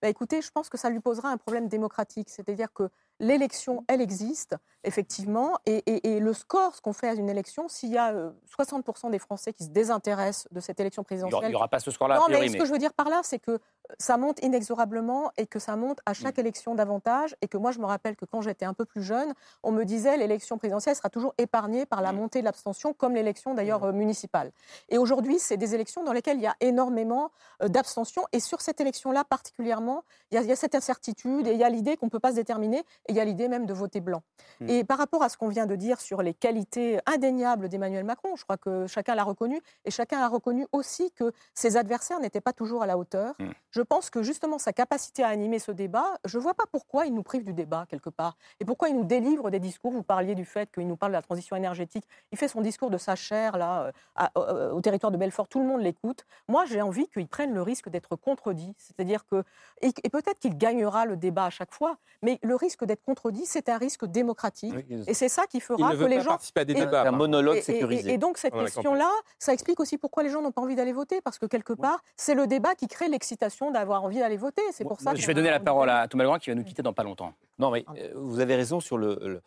bah, 0.02 0.10
écoutez, 0.10 0.42
je 0.42 0.52
pense 0.52 0.70
que 0.70 0.78
ça 0.78 0.90
lui 0.90 1.00
posera 1.00 1.30
un 1.30 1.38
problème 1.38 1.68
démocratique. 1.68 2.30
C'est-à-dire 2.30 2.72
que 2.74 2.90
l'élection, 3.20 3.84
elle 3.88 4.02
existe, 4.02 4.56
effectivement, 4.84 5.54
et, 5.66 6.20
le 6.20 6.34
score, 6.34 6.76
ce 6.76 6.82
qu'on 6.82 6.94
fait 6.94 7.10
à 7.10 7.14
une 7.14 7.30
élection, 7.30 7.68
s'il 7.68 7.90
y 7.90 7.98
a 7.98 8.14
60% 8.58 9.12
des 9.12 9.20
Français 9.20 9.54
qui 9.54 9.66
se 9.66 9.70
désintéressent 9.70 10.48
de 10.52 10.60
cette 10.60 10.80
élection 10.80 11.04
présidentielle... 11.04 11.44
Il 11.46 11.50
n'y 11.50 11.56
aura 11.56 11.68
pas 11.68 11.80
ce 11.80 11.92
score-là. 11.92 12.18
Non, 12.18 12.26
mais 12.30 12.48
ce 12.48 12.58
que 12.58 12.66
je 12.66 12.72
veux 12.72 12.78
dire 12.78 12.94
par 12.94 13.10
là, 13.10 13.22
c'est 13.24 13.40
que 13.40 13.60
ça 14.00 14.18
monte 14.18 14.44
inexorablement 14.44 15.32
et 15.38 15.48
que 15.48 15.60
ça 15.60 15.76
monte 15.76 16.00
à 16.06 16.14
chaque 16.14 16.38
mm. 16.38 16.42
élection 16.42 16.76
davantage, 16.76 17.36
et 17.42 17.48
que 17.48 17.58
moi, 17.58 17.72
je 17.72 17.80
me 17.80 17.86
rappelle 17.86 18.16
que 18.16 18.26
quand 18.26 18.42
j'étais 18.42 18.66
un 18.66 18.74
peu 18.74 18.86
plus 18.86 19.04
jeune, 19.04 19.34
on 19.64 19.72
me 19.72 19.84
disait 19.84 20.18
l'élection 20.18 20.58
présidentielle 20.58 20.96
sera 20.96 21.10
toujours 21.10 21.34
épargnée 21.38 21.86
par 21.86 22.02
la 22.02 22.12
mm. 22.12 22.16
montée 22.16 22.40
de 22.40 22.46
l'abstention, 22.46 22.94
comme 22.94 23.16
l'élection 23.16 23.54
d'ailleurs 23.54 23.86
mm. 23.86 23.96
municipale. 23.96 24.52
Et 24.90 24.98
aujourd'hui, 24.98 25.40
c'est 25.40 25.58
des 25.58 25.76
élections 25.76 26.04
dans 26.04 26.14
lesquelles 26.14 26.38
il 26.38 26.44
y 26.44 26.48
a 26.48 26.56
énormément 26.62 27.32
d'abstention, 27.62 28.24
et 28.32 28.40
sur 28.40 28.62
cette 28.62 28.80
élection-là 28.80 29.24
particulièrement, 29.24 30.04
il 30.32 30.36
y, 30.36 30.38
a, 30.38 30.42
il 30.42 30.48
y, 30.48 30.52
a, 30.52 30.56
cette 30.56 30.76
incertitude, 30.76 31.48
et 31.48 31.52
il 31.52 31.58
y 31.58 31.64
a 31.64 31.70
l'idée 31.70 31.98
qu'on 31.98 32.08
ne 32.08 32.12
peut 32.12 32.20
pas 32.20 32.32
se 32.32 32.36
déterminer, 32.36 32.84
il 33.10 33.16
y 33.16 33.20
a 33.20 33.26
l'idée 33.26 33.48
même 33.48 33.66
de 33.66 33.74
voter 33.74 34.02
blanc. 34.02 34.24
Hmm. 34.60 34.70
Et 34.70 34.84
par 34.84 34.98
rapport 34.98 35.24
à 35.24 35.30
ce 35.30 35.38
qu'on 35.38 35.48
vient 35.48 35.66
de 35.66 35.76
dire 35.76 36.00
sur 36.02 36.22
les 36.22 36.34
qualités 36.34 37.00
indéniables 37.06 37.70
d'Emmanuel 37.70 38.04
Macron, 38.04 38.36
je 38.36 38.44
crois 38.44 38.58
que 38.58 38.88
chacun 38.88 39.16
l'a 39.16 39.24
reconnu, 39.24 39.62
et 39.86 39.92
chacun 39.92 40.20
a 40.20 40.28
reconnu 40.28 40.68
aussi 40.72 41.12
que 41.12 41.32
ses 41.54 41.78
adversaires 41.78 42.20
n'étaient 42.20 42.42
pas 42.42 42.54
toujours 42.54 42.84
à 42.84 42.88
la 42.88 42.98
hauteur. 42.98 43.36
Hmm. 43.40 43.52
Je 43.72 43.82
pense 43.82 44.10
que 44.10 44.24
justement 44.24 44.58
sa 44.58 44.74
capacité 44.74 45.24
à 45.24 45.28
animer 45.28 45.60
ce 45.60 45.72
débat, 45.72 46.08
je 46.26 46.38
ne 46.38 46.44
vois 46.44 46.54
pas 46.54 46.66
pourquoi 46.72 47.06
il 47.06 47.14
nous 47.14 47.24
prive 47.24 47.44
du 47.44 47.54
débat 47.54 47.86
quelque 47.90 48.10
part, 48.10 48.38
et 48.60 48.66
pourquoi 48.66 48.90
il 48.90 48.96
nous 48.96 49.06
délivre 49.06 49.50
des 49.50 49.60
discours. 49.60 49.92
Vous 49.92 50.04
parliez 50.04 50.36
du 50.36 50.46
fait 50.46 50.72
qu'il 50.72 50.88
nous 50.88 50.98
parle 50.98 51.12
de 51.12 51.18
la 51.18 51.22
transition 51.22 51.56
énergétique. 51.56 52.06
Il 52.32 52.38
fait 52.38 52.48
son 52.48 52.62
discours 52.62 52.90
de 52.90 52.98
sa 52.98 53.16
chair 53.16 53.58
là, 53.58 53.92
euh, 54.20 54.26
euh, 54.38 54.72
au 54.72 54.82
territoire 54.82 55.12
de 55.12 55.18
Belfort, 55.18 55.48
tout 55.48 55.60
le 55.60 55.66
monde 55.66 55.82
l'écoute. 55.82 56.26
Moi, 56.48 56.66
j'ai 56.66 56.82
envie 56.82 57.08
qu'il 57.08 57.28
prenne 57.28 57.54
le 57.54 57.62
risque 57.62 57.90
d'être 57.90 58.16
contredit, 58.16 58.74
c'est-à-dire 58.78 59.26
que, 59.26 59.44
et, 59.82 59.92
et 60.04 60.10
peut-être 60.10 60.40
qu'il 60.40 60.58
gagnera 60.58 61.06
le 61.06 61.16
débat 61.16 61.46
à 61.46 61.50
chaque 61.50 61.74
fois, 61.74 61.98
mais 62.22 62.40
le 62.44 62.56
risque 62.56 62.86
d'être 62.86 62.97
contredit, 63.06 63.46
c'est 63.46 63.70
un 63.70 63.78
risque 63.78 64.06
démocratique. 64.06 64.74
et 65.08 65.14
c'est 65.14 65.30
ça 65.30 65.46
qui 65.48 65.60
fera 65.60 65.96
que 65.96 66.04
les 66.06 66.22
gens. 66.22 66.38
À 66.56 66.66
des 66.66 66.74
débats, 66.74 67.08
un 67.08 67.12
monologue 67.12 67.60
sécurisé. 67.62 68.14
Et, 68.14 68.18
donc, 68.18 68.38
cette 68.38 68.54
question-là, 68.54 69.10
ça 69.38 69.54
explique 69.54 69.80
aussi 69.80 69.98
pourquoi 69.98 70.24
les 70.24 70.30
gens 70.30 70.42
n'ont 70.42 70.52
pas 70.52 70.62
envie 70.62 70.76
d'aller 70.76 70.94
voter. 70.94 71.22
Parce 71.22 71.38
que 71.38 71.46
quelque 71.46 71.74
part, 71.74 72.04
c'est 72.16 72.36
le 72.36 72.48
débat 72.48 72.76
qui 72.76 72.88
crée 72.88 73.08
l'excitation 73.08 73.72
d'avoir 73.72 74.04
envie 74.04 74.20
d'aller 74.20 74.38
voter. 74.38 74.62
C'est 74.72 74.84
pour 74.84 75.00
ça 75.00 75.14
Je 75.14 75.26
vais 75.26 75.34
donner 75.34 75.50
la 75.50 75.60
parole 75.60 75.90
à 75.90 76.08
Thomas 76.08 76.24
Legrand 76.24 76.40
qui 76.40 76.50
va 76.50 76.56
nous 76.56 76.64
quitter 76.64 76.82
dans 76.82 76.94
pas 76.94 77.04
longtemps. 77.04 77.34
Non, 77.60 77.72
mais 77.72 77.86
euh, 77.98 78.12
vous 78.16 78.40
avez 78.40 78.56
raison 78.56 78.80
sur 78.80 78.98
le, 78.98 79.42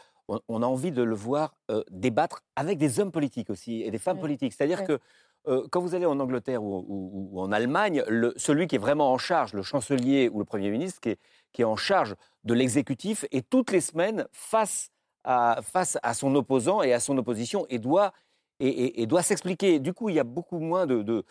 on 0.49 0.63
a 0.63 0.67
envie 0.67 0.93
de 0.93 1.03
le 1.03 1.15
voir 1.15 1.55
euh, 1.71 1.83
débattre 1.91 2.43
avec 2.57 2.79
des 2.79 3.01
hommes 3.01 3.13
politiques 3.13 3.51
aussi 3.51 3.83
et 3.83 3.91
des 3.91 3.99
femmes 3.99 4.21
politiques. 4.21 4.53
C'est-à-dire 4.53 4.85
que 4.85 4.99
euh, 5.49 5.67
quand 5.71 5.81
vous 5.81 5.95
allez 5.95 6.07
en 6.07 6.21
Angleterre 6.21 6.63
ou, 6.63 7.33
en 7.41 7.51
Allemagne, 7.53 8.05
le, 8.09 8.33
celui 8.37 8.67
qui 8.67 8.77
est 8.77 8.81
vraiment 8.81 9.13
en 9.13 9.19
charge, 9.19 9.55
le 9.55 9.63
chancelier 9.63 10.29
ou 10.29 10.39
le 10.39 10.45
Premier 10.45 10.71
ministre, 10.71 11.01
qui 11.01 11.11
est, 11.11 11.19
qui 11.53 11.63
est 11.63 11.67
en 11.67 11.77
charge 11.77 12.15
de 12.45 12.55
l'exécutif, 12.55 13.25
est 13.31 13.49
toutes 13.49 13.73
les 13.73 13.81
semaines 13.81 14.27
face 14.33 14.91
à, 15.25 15.61
face 15.63 15.99
à 16.03 16.15
son 16.15 16.35
opposant 16.35 16.83
et 16.83 16.93
à 16.93 17.01
son 17.01 17.17
opposition 17.17 17.67
et 17.71 17.79
doit, 17.79 18.13
et, 18.59 19.07
doit 19.07 19.23
s'expliquer. 19.23 19.79
Du 19.79 19.95
coup, 19.95 20.11
il 20.11 20.17
y 20.17 20.21
a 20.21 20.25
beaucoup 20.25 20.59
moins 20.59 20.87
de, 20.87 21.03
de, 21.03 21.25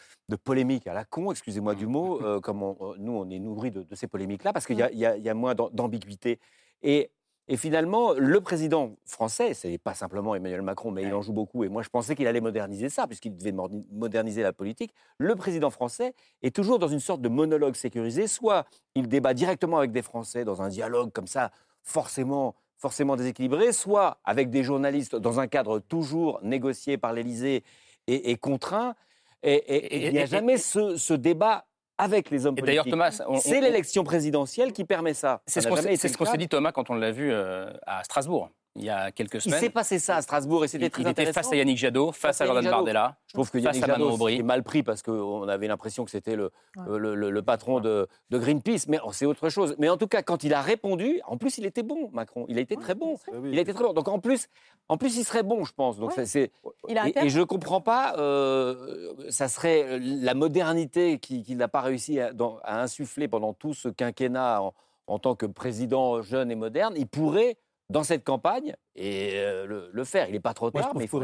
polémiques 0.44 0.88
à 0.88 0.94
la 0.94 1.06
con, 1.06 1.32
excusez-moi 1.32 1.76
du 1.76 1.86
mot, 1.86 2.20
euh, 2.24 2.40
comme 2.40 2.60
nous, 2.98 3.12
on 3.12 3.30
est 3.30 3.40
nourris 3.40 3.72
de, 3.72 3.86
ces 3.94 4.08
polémiques-là, 4.08 4.54
parce 4.54 4.66
qu'il 4.66 4.80
y, 4.80 4.96
y, 4.96 5.22
y, 5.22 5.30
a 5.30 5.34
moins 5.36 5.54
d'ambiguïté. 5.54 6.40
Et 6.82 7.12
et 7.52 7.58
finalement, 7.58 8.14
le 8.14 8.42
président 8.42 8.96
français, 9.06 9.56
ce 9.56 9.68
n'est 9.68 9.80
pas 9.80 9.96
simplement 9.96 10.36
Emmanuel 10.36 10.62
Macron, 10.62 10.92
mais 10.92 11.02
il 11.02 11.14
en 11.16 11.24
joue 11.24 11.34
beaucoup, 11.34 11.64
et 11.64 11.68
moi 11.68 11.82
je 11.82 11.90
pensais 11.90 12.16
qu'il 12.16 12.28
allait 12.28 12.42
moderniser 12.42 12.90
ça, 12.90 13.08
puisqu'il 13.08 13.36
devait 13.36 13.56
moderniser 13.92 14.44
la 14.44 14.54
politique, 14.54 14.94
le 15.18 15.36
président 15.36 15.72
français 15.72 16.14
est 16.44 16.56
toujours 16.56 16.78
dans 16.78 16.88
une 16.88 17.00
sorte 17.00 17.22
de 17.22 17.28
monologue 17.28 17.74
sécurisé, 17.74 18.28
soit 18.28 18.68
il 18.94 19.08
débat 19.08 19.34
directement 19.34 19.80
avec 19.80 19.92
des 19.92 20.04
Français 20.04 20.46
dans 20.46 20.62
un 20.62 20.70
dialogue 20.70 21.12
comme 21.12 21.26
ça, 21.26 21.50
forcément 21.82 22.56
forcément 22.78 23.18
déséquilibré, 23.18 23.74
soit 23.74 24.20
avec 24.24 24.52
des 24.52 24.64
journalistes 24.64 25.16
dans 25.16 25.40
un 25.40 25.48
cadre 25.48 25.80
toujours 25.80 26.40
négocié 26.44 26.98
par 26.98 27.12
l'Élysée 27.12 27.64
et, 28.08 28.38
contraint. 28.38 28.96
Et, 29.44 30.08
il 30.08 30.14
n'y 30.14 30.20
a 30.20 30.26
jamais 30.26 30.58
ce, 30.58 30.96
ce 30.96 31.14
débat 31.14 31.66
avec 32.00 32.32
les 32.32 32.46
hommes 32.46 32.56
politiques. 32.56 32.66
D'ailleurs, 32.66 32.86
Thomas, 32.86 33.40
c'est 33.42 33.62
l'élection 33.62 34.04
présidentielle 34.04 34.74
qui 34.74 34.86
permet 34.86 35.14
ça. 35.14 35.42
C'est 35.46 35.62
ce 35.62 36.18
qu'on 36.18 36.26
s'est 36.26 36.38
dit, 36.38 36.48
Thomas, 36.48 36.72
quand 36.72 36.90
on 36.90 36.96
l'a 36.96 37.12
vu 37.12 37.32
euh, 37.32 37.72
à 37.86 38.04
Strasbourg 38.04 38.50
il 38.76 38.84
y 38.84 38.90
a 38.90 39.12
quelques 39.12 39.42
semaines. 39.42 39.60
Il 39.60 39.62
s'est 39.62 39.70
passé 39.70 40.00
ça 40.00 40.18
à 40.18 40.22
Strasbourg 40.22 40.64
et 40.64 40.68
c'était 40.68 40.90
très 40.90 41.02
il 41.02 41.08
était 41.08 41.34
face 41.34 41.52
à 41.52 41.56
Yannick 41.56 41.78
Jadot, 41.78 42.12
face, 42.12 42.40
à 42.42 42.46
Jordan 42.46 42.64
Bardella. 42.64 43.18
Je 43.28 43.34
trouve 43.34 43.50
que 43.50 43.58
Yannick 43.58 43.86
Jadot 43.86 44.28
est 44.30 44.44
mal 44.44 44.64
pris 44.64 44.84
parce 44.84 45.02
qu'on 45.02 45.48
avait 45.48 45.68
l'impression 45.68 46.06
que 46.06 46.12
c'était 46.12 46.36
le, 46.36 46.52
le, 46.78 47.42
patron 47.42 47.80
de, 47.80 48.08
de, 48.30 48.38
Greenpeace, 48.38 48.88
mais 48.88 49.00
c'est 49.12 49.26
autre 49.26 49.50
chose. 49.50 49.76
Mais 49.80 49.90
en 49.90 49.98
tout 49.98 50.08
cas, 50.08 50.22
quand 50.22 50.44
il 50.44 50.54
a 50.54 50.62
répondu, 50.62 51.20
en 51.26 51.38
plus, 51.38 51.58
il 51.58 51.66
était 51.66 51.84
bon, 51.84 52.10
Macron. 52.14 52.46
Il 52.48 52.58
a 52.58 52.62
été 52.62 52.76
très 52.78 52.96
bon. 52.96 53.18
Il 53.44 53.58
a 53.58 53.62
été 53.62 53.74
très 53.74 53.84
bon. 53.84 53.94
Donc 53.94 54.08
en 54.08 54.20
plus, 54.20 54.48
en 54.88 54.98
plus, 54.98 55.18
il 55.18 55.24
serait 55.26 55.44
bon, 55.44 55.66
je 55.66 55.74
pense. 55.74 55.98
Donc 55.98 56.14
c'est. 56.14 56.52
Et, 56.88 57.30
je 57.30 57.40
ne 57.40 57.44
comprends 57.44 57.82
pas. 57.82 58.16
Euh, 58.18 59.14
ça 59.30 59.48
serait 59.48 60.00
la 60.00 60.34
modernité 60.36 61.20
qu'il 61.20 61.58
n'a 61.58 61.68
pas 61.68 61.82
réussi 61.82 62.20
à, 62.20 62.32
insuffler 62.66 63.28
pendant 63.28 63.54
tout 63.54 63.74
ce 63.74 63.90
quinquennat 63.90 64.62
en, 64.62 64.74
en 65.08 65.20
tant 65.20 65.36
que 65.36 65.46
président 65.46 66.22
jeune 66.22 66.52
et 66.52 66.56
moderne. 66.56 66.94
Il 66.96 67.08
pourrait 67.08 67.58
dans 67.90 68.04
cette 68.04 68.24
campagne 68.24 68.76
et 69.00 69.32
euh, 69.36 69.88
le, 69.92 70.04
faire. 70.04 70.28
Il 70.28 70.34
n'est 70.34 70.42
pas 70.42 70.54
trop 70.54 70.70
tard, 70.72 70.92
mais 70.96 71.06
il 71.06 71.08
faut. 71.08 71.22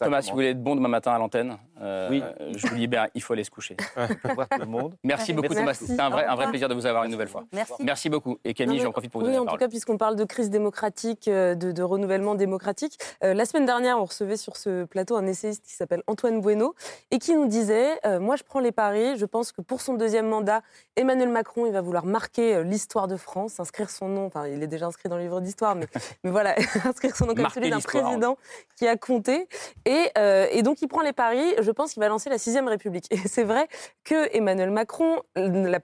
Thomas, 0.00 0.20
si 0.20 0.30
vous 0.30 0.36
voulez 0.36 0.50
être 0.50 0.62
bon 0.62 0.76
demain 0.76 0.88
matin 0.88 1.12
à 1.12 1.18
l'antenne, 1.18 1.56
euh, 1.80 2.08
oui. 2.10 2.22
je 2.54 2.66
vous 2.66 2.74
libère, 2.74 3.08
il 3.14 3.22
faut 3.22 3.32
aller 3.32 3.44
se 3.44 3.50
coucher. 3.50 3.76
voir 4.34 4.48
tout 4.48 4.60
le 4.60 4.66
monde. 4.66 4.94
Merci 5.02 5.32
beaucoup, 5.32 5.54
Thomas. 5.54 5.72
C'était 5.72 5.98
un 5.98 6.10
vrai, 6.10 6.26
un 6.26 6.34
vrai 6.34 6.48
plaisir 6.50 6.68
de 6.68 6.74
vous 6.74 6.84
avoir 6.84 7.04
une 7.04 7.10
nouvelle 7.10 7.28
fois. 7.28 7.44
Merci. 7.52 7.72
Merci 7.80 8.10
beaucoup. 8.10 8.38
Et 8.44 8.52
Camille, 8.52 8.80
j'en 8.80 8.92
profite 8.92 9.10
pour 9.10 9.22
vous 9.22 9.26
oui, 9.26 9.32
donner 9.32 9.38
la 9.38 9.46
parole. 9.46 9.56
en 9.56 9.58
tout 9.58 9.64
cas, 9.64 9.70
puisqu'on 9.70 9.96
parle 9.96 10.16
de 10.16 10.24
crise 10.24 10.50
démocratique, 10.50 11.26
euh, 11.28 11.54
de, 11.54 11.82
renouvellement 11.82 12.34
démocratique, 12.34 12.98
la 13.22 13.44
semaine 13.46 13.64
dernière, 13.64 13.98
on 13.98 14.04
recevait 14.04 14.36
sur 14.36 14.56
ce 14.56 14.84
plateau 14.84 15.16
un 15.16 15.26
essayiste 15.26 15.64
qui 15.64 15.72
s'appelle 15.72 16.02
Antoine 16.06 16.40
Bueno 16.40 16.74
et 17.10 17.18
qui 17.18 17.34
nous 17.34 17.46
disait 17.46 17.98
Moi, 18.20 18.36
je 18.36 18.42
prends 18.42 18.60
les 18.60 18.72
paris. 18.72 19.16
Je 19.16 19.24
pense 19.24 19.52
que 19.52 19.62
pour 19.62 19.80
son 19.80 19.94
deuxième 19.94 20.28
mandat, 20.28 20.60
Emmanuel 20.96 21.30
Macron, 21.30 21.64
il 21.64 21.72
va 21.72 21.80
vouloir 21.80 22.04
marquer 22.04 22.62
l'histoire 22.62 23.08
de 23.08 23.16
France, 23.16 23.58
inscrire 23.58 23.88
son 23.88 24.08
nom. 24.08 24.26
Enfin, 24.26 24.46
il 24.46 24.62
est 24.62 24.66
déjà 24.66 24.86
inscrit 24.86 25.08
dans 25.08 25.16
le 25.16 25.22
livre 25.22 25.40
d'histoire, 25.40 25.74
mais, 25.74 25.86
mais 26.24 26.30
voilà, 26.30 26.54
inscrire 26.90 27.16
son 27.16 27.26
nom 27.26 27.34
comme 27.34 27.48
celui 27.48 27.70
d'un 27.70 27.80
président 27.80 28.36
qui 28.76 28.86
a 28.86 28.96
compté. 28.96 29.48
Et, 29.84 30.10
euh, 30.18 30.46
et, 30.50 30.62
donc, 30.62 30.82
il 30.82 30.88
prend 30.88 31.02
les 31.02 31.12
paris. 31.12 31.54
Je 31.60 31.70
pense 31.70 31.92
qu'il 31.92 32.00
va 32.00 32.08
lancer 32.08 32.30
la 32.30 32.38
sixième 32.38 32.68
République. 32.68 33.06
Et 33.10 33.16
c'est 33.16 33.44
vrai 33.44 33.68
que 34.04 34.34
Emmanuel 34.36 34.70
Macron, 34.70 35.22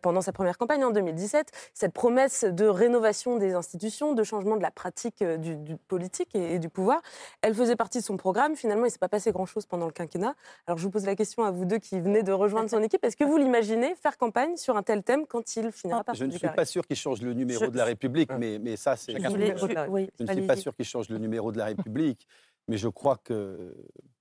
pendant 0.02 0.20
sa 0.20 0.32
première 0.32 0.58
campagne 0.58 0.84
en 0.84 0.90
2017, 0.90 1.50
cette 1.74 1.92
promesse 1.92 2.44
de 2.44 2.66
rénovation 2.66 3.36
des 3.36 3.54
institutions, 3.54 4.12
de 4.12 4.22
changement 4.22 4.56
de 4.56 4.62
la 4.62 4.70
pratique 4.70 5.22
euh, 5.22 5.36
du, 5.36 5.76
politique 5.88 6.34
et, 6.34 6.58
du 6.58 6.68
pouvoir, 6.68 7.00
elle 7.42 7.54
faisait 7.54 7.76
partie 7.76 7.98
de 7.98 8.04
son 8.04 8.16
programme. 8.16 8.56
Finalement, 8.56 8.84
il 8.84 8.88
ne 8.88 8.92
s'est 8.92 8.98
pas 8.98 9.08
passé 9.08 9.32
grand-chose 9.32 9.66
pendant 9.66 9.86
le 9.86 9.92
quinquennat. 9.92 10.34
Alors, 10.66 10.78
je 10.78 10.84
vous 10.84 10.90
pose 10.90 11.06
la 11.06 11.16
question 11.16 11.44
à 11.44 11.50
vous 11.50 11.64
deux 11.64 11.78
qui 11.78 12.00
venez 12.00 12.22
de 12.22 12.32
rejoindre 12.32 12.70
son 12.70 12.82
équipe. 12.82 13.04
Est-ce 13.04 13.16
que 13.16 13.24
vous 13.24 13.36
l'imaginez 13.36 13.94
faire 13.94 14.16
campagne 14.16 14.56
sur 14.56 14.76
un 14.76 14.82
tel 14.82 15.02
thème 15.02 15.26
quand 15.26 15.56
il 15.56 15.72
finira 15.72 16.04
par 16.04 16.14
Je 16.14 16.24
ne 16.24 16.30
suis 16.30 16.48
pas 16.48 16.64
sûr 16.64 16.86
qu'il 16.86 16.96
change 16.96 17.22
le 17.22 17.32
numéro 17.32 17.66
de 17.66 17.76
la 17.76 17.84
République, 17.84 18.30
mais, 18.38 18.58
mais 18.58 18.76
ça, 18.76 18.96
c'est... 18.96 19.12
Je, 19.12 19.18
je 19.18 20.24
ne 20.24 20.32
suis 20.32 20.46
pas 20.46 20.56
sûr 20.56 20.74
qu'il 20.74 20.84
change 20.86 21.08
le 21.08 21.18
numéro 21.18 21.52
de 21.52 21.58
la 21.58 21.66
République. 21.66 22.26
Mais 22.68 22.78
je 22.78 22.88
crois 22.88 23.16
que 23.18 23.74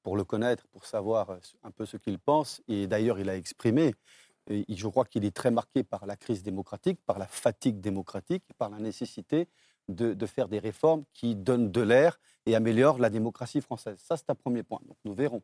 pour 0.03 0.17
le 0.17 0.23
connaître, 0.23 0.67
pour 0.67 0.85
savoir 0.85 1.39
un 1.63 1.71
peu 1.71 1.85
ce 1.85 1.97
qu'il 1.97 2.19
pense, 2.19 2.61
et 2.67 2.85
d'ailleurs 2.85 3.19
il 3.19 3.29
a 3.29 3.35
exprimé, 3.35 3.95
je 4.47 4.87
crois 4.87 5.05
qu'il 5.05 5.25
est 5.25 5.35
très 5.35 5.49
marqué 5.49 5.83
par 5.83 6.05
la 6.05 6.15
crise 6.15 6.43
démocratique, 6.43 6.99
par 7.05 7.17
la 7.17 7.25
fatigue 7.27 7.79
démocratique, 7.79 8.43
par 8.57 8.69
la 8.69 8.77
nécessité 8.77 9.47
de, 9.87 10.25
faire 10.25 10.47
des 10.47 10.59
réformes 10.59 11.03
qui 11.13 11.35
donnent 11.35 11.71
de 11.71 11.81
l'air 11.81 12.19
et 12.45 12.55
améliorent 12.55 12.99
la 12.99 13.09
démocratie 13.09 13.61
française. 13.61 13.99
Ça, 14.03 14.17
c'est 14.17 14.29
un 14.29 14.35
premier 14.35 14.63
point. 14.63 14.79
Donc 14.87 14.97
nous 15.05 15.13
verrons. 15.13 15.41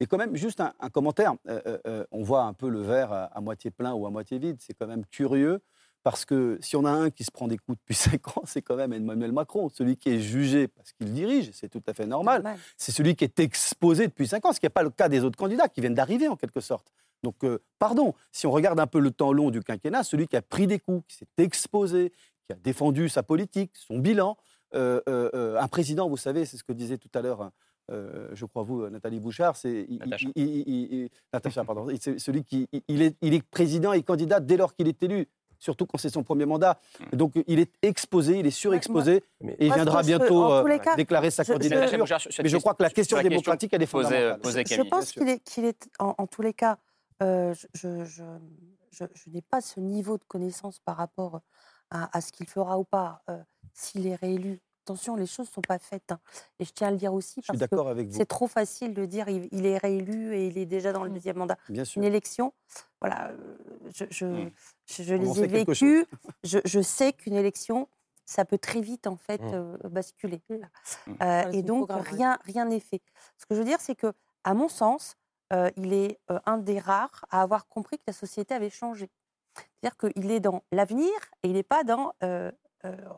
Et 0.00 0.06
quand 0.06 0.18
même, 0.18 0.34
juste 0.36 0.60
un, 0.60 0.72
commentaire. 0.90 1.34
Euh, 1.48 1.60
euh, 1.66 1.78
euh, 1.86 2.06
on 2.10 2.22
voit 2.22 2.42
un 2.42 2.52
peu 2.52 2.68
le 2.68 2.80
verre 2.80 3.12
à, 3.12 3.40
moitié 3.40 3.70
plein 3.70 3.94
ou 3.94 4.06
à 4.06 4.10
moitié 4.10 4.38
vide. 4.38 4.56
C'est 4.60 4.74
quand 4.74 4.86
même 4.86 5.04
curieux 5.06 5.60
Parce 6.04 6.26
que 6.26 6.58
si 6.60 6.76
on 6.76 6.84
a 6.84 6.90
un 6.90 7.10
qui 7.10 7.24
se 7.24 7.30
prend 7.30 7.48
des 7.48 7.56
coups 7.56 7.78
depuis 7.78 7.94
5 8.20 8.36
ans, 8.36 8.42
c'est 8.44 8.62
quand 8.62 8.76
même 8.76 8.92
Emmanuel 8.92 9.32
Macron. 9.32 9.70
Celui 9.70 9.96
qui 9.96 10.10
est 10.10 10.20
jugé 10.20 10.68
parce 10.68 10.92
qu'il 10.92 11.12
dirige, 11.12 11.50
c'est 11.52 11.70
tout 11.70 11.82
à 11.88 11.94
fait 11.94 12.06
normal. 12.06 12.44
C'est 12.76 12.92
celui 12.92 13.16
qui 13.16 13.24
est 13.24 13.40
exposé 13.40 14.06
depuis 14.06 14.28
5 14.28 14.44
ans, 14.44 14.52
ce 14.52 14.60
qui 14.60 14.66
n'est 14.66 14.70
pas 14.70 14.82
le 14.82 14.90
cas 14.90 15.08
des 15.08 15.24
autres 15.24 15.38
candidats 15.38 15.66
qui 15.68 15.80
viennent 15.80 15.94
d'arriver 15.94 16.28
en 16.28 16.36
quelque 16.36 16.60
sorte. 16.60 16.92
Donc, 17.22 17.42
euh, 17.42 17.58
pardon, 17.78 18.12
si 18.32 18.46
on 18.46 18.50
regarde 18.50 18.78
un 18.78 18.86
peu 18.86 19.00
le 19.00 19.10
temps 19.10 19.32
long 19.32 19.50
du 19.50 19.62
quinquennat, 19.62 20.04
celui 20.04 20.28
qui 20.28 20.36
a 20.36 20.42
pris 20.42 20.66
des 20.66 20.78
coups, 20.78 21.02
qui 21.08 21.16
s'est 21.16 21.26
exposé, 21.38 22.12
qui 22.46 22.52
a 22.52 22.56
défendu 22.56 23.08
sa 23.08 23.22
politique, 23.22 23.70
son 23.74 23.98
bilan, 23.98 24.36
euh, 24.74 25.00
euh, 25.08 25.58
un 25.58 25.68
président, 25.68 26.06
vous 26.06 26.18
savez, 26.18 26.44
c'est 26.44 26.58
ce 26.58 26.64
que 26.64 26.74
disait 26.74 26.98
tout 26.98 27.10
à 27.14 27.22
l'heure 27.22 27.50
je 27.90 28.46
crois 28.46 28.62
vous, 28.62 28.88
Nathalie 28.88 29.20
Bouchard, 29.20 29.56
c'est 29.56 29.86
Natacha. 31.32 31.64
pardon, 31.64 31.86
celui 32.16 32.42
qui 32.42 32.66
il 32.88 33.02
est, 33.02 33.14
il 33.20 33.34
est, 33.34 33.42
président 33.42 33.92
et 33.92 34.02
candidat 34.02 34.40
dès 34.40 34.56
lors 34.56 34.74
qu'il 34.74 34.88
est 34.88 35.02
élu 35.02 35.28
surtout 35.64 35.86
quand 35.86 35.98
c'est 35.98 36.10
son 36.10 36.22
premier 36.22 36.44
mandat. 36.44 36.78
Mmh. 37.00 37.16
Donc 37.16 37.32
il 37.46 37.58
est 37.58 37.72
exposé, 37.82 38.38
il 38.38 38.46
est 38.46 38.50
surexposé, 38.50 39.24
et 39.58 39.66
il 39.66 39.72
viendra 39.72 40.02
bientôt 40.02 40.52
euh, 40.52 40.78
déclarer 40.96 41.30
sa 41.30 41.44
candidature. 41.44 42.04
mais 42.42 42.48
je 42.48 42.56
crois 42.58 42.74
que 42.74 42.82
la 42.82 42.90
question 42.90 43.20
démocratique, 43.20 43.72
elle 43.72 43.82
est 43.82 43.86
fondamentale. 43.86 44.38
je, 44.44 44.82
pense 44.82 45.12
qu'il 45.12 45.28
est, 45.28 45.40
qu'il 45.40 45.64
est 45.64 45.88
en, 45.98 46.26
tous 46.26 46.42
les 46.42 46.52
cas, 46.52 46.78
euh, 47.22 47.54
je, 47.72 48.04
je, 48.04 49.30
n'ai 49.30 49.42
pas 49.42 49.60
ce 49.60 49.80
niveau 49.80 50.18
de 50.18 50.24
connaissance 50.24 50.78
par 50.78 50.96
rapport 50.96 51.40
à, 51.90 52.20
ce 52.20 52.32
qu'il 52.32 52.46
fera 52.46 52.78
ou 52.78 52.84
pas 52.84 53.22
euh, 53.30 53.38
s'il 53.72 54.06
est 54.06 54.16
réélu 54.16 54.60
attention, 54.84 55.16
les 55.16 55.26
choses 55.26 55.48
ne 55.48 55.52
sont 55.52 55.60
pas 55.62 55.78
faites. 55.78 56.12
Hein. 56.12 56.20
Et 56.58 56.64
je 56.64 56.72
tiens 56.72 56.88
à 56.88 56.90
le 56.90 56.96
dire 56.96 57.12
aussi, 57.12 57.40
parce 57.42 57.58
que 57.58 58.06
c'est 58.10 58.26
trop 58.26 58.46
facile 58.46 58.94
de 58.94 59.04
dire 59.06 59.28
il, 59.28 59.66
est 59.66 59.78
réélu 59.78 60.34
et 60.36 60.46
il 60.46 60.58
est 60.58 60.66
déjà 60.66 60.92
dans 60.92 61.04
le 61.04 61.10
mmh. 61.10 61.14
deuxième 61.14 61.36
mandat. 61.36 61.56
Bien 61.68 61.84
sûr. 61.84 62.00
Une 62.00 62.06
élection, 62.06 62.52
voilà, 63.00 63.28
euh, 63.28 63.56
je, 63.94 64.04
je, 64.10 64.26
mmh. 64.26 64.50
je, 64.86 65.14
les 65.14 65.40
ai 65.40 65.46
vécues. 65.46 66.06
Je, 66.44 66.80
sais 66.82 67.12
qu'une 67.12 67.34
élection, 67.34 67.88
ça 68.26 68.44
peut 68.44 68.58
très 68.58 68.80
vite 68.80 69.06
en 69.06 69.16
fait 69.16 69.40
mmh. 69.40 69.54
euh, 69.54 69.76
basculer. 69.88 70.42
Euh, 71.22 71.50
et 71.52 71.62
donc 71.62 71.90
rien 71.90 72.38
rien 72.44 72.66
n'est 72.66 72.80
fait. 72.80 73.02
Ce 73.38 73.46
que 73.46 73.54
je 73.54 73.60
veux 73.60 73.66
dire, 73.66 73.80
c'est 73.80 73.94
que 73.94 74.12
à 74.44 74.54
mon 74.54 74.68
sens, 74.68 75.16
il 75.76 75.92
est 75.92 76.18
un 76.46 76.58
des 76.58 76.80
rares 76.80 77.24
à 77.30 77.40
avoir 77.40 77.68
compris 77.68 77.96
que 77.98 78.04
la 78.08 78.12
société 78.12 78.54
avait 78.54 78.70
changé. 78.70 79.08
C'est-à-dire 79.56 79.96
qu'il 79.96 80.30
est 80.30 80.40
dans 80.40 80.62
l'avenir 80.72 81.12
et 81.42 81.48
il 81.48 81.54
n'est 81.54 81.62
pas 81.62 81.84
dans 81.84 82.12
euh, 82.22 82.50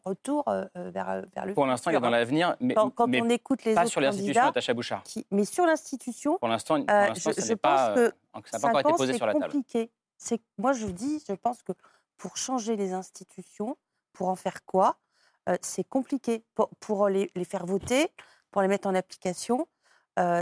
retour 0.04 0.46
euh, 0.48 0.64
euh, 0.76 0.90
vers, 0.90 1.22
vers 1.34 1.46
le 1.46 1.54
Pour 1.54 1.66
l'instant, 1.66 1.90
il 1.90 1.96
est 1.96 2.00
dans 2.00 2.10
l'avenir, 2.10 2.56
mais, 2.60 2.74
quand, 2.74 2.92
on 2.98 3.28
écoute 3.28 3.64
les 3.64 3.74
pas 3.74 3.82
autres 3.82 3.90
sur 3.90 4.00
l'institution 4.00 4.44
Natacha 4.44 4.74
Bouchard. 4.74 5.02
mais 5.30 5.44
sur 5.44 5.66
l'institution, 5.66 6.38
pour 6.38 6.48
l'instant, 6.48 6.76
je, 6.78 6.82
pense 7.54 7.94
que 7.94 8.12
ça 8.50 8.58
n'a 8.58 8.72
pas 8.72 8.78
encore 8.78 8.80
été 8.80 8.92
posé 8.92 9.12
sur 9.14 9.26
la 9.26 9.34
table. 9.34 9.54
C'est 10.18 10.40
moi, 10.56 10.72
je 10.72 10.86
dis, 10.86 11.22
je 11.28 11.34
pense 11.34 11.62
que 11.62 11.72
pour 12.16 12.36
changer 12.36 12.76
les 12.76 12.92
institutions, 12.92 13.76
pour 14.12 14.28
en 14.28 14.36
faire 14.36 14.64
quoi, 14.64 14.96
c'est 15.60 15.84
compliqué. 15.84 16.42
Pour, 16.80 17.08
les, 17.08 17.30
les, 17.34 17.44
faire 17.44 17.66
voter, 17.66 18.08
pour 18.50 18.62
les 18.62 18.68
mettre 18.68 18.88
en 18.88 18.94
application, 18.94 19.66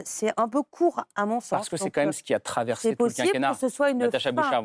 c'est 0.05 0.33
un 0.37 0.49
peu 0.49 0.63
court 0.63 1.05
à 1.17 1.27
mon 1.27 1.41
sens. 1.41 1.51
Parce 1.51 1.69
que 1.69 1.77
c'est 1.77 1.91
quand 1.91 2.03
même 2.03 2.13
ce 2.13 2.23
qui 2.23 2.35
a 2.35 2.41
traversé 2.41 2.95
tout 2.95 3.07
le 3.07 3.13
quinquennat. 3.13 3.53
Que 3.53 3.59
ce 3.59 3.69
soit 3.69 3.91
une 3.91 3.99
Natacha 3.99 4.33
Bouchard, 4.33 4.65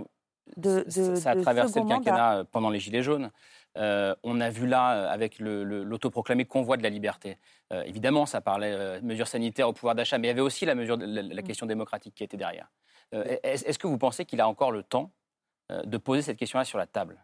de, 0.58 0.84
de, 0.84 1.16
ça 1.16 1.32
a 1.32 1.36
traversé 1.36 1.80
le 1.80 1.88
quinquennat 1.88 2.46
pendant 2.52 2.70
les 2.70 2.80
Gilets 2.80 3.04
jaunes. 3.04 3.32
Euh, 3.80 4.14
on 4.24 4.42
a 4.42 4.50
vu 4.50 4.68
là, 4.68 4.94
euh, 4.94 5.10
avec 5.10 5.40
l'autoproclamé 5.40 6.46
convoi 6.46 6.78
de 6.78 6.84
la 6.84 6.90
liberté, 6.90 7.38
euh, 7.72 7.84
évidemment, 7.84 8.26
ça 8.26 8.42
parlait 8.42 9.02
mesures 9.02 9.28
sanitaires 9.28 9.70
au 9.70 9.74
pouvoir 9.74 9.96
d'achat, 9.96 10.18
mais 10.18 10.28
il 10.28 10.32
y 10.32 10.32
avait 10.32 10.42
aussi 10.42 10.66
la, 10.66 10.76
mesure, 10.76 10.98
la, 10.98 11.24
mm. 11.24 11.44
question 11.44 11.66
démocratique 11.66 12.16
qui 12.16 12.24
était 12.24 12.38
derrière. 12.38 12.70
Est-ce 13.12 13.80
que 13.80 13.88
vous 13.88 13.98
pensez 13.98 14.26
qu'il 14.26 14.40
a 14.40 14.48
encore 14.48 14.72
le 14.72 14.84
temps 14.84 15.12
de 15.72 15.98
poser 15.98 16.22
cette 16.22 16.38
question-là 16.38 16.64
sur 16.64 16.78
la 16.78 16.86
table? 16.86 17.18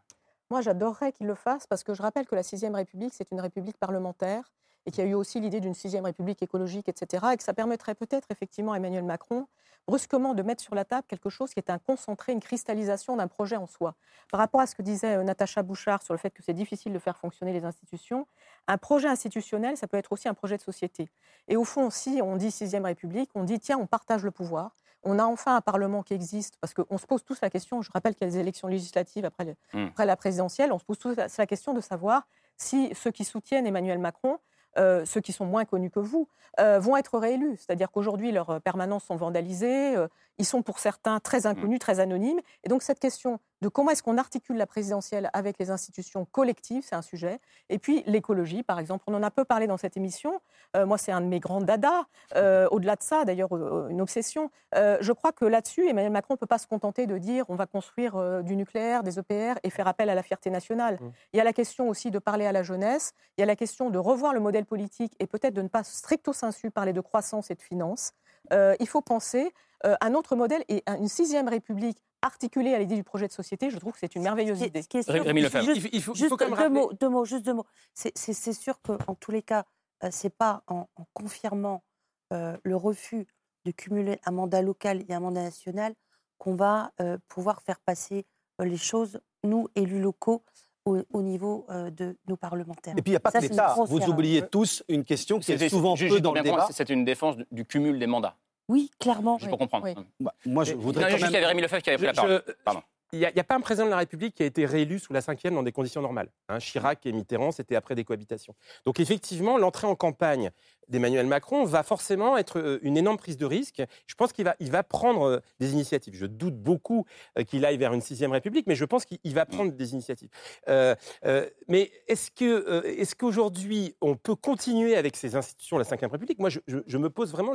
Moi, 0.49 0.61
j'adorerais 0.61 1.11
qu'il 1.11 1.27
le 1.27 1.35
fasse 1.35 1.67
parce 1.67 1.83
que 1.83 1.93
je 1.93 2.01
rappelle 2.01 2.25
que 2.25 2.33
la 2.33 2.41
Sixième 2.41 2.73
République, 2.73 3.13
c'est 3.13 3.29
une 3.31 3.39
république 3.39 3.77
parlementaire 3.77 4.51
et 4.85 4.91
qu'il 4.91 5.03
y 5.03 5.07
a 5.07 5.09
eu 5.09 5.15
aussi 5.15 5.39
l'idée 5.39 5.59
d'une 5.59 5.73
Sixième 5.73 6.05
République 6.05 6.41
écologique, 6.41 6.87
etc. 6.89 7.25
Et 7.33 7.37
que 7.37 7.43
ça 7.43 7.53
permettrait 7.53 7.95
peut-être 7.95 8.27
effectivement 8.31 8.73
à 8.73 8.77
Emmanuel 8.77 9.03
Macron 9.03 9.47
brusquement 9.87 10.33
de 10.33 10.41
mettre 10.41 10.63
sur 10.63 10.75
la 10.75 10.85
table 10.85 11.05
quelque 11.07 11.29
chose 11.29 11.53
qui 11.53 11.59
est 11.59 11.69
un 11.69 11.77
concentré, 11.77 12.31
une 12.31 12.39
cristallisation 12.39 13.15
d'un 13.15 13.27
projet 13.27 13.55
en 13.55 13.67
soi. 13.67 13.95
Par 14.31 14.39
rapport 14.39 14.61
à 14.61 14.67
ce 14.67 14.75
que 14.75 14.81
disait 14.81 15.15
euh, 15.15 15.23
Natacha 15.23 15.61
Bouchard 15.63 16.01
sur 16.01 16.13
le 16.13 16.17
fait 16.17 16.31
que 16.31 16.41
c'est 16.41 16.53
difficile 16.53 16.93
de 16.93 16.99
faire 16.99 17.17
fonctionner 17.17 17.53
les 17.53 17.65
institutions, 17.65 18.27
un 18.67 18.77
projet 18.77 19.07
institutionnel, 19.07 19.77
ça 19.77 19.87
peut 19.87 19.97
être 19.97 20.11
aussi 20.11 20.27
un 20.27 20.33
projet 20.33 20.57
de 20.57 20.61
société. 20.61 21.09
Et 21.47 21.55
au 21.55 21.63
fond, 21.63 21.89
si 21.89 22.19
on 22.23 22.35
dit 22.35 22.51
sixième 22.51 22.85
République, 22.85 23.29
on 23.35 23.43
dit 23.43 23.59
tiens, 23.59 23.77
on 23.77 23.85
partage 23.85 24.23
le 24.23 24.31
pouvoir. 24.31 24.75
On 25.03 25.19
a 25.19 25.23
enfin 25.23 25.55
un 25.55 25.61
Parlement 25.61 26.01
qui 26.01 26.15
existe, 26.15 26.57
parce 26.59 26.73
qu'on 26.73 26.97
se 26.97 27.05
pose 27.05 27.23
tous 27.23 27.39
la 27.41 27.51
question, 27.51 27.83
je 27.83 27.91
rappelle 27.91 28.15
qu'il 28.15 28.25
y 28.25 28.29
a 28.29 28.33
des 28.33 28.39
élections 28.39 28.67
législatives 28.67 29.23
après, 29.23 29.55
mmh. 29.73 29.85
après 29.89 30.07
la 30.07 30.15
présidentielle, 30.15 30.71
on 30.71 30.79
se 30.79 30.85
pose 30.85 30.97
tous 30.97 31.15
la 31.15 31.45
question 31.45 31.73
de 31.73 31.81
savoir 31.81 32.27
si 32.57 32.91
ceux 32.95 33.11
qui 33.11 33.23
soutiennent 33.23 33.67
Emmanuel 33.67 33.99
Macron 33.99 34.39
euh, 34.77 35.05
ceux 35.05 35.21
qui 35.21 35.31
sont 35.31 35.45
moins 35.45 35.65
connus 35.65 35.89
que 35.89 35.99
vous, 35.99 36.27
euh, 36.59 36.79
vont 36.79 36.97
être 36.97 37.17
réélus. 37.17 37.57
C'est-à-dire 37.57 37.91
qu'aujourd'hui, 37.91 38.31
leurs 38.31 38.49
euh, 38.49 38.59
permanences 38.59 39.05
sont 39.05 39.15
vandalisées, 39.15 39.95
ils 40.37 40.45
sont 40.45 40.61
pour 40.61 40.79
certains 40.79 41.19
très 41.19 41.41
mmh. 41.41 41.47
inconnus, 41.47 41.79
très 41.79 41.99
anonymes. 41.99 42.39
Et 42.63 42.69
donc 42.69 42.83
cette 42.83 42.99
question 42.99 43.39
de 43.61 43.69
comment 43.69 43.91
est-ce 43.91 44.03
qu'on 44.03 44.17
articule 44.17 44.57
la 44.57 44.67
présidentielle 44.67 45.29
avec 45.33 45.57
les 45.59 45.71
institutions 45.71 46.25
collectives, 46.25 46.83
c'est 46.85 46.95
un 46.95 47.01
sujet. 47.01 47.39
Et 47.69 47.79
puis 47.79 48.03
l'écologie, 48.05 48.63
par 48.63 48.79
exemple, 48.79 49.03
on 49.07 49.13
en 49.13 49.23
a 49.23 49.31
peu 49.31 49.45
parlé 49.45 49.67
dans 49.67 49.77
cette 49.77 49.97
émission. 49.97 50.41
moi, 50.75 50.97
c'est 50.97 51.11
un 51.11 51.21
de 51.21 51.27
mes 51.27 51.39
grands 51.39 51.61
dadas. 51.61 52.05
Au-delà 52.35 52.95
de 52.95 53.03
ça, 53.03 53.25
d'ailleurs, 53.25 53.49
une 53.89 54.01
obsession. 54.01 54.51
je 54.73 55.11
crois 55.11 55.31
que 55.31 55.45
là-dessus, 55.45 55.87
Emmanuel 55.87 56.11
Macron 56.11 56.33
ne 56.35 56.37
peut 56.37 56.45
pas 56.45 56.57
se 56.57 56.67
contenter 56.67 57.07
de 57.07 57.17
dire 57.17 57.45
on 57.49 57.55
va 57.55 57.65
construire 57.65 58.43
du 58.43 58.55
nucléaire, 58.55 59.03
des 59.03 59.19
EPR 59.19 59.59
et 59.63 59.69
faire 59.69 59.87
appel 59.87 60.09
à 60.09 60.15
la 60.15 60.23
fierté 60.23 60.49
nationale. 60.49 60.97
Mmh. 61.01 61.11
Il 61.33 61.37
y 61.37 61.41
a 61.41 61.43
la 61.43 61.53
question 61.53 61.89
aussi 61.89 62.11
de 62.11 62.19
parler 62.19 62.45
à 62.45 62.51
la 62.51 62.63
jeunesse. 62.63 63.13
Il 63.37 63.41
y 63.41 63.43
a 63.43 63.47
la 63.47 63.55
question 63.55 63.89
de 63.89 63.97
revoir 63.97 64.33
le 64.33 64.39
modèle 64.39 64.65
politique 64.65 65.13
et 65.19 65.27
peut-être 65.27 65.53
de 65.53 65.61
ne 65.61 65.67
pas 65.67 65.83
stricto 65.83 66.33
sensu 66.33 66.71
parler 66.71 66.93
de 66.93 67.01
croissance 67.01 67.51
et 67.51 67.55
de 67.55 67.61
finance. 67.61 68.13
Euh, 68.53 68.75
il 68.79 68.87
faut 68.87 69.01
penser 69.01 69.51
euh, 69.85 69.95
un 70.01 70.13
autre 70.13 70.35
modèle 70.35 70.63
et 70.69 70.83
une 70.87 71.07
sixième 71.07 71.47
république 71.47 71.97
articulée 72.21 72.73
à 72.73 72.79
l'idée 72.79 72.95
du 72.95 73.03
projet 73.03 73.27
de 73.27 73.31
société. 73.31 73.69
Je 73.69 73.77
trouve 73.77 73.93
que 73.93 73.99
c'est 73.99 74.15
une 74.15 74.23
merveilleuse 74.23 74.61
idée. 74.61 74.81
Rémi 75.07 75.41
Juste, 75.41 75.89
il 75.91 76.01
faut, 76.01 76.15
juste 76.15 76.33
deux, 76.39 76.69
mots, 76.69 76.91
deux, 76.93 77.09
mots, 77.09 77.25
juste 77.25 77.45
deux 77.45 77.53
mots. 77.53 77.65
C'est 77.93 78.53
sûr 78.53 78.79
qu'en 78.81 79.15
tous 79.15 79.31
les 79.31 79.41
cas, 79.41 79.65
euh, 80.03 80.09
c'est 80.11 80.35
pas 80.35 80.63
en, 80.67 80.87
confirmant 81.13 81.83
le 82.31 82.75
refus 82.75 83.27
de 83.63 83.71
cumuler 83.71 84.19
un 84.25 84.31
mandat 84.31 84.61
local 84.61 85.03
et 85.07 85.13
un 85.13 85.21
mandat 85.21 85.43
national 85.43 85.93
qu'on 86.37 86.55
va 86.55 86.91
pouvoir 87.29 87.61
faire 87.61 87.79
passer 87.79 88.25
les 88.59 88.77
choses, 88.77 89.21
nous, 89.43 89.69
élus 89.75 90.01
locaux, 90.01 90.43
au, 90.85 91.21
niveau 91.21 91.65
euh, 91.69 91.89
de 91.89 92.15
nos 92.27 92.37
parlementaires. 92.37 92.93
Et 92.97 93.01
puis 93.01 93.11
il 93.11 93.13
n'y 93.13 93.17
a 93.17 93.19
pas 93.19 93.31
que 93.31 93.39
l'État. 93.39 93.75
Vous 93.87 94.07
oubliez 94.07 94.47
tous 94.47 94.83
une 94.87 95.03
question 95.03 95.39
qui 95.39 95.51
est, 95.51 95.69
souvent 95.69 95.95
peu 95.95 96.21
dans 96.21 96.33
le 96.33 96.41
débat. 96.41 96.67
C'est 96.71 96.89
une 96.89 97.05
défense 97.05 97.37
du 97.51 97.65
cumul 97.65 97.99
des 97.99 98.07
mandats. 98.07 98.37
Oui, 98.67 98.91
clairement. 98.99 99.37
Je 99.37 99.49
peux 99.49 99.57
comprendre. 99.57 99.87
Bah, 100.19 100.33
moi, 100.45 100.63
je 100.63 100.73
voudrais. 100.73 101.11
juste, 101.11 101.25
il 101.29 101.33
y 101.33 101.37
avait 101.37 101.45
Rémi 101.45 101.61
Lefebvre 101.61 101.81
qui 101.81 101.89
avait 101.89 101.97
pris 101.97 102.07
la 102.07 102.13
parole. 102.13 102.43
Pardon 102.63 102.81
il 103.15 103.19
n'y 103.19 103.39
a, 103.39 103.43
pas 103.43 103.55
un 103.55 103.61
président 103.61 103.85
de 103.85 103.91
la 103.91 103.97
République 103.97 104.35
qui 104.35 104.43
a 104.43 104.45
été 104.45 104.65
réélu 104.65 104.99
sous 104.99 105.13
la 105.13 105.21
cinquième 105.21 105.55
dans 105.55 105.63
des 105.63 105.71
conditions 105.71 106.01
normales. 106.01 106.29
Hein. 106.49 106.59
Chirac 106.59 107.05
et 107.05 107.11
Mitterrand, 107.13 107.51
c'était 107.51 107.75
après 107.75 107.95
des 107.95 108.03
cohabitations. 108.03 108.55
Donc 108.85 108.99
effectivement, 108.99 109.57
l'entrée 109.57 109.87
en 109.87 109.95
campagne 109.95 110.51
d'Emmanuel 110.89 111.25
Macron 111.25 111.63
va 111.63 111.83
forcément 111.83 112.37
être 112.37 112.59
euh, 112.59 112.79
une 112.81 112.97
énorme 112.97 113.17
prise 113.17 113.37
de 113.37 113.45
risque. 113.45 113.81
Je 114.05 114.15
pense 114.15 114.33
qu'il 114.33 114.45
va, 114.45 114.83
prendre 114.83 115.23
euh, 115.23 115.39
des 115.59 115.71
initiatives. 115.71 116.13
Je 116.15 116.25
doute 116.25 116.57
beaucoup 116.57 117.05
euh, 117.37 117.43
qu'il 117.43 117.65
aille 117.65 117.77
vers 117.77 117.93
une 117.93 118.01
sixième 118.01 118.31
République, 118.33 118.67
mais 118.67 118.75
je 118.75 118.85
pense 118.85 119.05
qu'il 119.05 119.33
va 119.33 119.45
prendre 119.45 119.71
des 119.71 119.93
initiatives. 119.93 120.29
mais 120.67 121.91
est-ce 122.07 122.31
que, 122.31 122.85
est-ce 122.85 123.15
qu'aujourd'hui 123.15 123.95
on 124.01 124.15
peut 124.15 124.35
continuer 124.35 124.95
avec 124.95 125.15
ces 125.15 125.35
institutions 125.35 125.77
la 125.77 125.85
cinquième 125.85 126.11
République? 126.11 126.39
Moi, 126.39 126.49
je, 126.49 126.97
me 126.97 127.09
pose 127.09 127.31
vraiment 127.31 127.53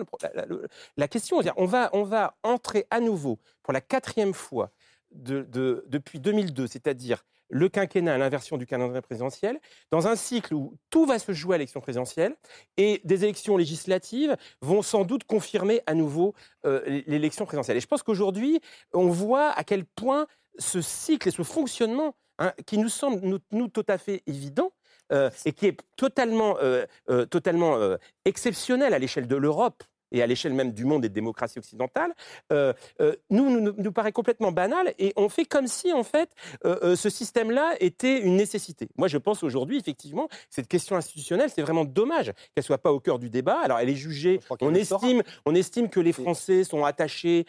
la, 0.96 1.08
question. 1.08 1.40
On 1.56 1.66
va, 1.66 1.90
on 1.92 2.04
va 2.04 2.34
entrer 2.42 2.86
à 2.90 3.00
nouveau 3.00 3.38
pour 3.62 3.72
la 3.72 3.80
quatrième 3.80 4.34
fois 4.34 4.70
de, 5.12 5.84
depuis 5.88 6.20
2002, 6.20 6.66
c'est-à-dire 6.66 7.24
le 7.50 7.68
quinquennat 7.68 8.16
l'inversion 8.16 8.56
du 8.56 8.66
calendrier 8.66 9.02
présidentiel, 9.02 9.58
dans 9.90 10.06
un 10.06 10.16
cycle 10.16 10.54
où 10.54 10.76
tout 10.88 11.04
va 11.04 11.18
se 11.18 11.32
jouer 11.32 11.56
à 11.56 11.58
l'élection 11.58 11.80
présidentielle 11.80 12.36
et 12.76 13.00
des 13.04 13.24
élections 13.24 13.56
législatives 13.56 14.36
vont 14.60 14.82
sans 14.82 15.04
doute 15.04 15.24
confirmer 15.24 15.82
à 15.86 15.94
nouveau 15.94 16.34
euh, 16.64 17.02
l'élection 17.06 17.44
présidentielle. 17.44 17.76
Et 17.76 17.80
je 17.80 17.88
pense 17.88 18.02
qu'aujourd'hui, 18.02 18.60
on 18.92 19.08
voit 19.08 19.50
à 19.50 19.64
quel 19.64 19.84
point 19.84 20.26
ce 20.58 20.80
cycle 20.80 21.28
et 21.28 21.32
ce 21.32 21.42
fonctionnement, 21.42 22.14
hein, 22.38 22.52
qui 22.66 22.78
nous 22.78 22.88
semble 22.88 23.40
nous, 23.50 23.68
tout 23.68 23.86
à 23.88 23.98
fait 23.98 24.22
évident, 24.26 24.72
euh, 25.12 25.28
et 25.44 25.52
qui 25.52 25.66
est 25.66 25.76
totalement, 25.96 26.56
euh, 26.60 26.86
totalement 27.26 27.96
exceptionnel 28.24 28.94
à 28.94 28.98
l'échelle 28.98 29.26
de 29.26 29.36
l'Europe, 29.36 29.82
et 30.12 30.22
à 30.22 30.26
l'échelle 30.26 30.54
même 30.54 30.72
du 30.72 30.84
monde 30.84 31.04
et 31.04 31.08
de 31.08 31.14
démocratie 31.14 31.58
occidentale, 31.58 32.14
euh, 32.52 32.72
euh, 33.00 33.14
nous, 33.30 33.60
nous, 33.60 33.92
paraît 33.92 34.12
complètement 34.12 34.52
banal 34.52 34.94
et 34.98 35.12
on 35.16 35.28
fait 35.28 35.44
comme 35.44 35.66
si, 35.66 35.92
en 35.92 36.04
fait, 36.04 36.30
euh, 36.64 36.96
ce 36.96 37.10
système-là 37.10 37.74
était 37.80 38.20
une 38.20 38.36
nécessité. 38.36 38.88
Moi, 38.96 39.08
je 39.08 39.18
pense 39.18 39.42
aujourd'hui, 39.42 39.78
effectivement, 39.78 40.28
cette 40.48 40.68
question 40.68 40.96
institutionnelle, 40.96 41.50
c'est 41.54 41.62
vraiment 41.62 41.84
dommage 41.84 42.32
qu'elle 42.54 42.64
soit 42.64 42.78
pas 42.78 42.92
au 42.92 43.00
cœur 43.00 43.18
du 43.18 43.30
débat. 43.30 43.58
Alors, 43.60 43.78
elle 43.78 43.88
est 43.88 43.94
jugée, 43.94 44.40
on 44.60 44.74
estime, 44.74 45.22
on 45.44 45.54
estime 45.54 45.88
que 45.88 46.00
les 46.00 46.12
Français 46.12 46.64
sont 46.64 46.84
attachés 46.84 47.46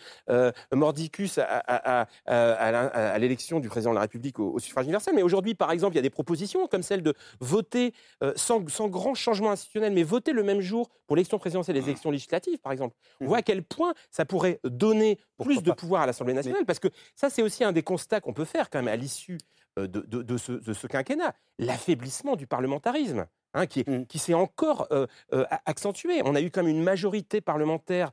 mordicus 0.74 1.38
à, 1.38 2.07
à, 2.26 3.20
l'élection 3.20 3.59
du 3.59 3.70
président 3.70 3.91
de 3.91 3.95
la 3.95 4.01
République 4.01 4.39
au, 4.39 4.59
suffrage 4.59 4.86
universel, 4.86 5.14
mais 5.16 5.24
aujourd'hui, 5.24 5.55
par 5.55 5.72
exemple, 5.72 5.93
il 5.93 5.97
y 5.97 5.99
a 5.99 6.03
des 6.03 6.09
propositions 6.09 6.68
comme 6.68 6.84
celle 6.84 7.01
de 7.01 7.14
voter 7.39 7.93
sans, 8.36 8.68
sans 8.68 8.88
grand 8.88 9.14
changement 9.14 9.51
institutionnel, 9.51 9.93
mais 9.93 10.03
voter 10.03 10.34
le 10.34 10.43
même 10.43 10.62
jour 10.62 10.89
pour 11.07 11.16
l'élection 11.16 11.39
présidentielle 11.39 11.78
et 11.78 11.82
les 11.82 11.88
élections 11.88 12.12
législatives, 12.12 12.50
par 12.57 12.71
exemple. 12.71 12.95
On 13.19 13.27
voit 13.27 13.37
à 13.37 13.41
quel 13.41 13.63
point 13.63 13.93
ça 14.09 14.25
pourrait 14.25 14.59
donner 14.63 15.19
plus 15.43 15.61
de 15.61 15.71
pouvoir 15.71 16.03
à 16.03 16.05
l'Assemblée 16.05 16.33
nationale, 16.33 16.65
parce 16.65 16.79
que 16.79 16.89
ça, 17.15 17.29
c'est 17.29 17.41
aussi 17.41 17.63
un 17.63 17.71
des 17.71 17.83
constats 17.83 18.21
qu'on 18.21 18.33
peut 18.33 18.45
faire 18.45 18.69
quand 18.69 18.79
même 18.79 18.87
à 18.87 18.95
l'issue 18.95 19.37
euh, 19.79 19.87
de, 19.87 20.37
ce, 20.37 20.87
quinquennat, 20.87 21.33
l'affaiblissement 21.57 22.35
du 22.35 22.47
parlementarisme. 22.47 23.25
Hein, 23.53 23.67
qui, 23.67 23.83
mmh. 23.85 24.05
qui 24.05 24.17
s'est 24.17 24.33
encore 24.33 24.87
euh, 24.93 25.07
euh, 25.33 25.43
accentué. 25.65 26.21
On 26.23 26.35
a 26.35 26.41
eu 26.41 26.51
comme 26.51 26.69
une 26.69 26.81
majorité 26.81 27.41
parlementaire 27.41 28.11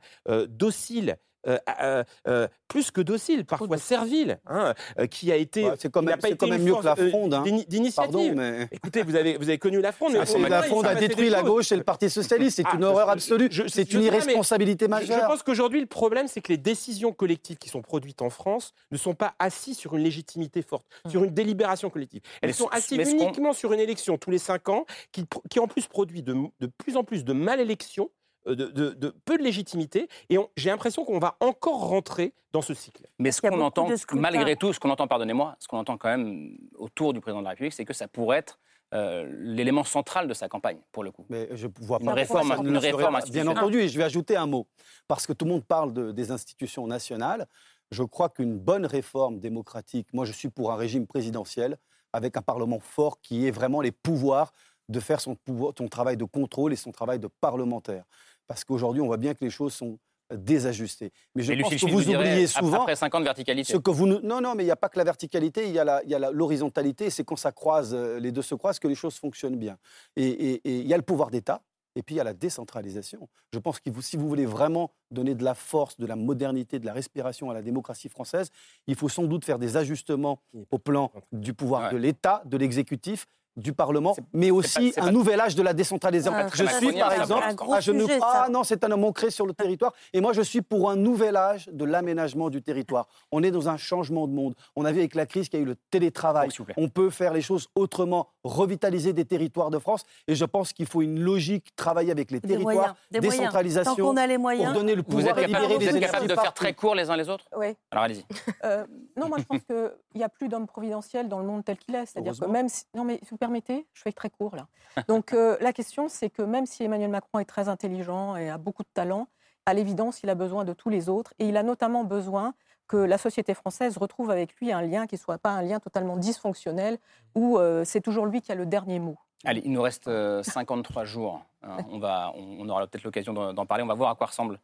docile 0.49 1.15
euh, 1.47 1.57
euh, 1.81 2.03
euh, 2.27 2.47
plus 2.67 2.91
que 2.91 2.99
docile, 2.99 3.45
parfois 3.45 3.77
servile, 3.77 4.39
hein, 4.45 4.73
qui 5.09 5.31
a 5.31 5.37
été. 5.37 5.69
c'est 5.79 5.89
quand, 5.89 6.01
même, 6.01 6.19
quand 6.37 6.47
même 6.47 6.61
mieux 6.61 6.75
que 6.75 6.85
la 6.85 6.95
fronde. 6.95 7.33
Hein. 7.33 7.43
D'initiative. 7.67 8.33
Mais... 8.35 8.67
Écoutez, 8.71 9.03
vous 9.03 9.15
avez, 9.15 9.37
vous 9.37 9.47
avez 9.47 9.57
connu 9.57 9.79
la 9.79 9.91
fronde. 9.91 10.15
Ah, 10.15 10.49
la 10.49 10.63
fronde 10.63 10.85
a 10.85 10.95
détruit 10.95 11.29
la 11.29 11.41
gauche 11.41 11.71
et 11.71 11.77
le 11.77 11.83
Parti 11.83 12.09
Socialiste. 12.09 12.57
C'est 12.57 12.65
ah, 12.65 12.75
une 12.75 12.83
horreur 12.83 13.09
absolue. 13.09 13.49
C'est 13.67 13.93
une 13.93 14.03
irresponsabilité 14.03 14.87
majeure. 14.87 15.21
Je 15.21 15.25
pense 15.25 15.43
qu'aujourd'hui, 15.43 15.79
le 15.79 15.87
problème, 15.87 16.27
c'est 16.27 16.41
que 16.41 16.51
les 16.51 16.57
décisions 16.57 17.13
collectives 17.13 17.57
qui 17.57 17.69
sont 17.69 17.81
produites 17.81 18.21
en 18.21 18.29
France 18.29 18.73
ne 18.91 18.97
sont 18.97 19.15
pas 19.15 19.33
assises 19.39 19.77
sur 19.77 19.95
une 19.95 20.03
légitimité 20.03 20.61
forte, 20.61 20.85
hum. 21.05 21.11
sur 21.11 21.23
une 21.23 21.33
délibération 21.33 21.89
collective. 21.89 22.21
Elles 22.41 22.53
sont 22.53 22.67
assises 22.67 23.09
uniquement 23.09 23.53
sur 23.53 23.71
une 23.73 23.79
élection 23.79 24.17
tous 24.17 24.31
les 24.31 24.37
cinq 24.37 24.69
ans, 24.69 24.85
qui, 25.11 25.25
qui 25.49 25.59
en 25.59 25.67
plus 25.67 25.87
produit 25.87 26.21
de, 26.21 26.35
de 26.59 26.67
plus 26.67 26.97
en 26.97 27.03
plus 27.03 27.23
de 27.23 27.33
mal-élections 27.33 28.09
euh, 28.47 28.55
de, 28.55 29.15
peu 29.25 29.37
de 29.37 29.43
légitimité. 29.43 30.07
Et 30.29 30.37
j'ai 30.55 30.69
l'impression 30.69 31.05
qu'on 31.05 31.19
va 31.19 31.37
encore 31.39 31.87
rentrer 31.87 32.33
dans 32.51 32.61
ce 32.61 32.73
cycle. 32.73 33.07
Mais 33.19 33.31
ce 33.31 33.41
qu'on 33.41 33.59
entend, 33.61 33.87
malgré 34.13 34.55
tout, 34.55 34.73
ce 34.73 34.79
qu'on 34.79 34.89
entend, 34.89 35.07
pardonnez-moi, 35.07 35.55
ce 35.59 35.67
qu'on 35.67 35.77
entend 35.77 35.97
quand 35.97 36.09
même 36.09 36.57
autour 36.75 37.13
du 37.13 37.21
président 37.21 37.39
de 37.39 37.45
la 37.45 37.51
République, 37.51 37.73
c'est 37.73 37.85
que 37.85 37.93
ça 37.93 38.07
pourrait 38.07 38.37
être 38.37 38.59
euh, 38.93 39.29
l'élément 39.31 39.83
central 39.83 40.27
de 40.27 40.33
sa 40.33 40.49
campagne, 40.49 40.79
pour 40.91 41.03
le 41.03 41.11
coup. 41.11 41.25
Mais 41.29 41.47
je 41.51 41.67
vois 41.79 41.99
pas 41.99 42.05
une 42.05 42.11
réforme, 42.11 42.51
une 42.65 42.77
réforme 42.77 43.19
Bien 43.31 43.45
entendu, 43.45 43.81
et 43.81 43.87
je 43.87 43.97
vais 43.97 44.03
ajouter 44.03 44.35
un 44.35 44.47
mot, 44.47 44.67
parce 45.07 45.27
que 45.27 45.33
tout 45.33 45.45
le 45.45 45.51
monde 45.51 45.65
parle 45.65 45.93
de, 45.93 46.11
des 46.11 46.31
institutions 46.31 46.87
nationales. 46.87 47.45
Je 47.91 48.01
crois 48.01 48.29
qu'une 48.29 48.57
bonne 48.57 48.87
réforme 48.87 49.39
démocratique, 49.39 50.07
moi 50.11 50.25
je 50.25 50.31
suis 50.31 50.49
pour 50.49 50.71
un 50.71 50.75
régime 50.75 51.05
présidentiel 51.05 51.77
avec 52.13 52.35
un 52.35 52.41
Parlement 52.41 52.79
fort 52.79 53.21
qui 53.21 53.45
ait 53.45 53.51
vraiment 53.51 53.81
les 53.81 53.91
pouvoirs 53.91 54.53
de 54.89 54.99
faire 54.99 55.21
son, 55.21 55.35
pouvoir, 55.35 55.73
son 55.77 55.87
travail 55.87 56.17
de 56.17 56.25
contrôle 56.25 56.73
et 56.73 56.75
son 56.75 56.91
travail 56.91 57.19
de 57.19 57.27
parlementaire 57.39 58.03
parce 58.49 58.63
qu'aujourd'hui, 58.63 59.01
on 59.01 59.05
voit 59.05 59.17
bien 59.17 59.35
que 59.35 59.45
les 59.45 59.51
choses 59.51 59.73
sont 59.73 59.99
désajustées. 60.33 61.11
Mais 61.35 61.43
je 61.43 61.53
pense 61.53 61.75
que 61.75 61.89
vous 61.89 62.09
oubliez 62.09 62.47
souvent. 62.47 62.81
Après 62.81 62.95
50 62.95 63.23
verticalités. 63.23 63.71
Ce 63.71 63.77
que 63.77 63.91
vous, 63.91 64.07
non, 64.07 64.41
non, 64.41 64.55
mais 64.55 64.63
il 64.63 64.65
n'y 64.65 64.71
a 64.71 64.75
pas 64.75 64.89
que 64.89 64.97
la 64.97 65.03
verticalité, 65.03 65.67
il 65.67 65.73
y 65.73 65.79
a 65.79 66.31
l'horizontalité. 66.31 67.11
C'est 67.11 67.23
quand 67.23 67.35
ça 67.35 67.51
croise, 67.51 67.93
euh, 67.93 68.19
les 68.19 68.31
deux 68.31 68.41
se 68.41 68.55
croisent, 68.55 68.79
que 68.79 68.87
les 68.87 68.95
choses 68.95 69.15
fonctionnent 69.15 69.57
bien. 69.57 69.77
Et 70.15 70.61
il 70.65 70.87
y 70.87 70.93
a 70.93 70.97
le 70.97 71.03
pouvoir 71.03 71.29
d'État. 71.29 71.61
Et 71.95 72.03
puis 72.03 72.15
il 72.15 72.17
y 72.17 72.21
a 72.21 72.23
la 72.23 72.33
décentralisation. 72.33 73.27
Je 73.51 73.59
pense 73.59 73.79
que 73.79 73.89
si 74.01 74.15
vous 74.15 74.29
voulez 74.29 74.45
vraiment 74.45 74.91
donner 75.11 75.35
de 75.35 75.43
la 75.43 75.55
force, 75.55 75.97
de 75.97 76.05
la 76.05 76.15
modernité, 76.15 76.79
de 76.79 76.85
la 76.85 76.93
respiration 76.93 77.49
à 77.49 77.53
la 77.53 77.61
démocratie 77.61 78.09
française, 78.09 78.51
il 78.87 78.95
faut 78.95 79.09
sans 79.09 79.23
doute 79.23 79.43
faire 79.43 79.59
des 79.59 79.75
ajustements 79.75 80.39
au 80.71 80.77
plan 80.77 81.11
du 81.31 81.53
pouvoir 81.53 81.91
de 81.91 81.97
l'État, 81.97 82.43
de 82.45 82.57
l'exécutif, 82.57 83.27
du 83.57 83.73
Parlement, 83.73 84.15
mais 84.33 84.51
aussi 84.51 84.93
un 84.97 85.11
nouvel 85.11 85.39
âge 85.39 85.55
de 85.55 85.61
la 85.61 85.73
décentralisation. 85.73 86.33
je 86.53 86.65
suis, 86.65 86.93
par 86.93 87.13
exemple, 87.13 87.43
ah, 87.71 87.79
je 87.79 87.91
ne... 87.91 88.05
ah 88.21 88.47
non, 88.49 88.63
c'est 88.63 88.83
un 88.83 88.91
homme 88.91 89.03
ancré 89.03 89.31
sur 89.31 89.45
le 89.45 89.53
territoire, 89.53 89.93
et 90.13 90.21
moi 90.21 90.33
je 90.33 90.41
suis 90.41 90.61
pour 90.61 90.89
un 90.89 90.95
nouvel 90.95 91.35
âge 91.35 91.69
de 91.71 91.85
l'aménagement 91.85 92.49
du 92.49 92.61
territoire. 92.61 93.07
On 93.31 93.43
est 93.43 93.51
dans 93.51 93.69
un 93.69 93.77
changement 93.77 94.27
de 94.27 94.33
monde. 94.33 94.55
On 94.75 94.85
a 94.85 94.91
vu 94.91 94.99
avec 94.99 95.15
la 95.15 95.25
crise 95.25 95.49
qu'il 95.49 95.59
y 95.59 95.61
a 95.61 95.65
eu 95.65 95.67
le 95.67 95.75
télétravail. 95.91 96.49
On 96.77 96.89
peut 96.89 97.09
faire 97.09 97.33
les 97.33 97.41
choses 97.41 97.67
autrement, 97.75 98.29
revitaliser 98.43 99.13
des 99.13 99.25
territoires 99.25 99.69
de 99.69 99.79
France, 99.79 100.03
et 100.27 100.35
je 100.35 100.45
pense 100.45 100.73
qu'il 100.73 100.85
faut 100.85 101.01
une 101.01 101.19
logique, 101.19 101.75
travailler 101.75 102.11
avec 102.11 102.31
les 102.31 102.41
territoires, 102.41 102.95
décentralisation, 103.11 103.95
Tant 103.95 104.15
a 104.15 104.27
les 104.27 104.37
moyens. 104.37 104.71
pour 104.71 104.81
donner 104.81 104.95
le 104.95 105.03
pouvoir 105.03 105.35
vous 105.35 105.41
êtes 105.41 105.51
capable, 105.51 105.73
vous 105.73 105.87
êtes 105.87 105.99
capable 105.99 106.27
de 106.27 106.35
faire 106.35 106.53
très 106.53 106.73
court 106.73 106.95
les 106.95 107.09
uns 107.09 107.17
les 107.17 107.29
autres 107.29 107.45
Oui. 107.57 107.75
Alors 107.91 108.05
allez-y. 108.05 108.25
Euh, 108.65 108.85
non, 109.15 109.29
moi 109.29 109.37
je 109.39 109.43
pense 109.43 109.61
qu'il 109.63 109.91
n'y 110.15 110.23
a 110.23 110.29
plus 110.29 110.49
d'hommes 110.49 110.67
providentiels 110.67 111.27
dans 111.29 111.39
le 111.39 111.45
monde 111.45 111.63
tel 111.63 111.77
qu'il 111.77 111.95
est. 111.95 112.05
C'est-à-dire 112.05 112.33
que 112.37 112.45
même 112.45 112.67
si... 112.67 112.83
Non 112.93 113.03
mais 113.03 113.19
permettez, 113.39 113.87
je 113.93 114.01
fais 114.01 114.11
très 114.11 114.29
court 114.29 114.55
là. 114.55 114.67
Donc 115.07 115.33
euh, 115.33 115.57
la 115.61 115.73
question, 115.73 116.07
c'est 116.09 116.29
que 116.29 116.41
même 116.41 116.65
si 116.65 116.83
Emmanuel 116.83 117.09
Macron 117.09 117.39
est 117.39 117.45
très 117.45 117.69
intelligent 117.69 118.35
et 118.35 118.49
a 118.49 118.57
beaucoup 118.57 118.83
de 118.83 118.89
talent, 118.93 119.27
à 119.65 119.73
l'évidence, 119.73 120.21
il 120.23 120.29
a 120.29 120.35
besoin 120.35 120.65
de 120.65 120.73
tous 120.73 120.89
les 120.89 121.09
autres. 121.09 121.33
Et 121.39 121.47
il 121.47 121.57
a 121.57 121.63
notamment 121.63 122.03
besoin 122.03 122.53
que 122.87 122.97
la 122.97 123.17
société 123.17 123.53
française 123.53 123.97
retrouve 123.97 124.31
avec 124.31 124.55
lui 124.55 124.71
un 124.71 124.81
lien 124.81 125.05
qui 125.05 125.15
ne 125.15 125.19
soit 125.19 125.37
pas 125.37 125.51
un 125.51 125.61
lien 125.61 125.79
totalement 125.79 126.17
dysfonctionnel, 126.17 126.97
où 127.35 127.59
euh, 127.59 127.83
c'est 127.85 128.01
toujours 128.01 128.25
lui 128.25 128.41
qui 128.41 128.51
a 128.51 128.55
le 128.55 128.65
dernier 128.65 128.97
mot. 128.99 129.17
Allez, 129.45 129.61
il 129.63 129.71
nous 129.71 129.81
reste 129.81 130.05
53 130.41 131.03
euh, 131.03 131.05
jours. 131.05 131.45
Hein. 131.61 131.77
on, 131.91 131.99
va, 131.99 132.33
on, 132.35 132.67
aura 132.67 132.85
peut-être 132.87 133.03
l'occasion 133.03 133.33
d'en 133.33 133.65
parler. 133.65 133.83
On 133.83 133.87
va 133.87 133.93
voir 133.93 134.09
à 134.09 134.15
quoi 134.15 134.27
ressemble 134.27 134.59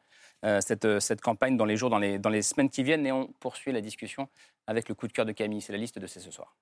cette, 0.60 1.00
cette, 1.00 1.22
campagne 1.22 1.56
dans 1.58 1.66
les 1.66 1.78
jours, 1.78 1.90
dans 1.90 1.98
les, 1.98 2.20
dans 2.20 2.30
les 2.30 2.42
semaines 2.42 2.70
qui 2.70 2.84
viennent. 2.84 3.06
Et 3.06 3.12
on 3.12 3.28
poursuit 3.40 3.72
la 3.72 3.82
discussion 3.82 4.28
avec 4.68 4.90
le 4.90 4.96
coup 4.96 5.08
de 5.08 5.14
cœur 5.14 5.26
de 5.26 5.32
Camille. 5.32 5.62
C'est 5.62 5.72
la 5.72 5.80
liste 5.80 5.98
de 5.98 6.08
C'est 6.08 6.20
ce 6.20 6.32
soir. 6.32 6.56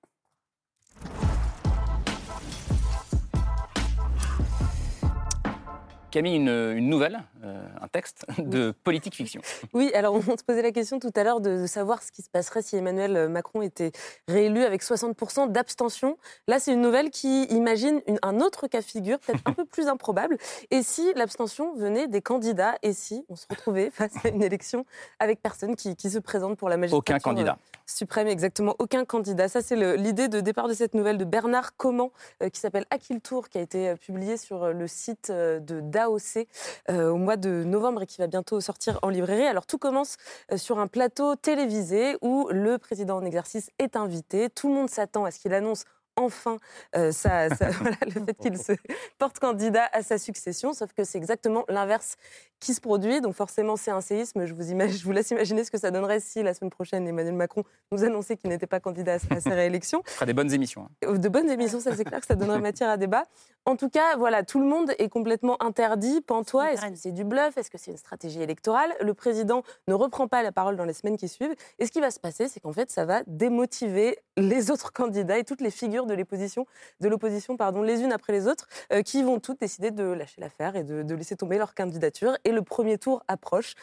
Camille, 6.14 6.36
une, 6.36 6.76
une 6.76 6.88
nouvelle, 6.88 7.24
euh, 7.42 7.66
un 7.80 7.88
texte 7.88 8.24
de 8.38 8.72
politique 8.84 9.16
fiction. 9.16 9.40
Oui, 9.72 9.90
alors 9.94 10.14
on 10.14 10.20
se 10.20 10.44
posait 10.44 10.62
la 10.62 10.70
question 10.70 11.00
tout 11.00 11.10
à 11.16 11.24
l'heure 11.24 11.40
de, 11.40 11.66
savoir 11.66 12.04
ce 12.04 12.12
qui 12.12 12.22
se 12.22 12.30
passerait 12.30 12.62
si 12.62 12.76
Emmanuel 12.76 13.28
Macron 13.28 13.62
était 13.62 13.90
réélu 14.28 14.62
avec 14.62 14.84
60% 14.84 15.50
d'abstention. 15.50 16.16
Là, 16.46 16.60
c'est 16.60 16.72
une 16.72 16.82
nouvelle 16.82 17.10
qui 17.10 17.44
imagine 17.46 18.00
un 18.22 18.40
autre 18.40 18.68
cas 18.68 18.78
de 18.78 18.84
figure, 18.84 19.18
peut-être 19.18 19.42
un 19.46 19.52
peu 19.54 19.64
plus 19.64 19.88
improbable. 19.88 20.36
Et 20.70 20.84
si 20.84 21.12
l'abstention 21.16 21.74
venait 21.74 22.06
des 22.06 22.22
candidats? 22.22 22.76
Et 22.82 22.92
si 22.92 23.24
on 23.28 23.34
se 23.34 23.46
retrouvait 23.50 23.90
face 23.92 24.12
à 24.24 24.28
une 24.28 24.42
élection 24.44 24.86
avec 25.18 25.42
personne 25.42 25.74
qui, 25.74 25.96
se 25.98 26.18
présente 26.20 26.56
pour 26.56 26.68
la 26.68 26.76
magistrature 26.76 27.16
Aucun 27.16 27.18
candidat. 27.18 27.58
Euh, 27.58 27.78
suprême, 27.86 28.28
exactement. 28.28 28.76
Aucun 28.78 29.04
candidat. 29.04 29.48
Ça, 29.48 29.62
c'est 29.62 29.96
l'idée 29.96 30.28
de 30.28 30.40
départ 30.40 30.68
de 30.68 30.74
cette 30.74 30.94
nouvelle 30.94 31.18
de 31.18 31.24
Bernard 31.24 31.74
Comment, 31.76 32.12
euh, 32.40 32.50
qui 32.50 32.60
s'appelle 32.60 32.84
Aquil 32.90 33.20
Tour, 33.20 33.48
qui 33.48 33.58
a 33.58 33.62
été 33.62 33.96
publiée 33.96 34.36
sur 34.36 34.72
le 34.72 34.86
site 34.86 35.32
de 35.32 35.80
Da 35.80 36.03
AOC 36.04 36.46
euh, 36.90 37.10
au 37.10 37.16
mois 37.16 37.36
de 37.36 37.64
novembre 37.64 38.02
et 38.02 38.06
qui 38.06 38.18
va 38.18 38.26
bientôt 38.26 38.60
sortir 38.60 38.98
en 39.02 39.08
librairie. 39.08 39.46
Alors 39.46 39.66
tout 39.66 39.78
commence 39.78 40.16
euh, 40.52 40.56
sur 40.56 40.78
un 40.78 40.86
plateau 40.86 41.36
télévisé 41.36 42.16
où 42.22 42.48
le 42.50 42.78
président 42.78 43.16
en 43.16 43.24
exercice 43.24 43.70
est 43.78 43.96
invité. 43.96 44.50
Tout 44.50 44.68
le 44.68 44.74
monde 44.74 44.90
s'attend 44.90 45.24
à 45.24 45.30
ce 45.30 45.38
qu'il 45.38 45.54
annonce 45.54 45.84
enfin 46.16 46.58
euh, 46.96 47.12
ça, 47.12 47.48
le 47.48 48.24
fait 48.24 48.34
qu'il 48.34 48.58
se 48.58 48.72
porte 49.18 49.38
candidat 49.38 49.88
à 49.92 50.02
sa 50.02 50.18
succession, 50.18 50.72
sauf 50.72 50.92
que 50.92 51.04
c'est 51.04 51.18
exactement 51.18 51.64
l'inverse 51.68 52.16
qui 52.60 52.74
se 52.74 52.80
produit. 52.80 53.20
Donc 53.20 53.34
forcément, 53.34 53.76
c'est 53.76 53.90
un 53.90 54.00
séisme. 54.00 54.46
Je 54.46 54.54
vous, 54.54 54.70
imagine, 54.70 54.98
je 54.98 55.04
vous 55.04 55.12
laisse 55.12 55.30
imaginer 55.30 55.64
ce 55.64 55.70
que 55.70 55.78
ça 55.78 55.90
donnerait 55.90 56.20
si 56.20 56.42
la 56.42 56.54
semaine 56.54 56.70
prochaine, 56.70 57.06
Emmanuel 57.06 57.34
Macron 57.34 57.62
nous 57.92 58.04
annonçait 58.04 58.36
qu'il 58.36 58.50
n'était 58.50 58.66
pas 58.66 58.80
candidat 58.80 59.18
à 59.30 59.40
sa 59.40 59.50
réélection. 59.50 60.02
Ce 60.06 60.14
sera 60.14 60.26
des 60.26 60.32
bonnes 60.32 60.52
émissions. 60.52 60.88
Hein. 61.02 61.12
De 61.16 61.28
bonnes 61.28 61.50
émissions, 61.50 61.80
ça 61.80 61.94
c'est 61.94 62.04
clair 62.04 62.20
que 62.20 62.26
ça 62.26 62.34
donnerait 62.34 62.60
matière 62.60 62.90
à 62.90 62.96
débat. 62.96 63.24
En 63.66 63.76
tout 63.76 63.88
cas, 63.88 64.16
voilà, 64.16 64.42
tout 64.42 64.60
le 64.60 64.66
monde 64.66 64.92
est 64.98 65.08
complètement 65.08 65.62
interdit. 65.62 66.20
Pantois, 66.20 66.72
est-ce 66.72 66.82
que 66.82 66.96
c'est 66.96 67.12
du 67.12 67.24
bluff? 67.24 67.56
Est-ce 67.56 67.70
que 67.70 67.78
c'est 67.78 67.90
une 67.90 67.96
stratégie 67.96 68.42
électorale? 68.42 68.94
Le 69.00 69.14
président 69.14 69.62
ne 69.88 69.94
reprend 69.94 70.28
pas 70.28 70.42
la 70.42 70.52
parole 70.52 70.76
dans 70.76 70.84
les 70.84 70.92
semaines 70.92 71.16
qui 71.16 71.28
suivent. 71.28 71.54
Et 71.78 71.86
ce 71.86 71.92
qui 71.92 72.00
va 72.00 72.10
se 72.10 72.20
passer, 72.20 72.48
c'est 72.48 72.60
qu'en 72.60 72.72
fait, 72.72 72.90
ça 72.90 73.06
va 73.06 73.22
démotiver 73.26 74.18
les 74.36 74.70
autres 74.70 74.92
candidats 74.92 75.38
et 75.38 75.44
toutes 75.44 75.62
les 75.62 75.70
figures 75.70 76.03
de 76.06 76.14
l'opposition, 76.14 76.66
les 77.82 78.02
unes 78.02 78.12
après 78.12 78.32
les 78.32 78.46
autres, 78.46 78.68
euh, 78.92 79.02
qui 79.02 79.22
vont 79.22 79.38
toutes 79.40 79.60
décider 79.60 79.90
de 79.90 80.04
lâcher 80.04 80.40
l'affaire 80.40 80.76
et 80.76 80.84
de, 80.84 81.14
laisser 81.14 81.36
tomber 81.36 81.58
leur 81.58 81.74
candidature. 81.74 82.36
Et 82.44 82.52
le 82.52 82.62
premier 82.62 82.98
tour 82.98 83.22
approche. 83.28 83.74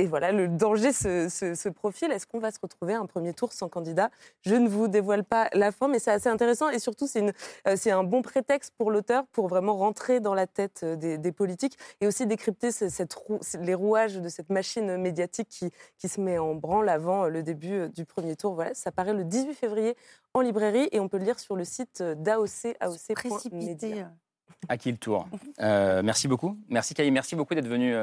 Et 0.00 0.06
voilà, 0.06 0.30
le 0.30 0.46
danger 0.46 0.92
se, 0.92 1.68
profile. 1.70 2.12
Est-ce 2.12 2.24
qu'on 2.24 2.38
va 2.38 2.52
se 2.52 2.60
retrouver 2.62 2.94
un 2.94 3.06
premier 3.06 3.34
tour 3.34 3.52
sans 3.52 3.68
candidat? 3.68 4.10
Je 4.42 4.54
ne 4.54 4.68
vous 4.68 4.86
dévoile 4.86 5.24
pas 5.24 5.48
la 5.54 5.72
fin, 5.72 5.88
mais 5.88 5.98
c'est 5.98 6.12
assez 6.12 6.28
intéressant. 6.28 6.70
Et 6.70 6.78
surtout, 6.78 7.08
c'est 7.08 7.24
euh, 7.66 7.92
un 7.92 8.04
bon 8.04 8.22
prétexte 8.22 8.72
pour 8.78 8.92
l'auteur 8.92 9.26
pour 9.32 9.48
vraiment 9.48 9.76
rentrer 9.76 10.20
dans 10.20 10.34
la 10.34 10.46
tête 10.46 10.82
euh, 10.84 10.94
des, 10.94 11.32
politiques 11.32 11.76
et 12.00 12.06
aussi 12.06 12.26
décrypter 12.26 12.70
cette 12.70 13.18
les 13.60 13.74
rouages 13.74 14.16
de 14.16 14.28
cette 14.28 14.50
machine 14.50 14.96
médiatique 14.98 15.48
qui, 15.48 15.70
qui 15.98 16.08
se 16.08 16.20
met 16.20 16.38
en 16.38 16.54
branle 16.54 16.88
avant 16.88 17.26
le 17.26 17.42
début 17.42 17.74
euh, 17.74 17.88
du 17.88 18.04
premier 18.04 18.36
tour. 18.36 18.54
Voilà, 18.54 18.74
ça 18.74 18.92
paraît 18.92 19.14
le 19.14 19.24
18 19.24 19.54
février 19.54 19.96
en 20.32 20.42
librairie 20.42 20.88
et 20.92 21.00
on 21.00 21.08
peut 21.08 21.18
le 21.18 21.24
lire 21.24 21.40
sur 21.40 21.56
le 21.56 21.64
site 21.64 22.02
d'AOC, 22.02 22.76
AOC. 22.78 23.14
À 24.68 24.76
qui 24.76 24.90
le 24.90 24.98
tour 24.98 25.28
Merci 25.58 26.28
beaucoup. 26.28 26.58
Merci 26.68 26.94
Camille, 26.94 27.10
merci 27.10 27.36
beaucoup 27.36 27.54
d'être 27.54 27.68
venu 27.68 27.94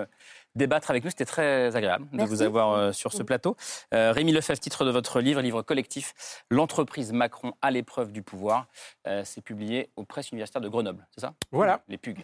débattre 0.56 0.90
avec 0.90 1.04
nous. 1.04 1.10
C'était 1.10 1.26
très 1.26 1.76
agréable 1.76 2.08
de 2.14 2.24
vous 2.24 2.42
avoir 2.42 2.94
sur 2.94 3.14
ce 3.14 3.24
plateau. 3.24 3.56
Rémi 3.92 4.32
Lefebvre, 4.32 4.60
titre 4.60 4.86
de 4.86 4.92
votre 4.92 5.22
livre, 5.22 5.42
livre 5.42 5.62
collectif 5.62 6.14
L'entreprise 6.50 7.12
Macron 7.12 7.54
à 7.62 7.72
l'épreuve 7.72 8.12
du 8.12 8.22
pouvoir. 8.22 8.68
C'est 9.24 9.42
publié 9.42 9.90
aux 9.96 10.06
presses 10.06 10.32
universitaires 10.32 10.62
de 10.62 10.70
Grenoble, 10.70 11.06
c'est 11.12 11.22
ça? 11.22 11.34
Voilà. 11.52 11.82
Les 11.88 11.98
PUG. 11.98 12.24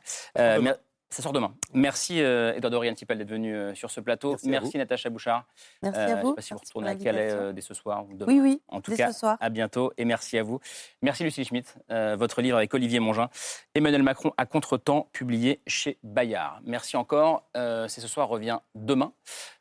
Ça 1.12 1.22
sort 1.22 1.34
demain. 1.34 1.54
Merci 1.74 2.22
euh, 2.22 2.54
Edouard 2.56 2.72
Dorian 2.72 2.94
d'être 2.94 3.30
venu 3.30 3.54
euh, 3.54 3.76
sur 3.76 3.92
ce 3.92 4.00
plateau. 4.00 4.38
Merci, 4.46 4.78
Natacha 4.78 5.10
Bouchard. 5.10 5.46
Merci 5.84 6.00
à 6.00 6.16
vous. 6.16 6.22
Je 6.22 6.26
ne 6.26 6.30
sais 6.30 6.36
pas 6.36 6.42
si 6.42 6.54
vous 6.54 6.60
retournez 6.60 6.88
à 6.88 6.96
Calais 6.96 7.32
euh, 7.32 7.52
dès 7.52 7.60
ce 7.60 7.74
soir 7.74 8.06
ou 8.10 8.16
demain. 8.16 8.32
Oui, 8.32 8.40
oui. 8.40 8.62
En 8.70 8.80
tout 8.80 8.96
cas, 8.96 9.12
à 9.42 9.50
bientôt 9.50 9.92
et 9.98 10.06
merci 10.06 10.38
à 10.38 10.44
vous. 10.44 10.62
Merci 11.02 11.26
Lucie 11.26 11.44
Schmitt. 11.44 11.76
Euh, 11.92 12.16
votre 12.16 12.42
livre 12.42 12.56
avec 12.56 12.74
Olivier 12.74 13.02
Mongin. 13.02 13.30
Emmanuel 13.76 14.04
Macron 14.04 14.32
à 14.38 14.46
contre-temps, 14.46 15.10
publié 15.12 15.60
chez 15.68 15.98
Bayard. 16.02 16.62
Merci 16.64 16.96
encore. 16.96 17.44
C'est 17.54 18.00
ce 18.00 18.08
soir 18.08 18.30
revient 18.30 18.60
demain 18.76 19.12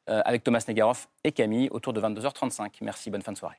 avec 0.07 0.45
Thomas 0.45 0.65
Negaroff 0.69 1.09
et 1.25 1.33
Camille 1.33 1.69
autour 1.73 1.93
de 1.93 2.01
22h35. 2.01 2.75
Merci, 2.83 3.11
bonne 3.11 3.23
fin 3.23 3.33
de 3.33 3.39
soirée. 3.39 3.59